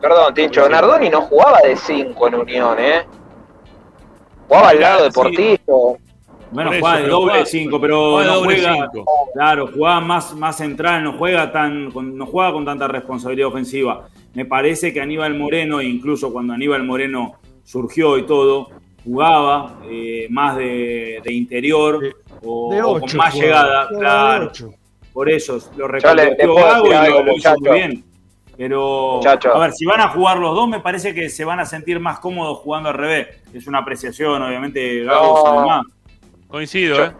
Perdón, 0.00 0.34
Tincho, 0.34 0.68
Nardoni 0.68 1.08
no 1.08 1.22
jugaba 1.22 1.60
de 1.62 1.76
5 1.76 2.28
en 2.28 2.34
Unión, 2.34 2.76
¿eh? 2.78 3.02
Jugaba 4.48 4.68
al 4.70 4.80
lado 4.80 5.04
de. 5.04 5.10
Portillo. 5.10 5.96
Bueno, 6.52 6.70
juega 6.78 6.96
de 6.96 7.02
pero 7.02 7.14
doble 7.16 7.30
juega- 7.32 7.46
5, 7.46 7.80
pero 7.80 8.10
juega 8.12 8.26
no 8.30 8.34
doble 8.36 8.54
juega. 8.60 8.74
cinco. 8.92 9.04
Claro, 9.34 9.66
jugaba 9.74 10.00
más, 10.00 10.34
más 10.36 10.56
central, 10.56 11.02
no 11.02 11.12
juega 11.14 11.50
tan, 11.50 11.90
con- 11.90 12.16
no 12.16 12.26
juega 12.26 12.52
con 12.52 12.64
tanta 12.64 12.86
responsabilidad 12.86 13.48
ofensiva. 13.48 14.06
Me 14.32 14.44
parece 14.44 14.92
que 14.92 15.00
Aníbal 15.00 15.34
Moreno, 15.34 15.82
incluso 15.82 16.32
cuando 16.32 16.52
Aníbal 16.52 16.84
Moreno 16.84 17.34
surgió 17.64 18.16
y 18.16 18.26
todo, 18.26 18.68
jugaba 19.04 19.80
eh, 19.90 20.28
más 20.30 20.56
de, 20.56 21.20
de 21.24 21.32
interior 21.32 22.00
De- 22.00 22.14
o, 22.44 22.72
De 22.72 22.82
o 22.82 22.90
8. 22.92 23.00
con 23.00 23.16
más 23.16 23.34
llegada, 23.34 23.88
claro. 23.88 24.52
por 25.12 25.28
eso 25.28 25.58
lo 25.76 25.88
puedo 25.88 26.54
Gago 26.54 26.86
y 26.86 26.90
lo, 27.10 27.22
lo 27.24 27.32
hizo 27.32 27.54
muy 27.58 27.70
bien. 27.72 28.04
Pero, 28.58 29.16
Muchacho. 29.16 29.54
a 29.54 29.58
ver, 29.58 29.72
si 29.72 29.84
van 29.84 30.00
a 30.00 30.08
jugar 30.08 30.38
los 30.38 30.54
dos, 30.54 30.66
me 30.68 30.80
parece 30.80 31.14
que 31.14 31.28
se 31.28 31.44
van 31.44 31.60
a 31.60 31.66
sentir 31.66 32.00
más 32.00 32.18
cómodos 32.20 32.58
jugando 32.58 32.88
al 32.88 32.94
revés. 32.94 33.28
Es 33.52 33.66
una 33.66 33.78
apreciación, 33.80 34.42
obviamente, 34.42 35.04
Gago 35.04 35.34
No. 35.36 35.42
sabe 35.42 35.66
más. 35.66 35.82
Coincido, 36.48 37.04
¿eh? 37.04 37.12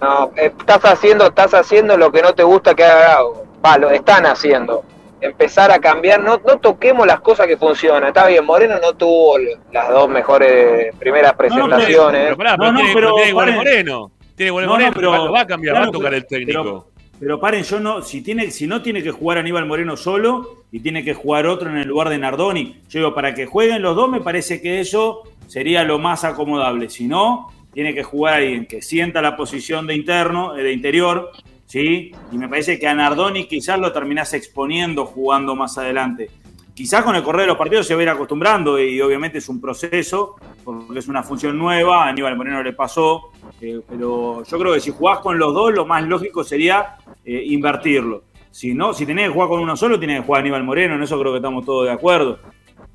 No, 0.00 0.30
eh, 0.36 0.52
estás 0.58 0.84
haciendo, 0.84 1.26
estás 1.26 1.54
haciendo 1.54 1.96
lo 1.96 2.10
que 2.12 2.22
no 2.22 2.34
te 2.34 2.42
gusta 2.42 2.74
que 2.74 2.84
haga 2.84 3.14
Gago. 3.14 3.46
Va, 3.64 3.78
lo 3.78 3.90
están 3.90 4.26
haciendo. 4.26 4.84
Empezar 5.20 5.70
a 5.70 5.78
cambiar, 5.78 6.22
no, 6.22 6.40
no 6.46 6.58
toquemos 6.58 7.06
las 7.06 7.20
cosas 7.20 7.46
que 7.46 7.56
funcionan. 7.56 8.04
Está 8.08 8.26
bien, 8.26 8.44
Moreno 8.44 8.76
no 8.80 8.92
tuvo 8.92 9.36
las 9.72 9.88
dos 9.88 10.08
mejores 10.08 10.94
primeras 10.96 11.32
presentaciones. 11.34 12.24
Pero 12.26 12.36
pará, 12.36 12.56
pero 12.56 12.66
No, 12.66 12.72
no, 12.72 12.78
tiene, 12.80 12.94
pero 12.94 13.14
tiene 13.14 13.30
igual 13.30 13.44
paren. 13.46 13.56
Moreno. 13.56 14.10
Tiene 14.36 14.48
igual 14.48 14.64
No, 14.66 14.70
Moreno, 14.72 14.90
no, 14.90 14.94
pero- 14.96 15.24
lo 15.24 15.32
va 15.32 15.40
a 15.40 15.46
cambiar, 15.46 15.72
claro, 15.74 15.86
va 15.86 15.88
a 15.88 15.92
tocar 15.92 16.10
pero- 16.10 16.16
el 16.16 16.26
técnico. 16.26 16.86
Pero 17.18 17.40
paren, 17.40 17.62
yo 17.62 17.80
no, 17.80 18.02
si 18.02 18.20
tiene, 18.20 18.50
si 18.50 18.66
no 18.66 18.82
tiene 18.82 19.02
que 19.02 19.10
jugar 19.10 19.38
Aníbal 19.38 19.66
Moreno 19.66 19.96
solo 19.96 20.64
y 20.70 20.80
tiene 20.80 21.02
que 21.02 21.14
jugar 21.14 21.46
otro 21.46 21.70
en 21.70 21.78
el 21.78 21.88
lugar 21.88 22.10
de 22.10 22.18
Nardoni, 22.18 22.80
yo 22.88 22.98
digo, 22.98 23.14
para 23.14 23.34
que 23.34 23.46
jueguen 23.46 23.82
los 23.82 23.96
dos 23.96 24.10
me 24.10 24.20
parece 24.20 24.60
que 24.60 24.80
eso 24.80 25.22
sería 25.46 25.82
lo 25.84 25.98
más 25.98 26.24
acomodable. 26.24 26.90
Si 26.90 27.06
no, 27.06 27.50
tiene 27.72 27.94
que 27.94 28.02
jugar 28.02 28.34
alguien 28.34 28.66
que 28.66 28.82
sienta 28.82 29.22
la 29.22 29.36
posición 29.36 29.86
de 29.86 29.94
interno, 29.94 30.56
eh, 30.56 30.62
de 30.62 30.72
interior, 30.72 31.30
¿sí? 31.66 32.12
Y 32.32 32.38
me 32.38 32.48
parece 32.48 32.78
que 32.78 32.86
a 32.86 32.94
Nardoni 32.94 33.46
quizás 33.46 33.78
lo 33.78 33.92
terminás 33.92 34.34
exponiendo 34.34 35.06
jugando 35.06 35.56
más 35.56 35.78
adelante. 35.78 36.30
Quizás 36.74 37.02
con 37.02 37.16
el 37.16 37.22
correr 37.22 37.42
de 37.42 37.46
los 37.48 37.56
partidos 37.56 37.86
se 37.86 37.94
va 37.94 38.00
a 38.00 38.02
ir 38.02 38.08
acostumbrando 38.10 38.78
y 38.78 39.00
obviamente 39.00 39.38
es 39.38 39.48
un 39.48 39.62
proceso, 39.62 40.36
porque 40.62 40.98
es 40.98 41.08
una 41.08 41.22
función 41.22 41.56
nueva, 41.56 42.04
a 42.04 42.08
Aníbal 42.08 42.36
Moreno 42.36 42.62
le 42.62 42.74
pasó, 42.74 43.30
eh, 43.60 43.80
pero 43.88 44.42
yo 44.42 44.58
creo 44.58 44.74
que 44.74 44.80
si 44.80 44.90
jugás 44.90 45.20
con 45.20 45.38
los 45.38 45.54
dos, 45.54 45.72
lo 45.72 45.86
más 45.86 46.02
lógico 46.04 46.44
sería 46.44 46.96
eh, 47.24 47.42
invertirlo. 47.46 48.24
Si 48.50 48.74
no, 48.74 48.94
si 48.94 49.04
tenés 49.04 49.28
que 49.28 49.34
jugar 49.34 49.48
con 49.48 49.60
uno 49.60 49.76
solo, 49.76 49.98
tiene 49.98 50.16
que 50.16 50.26
jugar 50.26 50.40
Aníbal 50.40 50.64
Moreno, 50.64 50.94
en 50.94 51.02
eso 51.02 51.18
creo 51.18 51.32
que 51.32 51.38
estamos 51.38 51.64
todos 51.64 51.86
de 51.86 51.92
acuerdo. 51.92 52.38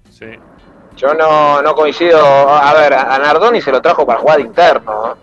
Sí. 0.10 0.28
Yo 0.98 1.14
no, 1.14 1.62
no 1.62 1.76
coincido. 1.76 2.20
A 2.20 2.74
ver, 2.74 2.94
a 2.94 3.18
Nardoni 3.18 3.62
se 3.62 3.72
lo 3.72 3.82
trajo 3.82 4.06
para 4.06 4.20
jugar 4.20 4.38
de 4.38 4.44
interno. 4.44 4.92
¿no? 4.92 5.18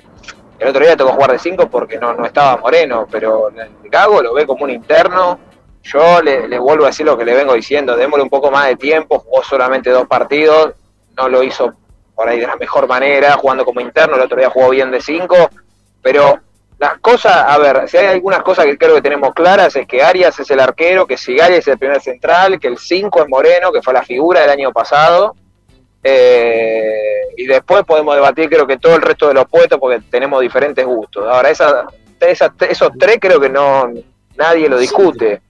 El 0.59 0.69
otro 0.69 0.85
día 0.85 0.97
tocó 0.97 1.12
jugar 1.12 1.32
de 1.32 1.39
5 1.39 1.69
porque 1.70 1.98
no, 1.98 2.15
no 2.15 2.27
estaba 2.27 2.56
Moreno, 2.56 3.06
pero 3.10 3.51
Gago 3.85 4.23
lo 4.23 4.35
ve 4.35 4.47
como 4.47 4.65
un 4.65 4.70
interno. 4.70 5.39
Yo 5.82 6.20
le, 6.20 6.48
le 6.48 6.59
vuelvo 6.59 6.85
a 6.85 6.89
decir 6.89 7.06
lo 7.06 7.16
que 7.16 7.24
le 7.24 7.35
vengo 7.35 7.55
diciendo, 7.55 7.97
démosle 7.97 8.24
un 8.24 8.31
poco 8.31 8.51
más 8.51 8.66
de 8.66 8.77
tiempo, 8.77 9.20
jugó 9.20 9.43
solamente 9.43 9.90
dos 9.90 10.06
partidos, 10.06 10.74
no 11.16 11.28
lo 11.28 11.43
hizo 11.43 11.73
por 12.18 12.28
ahí 12.28 12.40
de 12.40 12.48
la 12.48 12.56
mejor 12.56 12.88
manera, 12.88 13.34
jugando 13.34 13.64
como 13.64 13.80
interno, 13.80 14.16
el 14.16 14.22
otro 14.22 14.36
día 14.36 14.50
jugó 14.50 14.70
bien 14.70 14.90
de 14.90 15.00
5, 15.00 15.36
pero 16.02 16.40
las 16.76 16.98
cosas, 16.98 17.44
a 17.46 17.56
ver, 17.58 17.88
si 17.88 17.96
hay 17.96 18.06
algunas 18.06 18.42
cosas 18.42 18.64
que 18.64 18.76
creo 18.76 18.96
que 18.96 19.02
tenemos 19.02 19.32
claras, 19.32 19.76
es 19.76 19.86
que 19.86 20.02
Arias 20.02 20.36
es 20.40 20.50
el 20.50 20.58
arquero, 20.58 21.06
que 21.06 21.16
Sigali 21.16 21.54
es 21.54 21.68
el 21.68 21.78
primer 21.78 22.00
central, 22.00 22.58
que 22.58 22.66
el 22.66 22.76
5 22.76 23.22
es 23.22 23.28
Moreno, 23.28 23.70
que 23.70 23.82
fue 23.82 23.94
la 23.94 24.02
figura 24.02 24.40
del 24.40 24.50
año 24.50 24.72
pasado, 24.72 25.36
eh, 26.02 27.20
y 27.36 27.46
después 27.46 27.84
podemos 27.84 28.16
debatir 28.16 28.48
creo 28.48 28.66
que 28.66 28.78
todo 28.78 28.96
el 28.96 29.02
resto 29.02 29.28
de 29.28 29.34
los 29.34 29.46
puestos 29.46 29.78
porque 29.78 30.02
tenemos 30.10 30.40
diferentes 30.40 30.84
gustos. 30.84 31.24
Ahora, 31.24 31.50
esa, 31.50 31.86
esos 32.18 32.90
tres 32.98 33.18
creo 33.20 33.38
que 33.38 33.48
no 33.48 33.92
nadie 34.36 34.68
lo 34.68 34.76
discute. 34.76 35.40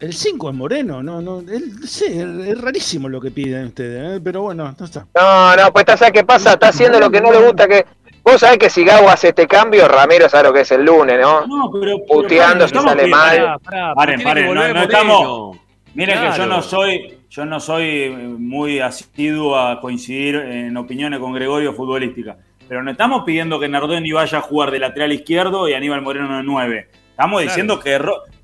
El 0.00 0.12
5 0.12 0.50
es 0.50 0.54
Moreno, 0.54 1.02
no, 1.02 1.20
no, 1.20 1.40
él, 1.40 1.72
sí, 1.84 2.04
es 2.06 2.46
es 2.48 2.60
rarísimo 2.60 3.08
lo 3.08 3.20
que 3.20 3.32
piden 3.32 3.66
ustedes, 3.66 4.18
¿eh? 4.18 4.20
pero 4.22 4.42
bueno, 4.42 4.72
no 4.78 4.84
está. 4.84 5.06
No, 5.14 5.56
no, 5.56 5.72
pues 5.72 5.84
¿sabes 5.88 6.12
qué 6.12 6.22
pasa? 6.24 6.52
Está 6.52 6.68
haciendo 6.68 7.00
lo 7.00 7.10
que 7.10 7.20
no 7.20 7.32
le 7.32 7.44
gusta 7.44 7.66
que... 7.66 7.84
Vos 8.22 8.40
sabés 8.40 8.58
que 8.58 8.70
si 8.70 8.84
Gago 8.84 9.08
hace 9.08 9.28
este 9.28 9.48
cambio, 9.48 9.88
Ramiro 9.88 10.28
sabe 10.28 10.48
lo 10.48 10.52
que 10.54 10.60
es 10.60 10.70
el 10.70 10.84
lunes, 10.84 11.18
¿no? 11.20 11.46
No, 11.46 11.70
pero, 11.72 11.96
Puteando 12.06 12.68
si 12.68 12.74
sale 12.74 13.04
que- 13.04 13.08
mal. 13.10 13.36
Pará, 13.38 13.58
pará, 13.58 13.94
Paren, 13.94 14.22
paren, 14.22 14.54
no, 14.54 14.82
estamos. 14.82 15.56
Miren 15.94 16.20
que 16.30 16.36
yo 16.38 16.46
no 16.46 16.62
soy, 16.62 17.18
yo 17.30 17.44
no 17.46 17.58
soy 17.58 18.10
muy 18.38 18.78
asiduo 18.80 19.56
a 19.58 19.80
coincidir 19.80 20.36
en 20.36 20.76
opiniones 20.76 21.18
con 21.20 21.32
Gregorio 21.32 21.72
futbolística. 21.72 22.36
Pero 22.68 22.82
no 22.82 22.90
estamos 22.90 23.22
pidiendo 23.24 23.58
que 23.58 23.66
Nardoni 23.68 24.12
vaya 24.12 24.38
a 24.38 24.42
jugar 24.42 24.70
de 24.70 24.78
lateral 24.78 25.12
izquierdo 25.12 25.66
y 25.68 25.72
Aníbal 25.74 26.02
Moreno 26.02 26.36
de 26.36 26.42
9. 26.44 26.88
Estamos 27.10 27.40
Claro. 27.40 27.48
diciendo 27.48 27.80
que, 27.80 27.98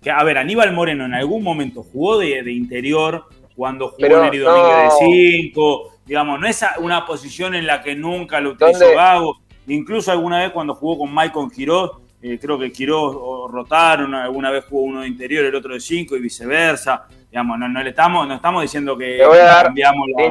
que, 0.05 0.11
a 0.11 0.23
ver, 0.23 0.39
Aníbal 0.39 0.73
Moreno 0.73 1.07
en 1.07 1.15
algún 1.15 1.43
momento 1.43 1.83
jugó 1.83 2.19
de, 2.19 2.43
de 2.43 2.53
interior, 2.53 3.25
cuando 3.57 3.87
jugó 3.89 3.97
Pero 3.99 4.23
Neri 4.23 4.39
Domínguez 4.39 4.77
de 4.77 4.85
no. 4.85 4.91
5. 4.99 5.91
Digamos, 6.07 6.39
no 6.39 6.47
es 6.47 6.65
una 6.79 7.07
posición 7.07 7.55
en 7.55 7.67
la 7.67 7.83
que 7.83 7.97
nunca 7.97 8.39
lo 8.41 8.51
utilizó 8.51 8.81
¿Dónde? 8.81 8.95
Gago. 8.95 9.41
Incluso 9.67 10.13
alguna 10.13 10.41
vez 10.41 10.51
cuando 10.51 10.75
jugó 10.75 10.99
con 10.99 11.13
Maicon 11.13 11.51
Quiroz, 11.51 11.93
eh, 12.21 12.39
creo 12.41 12.59
que 12.59 12.71
Quiroz 12.71 13.17
o 13.19 13.49
rotaron, 13.49 14.15
alguna 14.15 14.51
vez 14.51 14.65
jugó 14.69 14.83
uno 14.83 15.01
de 15.01 15.09
interior, 15.09 15.45
el 15.47 15.55
otro 15.55 15.73
de 15.73 15.81
5 15.81 16.17
y 16.17 16.21
viceversa. 16.21 17.07
Digamos, 17.31 17.59
no, 17.59 17.69
no 17.69 17.83
le 17.83 17.91
estamos, 17.91 18.29
no 18.29 18.35
estamos 18.35 18.61
diciendo 18.63 18.97
que 18.99 19.17
Te 19.19 19.27
voy 19.27 19.39
a 19.39 19.45
dar, 19.45 19.65
cambiamos 19.67 20.07
la- 20.17 20.25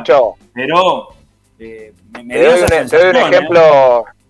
Pero 0.53 1.07
eh, 1.57 1.93
me, 2.13 2.23
me 2.23 2.33
te 2.35 2.43
doy, 2.43 2.61
un, 2.61 2.69
te 2.69 2.75
doy 2.75 2.83
un 2.83 2.89
sensación, 2.89 3.33
¿eh? 3.33 3.47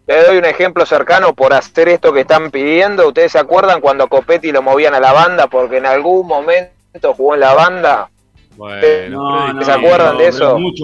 Te 0.05 0.21
doy 0.25 0.37
un 0.37 0.45
ejemplo 0.45 0.85
cercano 0.85 1.33
por 1.33 1.53
hacer 1.53 1.87
esto 1.87 2.11
que 2.11 2.21
están 2.21 2.51
pidiendo. 2.51 3.07
¿Ustedes 3.07 3.31
se 3.31 3.39
acuerdan 3.39 3.79
cuando 3.79 4.03
a 4.03 4.07
Copetti 4.09 4.51
lo 4.51 4.61
movían 4.61 4.93
a 4.93 4.99
la 4.99 5.13
banda? 5.13 5.47
Porque 5.47 5.77
en 5.77 5.85
algún 5.85 6.27
momento 6.27 7.13
jugó 7.15 7.35
en 7.35 7.39
la 7.39 7.53
banda. 7.53 8.09
Bueno, 8.57 8.75
No, 8.75 8.79
Freddy, 8.81 9.09
no, 9.59 9.63
¿Se 9.65 9.71
acuerdan 9.71 10.17
de 10.17 10.23
pero 10.25 10.29
eso? 10.29 10.55
es 10.55 10.61
mucho, 10.61 10.83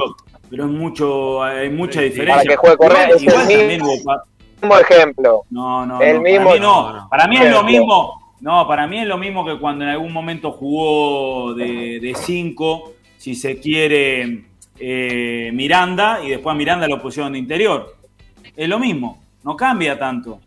pero 0.49 0.65
es 0.65 0.71
mucho, 0.71 1.43
hay 1.43 1.69
mucha 1.69 2.01
diferencia. 2.01 2.35
para 2.43 2.49
que 2.49 2.55
juegue 2.55 2.77
correcto, 2.77 3.15
es 3.17 3.49
el 3.49 3.67
mismo- 3.67 4.77
ejemplo. 4.79 5.43
No, 5.49 5.85
no, 5.85 6.01
El 6.01 6.15
no, 6.15 6.21
mismo- 6.21 6.45
para 6.45 6.53
mí 6.55 6.59
no. 6.61 6.81
No, 6.91 6.93
no. 6.93 7.09
Para 7.09 7.27
mí 7.27 7.37
es 7.37 7.51
lo 7.51 7.63
mismo. 7.63 8.21
No, 8.41 8.67
para 8.69 8.87
mí 8.87 8.99
es 8.99 9.05
lo 9.07 9.17
mismo 9.17 9.45
que 9.45 9.59
cuando 9.59 9.83
en 9.83 9.91
algún 9.91 10.13
momento 10.13 10.51
jugó 10.53 11.53
de 11.55 12.13
5, 12.15 12.93
si 13.17 13.35
se 13.35 13.59
quiere, 13.59 14.45
eh, 14.79 15.51
Miranda, 15.53 16.21
y 16.23 16.29
después 16.29 16.53
a 16.53 16.57
Miranda 16.57 16.87
lo 16.87 17.01
pusieron 17.01 17.33
de 17.33 17.39
interior. 17.39 17.97
Es 18.59 18.67
lo 18.67 18.77
mismo, 18.77 19.23
no 19.45 19.55
cambia 19.55 19.97
tanto. 19.97 20.41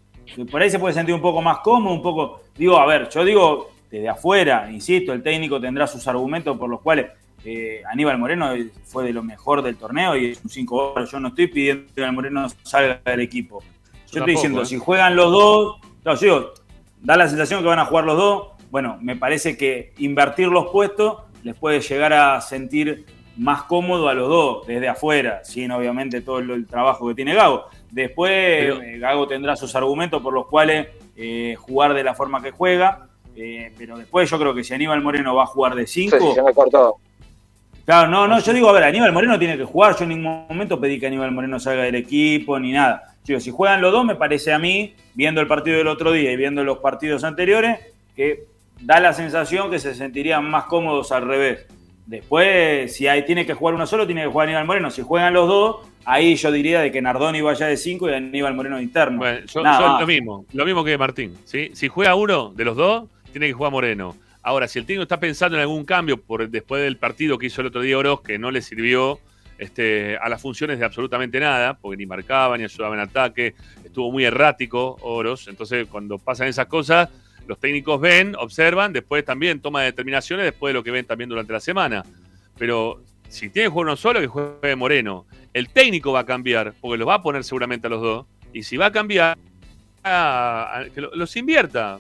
Por 0.51 0.61
ahí 0.61 0.69
se 0.69 0.79
puede 0.79 0.93
sentir 0.93 1.15
un 1.15 1.23
poco 1.23 1.41
más 1.41 1.61
cómodo, 1.61 1.95
un 1.95 2.03
poco. 2.03 2.43
Digo, 2.55 2.79
a 2.79 2.85
ver, 2.85 3.09
yo 3.09 3.25
digo 3.25 3.71
desde 3.91 4.07
afuera, 4.07 4.71
insisto, 4.71 5.15
el 5.15 5.23
técnico 5.23 5.59
tendrá 5.59 5.87
sus 5.87 6.07
argumentos 6.07 6.59
por 6.59 6.69
los 6.69 6.83
cuales 6.83 7.07
eh, 7.43 7.83
Aníbal 7.91 8.19
Moreno 8.19 8.51
fue 8.85 9.05
de 9.05 9.15
lo 9.15 9.23
mejor 9.23 9.63
del 9.63 9.79
torneo 9.79 10.15
y 10.15 10.27
es 10.27 10.45
un 10.45 10.51
5 10.51 10.77
horas. 10.77 11.11
Yo 11.11 11.21
no 11.21 11.29
estoy 11.29 11.47
pidiendo 11.47 11.91
que 11.95 12.03
Aníbal 12.03 12.15
Moreno 12.15 12.49
salga 12.63 13.01
del 13.03 13.21
equipo. 13.21 13.61
Yo, 13.63 13.67
estoy 14.05 14.19
tampoco, 14.21 14.31
diciendo, 14.31 14.63
¿eh? 14.63 14.67
si 14.67 14.77
juegan 14.77 15.17
los 15.17 15.33
dos, 15.33 15.81
no, 16.05 16.15
yo 16.15 16.21
digo, 16.21 16.55
da 17.01 17.17
la 17.17 17.29
sensación 17.29 17.63
que 17.63 17.69
van 17.69 17.79
a 17.79 17.87
jugar 17.87 18.05
los 18.05 18.19
dos. 18.19 18.49
Bueno, 18.71 18.99
me 19.01 19.17
parece 19.17 19.57
que 19.57 19.95
invertir 19.97 20.49
los 20.49 20.71
puestos 20.71 21.23
les 21.45 21.57
puede 21.57 21.81
llegar 21.81 22.13
a 22.13 22.43
sentir 22.43 23.07
más 23.37 23.63
cómodo 23.65 24.09
a 24.09 24.15
los 24.15 24.29
dos 24.29 24.67
desde 24.67 24.89
afuera, 24.89 25.43
sin 25.45 25.71
obviamente 25.73 26.21
todo 26.21 26.39
el, 26.39 26.51
el 26.51 26.67
trabajo 26.67 27.09
que 27.09 27.15
tiene 27.15 27.35
Gago. 27.35 27.65
Después 27.91 28.31
Pero- 28.33 28.83
eh, 28.83 28.99
Gago 28.99 29.27
tendrá 29.27 29.57
sus 29.57 29.75
argumentos 29.75 30.23
por 30.23 30.33
los 30.35 30.47
cuales 30.47 30.89
eh, 31.17 31.55
jugar 31.59 31.95
de 31.95 32.05
la 32.05 32.15
forma 32.15 32.43
que 32.43 32.51
juega, 32.51 33.07
eh, 33.37 33.73
pero 33.79 33.97
después 33.97 34.29
yo 34.31 34.39
creo 34.39 34.55
que 34.55 34.63
si 34.65 34.75
Aníbal 34.75 35.01
Moreno 35.03 35.35
va 35.35 35.45
a 35.45 35.47
jugar 35.47 35.75
de 35.75 35.83
No 35.83 35.89
5, 35.89 36.17
sé 36.19 36.23
si 36.29 36.33
se 36.35 36.43
me 36.43 36.53
cortó. 36.53 36.97
Claro, 37.85 38.09
no, 38.09 38.29
no, 38.29 38.39
yo 38.39 38.53
digo, 38.53 38.69
a 38.69 38.73
ver, 38.73 38.85
Aníbal 38.85 39.13
Moreno 39.13 39.39
tiene 39.39 39.57
que 39.57 39.65
jugar, 39.65 39.97
yo 39.97 40.05
en 40.05 40.11
ningún 40.11 40.47
momento 40.49 40.79
pedí 40.81 41.01
que 41.01 41.07
Aníbal 41.09 41.33
Moreno 41.33 41.59
salga 41.59 41.83
del 41.83 41.97
equipo 41.97 42.59
ni 42.61 42.71
nada. 42.73 43.03
Yo 43.25 43.29
digo, 43.35 43.41
si 43.41 43.51
juegan 43.51 43.81
los 43.81 43.91
dos, 43.93 44.05
me 44.05 44.15
parece 44.15 44.53
a 44.53 44.59
mí, 44.59 44.95
viendo 45.15 45.41
el 45.41 45.47
partido 45.49 45.79
del 45.79 45.89
otro 45.89 46.13
día 46.13 46.31
y 46.33 46.37
viendo 46.37 46.63
los 46.65 46.79
partidos 46.79 47.25
anteriores, 47.25 47.81
que 48.15 48.45
da 48.81 49.01
la 49.01 49.13
sensación 49.13 49.71
que 49.71 49.79
se 49.81 49.95
sentirían 49.95 50.49
más 50.49 50.65
cómodos 50.65 51.11
al 51.13 51.27
revés. 51.27 51.67
Después, 52.13 52.95
si 52.95 53.07
hay, 53.07 53.25
tiene 53.25 53.47
que 53.47 53.55
jugar 53.55 53.75
uno 53.75 53.87
solo, 53.87 54.05
tiene 54.05 54.21
que 54.21 54.27
jugar 54.27 54.47
Aníbal 54.47 54.67
Moreno. 54.67 54.91
Si 54.91 55.01
juegan 55.01 55.33
los 55.33 55.49
dos, 55.49 55.77
ahí 56.05 56.35
yo 56.37 56.53
diría 56.53 56.83
de 56.83 56.93
que 56.93 57.01
Nardoni 57.01 57.41
vaya 57.41 57.67
de 57.67 57.79
5 57.79 58.11
y 58.11 58.13
Aníbal 58.13 58.53
Moreno 58.53 58.77
de 58.77 58.83
interno. 58.83 59.17
Bueno, 59.17 59.47
yo, 59.47 59.63
lo 59.63 60.07
mismo, 60.07 60.45
lo 60.53 60.67
mismo 60.67 60.85
que 60.85 60.99
Martín. 60.99 61.35
¿sí? 61.47 61.71
Si 61.73 61.89
juega 61.89 62.15
uno 62.15 62.53
de 62.55 62.67
los 62.67 62.77
dos, 62.77 63.09
tiene 63.33 63.47
que 63.47 63.55
jugar 63.55 63.73
Moreno. 63.73 64.15
Ahora, 64.43 64.69
si 64.69 64.79
el 64.79 64.85
técnico 64.85 65.05
está 65.05 65.19
pensando 65.19 65.57
en 65.57 65.63
algún 65.63 65.87
cambio 65.87 66.21
por 66.21 66.47
después 66.51 66.83
del 66.83 66.99
partido 66.99 67.39
que 67.39 67.47
hizo 67.47 67.63
el 67.63 67.69
otro 67.69 67.81
día 67.81 67.97
Oroz, 67.97 68.21
que 68.21 68.39
no 68.39 68.51
le 68.51 68.61
sirvió 68.61 69.19
este, 69.57 70.19
a 70.19 70.29
las 70.29 70.43
funciones 70.43 70.79
de 70.81 70.85
absolutamente 70.85 71.41
nada, 71.41 71.79
porque 71.81 71.97
ni 71.97 72.05
marcaba 72.05 72.59
ni 72.59 72.65
ayudaba 72.65 72.95
en 72.95 73.01
ataque, 73.01 73.55
estuvo 73.83 74.13
muy 74.13 74.27
errático 74.27 74.99
Oroz. 75.01 75.49
Entonces, 75.49 75.87
cuando 75.87 76.19
pasan 76.19 76.49
esas 76.49 76.67
cosas, 76.67 77.09
los 77.47 77.59
técnicos 77.59 78.01
ven, 78.01 78.35
observan, 78.37 78.93
después 78.93 79.25
también 79.25 79.61
toman 79.61 79.85
determinaciones 79.85 80.45
después 80.45 80.71
de 80.71 80.75
lo 80.75 80.83
que 80.85 80.91
ven 80.91 81.05
también 81.07 81.29
durante 81.29 81.53
la 81.53 81.61
semana. 81.61 82.05
Pero 82.59 83.01
si 83.29 83.49
tiene 83.51 83.67
que 83.67 83.73
jugar 83.73 83.87
uno 83.89 83.97
solo, 83.97 84.21
que 84.21 84.27
juegue 84.27 84.77
Moreno. 84.77 85.27
El 85.53 85.69
técnico 85.69 86.13
va 86.13 86.21
a 86.21 86.27
cambiar, 86.27 86.75
porque 86.81 86.99
los 86.99 87.09
va 87.09 87.15
a 87.15 87.23
poner 87.23 87.45
seguramente 87.45 87.87
a 87.87 87.91
los 87.91 88.01
dos. 88.03 88.27
Y 88.53 88.63
si 88.63 88.77
va 88.77 88.87
a 88.87 88.93
cambiar, 88.93 89.37
a- 90.03 90.79
a- 90.81 90.85
que 90.89 91.01
lo- 91.01 91.15
los 91.15 91.37
invierta. 91.37 91.99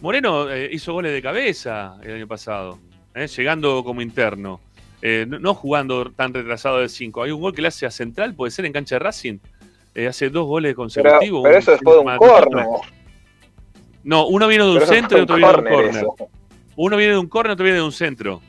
Moreno 0.00 0.50
eh, 0.50 0.68
hizo 0.72 0.92
goles 0.94 1.12
de 1.12 1.20
cabeza 1.22 1.96
el 2.02 2.14
año 2.14 2.26
pasado, 2.26 2.78
eh, 3.14 3.26
llegando 3.26 3.84
como 3.84 4.00
interno. 4.00 4.60
Eh, 5.02 5.24
no, 5.28 5.38
no 5.38 5.54
jugando 5.54 6.10
tan 6.10 6.32
retrasado 6.34 6.78
de 6.78 6.88
5. 6.88 7.22
Hay 7.22 7.30
un 7.30 7.40
gol 7.40 7.54
que 7.54 7.62
le 7.62 7.68
hace 7.68 7.86
a 7.86 7.90
Central, 7.90 8.34
puede 8.34 8.50
ser 8.50 8.64
en 8.66 8.72
cancha 8.72 8.94
de 8.96 8.98
Racing. 9.00 9.38
Eh, 9.94 10.06
hace 10.06 10.30
dos 10.30 10.46
goles 10.46 10.74
consecutivos. 10.74 11.42
pero 11.42 11.58
eso 11.58 11.70
un- 11.72 11.76
después 11.76 11.94
de 11.94 11.98
un 12.00 12.04
maratón. 12.06 12.28
Corner. 14.02 14.18
No, 14.22 14.26
uno 14.26 14.48
viene 14.48 14.64
de 14.64 14.70
un 14.70 14.78
Pero 14.78 14.86
centro 14.86 15.18
y 15.18 15.20
otro 15.22 15.36
viene 15.36 15.52
de 15.52 15.58
un 15.58 15.64
córner, 15.64 16.04
córner. 16.06 16.28
Uno 16.76 16.96
viene 16.96 17.12
de 17.12 17.18
un 17.18 17.28
córner 17.28 17.50
y 17.50 17.54
otro 17.54 17.64
viene 17.64 17.78
de 17.78 17.84
un 17.84 17.92
centro. 17.92 18.40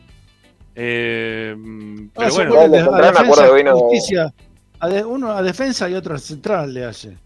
Eh, 0.75 1.55
Ah, 1.57 2.11
pero 2.15 2.31
se 2.31 2.35
bueno, 2.45 2.53
de 2.69 2.79
a 2.79 3.11
defensa, 3.11 3.51
vino- 3.51 3.77
justicia. 3.77 4.33
A 4.79 4.87
de- 4.87 5.03
uno 5.05 5.31
a 5.31 5.43
defensa 5.43 5.89
y 5.89 5.93
otro 5.95 6.15
a 6.15 6.17
central 6.19 6.73
le 6.73 6.85
hace. 6.85 7.17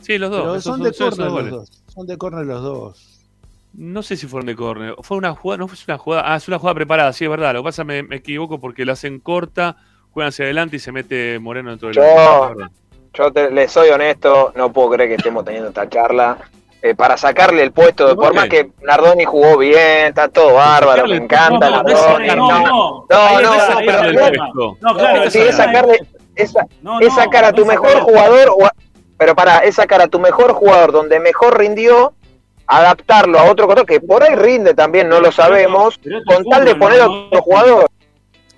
sí, 0.00 0.18
los 0.18 0.30
dos. 0.30 0.62
Son 0.64 0.82
de 0.82 0.92
córner 0.92 1.18
los 1.26 1.32
goles. 1.32 1.50
dos. 1.50 1.82
Son 1.88 2.06
de 2.06 2.16
córner 2.16 2.46
los 2.46 2.62
dos. 2.62 3.08
No 3.74 4.02
sé 4.02 4.16
si 4.16 4.26
fueron 4.26 4.46
de 4.46 4.54
córner. 4.56 4.94
Fue 5.02 5.16
una 5.16 5.34
jugada, 5.34 5.58
no 5.58 5.68
fue 5.68 5.78
una 5.88 5.98
jugada. 5.98 6.32
Ah, 6.32 6.36
es 6.36 6.46
una 6.48 6.58
jugada 6.58 6.74
preparada, 6.74 7.12
sí, 7.12 7.24
es 7.24 7.30
verdad. 7.30 7.54
Lo 7.54 7.62
que 7.62 7.64
pasa 7.64 7.84
me, 7.84 8.02
me 8.02 8.16
equivoco 8.16 8.60
porque 8.60 8.84
la 8.84 8.92
hacen 8.92 9.18
corta, 9.18 9.76
juegan 10.10 10.28
hacia 10.28 10.44
adelante 10.44 10.76
y 10.76 10.78
se 10.78 10.92
mete 10.92 11.38
Moreno 11.38 11.70
dentro 11.70 11.88
del 11.88 11.96
Yo-. 11.96 12.54
Yo 13.14 13.30
te, 13.32 13.50
le 13.50 13.68
soy 13.68 13.88
honesto, 13.90 14.52
no 14.56 14.72
puedo 14.72 14.90
creer 14.92 15.10
que 15.10 15.14
estemos 15.16 15.44
teniendo 15.44 15.68
esta 15.68 15.88
charla. 15.88 16.38
Eh, 16.84 16.96
para 16.96 17.16
sacarle 17.16 17.62
el 17.62 17.70
puesto, 17.70 18.08
de 18.08 18.16
¿Por 18.16 18.34
más 18.34 18.48
que 18.48 18.70
Nardoni 18.82 19.24
jugó 19.24 19.56
bien, 19.56 20.06
está 20.08 20.26
todo 20.28 20.54
bárbaro, 20.54 21.06
me 21.06 21.14
encanta 21.14 21.70
no, 21.70 21.76
Nardoni. 21.82 22.26
no, 22.26 22.34
No, 22.34 22.48
no, 22.48 23.06
no, 23.08 23.40
no, 23.40 23.40
no, 23.40 23.68
no, 23.70 23.76
pero 23.86 24.12
no. 24.52 24.76
No, 24.80 24.94
claro, 24.96 25.22
es 25.22 25.56
sacarle, 25.56 26.00
es, 26.34 26.52
No, 26.82 26.98
es 26.98 27.08
no, 27.10 27.14
sacar 27.14 27.44
a 27.44 27.50
no 27.50 27.56
tu 27.56 27.66
mejor 27.66 28.00
jugador, 28.00 28.52
o 28.58 28.66
a- 28.66 28.72
pero 29.16 29.36
para, 29.36 29.58
es 29.58 29.76
sacar 29.76 30.02
a 30.02 30.08
tu 30.08 30.18
mejor 30.18 30.54
jugador 30.54 30.90
donde 30.90 31.20
mejor 31.20 31.56
rindió, 31.56 32.14
adaptarlo 32.66 33.38
a 33.38 33.44
otro 33.44 33.68
que 33.86 34.00
por 34.00 34.24
ahí 34.24 34.34
rinde 34.34 34.74
también, 34.74 35.08
no 35.08 35.20
lo 35.20 35.30
sabemos, 35.30 36.00
con 36.26 36.42
tal 36.46 36.64
de 36.64 36.74
poner 36.74 37.02
a 37.02 37.06
no, 37.06 37.12
no, 37.14 37.26
otro 37.26 37.42
jugador. 37.42 37.90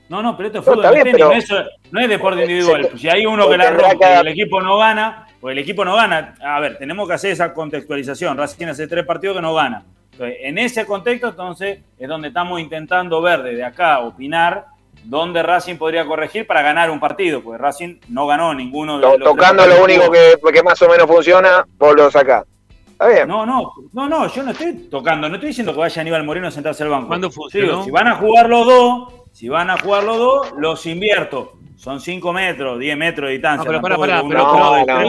No, 0.08 0.22
no, 0.22 0.34
pero 0.34 0.46
esto 0.46 0.60
es 0.60 0.66
No, 0.66 0.72
fútbol 0.74 0.92
bien, 0.94 1.04
tenis, 1.04 1.12
pero- 1.16 1.28
no, 1.28 1.34
es, 1.34 1.48
no 1.90 2.00
es 2.00 2.08
deporte 2.08 2.40
individual. 2.42 2.88
Se- 2.92 2.98
si 2.98 3.08
hay 3.10 3.26
uno 3.26 3.48
que 3.50 3.56
la 3.58 3.70
rompe 3.70 4.06
y 4.06 4.18
el 4.20 4.28
equipo 4.28 4.60
no 4.62 4.78
gana, 4.78 5.26
pues 5.44 5.52
el 5.52 5.58
equipo 5.58 5.84
no 5.84 5.94
gana. 5.94 6.36
A 6.42 6.58
ver, 6.58 6.78
tenemos 6.78 7.06
que 7.06 7.12
hacer 7.12 7.32
esa 7.32 7.52
contextualización. 7.52 8.34
Racing 8.34 8.68
hace 8.68 8.88
tres 8.88 9.04
partidos 9.04 9.36
que 9.36 9.42
no 9.42 9.52
gana. 9.52 9.84
Entonces, 10.12 10.38
en 10.40 10.56
ese 10.56 10.86
contexto, 10.86 11.28
entonces, 11.28 11.80
es 11.98 12.08
donde 12.08 12.28
estamos 12.28 12.58
intentando 12.62 13.20
ver 13.20 13.42
desde 13.42 13.62
acá, 13.62 13.98
opinar, 13.98 14.64
dónde 15.04 15.42
Racing 15.42 15.76
podría 15.76 16.06
corregir 16.06 16.46
para 16.46 16.62
ganar 16.62 16.90
un 16.90 16.98
partido, 16.98 17.42
porque 17.42 17.58
Racing 17.58 17.96
no 18.08 18.26
ganó 18.26 18.54
ninguno 18.54 18.98
de 18.98 19.18
los 19.18 19.18
tocando 19.18 19.66
lo 19.66 19.84
único 19.84 20.10
que, 20.10 20.38
que 20.50 20.62
más 20.62 20.80
o 20.80 20.88
menos 20.88 21.06
funciona, 21.06 21.66
vos 21.76 21.94
lo 21.94 22.10
sacás. 22.10 22.44
Está 22.92 23.08
bien. 23.08 23.28
No, 23.28 23.44
no, 23.44 23.70
no, 23.92 24.08
no, 24.08 24.32
yo 24.32 24.42
no 24.44 24.52
estoy 24.52 24.88
tocando, 24.90 25.28
no 25.28 25.34
estoy 25.34 25.48
diciendo 25.48 25.74
que 25.74 25.80
vaya 25.80 26.00
Aníbal 26.00 26.24
Moreno 26.24 26.48
a 26.48 26.52
sentarse 26.52 26.84
al 26.84 26.88
banco. 26.88 27.08
¿Cuándo 27.08 27.30
funcionó? 27.30 27.66
digo, 27.66 27.84
si 27.84 27.90
van 27.90 28.08
a 28.08 28.16
jugar 28.16 28.48
los 28.48 28.64
dos, 28.64 29.14
si 29.32 29.50
van 29.50 29.68
a 29.68 29.76
jugar 29.76 30.04
los 30.04 30.16
dos, 30.16 30.52
los 30.56 30.86
invierto. 30.86 31.58
Son 31.84 32.00
5 32.00 32.32
metros, 32.32 32.78
10 32.78 32.96
metros 32.96 33.28
de 33.28 33.32
distancia. 33.34 33.70
No, 33.70 33.82
pero 33.82 33.82
pará, 33.82 33.96
pará, 33.98 34.22
pero, 34.22 34.28
pero- 34.28 34.44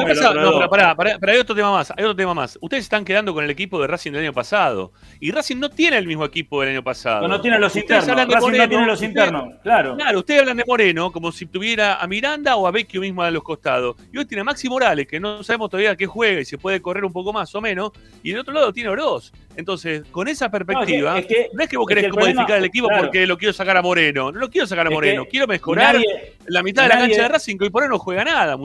pero 0.05 0.33
No, 0.41 0.57
pero 0.57 0.69
pará, 0.69 0.95
pará, 0.95 1.17
pero 1.19 1.31
hay 1.31 1.37
otro 1.39 1.55
tema 1.55 1.71
más, 1.71 1.89
hay 1.91 2.03
otro 2.03 2.15
tema 2.15 2.33
más. 2.33 2.57
Ustedes 2.61 2.83
están 2.83 3.05
quedando 3.05 3.33
con 3.33 3.43
el 3.45 3.49
equipo 3.49 3.79
de 3.79 3.87
Racing 3.87 4.11
del 4.11 4.23
año 4.23 4.33
pasado. 4.33 4.91
Y 5.21 5.31
Racing 5.31 5.55
no 5.57 5.69
tiene 5.69 5.97
el 5.97 6.05
mismo 6.05 6.25
equipo 6.25 6.59
del 6.61 6.71
año 6.71 6.83
pasado. 6.83 7.21
No, 7.21 7.29
no 7.29 7.39
tiene 7.41 7.57
los 7.59 7.73
internos. 7.77 8.05
Racing 8.07 8.27
no 8.35 8.41
Moreno, 8.41 8.67
tiene 8.67 8.85
los 8.85 8.93
ustedes- 9.01 9.09
internos, 9.09 9.53
claro. 9.63 9.95
Claro, 9.95 10.19
ustedes 10.19 10.41
hablan 10.41 10.57
de 10.57 10.63
Moreno 10.67 11.11
como 11.11 11.31
si 11.31 11.45
tuviera 11.45 11.95
a 11.95 12.07
Miranda 12.07 12.55
o 12.57 12.67
a 12.67 12.71
Vecchio 12.71 12.99
mismo 12.99 13.23
a 13.23 13.31
los 13.31 13.41
costados. 13.43 13.95
Y 14.11 14.17
hoy 14.17 14.25
tiene 14.25 14.41
a 14.41 14.43
Maxi 14.43 14.67
Morales, 14.67 15.07
que 15.07 15.19
no 15.19 15.43
sabemos 15.43 15.69
todavía 15.69 15.95
qué 15.95 16.05
juega 16.05 16.41
y 16.41 16.45
se 16.45 16.57
puede 16.57 16.81
correr 16.81 17.05
un 17.05 17.13
poco 17.13 17.31
más 17.31 17.55
o 17.55 17.61
menos. 17.61 17.91
Y 18.21 18.31
del 18.31 18.41
otro 18.41 18.53
lado 18.53 18.73
tiene 18.73 18.89
Oroz. 18.89 19.31
Entonces, 19.57 20.03
con 20.11 20.27
esa 20.27 20.49
perspectiva, 20.49 21.11
no 21.11 21.17
es 21.17 21.25
que- 21.25 21.49
es 21.57 21.69
que 21.69 21.77
vos 21.77 21.85
es 21.85 21.89
querés 21.89 22.03
que 22.03 22.07
el 22.07 22.13
modificar 22.13 22.45
problema- 22.45 22.57
el 22.57 22.65
equipo 22.65 22.87
claro. 22.87 23.03
porque 23.03 23.27
lo 23.27 23.37
quiero 23.37 23.53
sacar 23.53 23.77
a 23.77 23.81
Moreno. 23.81 24.31
No 24.31 24.39
lo 24.39 24.49
quiero 24.49 24.67
sacar 24.67 24.85
a 24.87 24.89
Es 24.89 24.93
Moreno. 24.93 25.23
que- 25.23 25.29
quiero 25.29 25.47
mejorar 25.47 25.95
nadie- 25.95 26.33
la 26.47 26.63
mitad 26.63 26.83
de 26.83 26.89
la 26.89 26.95
nadie- 26.95 27.07
cancha 27.09 27.23
de 27.23 27.29
Racing, 27.29 27.57
que 27.57 27.63
hoy 27.65 27.69
por 27.69 27.83
hoy 27.83 27.89
no 27.89 27.99
juega 27.99 28.23
nada. 28.23 28.57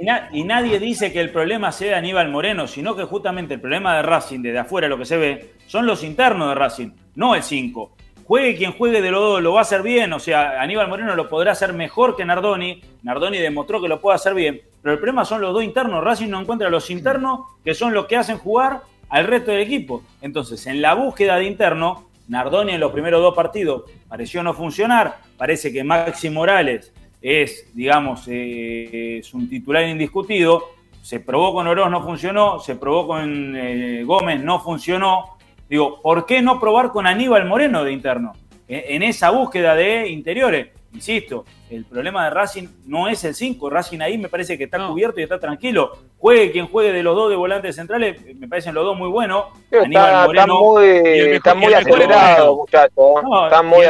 Y, 0.00 0.04
na- 0.04 0.28
y 0.32 0.44
nadie 0.44 0.78
dice 0.78 1.12
que 1.12 1.20
el 1.20 1.30
problema 1.30 1.72
sea 1.72 1.98
Aníbal 1.98 2.28
Moreno, 2.30 2.66
sino 2.66 2.94
que 2.96 3.04
justamente 3.04 3.54
el 3.54 3.60
problema 3.60 3.96
de 3.96 4.02
Racing, 4.02 4.40
desde 4.40 4.58
afuera 4.58 4.88
lo 4.88 4.98
que 4.98 5.04
se 5.04 5.16
ve, 5.16 5.50
son 5.66 5.86
los 5.86 6.02
internos 6.04 6.48
de 6.48 6.54
Racing, 6.54 6.90
no 7.14 7.34
el 7.34 7.42
5. 7.42 7.92
Juegue 8.24 8.56
quien 8.56 8.72
juegue 8.72 9.00
de 9.00 9.10
los 9.10 9.20
dos, 9.22 9.42
lo 9.42 9.54
va 9.54 9.60
a 9.60 9.62
hacer 9.62 9.82
bien. 9.82 10.12
O 10.12 10.18
sea, 10.18 10.60
Aníbal 10.60 10.88
Moreno 10.88 11.16
lo 11.16 11.30
podrá 11.30 11.52
hacer 11.52 11.72
mejor 11.72 12.14
que 12.14 12.26
Nardoni. 12.26 12.82
Nardoni 13.02 13.38
demostró 13.38 13.80
que 13.80 13.88
lo 13.88 14.00
puede 14.00 14.16
hacer 14.16 14.34
bien. 14.34 14.60
Pero 14.82 14.92
el 14.92 14.98
problema 14.98 15.24
son 15.24 15.40
los 15.40 15.54
dos 15.54 15.64
internos. 15.64 16.04
Racing 16.04 16.28
no 16.28 16.38
encuentra 16.40 16.68
los 16.68 16.90
internos 16.90 17.40
que 17.64 17.72
son 17.74 17.94
los 17.94 18.04
que 18.06 18.16
hacen 18.16 18.36
jugar 18.36 18.82
al 19.08 19.26
resto 19.26 19.50
del 19.50 19.60
equipo. 19.60 20.02
Entonces, 20.20 20.66
en 20.66 20.82
la 20.82 20.94
búsqueda 20.94 21.36
de 21.36 21.44
interno, 21.44 22.08
Nardoni 22.28 22.72
en 22.72 22.80
los 22.80 22.92
primeros 22.92 23.22
dos 23.22 23.34
partidos 23.34 23.84
pareció 24.08 24.42
no 24.42 24.52
funcionar. 24.54 25.16
Parece 25.36 25.72
que 25.72 25.82
Maxi 25.82 26.30
Morales 26.30 26.92
es, 27.22 27.70
digamos, 27.74 28.26
eh, 28.28 29.18
es 29.18 29.34
un 29.34 29.48
titular 29.48 29.86
indiscutido. 29.86 30.64
Se 31.02 31.20
probó 31.20 31.54
con 31.54 31.66
Oroz, 31.66 31.90
no 31.90 32.02
funcionó. 32.02 32.60
Se 32.60 32.76
probó 32.76 33.06
con 33.06 33.56
eh, 33.56 34.02
Gómez, 34.04 34.42
no 34.42 34.60
funcionó. 34.60 35.38
Digo, 35.68 36.00
¿por 36.02 36.26
qué 36.26 36.42
no 36.42 36.60
probar 36.60 36.92
con 36.92 37.06
Aníbal 37.06 37.46
Moreno 37.46 37.84
de 37.84 37.92
interno? 37.92 38.32
En, 38.66 39.02
en 39.02 39.02
esa 39.02 39.30
búsqueda 39.30 39.74
de 39.74 40.08
interiores. 40.08 40.68
Insisto, 40.94 41.44
el 41.70 41.84
problema 41.84 42.24
de 42.24 42.30
Racing 42.30 42.66
no 42.86 43.08
es 43.08 43.22
el 43.24 43.34
5. 43.34 43.68
Racing 43.68 44.00
ahí 44.00 44.16
me 44.16 44.28
parece 44.28 44.56
que 44.56 44.64
está 44.64 44.84
cubierto 44.86 45.20
y 45.20 45.22
está 45.22 45.38
tranquilo. 45.38 45.92
Juegue 46.18 46.50
quien 46.50 46.66
juegue 46.66 46.92
de 46.92 47.02
los 47.02 47.14
dos 47.14 47.28
de 47.30 47.36
volantes 47.36 47.76
centrales, 47.76 48.16
me 48.36 48.48
parecen 48.48 48.74
los 48.74 48.84
dos 48.84 48.96
muy 48.96 49.08
buenos. 49.08 49.44
Está, 49.70 49.84
Aníbal 49.84 50.06
está 50.10 50.26
Moreno. 50.46 50.60
muy, 50.60 50.84
el 50.86 51.02
mejor- 51.02 51.34
está 51.34 51.54
muy 51.54 51.74
acelerado, 51.74 52.56
muchachos. 52.56 52.92
Están 53.44 53.66
y 53.66 53.68
muy 53.68 53.86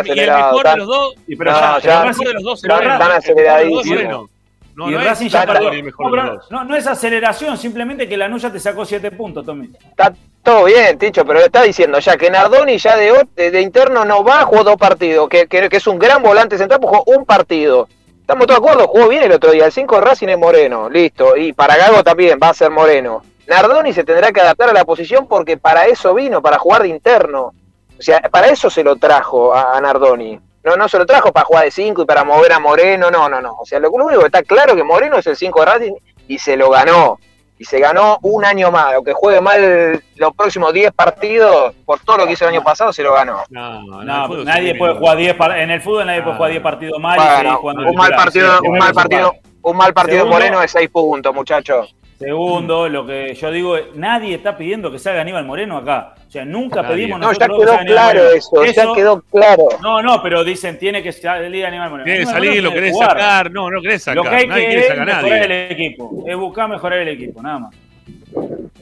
de 0.72 0.76
los 0.76 0.86
dos, 0.88 1.14
pero 1.38 1.50
No, 1.52 1.56
ya, 1.60 1.78
ya- 1.78 1.80
pero 1.80 2.00
el 2.02 2.08
Racing- 2.08 2.18
mejor 2.18 2.26
de 2.26 2.34
los 2.34 2.42
dos 2.42 2.64
es 2.64 2.64
están- 2.64 3.12
aceleradísimos. 3.12 4.30
No, 4.74 4.88
y 4.88 4.92
no 4.92 4.98
Racing 5.00 5.26
es 5.26 5.32
ya 5.32 5.40
mejor 5.84 6.06
No, 6.06 6.10
de 6.10 6.16
los 6.16 6.26
pero 6.26 6.34
dos. 6.34 6.50
no, 6.52 6.64
no 6.64 6.76
es 6.76 6.86
aceleración, 6.86 7.56
simplemente 7.58 8.08
que 8.08 8.16
la 8.16 8.28
Nuya 8.28 8.52
te 8.52 8.60
sacó 8.60 8.84
7 8.84 9.10
puntos, 9.12 9.44
Tommy. 9.46 9.70
Está 9.90 10.12
todo 10.48 10.64
bien, 10.64 10.96
Ticho, 10.96 11.26
pero 11.26 11.40
le 11.40 11.44
está 11.44 11.60
diciendo 11.60 11.98
ya 11.98 12.16
que 12.16 12.30
Nardoni 12.30 12.78
ya 12.78 12.96
de, 12.96 13.26
de, 13.36 13.50
de 13.50 13.60
interno 13.60 14.06
no 14.06 14.24
va, 14.24 14.46
jugó 14.46 14.64
dos 14.64 14.78
partidos, 14.78 15.28
que, 15.28 15.46
que, 15.46 15.68
que 15.68 15.76
es 15.76 15.86
un 15.86 15.98
gran 15.98 16.22
volante 16.22 16.56
central, 16.56 16.80
pues 16.80 16.96
jugó 16.96 17.18
un 17.18 17.26
partido. 17.26 17.86
Estamos 18.18 18.46
todos 18.46 18.58
de 18.58 18.66
acuerdo, 18.66 18.88
jugó 18.88 19.08
bien 19.08 19.24
el 19.24 19.32
otro 19.32 19.50
día. 19.50 19.66
El 19.66 19.72
5 19.72 19.96
de 19.96 20.00
Racing 20.00 20.28
es 20.28 20.38
Moreno, 20.38 20.88
listo. 20.88 21.36
Y 21.36 21.52
para 21.52 21.76
Gago 21.76 22.02
también 22.02 22.38
va 22.42 22.48
a 22.48 22.54
ser 22.54 22.70
Moreno. 22.70 23.20
Nardoni 23.46 23.92
se 23.92 24.04
tendrá 24.04 24.32
que 24.32 24.40
adaptar 24.40 24.70
a 24.70 24.72
la 24.72 24.86
posición 24.86 25.26
porque 25.26 25.58
para 25.58 25.84
eso 25.84 26.14
vino, 26.14 26.40
para 26.40 26.58
jugar 26.58 26.80
de 26.80 26.88
interno. 26.88 27.52
O 27.98 28.02
sea, 28.02 28.22
para 28.22 28.46
eso 28.46 28.70
se 28.70 28.82
lo 28.82 28.96
trajo 28.96 29.54
a, 29.54 29.78
Nardoni. 29.82 30.40
No, 30.64 30.76
no 30.78 30.88
se 30.88 30.96
lo 30.96 31.04
trajo 31.04 31.30
para 31.30 31.44
jugar 31.44 31.64
de 31.64 31.72
5 31.72 32.00
y 32.00 32.06
para 32.06 32.24
mover 32.24 32.54
a 32.54 32.58
Moreno, 32.58 33.10
no, 33.10 33.28
no, 33.28 33.42
no. 33.42 33.54
O 33.58 33.66
sea, 33.66 33.80
lo, 33.80 33.90
lo 33.90 34.06
único 34.06 34.20
que 34.20 34.28
está 34.28 34.42
claro 34.42 34.72
es 34.72 34.78
que 34.78 34.84
Moreno 34.84 35.18
es 35.18 35.26
el 35.26 35.36
5 35.36 35.60
de 35.60 35.66
Racing 35.66 35.94
y 36.26 36.38
se 36.38 36.56
lo 36.56 36.70
ganó. 36.70 37.18
Y 37.58 37.64
se 37.64 37.80
ganó 37.80 38.18
un 38.22 38.44
año 38.44 38.70
más. 38.70 38.94
Aunque 38.94 39.12
juegue 39.12 39.40
mal 39.40 40.00
los 40.16 40.32
próximos 40.34 40.72
10 40.72 40.92
partidos, 40.92 41.74
por 41.84 41.98
todo 42.00 42.18
lo 42.18 42.26
que 42.26 42.32
hizo 42.34 42.44
el 42.44 42.54
año 42.54 42.62
pasado, 42.62 42.92
se 42.92 43.02
lo 43.02 43.12
ganó. 43.14 43.42
No, 43.50 43.82
no, 43.82 44.04
nadie 44.44 44.74
puede 44.76 44.94
jugar 44.94 45.16
10 45.16 45.34
par- 45.34 45.58
en 45.58 45.70
el 45.70 45.80
fútbol 45.82 46.06
nadie 46.06 46.22
puede 46.22 46.36
jugar 46.36 46.50
10 46.52 46.62
partidos 46.62 47.00
mal 47.00 47.18
y 47.18 47.20
seguir 47.22 47.34
Bueno, 47.36 47.56
jugando 47.58 47.82
un 47.90 47.96
mal 47.96 48.10
partido, 48.14 48.58
Sí, 48.60 48.68
un 48.68 48.78
mal 48.78 48.92
partido, 48.94 49.32
un 49.62 49.76
mal 49.76 49.92
partido 49.94 50.16
Segundo- 50.18 50.36
Moreno 50.36 50.60
de 50.60 50.68
6 50.68 50.88
puntos, 50.90 51.34
muchachos. 51.34 51.94
Segundo, 52.18 52.88
lo 52.88 53.06
que 53.06 53.32
yo 53.34 53.50
digo, 53.52 53.76
es, 53.76 53.94
nadie 53.94 54.34
está 54.34 54.56
pidiendo 54.56 54.90
que 54.90 54.98
salga 54.98 55.20
Aníbal 55.20 55.44
Moreno 55.44 55.76
acá. 55.76 56.14
O 56.26 56.30
sea, 56.30 56.44
nunca 56.44 56.82
Nadie. 56.82 56.96
pedimos 56.96 57.20
No, 57.20 57.32
ya 57.32 57.46
nosotros 57.46 57.70
que 57.78 57.84
quedó 57.84 57.94
claro 57.94 58.30
eso, 58.32 58.64
ya 58.64 58.92
quedó 58.94 59.22
claro. 59.22 59.68
No, 59.80 60.02
no, 60.02 60.20
pero 60.22 60.42
dicen 60.42 60.78
tiene 60.80 61.00
que 61.02 61.12
salir 61.12 61.64
Aníbal 61.64 61.90
Moreno. 61.90 62.04
Querés 62.04 62.28
Aníbal 62.28 62.34
salir, 62.44 62.62
lo 62.64 62.70
tiene 62.70 62.74
querés 62.74 62.90
que 62.90 62.94
jugar. 62.94 63.10
sacar. 63.10 63.50
No, 63.52 63.70
no 63.70 63.80
querés 63.80 64.02
sacar. 64.02 64.16
Lo 64.16 64.22
que 64.30 64.36
hay 64.36 64.46
Nadie 64.48 64.62
que 64.62 64.66
quiere 64.68 64.80
es 64.82 64.88
sacar 64.88 65.02
a 65.10 65.14
mejorar 65.22 65.30
nadie. 65.40 65.44
el 65.66 65.72
equipo. 65.72 66.24
Es 66.26 66.36
buscar 66.36 66.68
mejorar 66.68 66.98
el 66.98 67.08
equipo, 67.08 67.40
nada 67.42 67.58
más. 67.60 67.74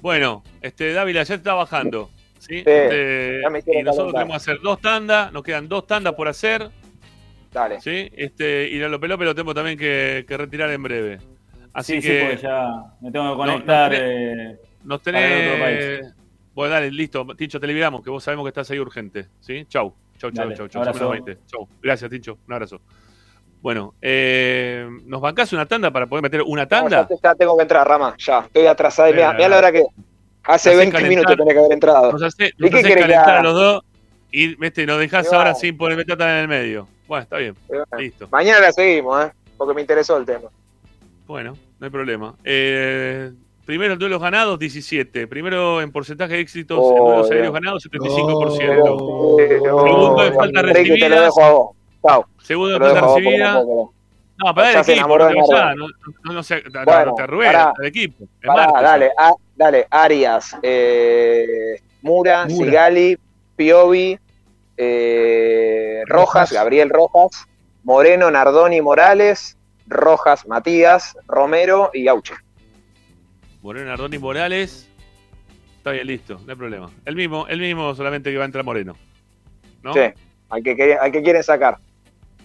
Bueno, 0.01 0.43
este 0.63 0.93
Dávila 0.95 1.23
ya 1.23 1.35
está 1.35 1.53
bajando. 1.55 2.11
¿sí? 2.39 2.47
Sí, 2.49 2.55
Este, 2.59 3.41
ya 3.43 3.51
me 3.51 3.59
hicieron 3.59 3.81
y 3.81 3.85
nosotros 3.85 4.13
calentar. 4.15 4.23
tenemos 4.23 4.45
que 4.45 4.51
hacer 4.51 4.63
dos 4.63 4.81
tandas, 4.81 5.33
nos 5.33 5.43
quedan 5.43 5.69
dos 5.69 5.87
tandas 5.87 6.15
por 6.15 6.29
hacer. 6.29 6.71
Dale. 7.53 7.81
¿sí? 7.83 8.11
Este, 8.17 8.69
y 8.71 8.83
a 8.83 8.89
López 8.89 9.11
López 9.11 9.27
lo 9.27 9.35
tenemos 9.35 9.55
también 9.55 9.77
que, 9.79 10.25
que 10.27 10.37
retirar 10.39 10.71
en 10.71 10.83
breve. 10.83 11.19
Así 11.77 11.95
sí, 11.95 12.03
sí, 12.03 12.09
que 12.09 12.21
porque 12.21 12.37
ya 12.43 12.69
me 13.01 13.11
tengo 13.13 13.25
que 13.25 13.31
no 13.31 13.37
conectar. 13.37 13.93
tenés- 13.93 14.01
eh, 14.03 14.59
nos 14.85 15.01
para 15.03 15.19
el 15.19 15.47
otro 15.47 15.67
tenés. 16.01 16.15
Bueno, 16.55 16.73
dale, 16.75 16.91
listo. 16.91 17.27
Tincho, 17.37 17.61
te 17.61 17.67
liberamos, 17.67 18.03
que 18.03 18.09
vos 18.11 18.25
sabemos 18.25 18.45
que 18.45 18.49
estás 18.49 18.71
ahí 18.71 18.79
urgente. 18.79 19.27
¿sí? 19.41 19.67
Chau. 19.69 19.93
Chau, 20.19 20.31
chau, 20.31 20.45
Dale, 20.45 20.57
chau, 20.57 20.69
chau. 20.69 20.81
abrazo. 20.83 20.99
Son 20.99 21.11
menos 21.11 21.25
20. 21.27 21.47
Chau. 21.47 21.69
Gracias, 21.83 22.11
Tincho. 22.11 22.39
Un 22.47 22.53
abrazo. 22.55 22.81
Bueno, 23.61 23.95
eh, 24.01 24.89
¿nos 25.05 25.21
bancás 25.21 25.53
una 25.53 25.67
tanda 25.67 25.91
para 25.91 26.07
poder 26.07 26.23
meter 26.23 26.43
una 26.43 26.63
No, 26.63 26.69
tanda? 26.69 27.07
ya, 27.11 27.17
ya 27.23 27.35
tengo 27.35 27.57
que 27.57 27.63
entrar, 27.63 27.87
Rama, 27.87 28.15
ya. 28.19 28.39
Estoy 28.41 28.67
atrasado. 28.67 29.13
Mira, 29.13 29.33
mira 29.35 29.49
la 29.51 29.59
hora 29.59 29.73
que 29.73 29.81
hace 30.45 30.71
Hacé 30.71 30.77
20 30.77 30.93
calentar. 30.93 31.11
minutos 31.11 31.37
tenía 31.37 31.53
que 31.53 31.59
haber 31.59 31.73
entrado. 31.73 32.13
Nos 32.13 32.23
hace, 32.23 32.47
¿Y 32.57 32.63
nos 32.63 32.71
qué 32.71 32.77
hace 32.79 32.89
querés 32.89 33.05
que 33.05 33.11
calentar 33.13 33.37
a 33.39 33.43
los 33.43 33.55
dos 33.55 33.83
y 34.31 34.55
vete, 34.55 34.87
nos 34.87 34.99
dejás 34.99 35.31
Y 35.31 35.35
ahora 35.35 35.55
sin 35.55 35.77
poner 35.77 36.05
tanda 36.07 36.37
en 36.37 36.43
el 36.43 36.49
medio. 36.49 36.89
Bueno, 37.07 37.23
está 37.25 37.37
bien. 37.37 37.55
Y 37.67 37.69
bueno, 37.69 37.85
Listo. 37.99 38.29
Mañana 38.31 38.61
la 38.61 38.73
seguimos, 38.73 39.27
¿eh? 39.27 39.33
Porque 39.59 39.75
me 39.75 39.81
interesó 39.83 40.17
el 40.17 40.25
tema. 40.25 40.49
Bueno, 41.27 41.55
no 41.79 41.85
hay 41.87 41.91
problema. 41.91 42.35
Eh, 42.45 43.33
primero 43.65 43.93
en 43.95 43.99
duelos 43.99 44.21
ganados, 44.21 44.59
17. 44.59 45.27
Primero 45.27 45.81
en 45.81 45.91
porcentaje 45.93 46.35
de 46.35 46.41
éxitos 46.41 46.79
Oh, 46.81 46.91
en 46.91 46.97
duelos 47.05 47.17
Dios. 47.27 47.31
aéreos 47.33 47.53
ganados, 47.55 47.83
75%. 47.83 48.57
Pero, 48.59 49.41
eh, 49.41 49.49
Segundo 49.61 50.25
en 50.25 50.33
oh, 50.33 50.37
faltas 50.37 50.63
Ricky, 50.63 50.75
te 51.01 51.09
lo 51.09 51.17
recibidas. 51.17 51.21
dejo 51.25 51.43
a 51.45 51.51
vos. 51.51 51.71
Chao. 52.03 52.27
Segundo 52.43 52.75
en 52.77 52.83
falta 52.83 53.01
recibida. 53.01 53.63
no 54.39 54.55
para 54.55 54.71
el 54.71 54.77
equipo, 54.91 55.19
no 55.19 56.33
no, 56.33 56.43
se- 56.43 56.63
no, 56.63 56.85
Bueno, 56.85 57.05
no 57.07 57.15
te 57.15 57.27
el 57.81 57.87
equipo. 57.87 58.25
Dale, 58.43 59.11
a- 59.17 59.35
dale, 59.57 59.87
Arias, 59.91 60.57
eh, 60.63 61.81
Mura, 62.03 62.47
Mura. 62.47 62.65
Sigali, 62.67 63.19
Piovi, 63.57 64.19
eh, 64.77 66.03
Rojas, 66.07 66.53
Gabriel 66.53 66.91
Rojas, 66.91 67.47
Moreno, 67.83 68.31
Nardoni, 68.31 68.81
Morales, 68.83 69.57
Rojas, 69.89 70.47
Matías, 70.47 71.17
Romero 71.27 71.91
y 71.95 72.09
Auche. 72.09 72.35
Moreno, 73.63 73.93
Ardoni, 73.93 74.19
Morales. 74.19 74.89
Está 75.79 75.93
bien, 75.93 76.07
listo, 76.07 76.41
no 76.45 76.51
hay 76.51 76.57
problema. 76.57 76.91
El 77.05 77.15
mismo, 77.17 77.47
el 77.49 77.61
mismo, 77.61 77.95
solamente 77.95 78.31
que 78.31 78.37
va 78.37 78.45
a 78.45 78.47
entrar 78.47 78.65
Moreno. 78.65 78.97
¿No? 79.83 79.93
Sí, 79.93 80.01
al 80.51 80.63
que, 80.63 80.97
al 81.01 81.13
que 81.13 81.23
quieren 81.23 81.43
sacar. 81.43 81.79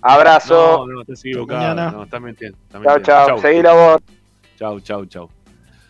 Abrazo. 0.01 0.85
No, 0.87 0.93
no, 0.93 1.01
estás 1.01 1.19
equivocado. 1.25 1.91
No, 1.91 2.03
estás 2.03 2.21
mintiendo. 2.21 2.57
chao, 2.83 2.99
chao. 3.01 3.37
Seguí 3.39 3.61
la 3.61 3.73
voz. 3.73 4.01
Chau, 4.57 4.79
chau, 4.79 5.05
chau. 5.05 5.29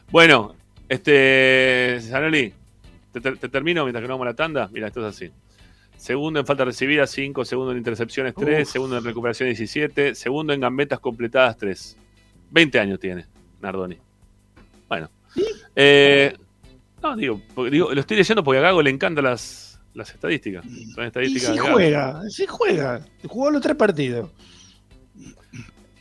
Bueno, 0.10 0.56
este. 0.90 1.98
Zanoli, 2.02 2.54
te, 3.14 3.22
te- 3.22 3.36
te 3.38 3.50
termino 3.50 3.84
mientras 3.84 4.02
que 4.02 4.08
no 4.08 4.14
vamos 4.16 4.28
a 4.28 4.32
la 4.32 4.36
tanda. 4.36 4.70
Mira, 4.72 4.88
esto 4.88 5.06
es 5.08 5.16
así. 5.16 5.32
Segundo 6.02 6.40
en 6.40 6.46
falta 6.48 6.66
recibida, 6.66 7.06
5. 7.06 7.46
Segundo 7.46 7.72
en 7.74 7.78
intercepciones, 7.78 8.34
3. 8.36 8.68
Uf. 8.68 8.74
Segundo 8.74 8.98
en 8.98 9.04
recuperación, 9.04 9.48
17. 9.50 10.16
Segundo 10.16 10.52
en 10.52 10.60
gambetas 10.60 11.00
completadas, 11.00 11.56
3. 11.58 11.96
20 12.50 12.80
años 12.80 13.00
tiene 13.00 13.28
Nardoni. 13.62 13.98
Bueno. 14.90 15.12
Eh, 15.76 16.36
no, 17.04 17.16
digo, 17.16 17.40
lo 17.56 18.00
estoy 18.00 18.18
leyendo 18.18 18.44
porque 18.44 18.58
a 18.58 18.62
Gago 18.62 18.82
le 18.82 18.90
encantan 18.90 19.26
las, 19.26 19.80
las 19.94 20.10
estadísticas. 20.12 20.66
Son 20.96 21.04
Y 21.04 21.08
estadísticas 21.08 21.50
si 21.50 21.52
de 21.52 21.58
Gago. 21.60 21.74
juega, 21.74 22.22
si 22.30 22.46
juega. 22.48 23.06
Jugó 23.28 23.52
los 23.52 23.62
tres 23.62 23.76
partidos. 23.76 24.32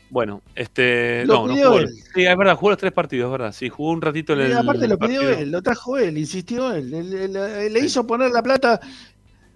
Bueno, 0.09 0.41
este. 0.55 1.25
Lo 1.25 1.35
no, 1.35 1.47
no 1.47 1.53
pidió 1.53 1.67
jugó. 1.69 1.79
él. 1.79 1.87
Sí, 2.13 2.23
es 2.25 2.37
verdad, 2.37 2.55
jugó 2.57 2.69
los 2.71 2.79
tres 2.79 2.91
partidos, 2.91 3.27
es 3.27 3.31
verdad. 3.31 3.51
Sí, 3.53 3.69
jugó 3.69 3.91
un 3.91 4.01
ratito 4.01 4.33
en 4.33 4.39
Y 4.39 4.43
el. 4.43 4.57
aparte 4.57 4.87
lo 4.87 4.97
pidió 4.99 5.21
partido. 5.21 5.39
él, 5.39 5.51
lo 5.51 5.61
trajo 5.61 5.97
él, 5.97 6.17
insistió 6.17 6.73
él. 6.73 6.93
Él- 6.93 7.71
le 7.71 7.79
hizo 7.79 8.05
poner 8.05 8.31
la 8.31 8.43
plata. 8.43 8.81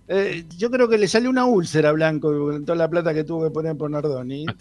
Eh, 0.07 0.45
yo 0.57 0.69
creo 0.69 0.87
que 0.87 0.97
le 0.97 1.07
salió 1.07 1.29
una 1.29 1.45
úlcera 1.45 1.89
a 1.89 1.93
Blanco 1.93 2.31
con 2.31 2.65
toda 2.65 2.77
la 2.77 2.89
plata 2.89 3.13
que 3.13 3.23
tuvo 3.23 3.43
que 3.43 3.51
poner 3.51 3.75
por 3.75 3.89
Nardoni. 3.89 4.45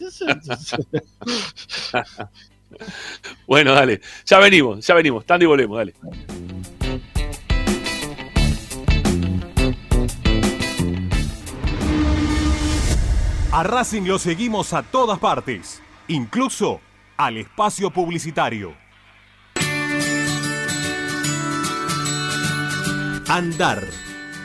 Bueno, 3.47 3.73
dale. 3.73 4.01
Ya 4.27 4.39
venimos, 4.41 4.85
ya 4.85 4.95
venimos. 4.95 5.25
Tanto 5.25 5.45
y 5.45 5.47
volvemos, 5.47 5.77
dale. 5.77 5.95
A 13.53 13.63
Racing 13.63 14.03
lo 14.03 14.19
seguimos 14.19 14.73
a 14.73 14.83
todas 14.83 15.21
partes, 15.21 15.81
incluso 16.09 16.81
al 17.17 17.37
espacio 17.37 17.91
publicitario. 17.91 18.75
Andar, 23.29 23.85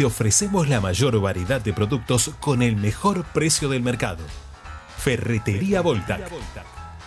te 0.00 0.06
ofrecemos 0.06 0.66
la 0.66 0.80
mayor 0.80 1.20
variedad 1.20 1.60
de 1.60 1.74
productos 1.74 2.30
con 2.40 2.62
el 2.62 2.74
mejor 2.74 3.22
precio 3.34 3.68
del 3.68 3.82
mercado. 3.82 4.24
Ferretería 4.96 5.82
Voltac. 5.82 6.26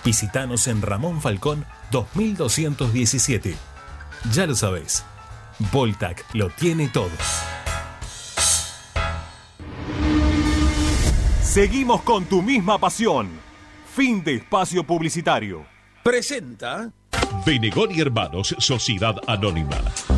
Visítanos 0.06 0.68
en 0.68 0.80
Ramón 0.84 1.20
Falcón 1.20 1.66
2217. 1.90 3.56
Ya 4.32 4.46
lo 4.46 4.54
sabes, 4.54 5.04
Voltac 5.72 6.24
lo 6.36 6.52
tiene 6.52 6.88
todo. 6.88 7.10
Seguimos 11.42 12.04
con 12.04 12.26
tu 12.26 12.44
misma 12.44 12.78
pasión. 12.78 13.28
Fin 13.96 14.24
de 14.24 14.36
espacio 14.36 14.84
publicitario. 14.84 15.66
Presenta 16.04 16.92
Benegoni 17.44 18.00
Hermanos 18.00 18.56
Sociedad 18.60 19.16
Anónima. 19.26 19.82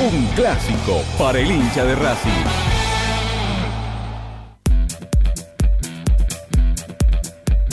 Un 0.00 0.26
clásico 0.34 1.02
para 1.16 1.38
el 1.38 1.50
hincha 1.50 1.84
de 1.84 1.94
Racing. 1.94 2.30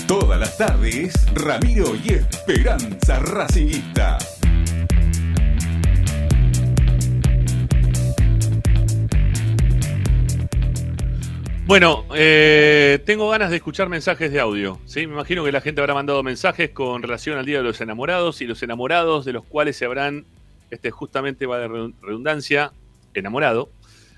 Todas 0.08 0.40
las 0.40 0.58
tardes, 0.58 1.14
Ramiro 1.34 1.96
y 1.96 2.14
Esperanza 2.14 3.20
Racingista. 3.20 4.18
Bueno, 11.66 12.06
eh, 12.14 13.00
tengo 13.06 13.30
ganas 13.30 13.50
de 13.50 13.56
escuchar 13.56 13.90
mensajes 13.90 14.32
de 14.32 14.42
audio. 14.42 14.80
¿sí? 14.86 15.08
Me 15.08 15.14
imagino 15.14 15.44
que 15.44 15.52
la 15.52 15.62
gente 15.62 15.80
habrá 15.82 15.94
mandado 15.94 16.22
mensajes 16.22 16.70
con 16.72 17.02
relación 17.02 17.38
al 17.38 17.46
Día 17.46 17.60
de 17.60 17.64
los 17.64 17.80
Enamorados 17.82 18.42
y 18.42 18.46
los 18.46 18.62
enamorados 18.62 19.26
de 19.26 19.34
los 19.34 19.46
cuales 19.46 19.78
se 19.78 19.86
habrán, 19.86 20.26
este, 20.72 20.90
justamente 20.90 21.46
va 21.46 21.60
de 21.60 21.68
redundancia, 22.02 22.74
enamorado, 23.14 23.70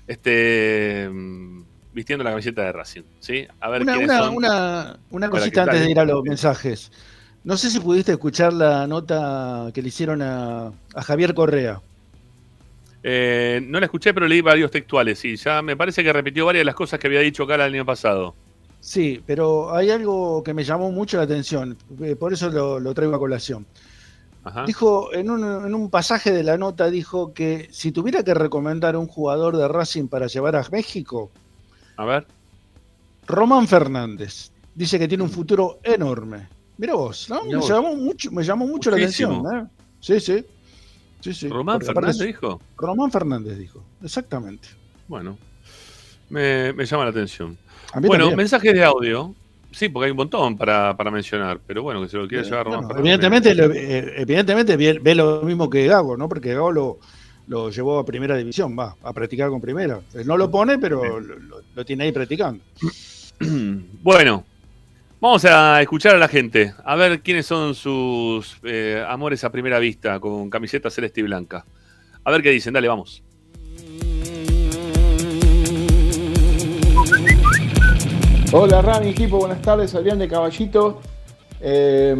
este, 0.06 1.08
mm, 1.12 1.62
vistiendo 1.92 2.24
la 2.24 2.30
camiseta 2.30 2.62
de 2.62 2.72
Racing. 2.72 3.02
¿sí? 3.20 3.46
A 3.60 3.68
ver 3.68 3.82
Una, 3.82 3.98
una, 3.98 4.18
son. 4.18 5.00
una, 5.10 5.30
cosita 5.30 5.64
antes 5.64 5.80
de 5.80 5.90
ir 5.90 5.98
a 5.98 6.04
los 6.04 6.22
mensajes. 6.22 6.90
No 7.42 7.58
sé 7.58 7.68
si 7.68 7.78
pudiste 7.80 8.12
escuchar 8.12 8.54
la 8.54 8.86
nota 8.86 9.70
que 9.74 9.82
le 9.82 9.88
hicieron 9.88 10.22
a, 10.22 10.72
a 10.94 11.02
Javier 11.02 11.34
Correa. 11.34 11.82
Eh, 13.02 13.60
no 13.66 13.78
la 13.80 13.84
escuché, 13.84 14.14
pero 14.14 14.26
leí 14.26 14.40
varios 14.40 14.70
textuales 14.70 15.22
y 15.26 15.36
ya 15.36 15.60
me 15.60 15.76
parece 15.76 16.02
que 16.02 16.10
repitió 16.10 16.46
varias 16.46 16.62
de 16.62 16.64
las 16.64 16.74
cosas 16.74 16.98
que 16.98 17.06
había 17.06 17.20
dicho 17.20 17.42
acá 17.42 17.56
el 17.56 17.60
año 17.60 17.84
pasado. 17.84 18.34
Sí, 18.80 19.22
pero 19.26 19.74
hay 19.74 19.90
algo 19.90 20.42
que 20.42 20.54
me 20.54 20.64
llamó 20.64 20.90
mucho 20.90 21.18
la 21.18 21.24
atención, 21.24 21.76
eh, 22.02 22.16
por 22.16 22.32
eso 22.32 22.48
lo, 22.48 22.80
lo 22.80 22.94
traigo 22.94 23.14
a 23.14 23.18
colación. 23.18 23.66
Ajá. 24.44 24.64
Dijo, 24.66 25.12
en 25.14 25.30
un, 25.30 25.42
en 25.42 25.74
un 25.74 25.90
pasaje 25.90 26.30
de 26.30 26.42
la 26.42 26.58
nota, 26.58 26.90
dijo 26.90 27.32
que 27.32 27.68
si 27.72 27.92
tuviera 27.92 28.22
que 28.22 28.34
recomendar 28.34 28.96
un 28.96 29.06
jugador 29.06 29.56
de 29.56 29.66
Racing 29.66 30.08
para 30.08 30.26
llevar 30.26 30.54
a 30.56 30.66
México, 30.70 31.30
A 31.96 32.04
ver. 32.04 32.26
Román 33.26 33.66
Fernández. 33.66 34.50
Dice 34.74 34.98
que 34.98 35.08
tiene 35.08 35.24
un 35.24 35.30
futuro 35.30 35.78
enorme. 35.82 36.48
Mira 36.76 36.94
vos, 36.94 37.30
¿no? 37.30 37.44
Mirá 37.44 37.56
me, 37.56 37.60
vos. 37.60 37.68
llamó 37.68 37.96
mucho, 37.96 38.30
me 38.32 38.42
llamó 38.42 38.66
mucho 38.66 38.90
la 38.90 38.96
atención. 38.96 39.42
¿eh? 39.54 39.66
Sí, 40.00 40.20
sí. 40.20 40.44
sí, 41.20 41.32
sí. 41.32 41.48
¿Román 41.48 41.78
Porque 41.78 41.94
Fernández 41.94 42.26
dijo? 42.26 42.60
Román 42.76 43.10
Fernández 43.10 43.56
dijo, 43.58 43.82
exactamente. 44.02 44.68
Bueno, 45.08 45.38
me, 46.28 46.72
me 46.72 46.84
llama 46.84 47.04
la 47.04 47.10
atención. 47.10 47.56
Bueno, 47.94 48.24
también. 48.24 48.36
mensajes 48.36 48.74
de 48.74 48.84
audio. 48.84 49.34
Sí, 49.74 49.88
porque 49.88 50.04
hay 50.06 50.10
un 50.12 50.16
montón 50.18 50.56
para, 50.56 50.96
para 50.96 51.10
mencionar, 51.10 51.60
pero 51.66 51.82
bueno, 51.82 52.00
que 52.00 52.08
se 52.08 52.16
lo 52.16 52.28
quiera 52.28 52.44
llevar 52.44 52.64
Román 52.64 52.86
Bueno, 52.86 52.94
Fernández. 52.94 53.44
evidentemente, 53.44 53.54
lo- 53.54 53.72
eh, 53.74 54.14
evidentemente 54.22 54.76
ve, 54.76 54.98
ve 55.02 55.14
lo 55.14 55.42
mismo 55.42 55.68
que 55.68 55.86
Gago, 55.86 56.16
¿no? 56.16 56.28
Porque 56.28 56.54
Gago 56.54 56.70
lo, 56.70 56.98
lo 57.48 57.70
llevó 57.70 57.98
a 57.98 58.04
primera 58.04 58.36
división, 58.36 58.76
va, 58.78 58.94
a 59.02 59.12
practicar 59.12 59.50
con 59.50 59.60
primera. 59.60 60.00
No 60.24 60.36
lo 60.36 60.50
pone, 60.50 60.78
pero 60.78 61.18
lo 61.20 61.84
tiene 61.84 62.04
ahí 62.04 62.12
practicando. 62.12 62.62
Bueno, 64.02 64.44
vamos 65.20 65.44
a 65.44 65.82
escuchar 65.82 66.14
a 66.14 66.18
la 66.18 66.28
gente, 66.28 66.72
a 66.84 66.94
ver 66.94 67.20
quiénes 67.20 67.46
son 67.46 67.74
sus 67.74 68.56
eh, 68.62 69.04
amores 69.08 69.42
a 69.44 69.50
primera 69.50 69.78
vista 69.78 70.20
con 70.20 70.48
camiseta 70.50 70.90
celeste 70.90 71.20
y 71.20 71.24
blanca. 71.24 71.66
A 72.24 72.30
ver 72.30 72.42
qué 72.42 72.50
dicen, 72.50 72.74
dale, 72.74 72.88
vamos. 72.88 73.22
Hola 78.56 78.80
Rami, 78.80 79.08
equipo, 79.08 79.38
buenas 79.38 79.60
tardes, 79.62 79.92
Adrián 79.96 80.16
de 80.16 80.28
Caballito. 80.28 81.00
Eh, 81.60 82.14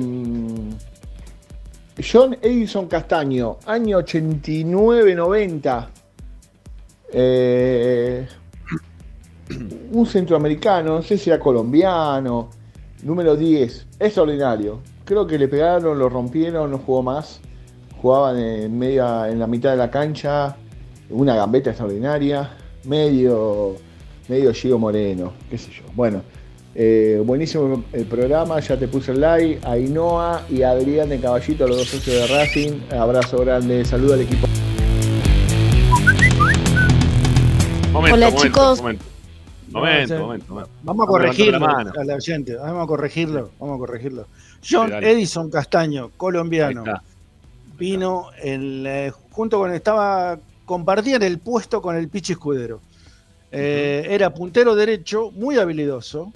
John 2.13 2.37
Edison 2.43 2.89
Castaño, 2.89 3.59
año 3.67 4.01
89-90. 4.01 5.89
Eh, 7.13 8.27
un 9.93 10.07
centroamericano, 10.07 10.97
no 10.97 11.03
sé 11.03 11.19
si 11.19 11.31
era 11.31 11.39
colombiano, 11.39 12.51
número 13.05 13.37
10, 13.37 13.87
extraordinario. 14.01 14.81
Creo 15.05 15.29
que 15.29 15.39
le 15.39 15.47
pegaron, 15.47 15.97
lo 15.97 16.09
rompieron, 16.09 16.69
no 16.69 16.79
jugó 16.79 17.05
más. 17.05 17.41
Jugaban 18.03 18.41
en, 18.41 18.77
media, 18.77 19.31
en 19.31 19.39
la 19.39 19.47
mitad 19.47 19.71
de 19.71 19.77
la 19.77 19.89
cancha, 19.89 20.57
una 21.11 21.37
gambeta 21.37 21.71
extraordinaria, 21.71 22.51
medio, 22.87 23.77
medio 24.29 24.53
Gio 24.53 24.79
Moreno, 24.79 25.33
qué 25.51 25.59
sé 25.59 25.71
yo. 25.71 25.83
Bueno, 25.95 26.23
eh, 26.75 27.23
buenísimo 27.25 27.85
el 27.93 28.05
programa, 28.07 28.59
ya 28.61 28.79
te 28.79 28.89
puse 28.89 29.13
el 29.13 29.21
like. 29.21 29.61
Ainhoa 29.67 30.43
y 30.51 30.63
Adrián 30.63 31.09
de 31.09 31.21
Caballito, 31.21 31.67
los 31.67 31.77
dos 31.79 31.89
socios 31.89 32.29
de 32.29 32.37
Racing. 32.37 32.93
Abrazo 32.93 33.39
grande, 33.39 33.85
saludo 33.85 34.15
al 34.15 34.21
equipo. 34.23 34.47
Momento, 37.93 38.15
Hola, 38.15 38.27
momento, 38.27 38.43
chicos. 38.43 38.83
Momento, 39.71 40.19
momento. 40.19 40.69
Vamos 40.83 41.05
a 41.05 41.07
corregirlo 41.07 41.67
a 41.67 42.05
la 42.05 42.15
oyente, 42.15 42.57
vamos 42.57 42.85
a 42.85 42.87
corregirlo, 42.87 43.51
vamos 43.59 43.77
a 43.77 43.79
corregirlo. 43.79 44.27
John 44.69 44.91
dale. 44.91 45.13
Edison 45.13 45.51
Castaño, 45.51 46.11
colombiano, 46.17 46.85
vino 47.79 48.31
en, 48.43 48.87
eh, 48.87 49.13
junto 49.31 49.59
con 49.59 49.73
estaba 49.73 50.39
compartían 50.65 51.23
el 51.23 51.39
puesto 51.39 51.83
con 51.83 51.97
el 51.97 52.09
Pichi 52.09 52.33
Escudero. 52.33 52.81
Eh, 53.57 54.07
Era 54.11 54.35
puntero 54.35 54.75
derecho, 54.75 55.31
muy 55.31 55.59
habilidoso. 55.59 56.33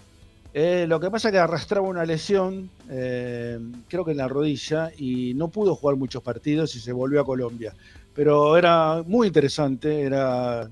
Eh, 0.54 0.86
lo 0.88 1.00
que 1.00 1.10
pasa 1.10 1.28
es 1.28 1.32
que 1.32 1.38
arrastraba 1.38 1.86
una 1.86 2.04
lesión, 2.04 2.70
eh, 2.88 3.58
creo 3.88 4.04
que 4.04 4.12
en 4.12 4.16
la 4.16 4.28
rodilla, 4.28 4.90
y 4.96 5.34
no 5.34 5.48
pudo 5.48 5.74
jugar 5.74 5.96
muchos 5.96 6.22
partidos 6.22 6.74
y 6.76 6.80
se 6.80 6.92
volvió 6.92 7.20
a 7.20 7.26
Colombia. 7.26 7.74
Pero 8.14 8.56
era 8.56 9.02
muy 9.06 9.26
interesante, 9.26 10.00
era 10.02 10.68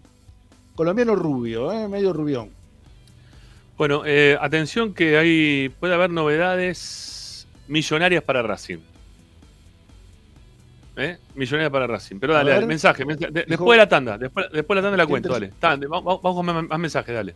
colombiano 0.75 1.15
rubio, 1.15 1.89
medio 1.89 2.13
rubión. 2.13 2.51
Bueno, 3.77 4.03
atención 4.41 4.95
que 4.95 5.19
hay 5.19 5.69
puede 5.69 5.95
haber 5.95 6.11
novedades 6.11 7.47
millonarias 7.69 8.25
para 8.25 8.43
Racing. 8.43 8.79
¿Eh? 10.97 11.19
Millonarias 11.35 11.71
para 11.71 11.87
Racing. 11.87 12.19
Pero 12.19 12.33
dale, 12.35 12.53
dale, 12.53 12.67
mensaje. 12.67 13.05
mensaje. 13.05 13.31
De- 13.31 13.41
Dijo- 13.43 13.51
después 13.51 13.77
de 13.77 13.85
la 13.85 13.89
tanda. 13.89 14.17
Después, 14.19 14.47
después 14.53 14.77
de 14.77 14.83
la 14.83 14.87
tanda 14.89 14.97
la 14.97 15.07
cuento, 15.07 15.29
dale. 15.29 15.53
vamos, 15.89 16.21
vamos 16.23 16.35
con 16.37 16.47
más, 16.47 16.65
más 16.65 16.79
mensajes, 16.79 17.15
dale. 17.15 17.35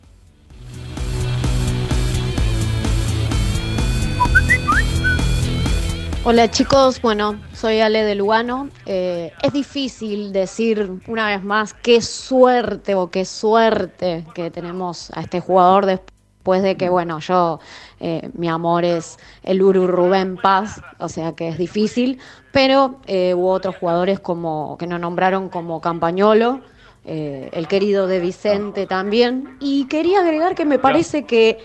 Hola 6.23 6.51
chicos, 6.51 7.01
bueno, 7.01 7.41
soy 7.55 7.81
Ale 7.81 8.03
de 8.05 8.15
Lugano. 8.15 8.69
Eh, 8.85 9.33
es 9.43 9.53
difícil 9.53 10.33
decir 10.33 10.91
una 11.07 11.29
vez 11.29 11.43
más 11.43 11.73
qué 11.73 12.03
suerte 12.03 12.95
o 12.95 13.11
qué 13.11 13.25
suerte 13.25 14.27
que 14.35 14.51
tenemos 14.51 15.11
a 15.15 15.23
este 15.23 15.41
jugador 15.41 15.87
después 15.87 16.11
de 16.59 16.77
que, 16.77 16.89
bueno, 16.89 17.21
yo, 17.21 17.61
eh, 18.01 18.29
mi 18.35 18.49
amor 18.49 18.85
es 18.85 19.19
el 19.43 19.63
Uru 19.63 19.87
Rubén 19.87 20.37
Paz, 20.37 20.81
o 20.99 21.09
sea 21.09 21.33
que 21.33 21.49
es 21.49 21.59
difícil, 21.59 22.19
pero 22.53 22.97
eh, 23.07 23.35
hubo 23.35 23.53
otros 23.53 23.77
jugadores 23.77 24.19
como 24.19 24.77
que 24.79 24.87
nos 24.87 25.01
nombraron 25.01 25.49
como 25.49 25.81
Campañolo, 25.81 26.61
eh, 27.05 27.49
el 27.53 27.69
querido 27.69 28.07
de 28.07 28.21
Vicente 28.21 28.87
también, 28.87 29.57
y 29.61 29.87
quería 29.87 30.21
agregar 30.21 30.55
que 30.55 30.65
me 30.65 30.79
parece 30.79 31.25
que 31.25 31.59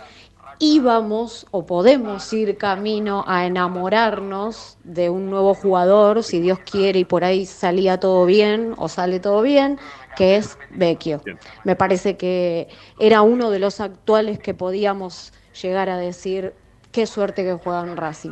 íbamos 0.60 1.46
o 1.52 1.66
podemos 1.66 2.32
ir 2.32 2.58
camino 2.58 3.26
a 3.28 3.46
enamorarnos 3.46 4.78
de 4.84 5.10
un 5.10 5.30
nuevo 5.30 5.54
jugador, 5.54 6.24
si 6.24 6.40
Dios 6.40 6.60
quiere 6.60 7.00
y 7.00 7.06
por 7.06 7.24
ahí 7.24 7.46
salía 7.46 8.00
todo 8.00 8.26
bien 8.26 8.74
o 8.78 8.88
sale 8.88 9.20
todo 9.20 9.42
bien, 9.42 9.78
que 10.16 10.38
es 10.38 10.58
Vecchio. 10.72 11.22
Me 11.64 11.76
parece 11.76 12.18
que 12.18 12.68
era 13.00 13.22
uno 13.22 13.52
de 13.52 13.60
los 13.60 13.80
actuales 13.80 14.40
que 14.40 14.54
podíamos 14.54 15.34
llegar 15.62 15.90
a 15.90 15.98
decir 15.98 16.54
qué 16.92 17.06
suerte 17.06 17.44
que 17.44 17.54
juega 17.54 17.82
en 17.82 17.98
Racing. 17.98 18.32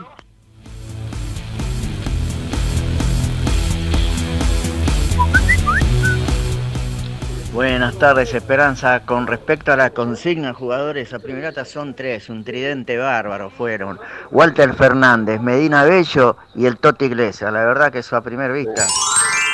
Buenas 7.54 7.96
tardes, 8.00 8.34
Esperanza. 8.34 9.02
Con 9.06 9.28
respecto 9.28 9.72
a 9.72 9.78
la 9.78 9.92
consigna, 9.92 10.56
jugadores 10.56 11.14
a 11.14 11.20
primerata 11.20 11.66
son 11.66 11.94
tres, 11.94 12.28
un 12.30 12.44
tridente 12.44 12.98
bárbaro 12.98 13.52
fueron. 13.52 14.00
Walter 14.32 14.74
Fernández, 14.74 15.40
Medina 15.40 15.84
Bello 15.84 16.36
y 16.56 16.66
el 16.66 16.78
Toti 16.78 17.06
Iglesias. 17.06 17.54
La 17.54 17.64
verdad 17.64 17.92
que 17.92 18.00
eso 18.00 18.16
a 18.16 18.22
primera 18.22 18.52
vista 18.52 18.88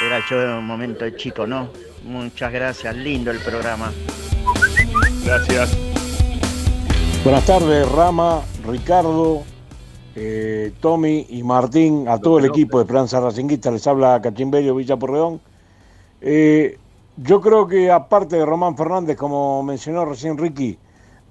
Era 0.05 0.21
yo 0.29 0.41
en 0.41 0.49
un 0.51 0.65
momento 0.65 1.09
chico, 1.09 1.45
¿no? 1.45 1.69
Muchas 2.09 2.51
gracias, 2.51 2.95
lindo 2.95 3.29
el 3.29 3.37
programa. 3.37 3.93
Gracias. 5.23 5.77
Buenas 7.23 7.45
tardes, 7.45 7.91
Rama, 7.91 8.41
Ricardo, 8.65 9.43
eh, 10.15 10.73
Tommy 10.79 11.27
y 11.29 11.43
Martín, 11.43 12.07
a 12.07 12.17
todo 12.17 12.39
el 12.39 12.45
equipo 12.45 12.79
de 12.79 12.85
Esperanza 12.85 13.19
Racinguista. 13.19 13.69
Les 13.69 13.85
habla 13.85 14.19
Cachimbello 14.23 14.73
Villa 14.73 14.97
Porredón. 14.97 15.39
Eh, 16.21 16.79
yo 17.17 17.41
creo 17.41 17.67
que 17.67 17.91
aparte 17.91 18.37
de 18.37 18.45
Román 18.45 18.75
Fernández, 18.75 19.15
como 19.15 19.61
mencionó 19.61 20.03
recién 20.03 20.35
Ricky, 20.35 20.79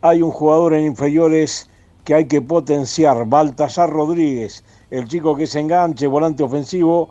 hay 0.01 0.23
un 0.23 0.31
jugador 0.31 0.75
en 0.75 0.85
inferiores 0.85 1.69
que 2.05 2.15
hay 2.15 2.27
que 2.27 2.41
potenciar, 2.41 3.27
Baltasar 3.27 3.91
Rodríguez, 3.91 4.63
el 4.93 5.09
chico 5.09 5.35
que 5.35 5.49
se 5.49 5.59
enganche, 5.59 6.07
volante 6.07 6.45
ofensivo, 6.45 7.11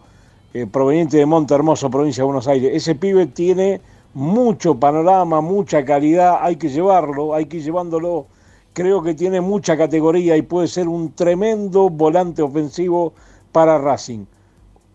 eh, 0.53 0.65
proveniente 0.67 1.17
de 1.17 1.25
Monte 1.25 1.53
Hermoso, 1.53 1.89
provincia 1.89 2.21
de 2.21 2.25
Buenos 2.25 2.47
Aires. 2.47 2.71
Ese 2.73 2.95
pibe 2.95 3.27
tiene 3.27 3.81
mucho 4.13 4.75
panorama, 4.79 5.41
mucha 5.41 5.83
calidad, 5.85 6.37
hay 6.41 6.55
que 6.55 6.69
llevarlo, 6.69 7.33
hay 7.33 7.45
que 7.45 7.57
ir 7.57 7.63
llevándolo. 7.63 8.27
Creo 8.73 9.01
que 9.01 9.13
tiene 9.13 9.41
mucha 9.41 9.75
categoría 9.75 10.37
y 10.37 10.41
puede 10.43 10.67
ser 10.67 10.87
un 10.87 11.13
tremendo 11.13 11.89
volante 11.89 12.41
ofensivo 12.41 13.13
para 13.51 13.77
Racing. 13.77 14.25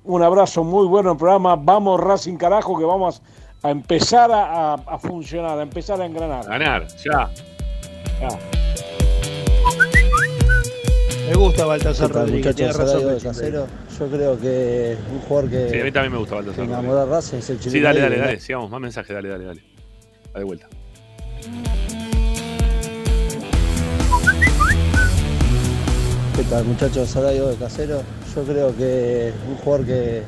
Un 0.04 0.22
abrazo 0.22 0.64
muy 0.64 0.86
bueno 0.86 1.10
en 1.10 1.14
el 1.14 1.18
programa. 1.18 1.56
Vamos 1.56 2.00
Racing 2.00 2.36
carajo 2.36 2.76
que 2.78 2.84
vamos 2.84 3.22
a 3.62 3.70
empezar 3.70 4.30
a, 4.32 4.72
a- 4.72 4.74
a 4.74 4.98
funcionar, 4.98 5.58
a 5.58 5.62
empezar 5.62 6.00
a 6.00 6.06
engranar. 6.06 6.44
Ganar, 6.46 6.86
ya. 7.04 7.30
Ya. 8.20 8.28
Me 11.32 11.38
gusta 11.38 11.64
Baltasar 11.64 12.08
¿Qué 12.08 12.12
tal, 12.12 12.26
Rodríguez, 12.26 12.56
tiene 12.56 12.72
razón. 12.74 13.18
Casero. 13.22 13.66
Yo 13.98 14.06
creo 14.08 14.38
que 14.38 14.96
un 15.10 15.18
jugador 15.20 15.50
que, 15.50 15.70
Sí, 15.70 15.80
a 15.80 15.84
mí 15.84 15.90
también 15.92 16.12
me 16.12 16.18
gusta 16.18 16.34
Baltasar. 16.34 16.66
que 16.66 16.70
enamoró 16.72 17.00
a 17.00 17.06
Racing 17.06 17.38
es 17.38 17.48
el 17.50 17.56
Sí, 17.58 17.64
chileno. 17.70 17.84
dale, 17.86 18.00
dale, 18.00 18.18
dale. 18.18 18.40
Sigamos, 18.40 18.70
más 18.70 18.80
mensajes, 18.82 19.14
dale, 19.14 19.28
dale, 19.30 19.44
dale. 19.46 19.62
Va 20.34 20.38
de 20.40 20.44
vuelta. 20.44 20.68
¿Qué 26.36 26.42
tal, 26.44 26.64
muchachos? 26.64 27.14
Radio 27.14 27.48
de 27.48 27.56
Casero. 27.56 28.02
Yo 28.34 28.42
creo 28.44 28.76
que 28.76 29.32
un 29.48 29.56
jugador 29.56 29.86
que, 29.86 30.22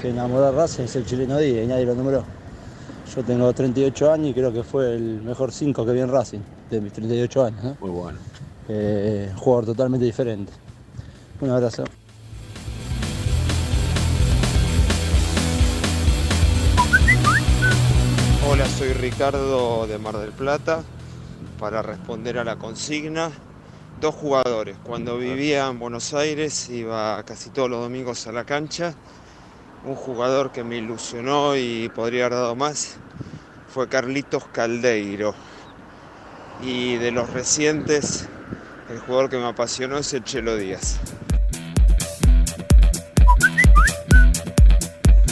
que 0.00 0.08
enamoró 0.10 0.46
a 0.46 0.52
Racing 0.52 0.84
es 0.84 0.96
el 0.96 1.04
chileno 1.04 1.38
Díaz 1.38 1.64
y 1.64 1.66
nadie 1.66 1.84
lo 1.84 1.94
nombró. 1.94 2.24
Yo 3.14 3.22
tengo 3.22 3.52
38 3.52 4.12
años 4.12 4.28
y 4.30 4.34
creo 4.34 4.52
que 4.52 4.62
fue 4.62 4.94
el 4.94 5.20
mejor 5.22 5.52
5 5.52 5.84
que 5.84 5.92
vi 5.92 6.00
en 6.00 6.08
Racing 6.10 6.40
de 6.70 6.80
mis 6.80 6.92
38 6.92 7.44
años. 7.44 7.62
¿no? 7.64 7.76
Muy 7.80 7.90
bueno. 7.90 8.18
Eh, 8.74 9.30
jugador 9.36 9.66
totalmente 9.66 10.06
diferente. 10.06 10.50
Un 11.42 11.50
abrazo. 11.50 11.84
Hola, 18.48 18.66
soy 18.66 18.94
Ricardo 18.94 19.86
de 19.86 19.98
Mar 19.98 20.16
del 20.16 20.30
Plata. 20.30 20.82
Para 21.58 21.82
responder 21.82 22.38
a 22.38 22.44
la 22.44 22.56
consigna, 22.56 23.30
dos 24.00 24.14
jugadores. 24.14 24.78
Cuando 24.82 25.18
vivía 25.18 25.68
en 25.68 25.78
Buenos 25.78 26.14
Aires 26.14 26.70
iba 26.70 27.22
casi 27.24 27.50
todos 27.50 27.68
los 27.68 27.80
domingos 27.80 28.26
a 28.26 28.32
la 28.32 28.44
cancha. 28.44 28.94
Un 29.84 29.96
jugador 29.96 30.50
que 30.50 30.64
me 30.64 30.78
ilusionó 30.78 31.56
y 31.56 31.90
podría 31.94 32.24
haber 32.24 32.38
dado 32.38 32.56
más 32.56 32.96
fue 33.68 33.88
Carlitos 33.88 34.46
Caldeiro. 34.46 35.34
Y 36.62 36.96
de 36.96 37.10
los 37.10 37.28
recientes, 37.30 38.28
el 38.92 39.00
jugador 39.00 39.30
que 39.30 39.38
me 39.38 39.46
apasionó 39.46 39.96
es 39.96 40.12
el 40.12 40.22
Chelo 40.22 40.54
Díaz. 40.56 40.98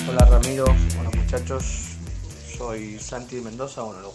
Hola 0.08 0.24
Ramiro, 0.24 0.64
hola 0.64 1.10
muchachos, 1.14 1.64
soy 2.56 2.98
Santi 2.98 3.36
Mendoza, 3.36 3.82
bueno, 3.82 4.00
no, 4.00 4.12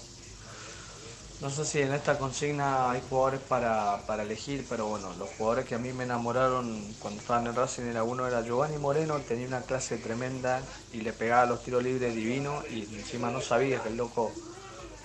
no 1.41 1.49
sé 1.51 1.63
si 1.63 1.80
en 1.80 1.93
esta 1.93 2.17
consigna 2.17 2.89
hay 2.89 3.03
jugadores 3.07 3.39
para, 3.39 4.01
para 4.07 4.23
elegir, 4.23 4.65
pero 4.67 4.88
bueno, 4.88 5.13
los 5.19 5.30
jugadores 5.38 5.65
que 5.65 5.76
a 5.76 5.77
mí 5.77 5.93
me 5.93 6.05
enamoraron 6.05 6.81
cuando 6.99 7.22
estaban 7.22 7.45
en 7.45 7.55
Racing 7.55 7.84
era 7.84 8.03
uno 8.03 8.27
era 8.27 8.41
Giovanni 8.41 8.80
Moreno, 8.80 9.19
tenía 9.19 9.47
una 9.47 9.61
clase 9.61 9.97
tremenda 9.97 10.59
y 10.91 11.01
le 11.01 11.13
pegaba 11.13 11.45
los 11.45 11.63
tiros 11.63 11.84
libres 11.84 12.15
divino 12.15 12.63
y 12.72 12.81
encima 12.95 13.30
no 13.30 13.41
sabía 13.41 13.80
que 13.84 13.89
el 13.89 13.97
loco 13.97 14.31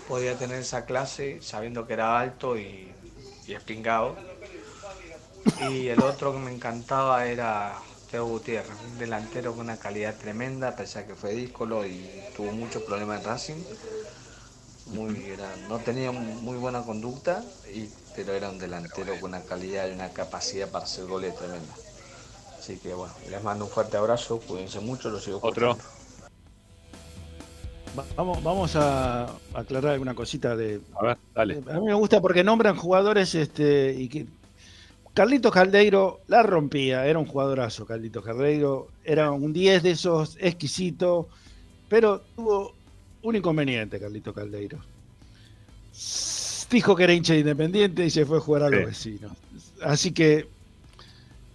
podía 0.08 0.38
tener 0.38 0.60
esa 0.60 0.86
clase 0.86 1.42
sabiendo 1.42 1.86
que 1.86 1.92
era 1.92 2.18
alto 2.18 2.58
y, 2.58 2.90
y 3.46 3.54
espingado. 3.54 4.29
Y 5.70 5.88
el 5.88 6.00
otro 6.02 6.32
que 6.32 6.38
me 6.38 6.52
encantaba 6.52 7.26
era 7.26 7.76
Teo 8.10 8.26
Gutiérrez, 8.26 8.72
un 8.92 8.98
delantero 8.98 9.52
con 9.52 9.62
una 9.62 9.76
calidad 9.78 10.16
tremenda, 10.16 10.74
pese 10.76 11.00
a 11.00 11.06
que 11.06 11.14
fue 11.14 11.32
díscolo 11.34 11.86
y 11.86 12.08
tuvo 12.36 12.52
muchos 12.52 12.82
problemas 12.82 13.20
en 13.20 13.26
Racing. 13.26 13.62
Muy, 14.86 15.24
era- 15.26 15.54
no 15.68 15.78
tenía 15.78 16.10
muy 16.10 16.56
buena 16.58 16.82
conducta, 16.82 17.44
y, 17.72 17.88
pero 18.16 18.32
era 18.34 18.50
un 18.50 18.58
delantero 18.58 19.12
con 19.20 19.30
una 19.30 19.42
calidad 19.42 19.88
y 19.88 19.92
una 19.92 20.08
capacidad 20.10 20.68
para 20.68 20.84
hacer 20.84 21.06
goles 21.06 21.36
tremenda. 21.36 21.74
Así 22.58 22.76
que 22.78 22.92
bueno, 22.92 23.14
les 23.30 23.42
mando 23.42 23.64
un 23.66 23.70
fuerte 23.70 23.96
abrazo, 23.96 24.40
cuídense 24.40 24.80
mucho, 24.80 25.08
los 25.10 25.22
sigo 25.24 25.38
Otro. 25.42 25.76
Vamos, 28.16 28.42
vamos 28.42 28.76
a 28.76 29.26
aclarar 29.54 29.92
alguna 29.94 30.14
cosita 30.14 30.54
de. 30.54 30.80
A 31.00 31.02
ver, 31.04 31.18
dale. 31.34 31.62
A 31.70 31.74
mí 31.80 31.86
me 31.86 31.94
gusta 31.94 32.20
porque 32.20 32.44
nombran 32.44 32.76
jugadores 32.76 33.34
este 33.34 33.92
y 33.98 34.08
que 34.08 34.26
Carlitos 35.14 35.52
Caldeiro 35.52 36.20
la 36.28 36.42
rompía, 36.42 37.06
era 37.06 37.18
un 37.18 37.26
jugadorazo 37.26 37.84
Carlitos 37.84 38.24
Caldeiro, 38.24 38.88
era 39.04 39.30
un 39.32 39.52
10 39.52 39.82
de 39.82 39.90
esos 39.90 40.36
exquisito, 40.40 41.28
pero 41.88 42.22
tuvo 42.36 42.74
un 43.22 43.36
inconveniente 43.36 43.98
Carlitos 43.98 44.34
Caldeiro. 44.34 44.78
Dijo 46.70 46.94
que 46.94 47.02
era 47.04 47.12
hincha 47.12 47.32
de 47.32 47.40
independiente 47.40 48.06
y 48.06 48.10
se 48.10 48.24
fue 48.24 48.38
a 48.38 48.40
jugar 48.40 48.62
a 48.62 48.70
los 48.70 48.80
Sí. 48.80 48.86
vecinos. 48.86 49.32
Así 49.82 50.12
que 50.12 50.46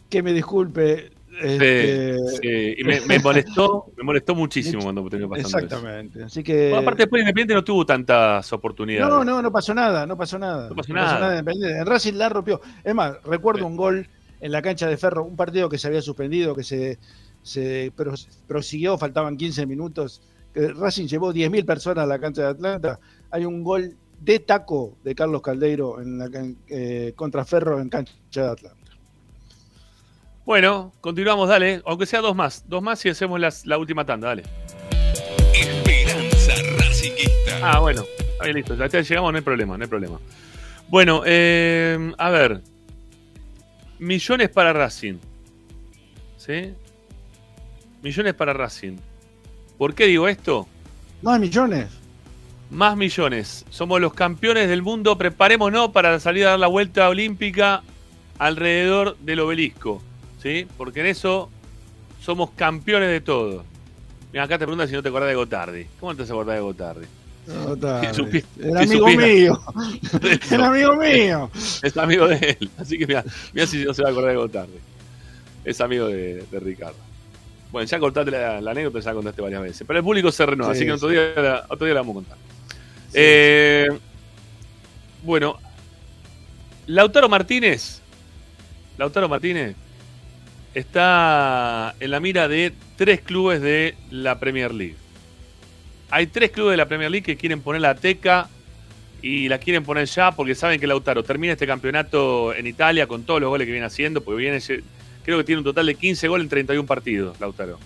que 0.10 0.22
me 0.22 0.34
disculpe. 0.34 1.12
Este, 1.42 2.18
Sí, 2.18 2.38
sí, 2.42 2.76
Y 2.78 2.84
me, 2.84 3.02
me 3.02 3.20
molestó, 3.20 3.86
me 3.98 4.04
molestó 4.04 4.36
muchísimo 4.36 4.84
cuando 4.84 5.04
terminó 5.10 5.30
pasando 5.30 5.48
eso. 5.50 5.58
Exactamente. 5.60 6.24
Así 6.24 6.44
que. 6.44 6.70
Bueno, 6.70 6.78
aparte, 6.82 7.04
después 7.04 7.22
Independiente 7.22 7.54
no 7.54 7.64
tuvo 7.64 7.86
tantas 7.86 8.52
oportunidades. 8.54 9.10
No, 9.14 9.24
no, 9.24 9.42
no 9.42 9.52
pasó 9.52 9.74
nada, 9.74 10.06
no 10.06 10.18
pasó 10.18 10.38
nada. 10.40 10.70
No 10.70 10.76
pasó 10.76 10.94
nada. 10.94 11.28
en 11.34 11.40
Independiente. 11.40 11.80
En 11.80 11.86
Racing 11.86 12.14
la 12.14 12.30
rompió. 12.30 12.62
Es 12.84 12.94
más, 12.96 13.22
recuerdo 13.24 13.66
un 13.68 13.76
gol 13.76 14.08
en 14.42 14.52
la 14.52 14.62
cancha 14.62 14.88
de 14.88 14.98
Ferro, 14.98 15.24
un 15.24 15.36
partido 15.36 15.70
que 15.70 15.78
se 15.78 15.88
había 15.88 16.02
suspendido, 16.02 16.56
que 16.56 16.64
se, 16.64 17.00
se 17.42 17.92
pros- 17.96 18.28
prosiguió, 18.48 18.98
faltaban 18.98 19.38
15 19.38 19.66
minutos. 19.66 20.22
Racing 20.54 21.08
llevó 21.08 21.34
10.000 21.34 21.66
personas 21.66 22.04
a 22.04 22.08
la 22.08 22.18
cancha 22.20 22.44
de 22.44 22.48
Atlanta. 22.50 23.00
Hay 23.32 23.46
un 23.46 23.64
gol 23.64 23.96
de 24.22 24.40
taco 24.40 24.98
de 25.04 25.14
Carlos 25.14 25.42
Caldeiro 25.42 26.00
en 26.02 26.18
la, 26.18 26.30
eh, 26.70 27.12
contra 27.16 27.44
Ferro 27.44 27.82
en 27.82 27.90
cancha 27.90 28.14
de 28.32 28.48
Atlanta. 28.48 28.85
Bueno, 30.46 30.94
continuamos, 31.02 31.50
dale. 31.50 31.82
Aunque 31.86 32.06
sea 32.06 32.22
dos 32.22 32.36
más. 32.36 32.64
Dos 32.68 32.82
más 32.82 33.04
y 33.06 33.10
hacemos 33.10 33.40
las- 33.40 33.66
la 33.66 33.78
última 33.78 34.06
tanda, 34.06 34.28
dale. 34.28 34.44
Esperanza 35.54 36.54
Racinguista. 36.78 37.60
Ah, 37.64 37.80
bueno. 37.80 38.04
Ahí 38.40 38.54
listo. 38.54 38.76
Ya 38.76 39.02
llegamos, 39.02 39.32
no 39.32 39.38
hay 39.38 39.44
problema, 39.44 39.78
no 39.78 39.84
hay 39.84 39.90
problema. 39.90 40.20
Bueno, 40.88 41.24
eh, 41.26 42.14
a 42.18 42.30
ver. 42.30 42.62
Millones 43.98 44.50
para 44.50 44.74
Racing. 44.74 45.16
¿Sí? 46.38 46.74
Millones 48.04 48.34
para 48.36 48.54
Racing. 48.54 48.98
¿Por 49.80 49.96
qué 49.96 50.06
digo 50.06 50.28
esto? 50.28 50.68
Más 51.24 51.40
millones. 51.40 51.88
Más 52.70 52.96
millones. 52.96 53.66
Somos 53.70 54.00
los 54.00 54.14
campeones 54.14 54.68
del 54.70 54.84
mundo. 54.84 55.18
Preparémonos 55.18 55.90
para 55.92 56.20
salir 56.20 56.46
a 56.46 56.52
dar 56.52 56.60
la 56.60 56.68
vuelta 56.68 57.10
olímpica 57.10 57.82
alrededor 58.38 59.18
del 59.20 59.40
obelisco. 59.40 60.04
¿Sí? 60.46 60.68
Porque 60.78 61.00
en 61.00 61.08
eso 61.08 61.50
somos 62.22 62.52
campeones 62.52 63.10
de 63.10 63.20
todo. 63.20 63.64
Mira, 64.32 64.44
acá 64.44 64.60
te 64.60 64.66
preguntan 64.66 64.88
si 64.88 64.94
no 64.94 65.02
te 65.02 65.10
acordás 65.10 65.30
de 65.30 65.34
Gotardi. 65.36 65.86
¿Cómo 66.00 66.12
no 66.12 66.18
te 66.18 66.22
vas 66.22 66.30
a 66.30 66.34
acordar 66.34 66.56
de 66.58 66.62
Gotardi? 66.62 67.06
Si 67.48 67.52
supi- 67.52 68.44
Era 68.60 68.84
si 68.84 68.90
amigo 68.92 69.10
supiera. 69.10 69.34
mío. 69.34 69.60
Era 70.52 70.68
amigo 70.68 70.96
mío. 70.98 71.50
Es 71.82 71.98
amigo 71.98 72.28
de 72.28 72.58
él. 72.60 72.70
Así 72.78 73.00
que 73.00 73.08
mira, 73.08 73.24
mira 73.54 73.66
si 73.66 73.84
no 73.86 73.92
se 73.96 74.04
va 74.04 74.10
a 74.10 74.12
acordar 74.12 74.32
de 74.34 74.38
Gotardi. 74.38 74.78
Es 75.64 75.82
amigo 75.82 76.08
de, 76.10 76.44
de 76.52 76.60
Ricardo. 76.60 76.98
Bueno, 77.72 77.88
ya 77.88 77.98
contaste 77.98 78.30
la, 78.30 78.62
la 78.62 78.70
anécdota, 78.72 79.00
ya 79.00 79.14
contaste 79.16 79.42
varias 79.42 79.64
veces. 79.64 79.84
Pero 79.88 79.98
el 79.98 80.06
público 80.06 80.32
se 80.32 80.46
renueva, 80.46 80.74
Sí, 80.76 80.80
así 80.82 80.86
que 80.86 80.92
otro 80.92 81.08
día, 81.10 81.34
la, 81.38 81.66
otro 81.70 81.86
día 81.88 81.96
la 81.96 82.02
vamos 82.02 82.14
a 82.14 82.20
contar. 82.20 82.38
Eh, 83.14 83.88
bueno, 85.24 85.58
Lautaro 86.86 87.28
Martínez. 87.30 88.00
Lautaro 89.00 89.28
Martínez 89.28 89.76
está 90.76 91.96
en 92.00 92.12
la 92.12 92.20
mira 92.20 92.48
de 92.48 92.74
tres 92.98 93.22
clubes 93.22 93.62
de 93.62 93.96
la 94.12 94.40
Premier 94.40 94.74
League. 94.74 94.96
Hay 96.12 96.28
tres 96.28 96.52
clubes 96.52 96.72
de 96.74 96.78
la 96.78 96.88
Premier 96.88 97.10
League 97.10 97.26
que 97.26 97.38
quieren 97.38 97.62
poner 97.62 97.82
la 97.82 97.96
teca 97.96 98.48
y 99.22 99.50
la 99.50 99.58
quieren 99.58 99.84
poner 99.84 100.06
ya 100.06 100.32
porque 100.32 100.54
saben 100.54 100.80
que 100.80 100.86
Lautaro 100.86 101.24
termina 101.24 101.54
este 101.54 101.66
campeonato 101.66 102.54
en 102.54 102.68
Italia 102.68 103.08
con 103.08 103.24
todos 103.24 103.42
los 103.42 103.50
goles 103.50 103.66
que 103.66 103.72
viene 103.72 103.88
haciendo, 103.88 104.22
porque 104.22 104.42
viene, 104.42 104.60
creo 105.24 105.38
que 105.40 105.44
tiene 105.44 105.60
un 105.60 105.66
total 105.66 105.88
de 105.88 105.96
15 105.96 106.28
goles 106.28 106.46
en 106.46 106.50
31 106.50 106.86
partidos, 106.86 107.40
Lautaro. 107.40 107.80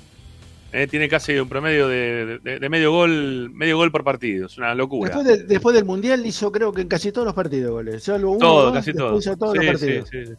Eh, 0.72 0.86
tiene 0.86 1.10
casi 1.10 1.34
un 1.40 1.50
promedio 1.50 1.88
de, 1.88 2.38
de- 2.44 2.60
de 2.60 2.70
medio 2.70 2.92
gol 2.92 3.50
medio 3.52 3.78
gol 3.78 3.92
por 3.92 4.04
partido. 4.04 4.46
Es 4.46 4.58
una 4.60 4.76
locura. 4.76 5.16
Después, 5.16 5.26
de- 5.40 5.44
después 5.46 5.76
del 5.76 5.84
Mundial 5.86 6.24
hizo 6.28 6.52
creo 6.52 6.72
que 6.72 6.82
en 6.82 6.88
casi 6.88 7.12
todos 7.12 7.26
los 7.26 7.34
partidos 7.34 7.72
goles. 7.72 8.04
Salvo 8.04 8.32
uno, 8.32 8.40
Todo, 8.40 8.74
casi 8.74 8.94
todo. 8.94 9.20
todos 9.20 9.24
Sí, 9.24 9.30
los 9.58 9.66
partidos. 9.66 10.10
sí, 10.10 10.26
sí. 10.28 10.34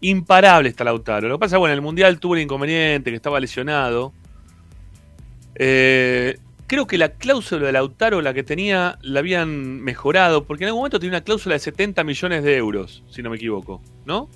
Imparable 0.00 0.68
está 0.68 0.84
Lautaro. 0.84 1.28
Lo 1.28 1.36
que 1.36 1.40
pasa, 1.40 1.58
bueno, 1.58 1.72
en 1.72 1.78
el 1.78 1.82
Mundial 1.82 2.20
tuvo 2.20 2.34
un 2.34 2.40
inconveniente, 2.40 3.10
que 3.10 3.16
estaba 3.16 3.40
lesionado. 3.40 4.12
Eh, 5.54 6.38
creo 6.66 6.86
que 6.86 6.98
la 6.98 7.10
cláusula 7.10 7.66
de 7.66 7.72
Lautaro, 7.72 8.20
la 8.20 8.34
que 8.34 8.42
tenía, 8.42 8.98
la 9.02 9.20
habían 9.20 9.80
mejorado, 9.80 10.44
porque 10.44 10.64
en 10.64 10.68
algún 10.68 10.80
momento 10.80 10.98
tenía 10.98 11.16
una 11.16 11.24
cláusula 11.24 11.54
de 11.54 11.60
70 11.60 12.04
millones 12.04 12.44
de 12.44 12.56
euros, 12.56 13.02
si 13.08 13.22
no 13.22 13.30
me 13.30 13.36
equivoco, 13.36 13.80
¿no? 14.04 14.28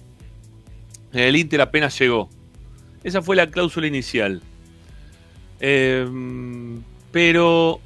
El 1.13 1.37
Inter 1.37 1.61
apenas 1.61 1.99
llegó. 1.99 2.31
Esa 3.03 3.21
fue 3.23 3.37
la 3.37 3.51
cláusula 3.51 3.87
inicial. 3.87 4.43
Eh, 5.61 6.07
pero 7.13 7.81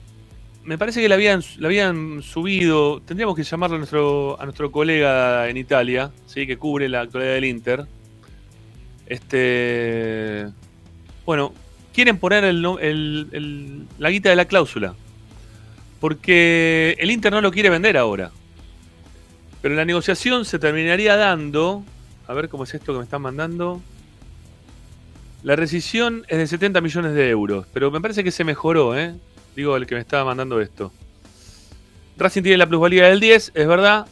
me 0.64 0.78
parece 0.78 1.02
que 1.02 1.08
la 1.08 1.14
habían, 1.16 2.22
subido. 2.22 3.00
Tendríamos 3.02 3.36
que 3.36 3.42
llamarlo 3.42 3.76
a 3.76 3.78
nuestro, 4.46 4.72
colega 4.72 5.48
en 5.48 5.56
Italia, 5.56 6.10
¿sí? 6.26 6.46
que 6.46 6.56
cubre 6.56 6.88
la 6.88 7.02
actualidad 7.02 7.34
del 7.34 7.44
Inter. 7.44 7.86
Este. 9.06 10.48
Bueno, 11.26 11.52
quieren 11.92 12.18
poner 12.18 12.52
la 12.54 14.10
guita 14.10 14.30
de 14.30 14.36
la 14.36 14.46
cláusula. 14.46 14.94
Porque 16.00 16.96
el 16.98 17.10
Inter 17.10 17.32
no 17.32 17.40
lo 17.40 17.50
quiere 17.50 17.70
vender 17.70 17.96
ahora. 17.96 18.30
Pero 19.62 19.74
la 19.74 19.84
negociación 19.84 20.44
se 20.44 20.58
terminaría 20.58 21.16
dando. 21.16 21.84
A 22.26 22.32
ver 22.32 22.48
cómo 22.48 22.64
es 22.64 22.72
esto 22.72 22.92
que 22.92 22.98
me 22.98 23.04
están 23.04 23.22
mandando. 23.22 23.82
La 25.42 25.56
rescisión 25.56 26.24
es 26.28 26.38
de 26.38 26.46
70 26.46 26.80
millones 26.80 27.14
de 27.14 27.28
euros. 27.28 27.66
Pero 27.72 27.90
me 27.90 28.00
parece 28.00 28.24
que 28.24 28.30
se 28.30 28.44
mejoró, 28.44 28.98
¿eh? 28.98 29.14
Digo, 29.56 29.76
el 29.76 29.86
que 29.86 29.94
me 29.94 30.00
estaba 30.00 30.24
mandando 30.24 30.60
esto. 30.60 30.92
Racing 32.16 32.42
tiene 32.42 32.58
la 32.58 32.66
plusvalía 32.66 33.08
del 33.08 33.20
10, 33.20 33.52
es 33.54 33.66
verdad. 33.66 34.06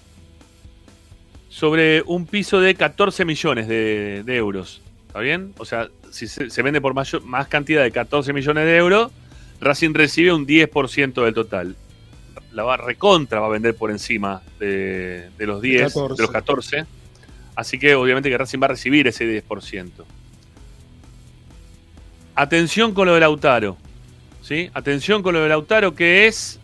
Sobre 1.48 2.02
un 2.02 2.26
piso 2.26 2.60
de 2.60 2.74
14 2.74 3.24
millones 3.24 3.68
de, 3.68 4.22
de 4.24 4.36
euros. 4.36 4.80
¿Está 5.08 5.20
bien? 5.20 5.52
O 5.58 5.64
sea, 5.64 5.88
si 6.10 6.26
se, 6.26 6.48
se 6.50 6.62
vende 6.62 6.80
por 6.80 6.94
mayor- 6.94 7.22
más 7.24 7.46
cantidad 7.48 7.82
de 7.82 7.90
14 7.92 8.32
millones 8.32 8.64
de 8.64 8.76
euros, 8.76 9.10
Racing 9.60 9.92
recibe 9.94 10.32
un 10.32 10.46
10% 10.46 11.24
del 11.24 11.34
total. 11.34 11.76
La 12.52 12.62
va 12.64 12.76
recontra 12.76 13.40
va 13.40 13.46
a 13.46 13.50
vender 13.50 13.74
por 13.76 13.90
encima 13.90 14.42
de, 14.58 15.28
de 15.38 15.46
los 15.46 15.60
10, 15.60 15.92
14. 15.94 16.14
de 16.16 16.22
los 16.22 16.30
14. 16.32 16.84
Así 17.54 17.78
que 17.78 17.94
obviamente 17.94 18.30
que 18.30 18.38
Racing 18.38 18.58
va 18.60 18.66
a 18.66 18.68
recibir 18.70 19.06
ese 19.06 19.24
10%. 19.46 19.90
Atención 22.34 22.94
con 22.94 23.06
lo 23.06 23.14
de 23.14 23.20
Lautaro. 23.20 23.76
¿Sí? 24.42 24.70
Atención 24.74 25.22
con 25.22 25.34
lo 25.34 25.40
de 25.42 25.48
Lautaro, 25.48 25.94
que 25.94 26.26
es 26.26 26.60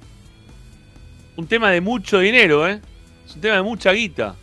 un 1.37 1.47
tema 1.47 1.71
de 1.71 1.81
mucho 1.81 2.19
dinero, 2.19 2.69
¿eh? 2.69 2.81
Es 3.27 3.35
un 3.35 3.41
tema 3.41 3.57
de 3.57 3.63
mucha 3.63 3.93
guita. 3.93 4.35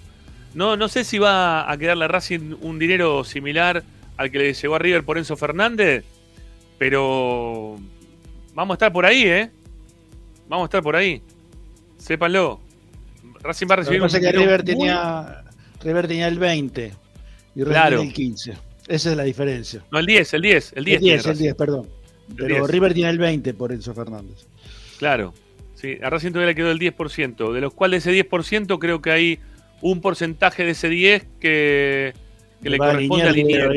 No, 0.53 0.77
no 0.77 0.87
sé 0.87 1.03
si 1.03 1.17
va 1.19 1.69
a 1.69 1.77
quedarle 1.77 2.05
a 2.05 2.07
Racing 2.07 2.55
un 2.61 2.79
dinero 2.79 3.23
similar 3.23 3.83
al 4.17 4.31
que 4.31 4.37
le 4.39 4.53
llegó 4.53 4.75
a 4.75 4.79
River 4.79 5.03
por 5.03 5.17
Enzo 5.17 5.35
Fernández, 5.35 6.05
pero 6.77 7.77
vamos 8.53 8.73
a 8.73 8.75
estar 8.75 8.93
por 8.93 9.05
ahí, 9.05 9.23
¿eh? 9.23 9.49
Vamos 10.47 10.63
a 10.63 10.67
estar 10.67 10.81
por 10.83 10.95
ahí. 10.95 11.21
Sépanlo. 11.97 12.61
Racing 13.41 13.67
va 13.69 13.75
a 13.75 13.77
Lo 13.77 13.83
que 13.83 13.89
recibir 13.89 14.01
pasa 14.01 14.17
un 14.17 14.23
que 14.23 14.31
River 14.31 14.59
muy- 14.63 14.65
tenía, 14.65 15.43
River 15.83 16.07
tenía 16.07 16.27
el 16.27 16.39
20 16.39 16.93
y 17.55 17.59
Racing 17.59 17.71
Claro. 17.71 18.01
el 18.01 18.13
15. 18.13 18.53
Esa 18.87 19.11
es 19.11 19.17
la 19.17 19.23
diferencia. 19.23 19.83
No, 19.91 19.99
el 19.99 20.05
10, 20.05 20.33
el 20.35 20.41
10, 20.41 20.73
el 20.75 20.85
10. 20.85 20.97
El 20.97 21.01
10, 21.01 21.01
tiene 21.01 21.17
el 21.17 21.23
Racing. 21.23 21.41
10, 21.43 21.55
perdón. 21.55 21.87
Pero 22.35 22.55
10. 22.55 22.67
River 22.69 22.93
tiene 22.93 23.09
el 23.09 23.17
20 23.17 23.53
por 23.53 23.71
Enzo 23.71 23.93
Fernández. 23.93 24.47
Claro. 24.97 25.33
Sí, 25.75 25.97
a 26.01 26.09
Racing 26.09 26.29
todavía 26.31 26.47
le 26.51 26.55
quedó 26.55 26.71
el 26.71 26.79
10%, 26.79 27.51
de 27.53 27.61
los 27.61 27.73
cuales 27.73 28.03
de 28.05 28.17
ese 28.19 28.29
10% 28.29 28.79
creo 28.79 29.01
que 29.01 29.11
hay 29.11 29.39
un 29.81 30.01
porcentaje 30.01 30.63
de 30.63 30.71
ese 30.71 30.89
10 30.89 31.27
que, 31.39 32.13
que 32.63 32.69
le 32.69 32.77
corresponde 32.77 33.25
a 33.27 33.31
Liniers. 33.31 33.75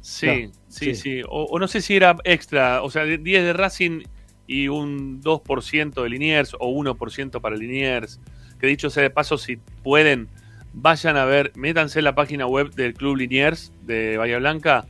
Sí, 0.00 0.26
Claro, 0.26 0.50
sí, 0.68 0.84
sí. 0.86 0.94
sí. 0.94 1.22
O, 1.28 1.44
o 1.44 1.58
no 1.58 1.68
sé 1.68 1.80
si 1.80 1.94
era 1.96 2.16
extra, 2.24 2.82
o 2.82 2.90
sea, 2.90 3.04
de- 3.04 3.18
10 3.18 3.44
de 3.44 3.52
Racing 3.52 4.02
y 4.46 4.68
un 4.68 5.22
2% 5.22 6.02
de 6.02 6.08
Liniers 6.08 6.54
o 6.58 6.68
1% 6.70 7.40
para 7.40 7.56
Liniers. 7.56 8.18
Que 8.58 8.66
dicho 8.66 8.88
sea 8.90 9.02
de 9.02 9.10
paso, 9.10 9.36
si 9.38 9.56
pueden, 9.82 10.28
vayan 10.72 11.16
a 11.16 11.24
ver, 11.26 11.52
métanse 11.54 11.98
en 12.00 12.04
la 12.06 12.14
página 12.14 12.46
web 12.46 12.70
del 12.74 12.94
Club 12.94 13.16
Liniers 13.16 13.72
de 13.82 14.16
Bahía 14.16 14.38
Blanca, 14.38 14.86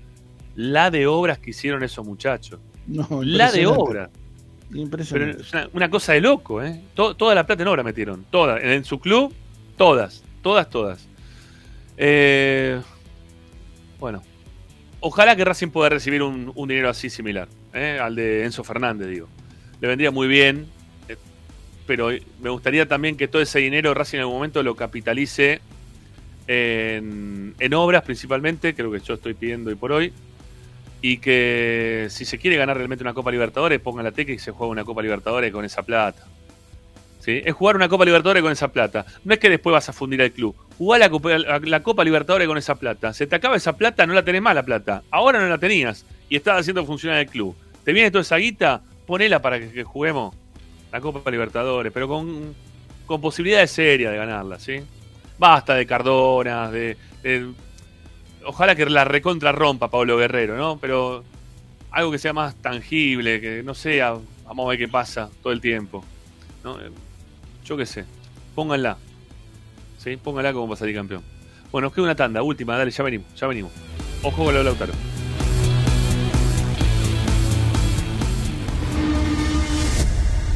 la 0.57 0.91
de 0.91 1.07
obras 1.07 1.39
que 1.39 1.51
hicieron 1.51 1.83
esos 1.83 2.05
muchachos. 2.07 2.61
No, 2.87 3.07
la 3.23 3.51
de 3.51 3.63
impresionante. 3.63 4.11
Pero 4.71 4.81
Impresionante. 4.83 5.43
es 5.43 5.53
una, 5.53 5.69
una 5.73 5.91
cosa 5.91 6.13
de 6.15 6.21
loco, 6.21 6.63
¿eh? 6.63 6.81
To- 6.95 7.15
toda 7.15 7.35
la 7.35 7.47
plata 7.47 7.63
en 7.63 7.69
obra 7.69 7.83
metieron. 7.83 8.25
Toda. 8.31 8.59
En, 8.59 8.71
en 8.71 8.85
su 8.85 8.99
club, 8.99 9.33
todas. 9.77 10.23
Todas, 10.43 10.69
todas. 10.69 11.07
Eh, 11.97 12.81
bueno. 14.01 14.23
Ojalá 15.01 15.37
que 15.37 15.45
Racing 15.45 15.69
pueda 15.69 15.91
recibir 15.91 16.23
un, 16.23 16.51
un 16.55 16.69
dinero 16.69 16.89
así 16.89 17.11
similar. 17.11 17.47
¿eh? 17.75 17.99
Al 18.01 18.15
de 18.17 18.45
Enzo 18.45 18.65
Fernández, 18.65 19.09
digo. 19.09 19.29
Le 19.81 19.89
vendría 19.89 20.11
muy 20.11 20.27
bien. 20.29 20.67
eh, 21.09 21.17
pero 21.87 22.09
me 22.41 22.51
gustaría 22.51 22.89
también 22.89 23.17
que 23.17 23.29
todo 23.29 23.43
ese 23.43 23.59
dinero 23.59 23.93
Racing 23.95 24.17
en 24.17 24.21
algún 24.23 24.37
momento 24.37 24.63
lo 24.63 24.75
capitalice 24.75 25.61
en, 26.47 27.55
en 27.59 27.75
obras 27.75 28.03
principalmente, 28.03 28.75
creo 28.75 28.91
que 28.91 29.01
yo 29.01 29.15
estoy 29.15 29.35
pidiendo 29.35 29.71
hoy 29.71 29.77
por 29.77 29.93
hoy. 29.93 30.13
Y 31.07 31.19
que 31.19 32.07
si 32.09 32.25
se 32.25 32.39
quiere 32.39 32.57
ganar 32.57 32.79
realmente 32.79 33.05
una 33.05 33.13
Copa 33.13 33.31
Libertadores, 33.31 33.79
pongan 33.79 34.05
la 34.07 34.13
teca 34.13 34.33
y 34.33 34.39
se 34.39 34.53
juega 34.53 34.71
una 34.71 34.85
Copa 34.85 35.03
Libertadores 35.03 35.53
con 35.53 35.63
esa 35.63 35.83
plata. 35.83 36.25
¿Sí? 37.21 37.43
Es 37.45 37.53
jugar 37.53 37.77
una 37.77 37.91
Copa 37.91 38.07
Libertadores 38.07 38.43
con 38.43 38.51
esa 38.51 38.69
plata. 38.69 39.05
No 39.23 39.35
es 39.35 39.39
que 39.39 39.51
después 39.51 39.75
vas 39.75 39.87
a 39.91 39.93
fundir 39.93 40.23
al 40.23 40.33
club. 40.33 40.57
Jugá 40.79 40.97
la 40.97 41.11
Copa, 41.11 41.37
la- 41.37 41.83
Copa 41.83 42.05
Libertadores 42.05 42.49
con 42.49 42.57
esa 42.57 42.77
plata. 42.77 43.13
Se 43.13 43.27
te 43.27 43.37
acaba 43.37 43.55
esa 43.55 43.77
plata, 43.77 44.07
no 44.07 44.15
la 44.15 44.25
tenés 44.25 44.41
más 44.41 44.55
la 44.55 44.63
plata. 44.63 45.03
Ahora 45.11 45.41
no 45.41 45.47
la 45.47 45.59
tenías 45.59 46.07
y 46.31 46.37
estabas 46.37 46.63
haciendo 46.63 46.87
funcionar 46.87 47.19
el 47.19 47.27
club. 47.27 47.55
Te 47.85 47.93
viene 47.93 48.11
toda 48.11 48.23
esa 48.23 48.37
guita, 48.37 48.81
ponela 49.07 49.43
para 49.43 49.61
que, 49.61 49.85
juguemos 49.85 50.35
la 50.91 51.03
Copa 51.03 51.31
Libertadores, 51.31 51.93
pero 51.93 52.09
con, 52.09 52.55
con 53.05 53.21
posibilidades 53.21 53.71
serias 53.73 54.11
de 54.11 54.17
ganarla, 54.17 54.59
¿sí? 54.59 54.81
Basta 55.39 55.75
de 55.75 55.85
Cardona, 55.85 56.71
de- 56.71 56.97
Ojalá 58.47 58.75
que 58.75 58.87
la 58.87 59.05
recontra 59.05 59.53
rompa 59.53 59.89
Pablo 59.91 60.17
Guerrero, 60.17 60.57
¿no? 60.57 60.79
Pero 60.79 61.25
algo 61.91 62.11
que 62.11 62.19
sea 62.19 62.33
más 62.33 62.55
tangible, 62.57 63.41
que 63.41 63.63
no 63.63 63.75
sea, 63.75 64.17
vamos 64.45 64.67
a 64.67 64.71
ver 64.71 64.79
qué 64.79 64.89
pasa 64.89 65.31
todo 65.43 65.53
el 65.53 65.61
tiempo. 65.61 66.05
¿no? 66.63 66.81
Eh, 66.81 66.91
Yo 67.65 67.77
qué 67.77 67.87
sé. 67.87 68.05
Pónganla. 68.55 68.97
¿Sí? 69.99 70.17
Pónganla 70.17 70.53
como 70.53 70.69
para 70.69 70.79
salir 70.79 70.95
campeón. 70.95 71.23
Bueno, 71.71 71.87
nos 71.87 71.95
queda 71.95 72.05
una 72.05 72.15
tanda, 72.15 72.43
última, 72.43 72.77
dale, 72.77 72.91
ya 72.91 73.03
venimos, 73.03 73.27
ya 73.35 73.47
venimos. 73.47 73.73
Ojo 74.23 74.45
con 74.45 74.53
lo 74.53 74.59
de 74.59 74.65
Lautaro. 74.65 74.93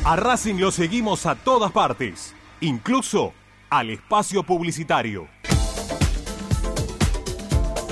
A 0.04 0.16
Racing 0.16 0.54
lo 0.56 0.70
seguimos 0.70 1.26
a 1.26 1.34
todas 1.34 1.70
partes, 1.70 2.34
incluso 2.60 3.34
al 3.68 3.90
espacio 3.90 4.42
publicitario. 4.42 5.28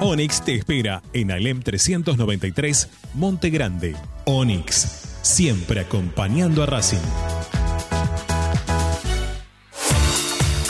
Onyx 0.00 0.44
te 0.44 0.54
espera 0.54 1.02
en 1.12 1.30
Alem 1.30 1.62
393, 1.62 2.88
Monte 3.14 3.50
Grande. 3.50 3.94
Onyx, 4.24 4.88
siempre 5.22 5.78
acompañando 5.80 6.62
a 6.62 6.66
Racing. 6.66 6.98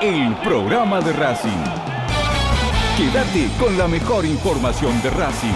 el 0.00 0.34
programa 0.44 1.00
de 1.00 1.12
Racing. 1.12 1.50
Quédate 2.96 3.48
con 3.58 3.78
la 3.78 3.88
mejor 3.88 4.24
información 4.24 4.92
de 5.02 5.10
Racing. 5.10 5.48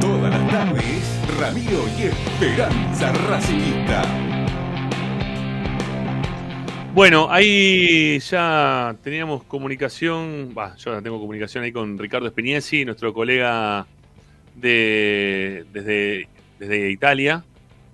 Todas 0.00 0.30
las 0.30 0.50
tardes, 0.50 1.20
Ramiro 1.38 1.84
y 1.98 2.02
Esperanza 2.04 3.12
Racingista. 3.28 4.02
Bueno, 6.94 7.28
ahí 7.30 8.18
ya 8.20 8.96
teníamos 9.02 9.44
comunicación, 9.44 10.52
bah, 10.54 10.74
yo 10.76 11.02
tengo 11.02 11.20
comunicación 11.20 11.64
ahí 11.64 11.72
con 11.72 11.98
Ricardo 11.98 12.28
Spiniesi, 12.28 12.86
nuestro 12.86 13.12
colega 13.12 13.86
de 14.54 15.66
desde, 15.74 16.28
desde 16.58 16.90
Italia, 16.90 17.44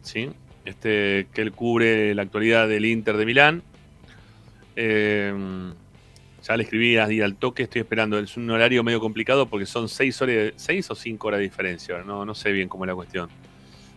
¿sí? 0.03 0.31
Este, 0.65 1.27
que 1.33 1.43
él 1.43 1.53
cubre 1.53 2.15
la 2.15 2.23
actualidad 2.23 2.69
del 2.69 2.85
Inter 2.85 3.17
de 3.17 3.27
Milán. 3.27 3.63
Eh, 4.77 5.33
ya 6.43 6.57
le 6.57 6.65
escribí 6.65 6.97
ahí 6.97 7.21
al 7.21 7.37
toque, 7.37 7.63
estoy 7.65 7.83
esperando. 7.83 8.19
Es 8.19 8.37
un 8.37 8.51
horario 8.51 8.83
medio 8.83 9.01
complicado 9.01 9.47
porque 9.47 9.67
son 9.67 9.89
seis 9.89 10.21
horas, 10.21 10.53
seis 10.57 10.91
o 10.91 10.95
cinco 10.95 11.29
horas 11.29 11.39
de 11.39 11.45
diferencia. 11.45 12.03
No, 12.05 12.25
no 12.25 12.35
sé 12.35 12.53
bien 12.53 12.69
cómo 12.69 12.85
es 12.85 12.89
la 12.89 12.95
cuestión. 12.95 13.29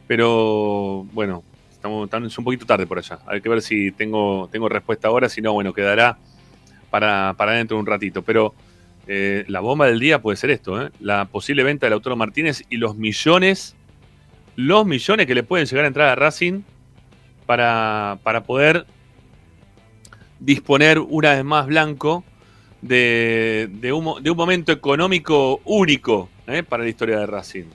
Pero 0.07 1.07
bueno, 1.11 1.43
estamos, 1.71 2.05
estamos 2.05 2.37
un 2.37 2.43
poquito 2.43 2.65
tarde 2.65 2.85
por 2.85 2.99
allá. 2.99 3.19
Hay 3.25 3.41
que 3.41 3.49
ver 3.49 3.61
si 3.61 3.91
tengo, 3.91 4.47
tengo 4.51 4.69
respuesta 4.69 5.07
ahora. 5.07 5.27
Si 5.27 5.41
no, 5.41 5.53
bueno, 5.53 5.73
quedará 5.73 6.17
para, 6.91 7.33
para 7.35 7.53
dentro 7.53 7.77
de 7.77 7.81
un 7.81 7.87
ratito. 7.87 8.21
Pero 8.21 8.53
eh, 9.07 9.43
la 9.47 9.59
bomba 9.59 9.87
del 9.87 9.99
día 9.99 10.21
puede 10.21 10.37
ser 10.37 10.51
esto: 10.51 10.79
¿eh? 10.79 10.91
la 10.99 11.25
posible 11.25 11.63
venta 11.63 11.87
del 11.87 11.91
Lautaro 11.91 12.15
Martínez 12.15 12.63
y 12.69 12.77
los 12.77 12.95
millones, 12.95 13.75
los 14.55 14.85
millones 14.85 15.25
que 15.25 15.35
le 15.35 15.43
pueden 15.43 15.65
llegar 15.65 15.85
a 15.85 15.87
entrar 15.87 16.09
a 16.09 16.15
Racing 16.15 16.61
para, 17.45 18.19
para 18.23 18.43
poder 18.43 18.85
disponer 20.39 20.99
una 20.99 21.33
vez 21.33 21.43
más 21.43 21.67
Blanco 21.67 22.23
de, 22.81 23.69
de, 23.71 23.93
un, 23.93 24.21
de 24.21 24.29
un 24.29 24.37
momento 24.37 24.71
económico 24.71 25.61
único 25.65 26.29
¿eh? 26.47 26.63
para 26.63 26.83
la 26.83 26.89
historia 26.89 27.19
de 27.19 27.25
Racing. 27.25 27.65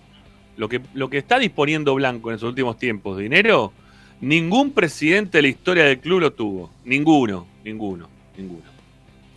Lo 0.57 0.69
que, 0.69 0.81
lo 0.95 1.09
que 1.09 1.19
está 1.19 1.39
disponiendo 1.39 1.95
Blanco 1.95 2.31
en 2.31 2.39
sus 2.39 2.51
últimos 2.51 2.79
tiempos, 2.79 3.19
dinero, 3.19 3.73
ningún 4.21 4.73
presidente 4.73 5.39
de 5.39 5.43
la 5.43 5.49
historia 5.49 5.85
del 5.85 6.01
club 6.01 6.21
lo 6.21 6.33
tuvo. 6.33 6.71
Ninguno, 6.85 7.47
ninguno, 7.65 8.09
ninguno. 8.37 8.71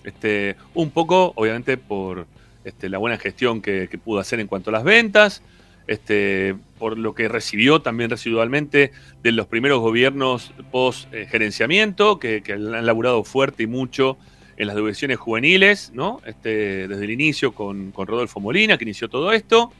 Este, 0.03 0.57
un 0.74 0.91
poco, 0.91 1.32
obviamente, 1.36 1.78
por 1.78 2.28
este, 2.65 2.90
la 2.90 2.98
buena 2.98 3.18
gestión 3.18 3.61
que, 3.61 3.88
que 3.90 3.98
pudo 3.98 4.20
hacer 4.20 4.40
en 4.40 4.48
cuanto 4.48 4.70
a 4.70 4.74
las 4.74 4.84
ventas, 4.84 5.41
este, 5.88 6.55
por 6.80 6.97
lo 6.97 7.14
que 7.14 7.27
recibió 7.27 7.81
también 7.81 8.10
residualmente 8.10 8.91
de 9.22 9.31
los 9.31 9.47
primeros 9.47 9.80
gobiernos 9.80 10.53
post-gerenciamiento, 10.72 12.19
que, 12.19 12.41
que, 12.41 12.53
han 12.53 12.85
laburado 12.85 13.23
fuerte 13.23 13.64
y 13.64 13.68
mucho 13.68 14.18
en 14.57 14.68
las 14.68 14.76
divisiones 14.76 15.18
juveniles, 15.18 15.91
¿no? 15.93 16.22
Este, 16.26 16.88
desde 16.88 17.03
el 17.05 17.11
inicio 17.11 17.53
con, 17.53 17.93
Rodolfo 17.93 18.39
Molina, 18.39 18.77
que 18.77 18.84
inició 18.84 19.10
todo 19.10 19.31
esto, 19.31 19.72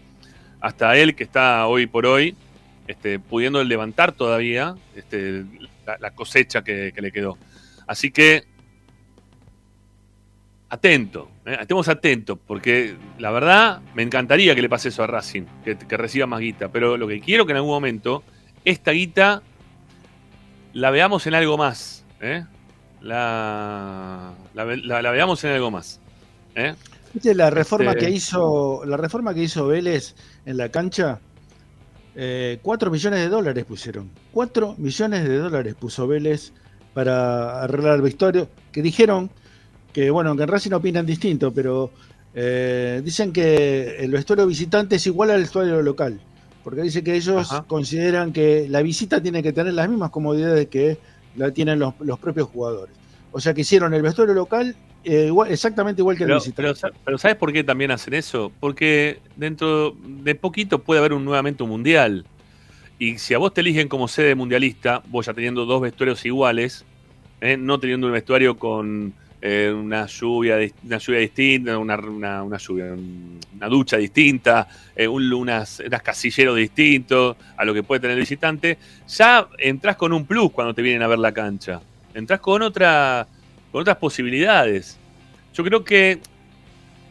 hasta 0.60 0.98
él 0.98 1.16
que 1.16 1.24
está 1.24 1.68
hoy 1.68 1.88
por 1.88 2.06
hoy 2.06 2.36
este, 2.88 3.20
pudiendo 3.20 3.64
levantar 3.64 4.14
todavía 4.14 4.76
este, 4.96 5.46
la, 6.00 6.12
cosecha 6.12 6.64
que, 6.64 6.94
le 6.96 7.12
quedó. 7.12 7.38
Así 7.86 8.12
que 8.12 8.44
atento, 10.74 11.30
¿eh? 11.46 11.56
estemos 11.62 11.88
atentos, 11.88 12.40
porque 12.48 12.96
la 13.20 13.30
verdad 13.30 13.82
me 13.94 14.02
encantaría 14.02 14.56
que 14.56 14.62
le 14.64 14.70
pase 14.70 14.90
eso 14.90 15.04
a 15.04 15.08
Racing, 15.08 15.44
que, 15.64 15.78
que, 15.78 15.98
reciba 15.98 16.26
más 16.26 16.40
guita, 16.40 16.70
pero 16.70 16.98
lo 16.98 17.08
que 17.08 17.20
quiero 17.20 17.46
que 17.46 17.52
en 17.52 17.58
algún 17.58 17.74
momento 17.74 18.24
esta 18.66 18.90
guita 18.90 19.44
la 20.74 20.90
veamos 20.90 21.28
en 21.28 21.36
algo 21.36 21.60
más, 21.60 22.04
¿eh? 22.22 22.44
la, 23.02 24.34
la, 24.56 24.66
la, 24.66 25.02
la, 25.04 25.12
veamos 25.12 25.44
en 25.44 25.52
algo 25.52 25.70
más. 25.70 26.00
¿eh? 26.56 26.74
¿Viste 27.14 27.36
la 27.36 27.52
reforma 27.52 27.92
este... 27.92 28.06
que 28.06 28.12
hizo 28.12 28.84
la 28.86 28.98
reforma 28.98 29.36
que 29.36 29.44
hizo 29.44 29.68
Vélez 29.68 30.16
en 30.48 30.58
la 30.58 30.70
cancha? 30.70 31.20
Eh, 32.16 32.58
4 32.64 32.90
millones 32.90 33.20
de 33.20 33.30
dólares 33.30 33.64
pusieron. 33.66 34.10
4 34.32 34.76
millones 34.80 35.24
de 35.24 35.38
dólares 35.38 35.76
puso 35.76 36.08
Vélez 36.08 36.52
para 36.96 37.62
arreglar 37.62 37.96
el 37.96 38.02
vestuario. 38.02 38.50
Que 38.72 38.82
dijeron 38.82 39.30
que 39.94 40.10
bueno, 40.10 40.36
que 40.36 40.44
en 40.44 40.50
Racing 40.50 40.72
opinan 40.72 41.06
distinto, 41.06 41.54
pero 41.54 41.92
eh, 42.36 43.02
dicen 43.06 43.32
que 43.32 43.98
el 44.00 44.12
vestuario 44.12 44.48
visitante 44.48 44.96
es 44.96 45.06
igual 45.08 45.30
al 45.32 45.42
vestuario 45.42 45.82
local. 45.82 46.20
porque 46.64 46.82
dice 46.82 47.04
que 47.04 47.14
ellos 47.16 47.48
consideran 47.68 48.32
que 48.34 48.68
la 48.70 48.82
visita 48.82 49.22
tiene 49.22 49.44
que 49.44 49.52
tener 49.54 49.74
las 49.74 49.88
mismas 49.90 50.10
comodidades 50.12 50.68
que 50.68 50.98
la 51.36 51.52
tienen 51.52 51.78
los, 51.80 51.94
los 52.00 52.18
propios 52.20 52.48
jugadores. 52.48 52.96
O 53.32 53.40
sea 53.42 53.54
que 53.54 53.62
hicieron 53.62 53.94
el 53.94 54.02
vestuario 54.02 54.34
local 54.34 54.76
eh, 55.04 55.26
igual- 55.28 55.52
exactamente 55.52 56.02
igual 56.02 56.16
que 56.18 56.24
el 56.24 56.34
visitante. 56.34 56.74
pero, 56.82 56.94
pero 57.04 57.18
¿sabes 57.18 57.36
por 57.36 57.52
qué 57.52 57.64
también 57.66 57.92
hacen 57.92 58.14
eso? 58.14 58.52
Porque 58.62 59.20
dentro 59.36 59.96
de 60.08 60.36
poquito 60.36 60.80
puede 60.80 61.00
haber 61.00 61.12
un, 61.14 61.26
nuevamente 61.26 61.64
un 61.64 61.70
mundial. 61.70 62.26
Y 62.98 63.18
si 63.18 63.34
a 63.34 63.38
vos 63.40 63.54
te 63.54 63.60
eligen 63.62 63.90
como 63.90 64.08
sede 64.08 64.34
mundialista, 64.34 65.04
vos 65.10 65.26
ya 65.26 65.34
teniendo 65.34 65.66
dos 65.66 65.82
vestuarios 65.82 66.26
iguales, 66.26 66.86
¿eh? 67.42 67.58
no 67.58 67.78
teniendo 67.80 68.08
un 68.08 68.14
vestuario 68.14 68.58
con 68.58 69.14
eh, 69.46 69.70
una, 69.76 70.06
lluvia, 70.06 70.56
una 70.86 70.98
lluvia 71.00 71.20
distinta, 71.20 71.78
una, 71.78 71.98
una- 71.98 72.44
una 72.44 72.58
lluvia, 72.58 72.86
un- 72.94 73.40
una 73.58 73.68
ducha 73.68 73.98
distinta, 73.98 74.68
eh, 74.96 75.06
un, 75.06 75.32
unas, 75.34 75.82
unas 75.86 76.02
casilleros 76.02 76.56
distintos 76.56 77.36
a 77.58 77.66
lo 77.66 77.74
que 77.74 77.84
puede 77.84 78.00
tener 78.00 78.16
el 78.16 78.22
visitante, 78.22 78.78
ya 79.06 79.48
entras 79.60 79.98
con 79.98 80.14
un 80.14 80.26
plus 80.26 80.50
cuando 80.52 80.74
te 80.74 80.82
vienen 80.82 81.02
a 81.02 81.08
ver 81.08 81.20
la 81.20 81.34
cancha. 81.34 81.82
Entrás 82.14 82.40
con 82.40 82.62
otra 82.62 83.28
con 83.72 83.82
otras 83.82 83.98
posibilidades. 83.98 84.98
Yo 85.54 85.64
creo 85.66 85.84
que 85.84 86.20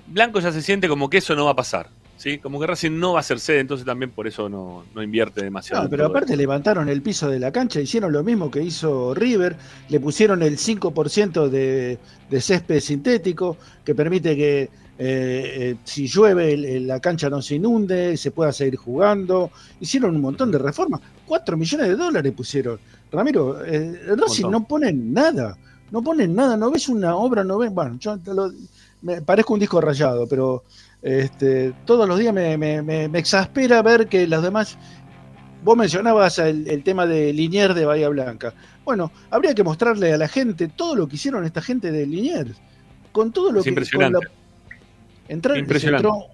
Blanco 0.06 0.40
ya 0.40 0.52
se 0.52 0.62
siente 0.62 0.88
como 0.88 1.10
que 1.10 1.18
eso 1.18 1.34
no 1.34 1.44
va 1.44 1.50
a 1.50 1.56
pasar. 1.56 1.88
¿Sí? 2.22 2.38
Como 2.38 2.60
que 2.60 2.68
Racing 2.68 2.92
no 3.00 3.14
va 3.14 3.20
a 3.20 3.22
ser 3.24 3.40
sede, 3.40 3.58
entonces 3.58 3.84
también 3.84 4.12
por 4.12 4.28
eso 4.28 4.48
no, 4.48 4.84
no 4.94 5.02
invierte 5.02 5.42
demasiado. 5.42 5.82
No, 5.82 5.90
pero 5.90 6.06
aparte 6.06 6.36
levantaron 6.36 6.88
el 6.88 7.02
piso 7.02 7.28
de 7.28 7.40
la 7.40 7.50
cancha, 7.50 7.80
hicieron 7.80 8.12
lo 8.12 8.22
mismo 8.22 8.48
que 8.48 8.62
hizo 8.62 9.12
River, 9.12 9.56
le 9.88 9.98
pusieron 9.98 10.40
el 10.42 10.56
5% 10.56 11.48
de, 11.48 11.98
de 12.30 12.40
césped 12.40 12.78
sintético, 12.80 13.56
que 13.84 13.94
permite 13.94 14.36
que 14.36 14.62
eh, 14.62 14.70
eh, 14.98 15.76
si 15.84 16.06
llueve 16.06 16.52
el- 16.52 16.86
la 16.86 17.00
cancha 17.00 17.28
no 17.28 17.42
se 17.42 17.56
inunde, 17.56 18.16
se 18.16 18.30
pueda 18.30 18.52
seguir 18.52 18.76
jugando. 18.76 19.50
Hicieron 19.80 20.14
un 20.14 20.20
montón 20.22 20.52
de 20.52 20.58
reformas, 20.58 21.00
4 21.26 21.56
millones 21.56 21.88
de 21.88 21.96
dólares 21.96 22.32
pusieron. 22.36 22.78
Ramiro, 23.10 23.64
eh, 23.64 23.98
Racing 24.16 24.44
no 24.52 24.64
ponen 24.64 25.12
nada, 25.12 25.56
no 25.90 26.02
ponen 26.02 26.34
nada, 26.36 26.56
no 26.56 26.70
ves 26.70 26.88
una 26.88 27.16
obra, 27.16 27.42
no 27.42 27.58
ves, 27.58 27.72
bueno, 27.72 27.96
yo 27.98 28.16
te 28.18 28.32
lo- 28.32 28.52
me 29.00 29.20
parezco 29.22 29.54
un 29.54 29.60
disco 29.60 29.80
rayado, 29.80 30.28
pero 30.28 30.62
este, 31.02 31.72
todos 31.84 32.08
los 32.08 32.18
días 32.18 32.32
me, 32.32 32.56
me- 32.56 32.80
me- 32.82 33.08
me 33.08 33.18
exaspera 33.18 33.82
ver 33.82 34.08
que 34.08 34.26
los 34.26 34.42
demás 34.42 34.78
Vos 35.64 35.76
mencionabas 35.76 36.40
el, 36.40 36.66
el 36.68 36.82
tema 36.82 37.06
de 37.06 37.32
Liniers 37.32 37.76
de 37.76 37.84
Bahía 37.84 38.08
Blanca. 38.08 38.52
Bueno, 38.84 39.12
habría 39.30 39.54
que 39.54 39.62
mostrarle 39.62 40.12
a 40.12 40.16
la 40.18 40.26
gente 40.26 40.66
todo 40.66 40.96
lo 40.96 41.06
que 41.06 41.14
hicieron 41.14 41.44
esta 41.44 41.62
gente 41.62 41.92
de 41.92 42.04
Liniers. 42.04 42.60
Con 43.12 43.30
todo 43.30 43.52
lo 43.52 43.60
Es 43.60 43.64
que. 43.64 43.68
impresionante. 43.68 44.14
con 44.18 44.24
la- 44.24 44.30
entrar- 45.32 45.56
Impresionante. 45.58 46.04
entró 46.08 46.26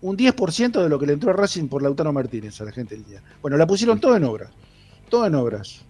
un 0.00 0.16
10% 0.16 0.82
de 0.82 0.88
lo 0.88 0.98
que 0.98 1.06
le 1.06 1.12
entró 1.12 1.30
a 1.30 1.32
Racing 1.34 1.68
por 1.68 1.80
Lautaro 1.80 2.12
Martínez 2.12 2.60
a 2.60 2.64
la 2.64 2.72
gente 2.72 2.96
del 2.96 3.04
día. 3.04 3.22
Bueno, 3.40 3.56
la 3.56 3.68
pusieron 3.68 4.00
todo 4.00 4.16
en 4.16 4.24
obras. 4.24 4.50
Todo 5.08 5.26
en 5.28 5.36
obras. 5.36 5.84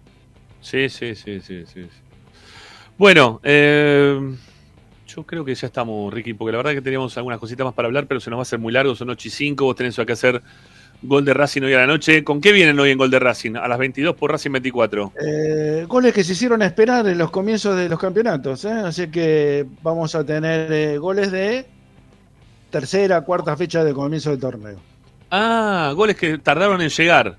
Sí, 0.61 0.87
sí, 0.87 1.15
sí, 1.15 1.41
sí. 1.41 1.63
sí. 1.65 1.87
Bueno, 2.95 3.39
eh, 3.43 4.35
yo 5.15 5.23
creo 5.23 5.45
que 5.45 5.53
ya 5.53 5.67
estamos, 5.67 6.13
Ricky, 6.13 6.33
porque 6.33 6.51
la 6.51 6.57
verdad 6.57 6.71
que 6.71 6.81
teníamos 6.81 7.15
algunas 7.17 7.39
cositas 7.39 7.65
más 7.65 7.73
para 7.73 7.87
hablar, 7.87 8.07
pero 8.07 8.19
se 8.19 8.29
nos 8.29 8.37
va 8.37 8.41
a 8.41 8.43
hacer 8.43 8.59
muy 8.59 8.73
largo, 8.73 8.95
son 8.95 9.09
8 9.09 9.27
y 9.27 9.31
5, 9.31 9.65
vos 9.65 9.75
tenés 9.75 9.95
que 9.95 10.11
hacer 10.11 10.41
gol 11.03 11.25
de 11.25 11.33
Racing 11.33 11.61
hoy 11.61 11.73
a 11.73 11.79
la 11.79 11.87
noche. 11.87 12.23
¿Con 12.23 12.41
qué 12.41 12.51
vienen 12.51 12.79
hoy 12.79 12.91
en 12.91 12.97
gol 12.97 13.11
de 13.11 13.19
Racing? 13.19 13.55
A 13.55 13.67
las 13.67 13.77
22 13.77 14.15
por 14.15 14.31
Racing 14.31 14.51
24. 14.51 15.13
Eh, 15.21 15.85
goles 15.87 16.13
que 16.13 16.23
se 16.23 16.33
hicieron 16.33 16.61
esperar 16.61 17.05
en 17.07 17.17
los 17.17 17.29
comienzos 17.29 17.75
de 17.75 17.89
los 17.89 17.99
campeonatos. 17.99 18.65
¿eh? 18.65 18.71
Así 18.71 19.07
que 19.07 19.65
vamos 19.81 20.15
a 20.15 20.23
tener 20.23 20.71
eh, 20.71 20.97
goles 20.97 21.31
de 21.31 21.65
tercera, 22.69 23.21
cuarta 23.21 23.55
fecha 23.55 23.83
de 23.83 23.93
comienzo 23.93 24.31
del 24.31 24.39
torneo. 24.39 24.79
Ah, 25.29 25.93
goles 25.95 26.15
que 26.15 26.37
tardaron 26.37 26.81
en 26.81 26.89
llegar. 26.89 27.37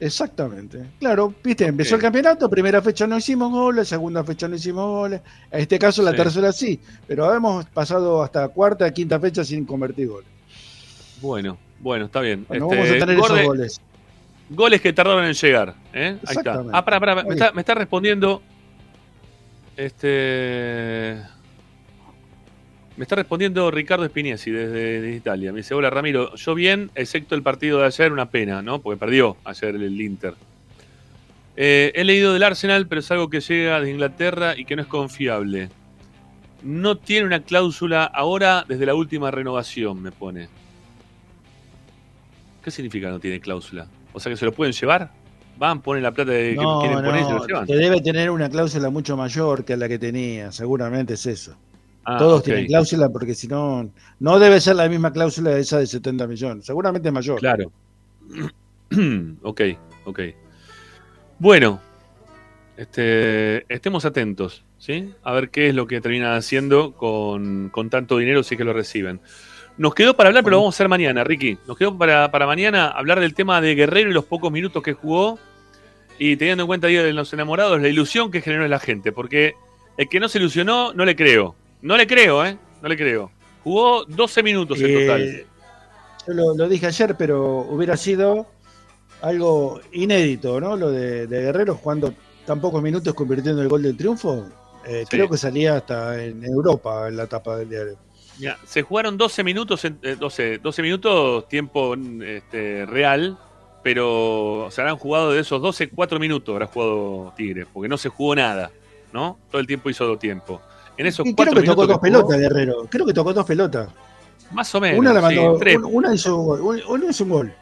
Exactamente. 0.00 0.90
Claro, 0.98 1.32
viste, 1.42 1.66
empezó 1.66 1.94
el 1.94 2.00
campeonato, 2.00 2.50
primera 2.50 2.82
fecha 2.82 3.06
no 3.06 3.16
hicimos 3.16 3.50
goles, 3.52 3.88
segunda 3.88 4.24
fecha 4.24 4.48
no 4.48 4.56
hicimos 4.56 4.86
goles, 4.86 5.20
en 5.50 5.60
este 5.60 5.78
caso 5.78 6.02
la 6.02 6.10
Sí. 6.10 6.16
tercera 6.16 6.52
sí, 6.52 6.80
pero 7.06 7.32
hemos 7.32 7.64
pasado 7.66 8.22
hasta 8.22 8.48
cuarta, 8.48 8.92
quinta 8.92 9.20
fecha 9.20 9.44
sin 9.44 9.64
convertir 9.64 10.08
goles. 10.08 10.28
Bueno, 11.20 11.56
bueno, 11.80 12.06
está 12.06 12.20
bien. 12.20 12.44
Bueno, 12.48 12.66
Este, 12.66 12.76
vamos 12.76 12.90
a 12.90 12.98
tener 13.06 13.18
esos 13.18 13.42
goles. 13.42 13.80
Goles 14.50 14.80
que 14.80 14.92
tardaron 14.92 15.24
en 15.24 15.32
llegar. 15.32 15.74
¿eh? 15.94 16.18
Ahí 16.26 16.36
está. 16.36 16.62
Ah, 16.72 16.84
pará, 16.84 17.00
pará, 17.00 17.22
me 17.22 17.32
está, 17.34 17.52
me 17.52 17.60
está 17.62 17.74
respondiendo. 17.74 18.42
Este. 19.76 21.20
Me 22.96 23.02
está 23.02 23.16
respondiendo 23.16 23.70
Ricardo 23.70 24.06
Spinesi 24.06 24.50
desde, 24.52 25.00
desde 25.00 25.16
Italia. 25.16 25.52
Me 25.52 25.58
dice: 25.58 25.74
Hola 25.74 25.90
Ramiro, 25.90 26.34
yo 26.36 26.54
bien, 26.54 26.90
excepto 26.94 27.34
el 27.34 27.42
partido 27.42 27.80
de 27.80 27.86
ayer, 27.86 28.12
una 28.12 28.30
pena, 28.30 28.62
¿no? 28.62 28.80
Porque 28.80 28.98
perdió 28.98 29.36
ayer 29.44 29.74
el 29.74 30.00
Inter. 30.00 30.34
Eh, 31.56 31.92
he 31.94 32.04
leído 32.04 32.32
del 32.32 32.42
Arsenal, 32.42 32.86
pero 32.86 33.00
es 33.00 33.10
algo 33.10 33.30
que 33.30 33.40
llega 33.40 33.80
de 33.80 33.90
Inglaterra 33.90 34.54
y 34.56 34.64
que 34.64 34.76
no 34.76 34.82
es 34.82 34.88
confiable. 34.88 35.70
No 36.62 36.96
tiene 36.96 37.26
una 37.26 37.40
cláusula 37.40 38.04
ahora 38.04 38.64
desde 38.66 38.86
la 38.86 38.94
última 38.94 39.30
renovación, 39.30 40.00
me 40.00 40.12
pone. 40.12 40.48
¿Qué 42.62 42.70
significa 42.70 43.10
no 43.10 43.20
tiene 43.20 43.40
cláusula? 43.40 43.86
O 44.12 44.20
sea 44.20 44.30
que 44.30 44.36
se 44.36 44.44
lo 44.44 44.52
pueden 44.52 44.72
llevar. 44.72 45.10
Van, 45.58 45.82
ponen 45.82 46.02
la 46.02 46.12
plata 46.12 46.32
de, 46.32 46.50
que 46.50 46.62
No, 46.62 46.80
quieren 46.80 46.98
poner 47.04 47.20
y 47.20 47.24
se 47.24 47.30
lo 47.32 47.46
llevan. 47.46 47.66
que 47.66 47.76
debe 47.76 48.00
tener 48.00 48.30
una 48.30 48.48
cláusula 48.48 48.88
mucho 48.90 49.16
mayor 49.16 49.64
que 49.64 49.76
la 49.76 49.88
que 49.88 49.98
tenía, 49.98 50.50
seguramente 50.50 51.14
es 51.14 51.26
eso. 51.26 51.56
Ah, 52.04 52.18
Todos 52.18 52.42
tienen 52.42 52.66
cláusula 52.66 53.08
porque 53.08 53.34
si 53.34 53.48
no, 53.48 53.90
no 54.20 54.38
debe 54.38 54.60
ser 54.60 54.76
la 54.76 54.88
misma 54.88 55.12
cláusula 55.12 55.50
de 55.50 55.60
esa 55.60 55.78
de 55.78 55.86
70 55.86 56.26
millones, 56.26 56.66
seguramente 56.66 57.08
es 57.08 57.14
mayor. 57.14 57.38
Claro. 57.38 57.72
ok, 59.42 59.60
ok. 60.04 60.20
Bueno, 61.38 61.80
este, 62.76 63.72
estemos 63.72 64.04
atentos, 64.04 64.64
¿sí? 64.78 65.12
A 65.22 65.32
ver 65.32 65.50
qué 65.50 65.68
es 65.68 65.74
lo 65.74 65.86
que 65.86 66.00
terminan 66.00 66.34
haciendo 66.36 66.92
con, 66.92 67.70
con 67.70 67.90
tanto 67.90 68.18
dinero 68.18 68.42
si 68.42 68.54
es 68.54 68.58
que 68.58 68.64
lo 68.64 68.72
reciben. 68.72 69.20
Nos 69.76 69.94
quedó 69.94 70.14
para 70.14 70.28
hablar, 70.28 70.44
pero 70.44 70.52
lo 70.52 70.58
vamos 70.58 70.74
a 70.74 70.76
hacer 70.76 70.88
mañana, 70.88 71.24
Ricky. 71.24 71.58
Nos 71.66 71.76
quedó 71.76 71.96
para, 71.98 72.30
para 72.30 72.46
mañana 72.46 72.88
hablar 72.88 73.18
del 73.18 73.34
tema 73.34 73.60
de 73.60 73.74
Guerrero 73.74 74.10
y 74.10 74.12
los 74.12 74.24
pocos 74.24 74.52
minutos 74.52 74.82
que 74.82 74.92
jugó. 74.92 75.38
Y 76.16 76.36
teniendo 76.36 76.62
en 76.62 76.66
cuenta 76.68 76.86
Día 76.86 77.02
de 77.02 77.12
los 77.12 77.32
Enamorados, 77.32 77.80
la 77.80 77.88
ilusión 77.88 78.30
que 78.30 78.40
generó 78.40 78.64
en 78.64 78.70
la 78.70 78.78
gente. 78.78 79.10
Porque 79.10 79.54
el 79.96 80.08
que 80.08 80.20
no 80.20 80.28
se 80.28 80.38
ilusionó, 80.38 80.92
no 80.94 81.04
le 81.04 81.16
creo. 81.16 81.56
No 81.84 81.96
le 81.96 82.06
creo, 82.06 82.44
¿eh? 82.44 82.56
No 82.82 82.88
le 82.88 82.96
creo. 82.96 83.30
Jugó 83.62 84.04
12 84.06 84.42
minutos 84.42 84.80
en 84.80 84.86
Eh, 84.90 85.06
total. 85.06 85.44
Yo 86.26 86.32
lo, 86.34 86.54
lo 86.56 86.68
dije 86.68 86.86
ayer, 86.86 87.14
pero 87.16 87.58
hubiera 87.60 87.96
sido 87.96 88.46
algo 89.20 89.80
inédito, 89.92 90.60
¿no? 90.60 90.76
Lo 90.76 90.90
de, 90.90 91.26
de 91.26 91.42
Guerrero 91.42 91.74
jugando 91.76 92.14
tan 92.46 92.60
pocos 92.60 92.82
minutos 92.82 93.12
convirtiendo 93.14 93.62
el 93.62 93.68
gol 93.68 93.82
del 93.82 93.96
triunfo. 93.96 94.46
Eh, 94.86 95.00
Sí. 95.02 95.08
Creo 95.10 95.28
que 95.30 95.36
salía 95.36 95.76
hasta 95.76 96.22
en 96.22 96.44
Europa 96.44 97.08
en 97.08 97.16
la 97.16 97.26
tapa 97.26 97.56
del 97.56 97.68
diario. 97.70 97.96
Ya, 98.38 98.58
se 98.66 98.82
jugaron 98.82 99.16
12 99.16 99.44
minutos, 99.44 99.84
en- 99.84 99.98
eh, 100.02 100.16
12, 100.18 100.58
12 100.58 100.82
minutos 100.82 101.46
tiempo 101.48 101.94
este, 102.24 102.84
real, 102.86 103.38
pero 103.82 104.68
se 104.70 104.80
habrán 104.80 104.96
jugado 104.96 105.32
de 105.32 105.40
esos 105.40 105.60
12, 105.62 105.88
4 105.90 106.18
minutos 106.18 106.52
habrá 106.52 106.66
jugado 106.66 107.32
Tigre, 107.36 107.66
porque 107.72 107.88
no 107.88 107.96
se 107.96 108.08
jugó 108.08 108.34
nada, 108.34 108.70
¿no? 109.12 109.38
Todo 109.50 109.60
el 109.60 109.66
tiempo 109.66 109.88
hizo 109.90 110.16
tiempo. 110.18 110.60
En 110.96 111.06
esos 111.06 111.26
Y 111.26 111.34
creo 111.34 111.46
4 111.52 111.60
que 111.62 111.66
tocó 111.66 111.86
dos 111.86 111.98
pelotas, 111.98 112.38
Guerrero. 112.38 112.86
Creo 112.90 113.06
que 113.06 113.12
tocó 113.14 113.32
dos 113.32 113.44
pelotas. 113.46 113.88
más 114.52 114.72
o 114.74 114.80
menos, 114.80 114.98
Una 115.00 115.12
la 115.12 115.28
sí, 115.28 115.36
mandó, 115.36 115.58
tres. 115.58 115.76
un- 115.76 115.84
una 115.86 116.14
hizo 116.14 116.36
un 116.36 116.46
gol. 116.46 116.60
un- 116.60 116.82
Uno 116.86 117.10
hizo 117.10 117.24
un 117.24 117.30
gol. 117.30 117.54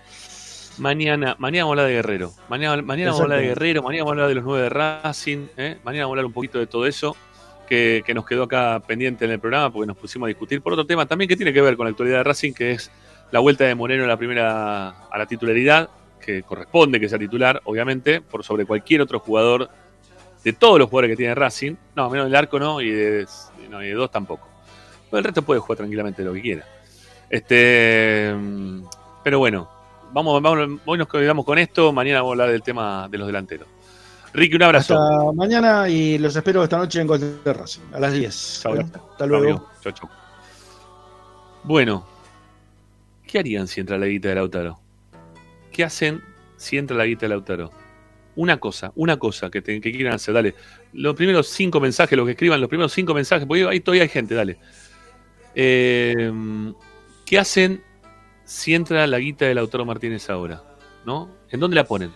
Mañana, 0.79 1.37
mañana 1.39 1.65
vamos 1.65 1.71
a 1.71 1.83
hablar 1.83 1.87
de 1.87 1.93
Guerrero. 1.95 2.33
Mañana, 2.49 2.83
mañana 2.83 3.11
vamos 3.11 3.21
a 3.21 3.25
hablar 3.25 3.41
de. 3.41 3.47
Guerrero, 3.49 3.83
mañana 3.83 4.05
vamos 4.05 4.11
a 4.11 4.15
hablar 4.15 4.29
de 4.29 4.35
los 4.35 4.45
9 4.45 4.63
de 4.63 4.69
Racing, 4.71 5.47
¿eh? 5.57 5.79
mañana 5.85 6.05
vamos 6.05 6.11
a 6.11 6.13
hablar 6.13 6.25
un 6.27 6.33
poquito 6.33 6.59
de 6.59 6.67
todo 6.67 6.87
eso 6.87 7.15
que, 7.69 8.03
que 8.07 8.15
nos 8.15 8.27
quedó 8.27 8.45
acá 8.45 8.81
pendiente 8.87 9.25
en 9.25 9.31
el 9.33 9.39
programa 9.39 9.71
porque 9.73 9.87
nos 9.87 9.97
pusimos 9.97 10.27
a 10.27 10.29
discutir 10.29 10.61
por 10.63 10.73
otro 10.73 10.87
tema 10.87 11.07
también 11.07 11.29
que 11.29 11.37
tiene 11.37 11.53
que 11.53 11.61
ver 11.61 11.77
con 11.77 11.85
la 11.87 11.91
actualidad 11.91 12.19
de 12.19 12.25
Racing, 12.25 12.53
que 12.53 12.73
es 12.73 12.91
la 13.31 13.41
vuelta 13.41 13.65
de 13.65 13.75
Moreno 13.75 14.05
a 14.05 14.07
la 14.07 14.17
primera 14.17 14.89
a 15.11 15.19
la 15.19 15.27
titularidad, 15.27 15.89
que 16.21 16.43
corresponde 16.43 16.99
que 17.01 17.09
sea 17.09 17.19
titular, 17.19 17.61
obviamente, 17.65 18.21
por 18.21 18.43
sobre 18.45 18.65
cualquier 18.67 19.01
otro 19.03 19.19
jugador 19.21 19.69
de 20.45 20.53
todos 20.53 20.79
los 20.79 20.89
jugadores 20.89 21.13
que 21.13 21.17
tiene 21.17 21.35
Racing, 21.35 21.75
no, 21.95 22.11
menos 22.11 22.27
del 22.27 22.35
arco 22.37 22.59
no, 22.59 22.81
y 22.81 22.91
de, 22.91 23.27
no, 23.71 23.83
y 23.83 23.89
de 23.89 23.95
dos 23.95 24.11
tampoco. 24.11 24.49
Pero 25.11 25.19
el 25.19 25.25
resto 25.25 25.43
puede 25.43 25.61
jugar 25.61 25.79
tranquilamente 25.79 26.23
lo 26.25 26.33
que 26.33 26.41
quiera. 26.43 26.65
Este, 27.29 28.35
pero 29.23 29.39
bueno, 29.39 29.69
vamos, 30.13 30.43
vamos, 30.43 30.81
hoy 30.85 30.99
nos 30.99 31.09
quedamos 31.09 31.45
con 31.45 31.59
esto, 31.59 31.93
mañana 31.93 32.19
vamos 32.21 32.31
a 32.31 32.33
hablar 32.35 32.51
del 32.51 32.63
tema 32.63 33.09
de 33.09 33.19
los 33.19 33.27
delanteros. 33.27 33.69
Ricky, 34.35 34.57
un 34.57 34.63
abrazo. 34.63 34.99
Hasta 34.99 35.33
mañana 35.33 35.89
y 35.89 36.17
los 36.19 36.35
espero 36.35 36.65
esta 36.65 36.79
noche 36.79 37.01
en 37.01 37.07
Gol 37.07 37.43
de 37.45 37.53
Racing, 37.53 37.83
a 37.93 38.01
las 38.01 38.13
10. 38.15 38.61
Chau, 38.63 38.75
Bueno, 38.75 38.91
chau. 38.93 39.11
hasta 39.11 39.27
luego. 39.27 39.69
Chau, 39.83 39.93
chau. 39.93 40.09
Bueno, 41.65 42.07
¿qué 43.27 43.39
harían 43.39 43.69
si 43.69 43.81
entra 43.81 43.99
la 43.99 44.07
guita 44.07 44.29
de 44.29 44.35
Lautaro? 44.37 44.81
¿Qué 45.71 45.85
hacen 45.85 46.23
si 46.57 46.79
entra 46.79 46.97
la 46.97 47.05
guita 47.05 47.23
de 47.23 47.29
Lautaro? 47.29 47.71
Una 48.35 48.59
cosa, 48.59 48.93
una 48.95 49.19
cosa 49.19 49.51
que, 49.51 49.61
te- 49.61 49.81
que 49.81 49.93
quieran 49.93 50.15
hacer, 50.15 50.33
dale. 50.35 50.55
Los 50.93 51.15
primeros 51.15 51.49
cinco 51.49 51.81
mensajes, 51.81 52.17
los 52.17 52.25
que 52.27 52.33
escriban, 52.33 52.61
los 52.61 52.69
primeros 52.69 52.93
cinco 52.93 53.13
mensajes, 53.15 53.47
porque 53.47 53.67
ahí 53.67 53.81
todavía 53.81 54.05
hay 54.05 54.09
gente, 54.09 54.35
dale. 54.35 54.59
Eh, 55.55 56.33
¿Qué 57.27 57.39
hacen 57.39 57.83
si 58.45 58.75
entra 58.75 59.07
la 59.07 59.19
guita 59.19 59.45
de 59.45 59.55
Lautaro 59.55 59.85
Martínez 59.85 60.29
ahora? 60.31 60.63
¿no? 61.05 61.31
¿En 61.51 61.61
dónde 61.61 61.77
la 61.77 61.85
ponen? 61.85 62.13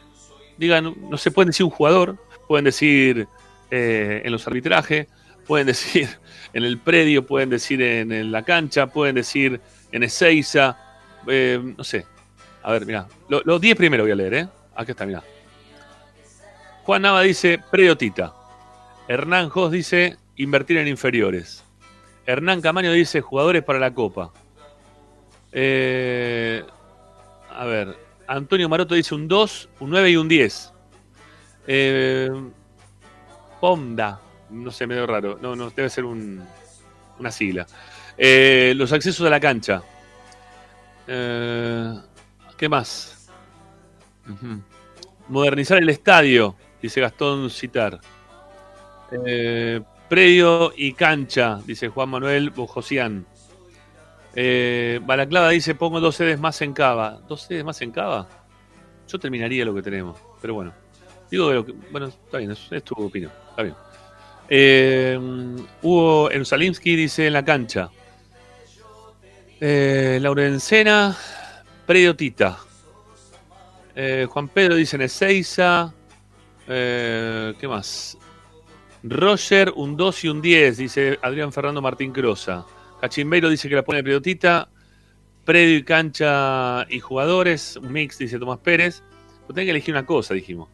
Digan, 0.56 0.94
no 1.10 1.16
se 1.18 1.30
pueden 1.30 1.48
decir 1.48 1.64
un 1.64 1.70
jugador, 1.70 2.16
pueden 2.48 2.64
decir 2.64 3.28
eh, 3.70 4.22
en 4.24 4.32
los 4.32 4.46
arbitrajes, 4.46 5.06
pueden 5.46 5.66
decir 5.66 6.08
en 6.52 6.64
el 6.64 6.78
predio, 6.78 7.26
pueden 7.26 7.50
decir 7.50 7.82
en, 7.82 8.32
la 8.32 8.42
cancha, 8.42 8.86
pueden 8.86 9.16
decir 9.16 9.60
en 9.92 10.02
Ezeiza, 10.02 10.78
eh, 11.26 11.60
no 11.76 11.84
sé. 11.84 12.06
A 12.62 12.72
ver, 12.72 12.84
mira, 12.86 13.06
los 13.28 13.60
10 13.60 13.76
primero 13.76 14.02
voy 14.02 14.10
a 14.12 14.16
leer, 14.16 14.34
¿eh? 14.34 14.48
Aquí 14.74 14.90
está, 14.90 15.06
mira. 15.06 15.22
Juan 16.86 17.02
Nava 17.02 17.22
dice 17.22 17.58
predio 17.68 17.96
Tita. 17.96 18.32
Hernán 19.08 19.48
Jos 19.48 19.72
dice 19.72 20.18
invertir 20.36 20.76
en 20.76 20.86
inferiores. 20.86 21.64
Hernán 22.26 22.60
Camaño 22.60 22.92
dice 22.92 23.20
jugadores 23.20 23.64
para 23.64 23.80
la 23.80 23.92
Copa. 23.92 24.32
Eh, 25.50 26.62
a 27.50 27.64
ver, 27.64 27.96
Antonio 28.28 28.68
Maroto 28.68 28.94
dice 28.94 29.16
un 29.16 29.26
2, 29.26 29.68
un 29.80 29.90
9 29.90 30.10
y 30.10 30.16
un 30.16 30.28
10. 30.28 30.72
Eh, 31.66 32.30
Ponda, 33.60 34.20
no 34.50 34.70
sé, 34.70 34.86
medio 34.86 35.08
raro. 35.08 35.40
No, 35.42 35.56
no, 35.56 35.70
debe 35.70 35.90
ser 35.90 36.04
un, 36.04 36.46
una 37.18 37.32
sigla. 37.32 37.66
Eh, 38.16 38.74
los 38.76 38.92
accesos 38.92 39.26
a 39.26 39.30
la 39.30 39.40
cancha. 39.40 39.82
Eh, 41.08 41.94
¿Qué 42.56 42.68
más? 42.68 43.28
Modernizar 45.26 45.78
el 45.78 45.88
estadio, 45.88 46.54
dice 46.86 47.00
Gastón 47.00 47.50
Citar. 47.50 48.00
Eh, 49.26 49.80
predio 50.08 50.72
y 50.76 50.92
cancha, 50.92 51.58
dice 51.66 51.88
Juan 51.88 52.08
Manuel 52.08 52.50
Bojosian. 52.50 53.26
Eh, 54.34 55.00
Balaclava 55.02 55.50
dice: 55.50 55.74
Pongo 55.74 56.00
dos 56.00 56.14
sedes 56.14 56.38
más 56.38 56.60
en 56.62 56.72
Cava. 56.72 57.20
¿Dos 57.28 57.42
sedes 57.42 57.64
más 57.64 57.80
en 57.82 57.90
Cava? 57.90 58.28
Yo 59.08 59.18
terminaría 59.18 59.64
lo 59.64 59.74
que 59.74 59.82
tenemos, 59.82 60.18
pero 60.40 60.54
bueno. 60.54 60.72
Digo, 61.30 61.52
lo 61.52 61.66
que- 61.66 61.72
bueno, 61.90 62.06
está 62.06 62.38
bien, 62.38 62.52
es, 62.52 62.84
tu 62.84 62.94
opinión. 62.94 63.32
Está 63.50 63.62
bien. 63.62 63.74
Eh, 64.48 65.18
Hugo 65.82 66.30
Erusalimsky 66.30 66.94
dice 66.94 67.26
en 67.26 67.32
la 67.32 67.44
cancha. 67.44 67.90
Eh, 69.60 70.18
Laurencena, 70.20 71.16
Predio 71.84 72.14
Tita. 72.14 72.58
Juan 74.28 74.48
Pedro 74.48 74.74
dice 74.74 74.96
en 74.96 75.02
Ezeiza. 75.02 75.95
Eh, 76.68 77.54
¿Qué 77.58 77.68
más? 77.68 78.18
Roger, 79.02 79.72
un 79.76 79.96
2 79.96 80.24
y 80.24 80.28
un 80.28 80.42
10, 80.42 80.76
dice 80.76 81.18
Adrián 81.22 81.52
Fernando 81.52 81.80
Martín 81.80 82.12
Crosa. 82.12 82.66
Cachimbeiro 83.00 83.48
dice 83.48 83.68
que 83.68 83.76
la 83.76 83.84
pone 83.84 84.02
Predio 84.02 84.22
Tita. 84.22 84.68
Predio 85.44 85.76
y 85.76 85.84
cancha 85.84 86.86
y 86.88 86.98
jugadores, 86.98 87.76
un 87.76 87.92
mix, 87.92 88.18
dice 88.18 88.38
Tomás 88.38 88.58
Pérez. 88.58 89.02
Pero 89.46 89.54
que 89.54 89.70
elegir 89.70 89.94
una 89.94 90.04
cosa, 90.04 90.34
dijimos. 90.34 90.68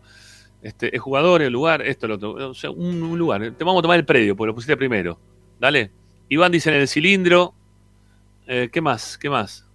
Este, 0.63 0.95
es 0.95 1.03
jugador, 1.03 1.43
el 1.43 1.53
lugar, 1.53 1.83
esto, 1.83 2.09
lo 2.09 2.15
otro. 2.15 2.51
O 2.51 2.55
sea, 2.55 2.71
un, 2.71 3.19
lugar. 3.19 3.53
Te 3.53 3.65
vamos 3.65 3.81
a 3.81 3.83
tomar 3.83 3.99
el 3.99 4.07
predio, 4.07 4.35
porque 4.35 4.47
lo 4.47 4.55
pusiste 4.55 4.77
primero. 4.77 5.19
Dale. 5.61 5.91
Iván 6.29 6.53
dice 6.53 6.71
en 6.71 6.77
el 6.81 6.89
cilindro. 6.89 7.53
Eh, 8.47 8.71
¿Qué 8.73 8.81
más? 8.81 9.19
¿Qué 9.19 9.29
más? 9.29 9.67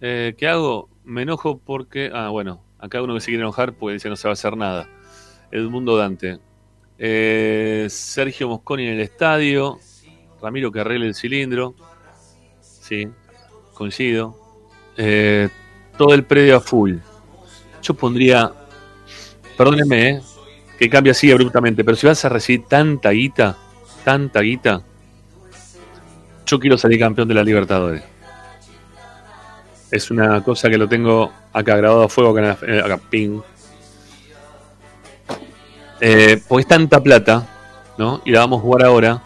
Eh, 0.00 0.34
¿Qué 0.36 0.48
hago? 0.48 0.88
Me 1.04 1.22
enojo 1.22 1.58
porque. 1.58 2.10
Ah, 2.12 2.30
bueno. 2.30 2.64
Acá 2.80 3.02
uno 3.02 3.14
que 3.14 3.20
se 3.20 3.26
quiere 3.26 3.42
enojar 3.42 3.74
porque 3.74 3.94
dice 3.94 4.08
no 4.08 4.16
se 4.16 4.26
va 4.28 4.32
a 4.32 4.34
hacer 4.34 4.56
nada. 4.56 4.88
Edmundo 5.50 5.96
Dante. 5.96 6.38
Eh, 6.98 7.86
Sergio 7.88 8.48
Mosconi 8.48 8.86
en 8.86 8.94
el 8.94 9.00
estadio. 9.00 9.78
Ramiro 10.42 10.70
que 10.70 10.80
arregle 10.80 11.06
el 11.06 11.14
cilindro. 11.14 11.74
Sí, 12.60 13.08
coincido. 13.74 14.36
Eh, 14.96 15.48
todo 15.96 16.14
el 16.14 16.24
predio 16.24 16.56
a 16.56 16.60
full. 16.60 16.96
Yo 17.82 17.94
pondría. 17.94 18.52
Perdónenme, 19.56 20.10
eh, 20.10 20.22
que 20.78 20.88
cambie 20.88 21.10
así 21.10 21.30
abruptamente, 21.30 21.84
pero 21.84 21.96
si 21.96 22.06
vas 22.06 22.24
a 22.24 22.28
recibir 22.28 22.66
tanta 22.66 23.10
guita, 23.10 23.56
tanta 24.04 24.40
guita, 24.40 24.82
yo 26.46 26.60
quiero 26.60 26.78
salir 26.78 27.00
campeón 27.00 27.26
de 27.26 27.34
la 27.34 27.42
Libertadores. 27.42 28.02
Es 29.90 30.10
una 30.10 30.42
cosa 30.44 30.68
que 30.68 30.78
lo 30.78 30.88
tengo 30.88 31.32
acá 31.52 31.76
grabado 31.76 32.04
a 32.04 32.08
fuego, 32.08 32.30
acá, 32.30 32.58
eh, 32.66 32.80
acá, 32.80 32.98
ping. 32.98 33.40
Eh, 36.00 36.40
porque 36.46 36.62
es 36.62 36.68
tanta 36.68 37.02
plata, 37.02 37.46
¿no? 37.96 38.22
Y 38.24 38.30
la 38.30 38.40
vamos 38.40 38.60
a 38.60 38.62
jugar 38.62 38.84
ahora. 38.84 39.22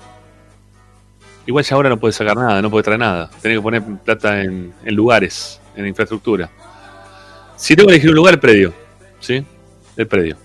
Igual 1.47 1.65
ya 1.65 1.77
ahora 1.77 1.89
no 1.89 1.99
puedes 1.99 2.17
sacar 2.17 2.37
nada, 2.37 2.63
no 2.63 2.71
puedes 2.71 2.85
traer 2.85 3.01
nada. 3.01 3.31
Tenés 3.41 3.59
que 3.59 3.63
poner 3.63 3.83
plata 4.05 4.41
en, 4.41 4.73
lugares, 4.87 5.61
en 5.77 5.87
infraestructura. 5.87 6.49
Si 7.57 7.75
tengo 7.75 7.89
que 7.89 7.95
elegir 7.95 8.11
un 8.11 8.17
lugar, 8.17 8.35
el 8.35 8.41
predio. 8.41 8.73
¿Sí? 9.21 9.45
El 9.97 10.07
predio. 10.07 10.37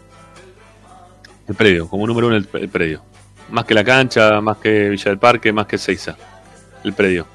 El 1.47 1.55
predio, 1.55 1.87
como 1.87 2.05
número 2.05 2.27
uno, 2.27 2.35
el, 2.35 2.69
predio. 2.69 3.01
Más 3.49 3.65
que 3.65 3.73
la 3.73 3.83
cancha, 3.83 4.41
más 4.41 4.57
que 4.57 4.89
Villa 4.89 5.11
del 5.11 5.19
Parque, 5.19 5.53
más 5.53 5.67
que 5.67 5.77
Seiza. 5.77 6.17
El 6.83 6.93
predio. 6.93 7.25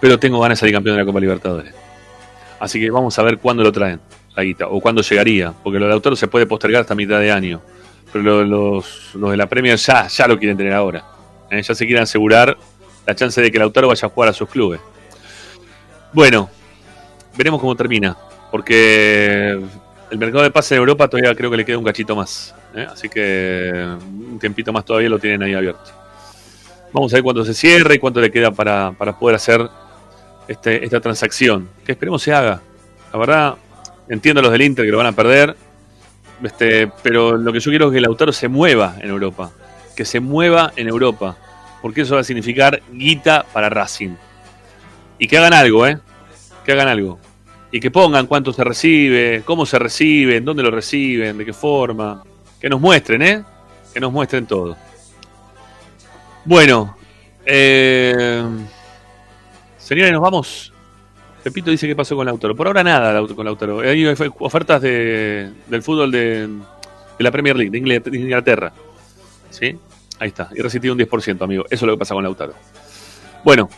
Pero 0.00 0.18
tengo 0.18 0.40
ganas 0.40 0.58
de 0.58 0.60
salir 0.60 0.74
campeón 0.74 0.96
de 0.96 1.02
la 1.02 1.06
Copa 1.06 1.20
Libertadores. 1.20 1.72
Así 2.58 2.80
que 2.80 2.90
vamos 2.90 3.18
a 3.18 3.22
ver 3.22 3.38
cuándo 3.38 3.62
lo 3.62 3.70
traen, 3.70 4.00
la 4.34 4.42
guita, 4.42 4.66
o 4.66 4.80
cuándo 4.80 5.02
llegaría. 5.02 5.52
Porque 5.52 5.78
lo 5.78 5.84
de 5.84 5.90
Lautaro 5.90 6.16
se 6.16 6.26
puede 6.26 6.46
postergar 6.46 6.80
hasta 6.82 6.94
mitad 6.94 7.20
de 7.20 7.30
año. 7.30 7.60
Pero 8.22 8.44
lo- 8.44 8.44
los, 8.44 9.14
los 9.14 9.30
de 9.30 9.36
la 9.36 9.46
Premier 9.46 9.76
ya, 9.76 10.06
ya 10.08 10.26
lo 10.26 10.38
quieren 10.38 10.56
tener 10.56 10.72
ahora. 10.72 11.04
Eh, 11.50 11.62
Ya 11.62 11.74
se 11.74 11.84
quieren 11.86 12.02
asegurar 12.04 12.56
la 13.06 13.14
chance 13.14 13.40
de 13.40 13.50
que 13.50 13.58
Lautaro 13.58 13.88
vaya 13.88 14.06
a 14.06 14.10
jugar 14.10 14.30
a 14.30 14.32
sus 14.32 14.48
clubes. 14.48 14.80
Bueno, 16.12 16.48
veremos 17.36 17.60
cómo 17.60 17.76
termina. 17.76 18.16
Porque 18.50 19.50
el 20.10 20.18
mercado 20.18 20.42
de 20.44 20.50
pases 20.50 20.72
en 20.72 20.78
Europa 20.78 21.08
todavía 21.08 21.34
creo 21.34 21.50
que 21.50 21.56
le 21.58 21.64
queda 21.64 21.78
un 21.78 21.84
cachito 21.84 22.16
más. 22.16 22.54
¿eh? 22.74 22.86
Así 22.90 23.08
que 23.08 23.70
un 23.74 24.38
tiempito 24.38 24.72
más 24.72 24.84
todavía 24.84 25.08
lo 25.08 25.18
tienen 25.18 25.42
ahí 25.42 25.52
abierto. 25.54 25.90
Vamos 26.92 27.12
a 27.12 27.16
ver 27.16 27.22
cuándo 27.22 27.44
se 27.44 27.52
cierra 27.52 27.94
y 27.94 27.98
cuánto 27.98 28.20
le 28.20 28.30
queda 28.30 28.50
para, 28.50 28.92
para 28.96 29.18
poder 29.18 29.36
hacer 29.36 29.68
este, 30.48 30.82
esta 30.84 31.00
transacción. 31.00 31.68
Que 31.84 31.92
esperemos 31.92 32.22
se 32.22 32.32
haga. 32.32 32.62
La 33.12 33.18
verdad, 33.18 33.54
entiendo 34.08 34.40
a 34.40 34.42
los 34.42 34.52
del 34.52 34.62
Inter 34.62 34.84
que 34.86 34.90
lo 34.90 34.98
van 34.98 35.08
a 35.08 35.12
perder. 35.12 35.54
Este, 36.42 36.88
pero 37.02 37.36
lo 37.36 37.52
que 37.52 37.60
yo 37.60 37.70
quiero 37.70 37.88
es 37.88 37.94
que 37.94 38.00
Lautaro 38.00 38.32
se 38.32 38.48
mueva 38.48 38.96
en 39.00 39.10
Europa. 39.10 39.50
Que 39.94 40.04
se 40.04 40.20
mueva 40.20 40.72
en 40.76 40.88
Europa. 40.88 41.36
Porque 41.82 42.02
eso 42.02 42.14
va 42.14 42.20
a 42.20 42.24
significar 42.24 42.82
guita 42.92 43.44
para 43.52 43.68
Racing. 43.68 44.14
Y 45.18 45.26
que 45.26 45.38
hagan 45.38 45.54
algo, 45.54 45.86
¿eh? 45.86 45.98
Que 46.64 46.72
hagan 46.72 46.88
algo. 46.88 47.18
Y 47.70 47.80
que 47.80 47.90
pongan 47.90 48.26
cuánto 48.26 48.52
se 48.52 48.64
recibe, 48.64 49.42
cómo 49.44 49.66
se 49.66 49.78
reciben, 49.78 50.44
dónde 50.44 50.62
lo 50.62 50.70
reciben, 50.70 51.38
de 51.38 51.44
qué 51.44 51.52
forma. 51.52 52.22
Que 52.60 52.68
nos 52.68 52.80
muestren, 52.80 53.22
¿eh? 53.22 53.44
Que 53.92 54.00
nos 54.00 54.12
muestren 54.12 54.46
todo. 54.46 54.76
Bueno, 56.44 56.96
eh, 57.44 58.44
señores, 59.78 60.12
nos 60.12 60.22
vamos. 60.22 60.72
Pepito 61.46 61.70
dice 61.70 61.86
qué 61.86 61.94
pasó 61.94 62.16
con 62.16 62.26
Lautaro. 62.26 62.56
Por 62.56 62.66
ahora 62.66 62.82
nada 62.82 63.24
con 63.24 63.44
Lautaro. 63.44 63.78
Hay 63.78 64.04
ofertas 64.40 64.82
de, 64.82 65.48
del 65.68 65.80
fútbol 65.80 66.10
de, 66.10 66.48
de 66.48 67.22
la 67.22 67.30
Premier 67.30 67.54
League, 67.54 67.70
de 67.70 67.78
Ingl- 67.80 68.02
de 68.02 68.18
Inglaterra. 68.18 68.72
¿Sí? 69.50 69.78
Ahí 70.18 70.26
está. 70.26 70.50
Y 70.56 70.60
recibió 70.60 70.92
un 70.92 70.98
10%, 70.98 71.40
amigo. 71.42 71.64
Eso 71.66 71.74
es 71.76 71.82
lo 71.82 71.92
que 71.92 71.98
pasa 72.00 72.14
con 72.14 72.24
Lautaro. 72.24 72.52
Bueno, 73.44 73.70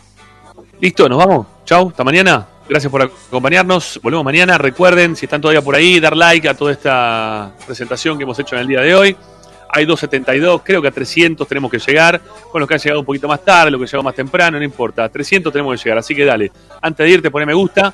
listo, 0.81 1.07
nos 1.07 1.19
vamos. 1.19 1.45
Chau, 1.63 1.89
hasta 1.89 2.03
mañana. 2.03 2.47
Gracias 2.67 2.89
por 2.89 3.03
acompañarnos. 3.03 3.99
Volvemos 4.01 4.25
mañana. 4.25 4.57
Recuerden, 4.57 5.15
si 5.15 5.27
están 5.27 5.39
todavía 5.39 5.61
por 5.61 5.75
ahí, 5.75 5.99
dar 5.99 6.17
like 6.17 6.49
a 6.49 6.55
toda 6.55 6.71
esta 6.71 7.51
presentación 7.67 8.17
que 8.17 8.23
hemos 8.23 8.39
hecho 8.39 8.55
en 8.55 8.61
el 8.61 8.67
día 8.67 8.81
de 8.81 8.95
hoy. 8.95 9.15
Hay 9.71 9.85
272, 9.85 10.61
creo 10.63 10.81
que 10.81 10.87
a 10.87 10.91
300 10.91 11.47
tenemos 11.47 11.69
que 11.71 11.79
llegar. 11.79 12.21
Con 12.51 12.59
los 12.59 12.67
que 12.67 12.75
han 12.75 12.79
llegado 12.79 12.99
un 12.99 13.05
poquito 13.05 13.27
más 13.27 13.43
tarde, 13.43 13.71
los 13.71 13.79
que 13.79 13.83
han 13.83 13.87
llegado 13.87 14.03
más 14.03 14.15
temprano, 14.15 14.57
no 14.57 14.63
importa. 14.63 15.03
A 15.03 15.09
300 15.09 15.51
tenemos 15.53 15.79
que 15.79 15.83
llegar. 15.83 15.99
Así 15.99 16.15
que 16.15 16.25
dale. 16.25 16.51
Antes 16.81 17.05
de 17.05 17.11
irte, 17.11 17.31
poné 17.31 17.45
me 17.45 17.53
gusta. 17.53 17.93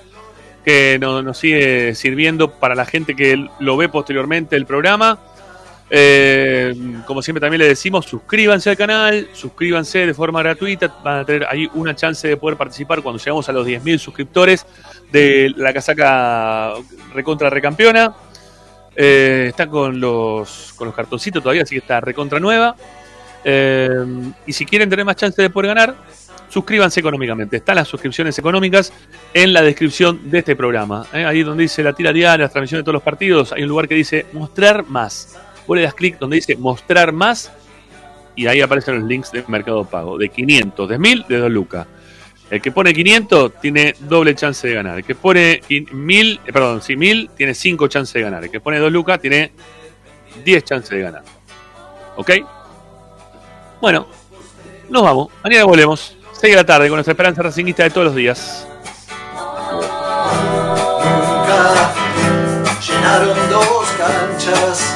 Que 0.64 0.98
nos, 1.00 1.24
nos 1.24 1.38
sigue 1.38 1.94
sirviendo 1.94 2.50
para 2.50 2.74
la 2.74 2.86
gente 2.86 3.16
que 3.16 3.48
lo 3.60 3.78
ve 3.78 3.90
posteriormente 3.90 4.56
el 4.56 4.66
programa. 4.66 5.20
Eh, 5.90 6.74
como 7.06 7.22
siempre 7.22 7.40
también 7.40 7.60
le 7.60 7.68
decimos, 7.68 8.06
suscríbanse 8.06 8.72
al 8.72 8.78
canal, 8.78 9.30
suscríbanse 9.34 10.08
de 10.08 10.14
forma 10.16 10.42
gratuita, 10.42 10.88
van 11.04 11.20
a 11.20 11.26
tener 11.26 11.46
ahí 11.48 11.70
una 11.76 11.96
chance 11.96 12.28
de 12.28 12.38
poder 12.38 12.58
participar 12.58 13.04
cuando 13.04 13.20
llegamos 13.20 13.48
a 13.50 13.52
los 13.52 13.68
10.000 13.68 14.00
suscriptores 14.00 14.66
de 15.12 15.54
la 15.56 15.74
casaca 15.74 16.74
recontra 17.14 17.50
recampeona. 17.50 18.16
Eh, 18.96 19.48
está 19.50 19.68
con 19.68 20.00
los, 20.00 20.74
con 20.76 20.88
los 20.88 20.96
cartoncitos 20.96 21.44
todavía, 21.44 21.64
así 21.64 21.76
que 21.76 21.80
está 21.80 22.00
recontra 22.02 22.40
nueva. 22.40 22.76
Eh, 23.44 23.90
y 24.46 24.54
si 24.54 24.66
quieren 24.66 24.90
tener 24.90 25.06
más 25.06 25.16
chance 25.16 25.42
de 25.42 25.50
poder 25.50 25.68
ganar, 25.76 25.96
suscríbanse 26.50 27.00
económicamente. 27.00 27.58
Están 27.58 27.76
las 27.76 27.88
suscripciones 27.88 28.38
económicas 28.40 28.94
en 29.34 29.54
la 29.54 29.62
descripción 29.62 30.30
de 30.30 30.40
este 30.40 30.56
programa. 30.56 31.06
¿eh? 31.14 31.26
Ahí 31.26 31.44
donde 31.44 31.64
dice 31.64 31.84
la 31.84 31.94
tira 31.94 32.12
diaria, 32.12 32.46
la 32.46 32.50
transmisión 32.50 32.80
de 32.80 32.84
todos 32.84 32.94
los 32.94 33.04
partidos, 33.04 33.52
hay 33.52 33.64
un 33.64 33.70
lugar 33.70 33.88
que 33.88 33.96
dice 33.96 34.26
mostrar 34.34 34.86
más. 34.86 35.38
Vos 35.68 35.78
le 35.78 35.84
das 35.84 35.94
clic 35.94 36.18
donde 36.18 36.36
dice 36.36 36.56
mostrar 36.56 37.12
más 37.12 37.52
y 38.36 38.48
ahí 38.48 38.62
aparecen 38.62 39.00
los 39.00 39.04
links 39.08 39.32
de 39.32 39.44
Mercado 39.48 39.86
Pago. 39.86 40.18
De 40.18 40.30
500, 40.30 40.90
de 40.90 40.98
1000, 40.98 41.26
de 41.28 41.38
2 41.38 41.52
lucas. 41.52 41.88
El 42.50 42.62
que 42.62 42.72
pone 42.72 42.94
500 42.94 43.60
tiene 43.60 43.96
doble 44.00 44.36
chance 44.36 44.68
de 44.68 44.74
ganar. 44.76 44.98
El 44.98 45.04
que 45.04 45.16
pone 45.16 45.62
1000, 45.70 46.42
eh, 46.46 46.54
perdón, 46.54 46.82
si 46.82 46.96
1000 46.96 47.32
tiene 47.36 47.54
5 47.54 47.88
chances 47.88 48.14
de 48.14 48.22
ganar. 48.22 48.44
El 48.44 48.52
que 48.52 48.60
pone 48.60 48.78
2 48.78 48.92
lucas 48.92 49.20
tiene 49.20 49.52
10 50.44 50.64
chances 50.64 50.92
de 50.92 51.02
ganar. 51.02 51.24
¿Ok? 52.16 52.32
Bueno, 53.82 54.08
nos 54.90 55.04
vamos. 55.04 55.30
Mañana 55.44 55.66
volvemos. 55.66 56.18
6 56.34 56.42
de 56.52 56.56
la 56.56 56.66
tarde 56.66 56.88
con 56.88 56.98
nuestra 56.98 57.14
esperanza 57.14 57.42
racinguista 57.42 57.84
de 57.84 57.90
todos 57.90 58.08
los 58.08 58.16
días. 58.16 58.68
Nunca 61.02 61.86
llenaron 62.80 63.50
dos 63.50 63.88
canchas 63.98 64.95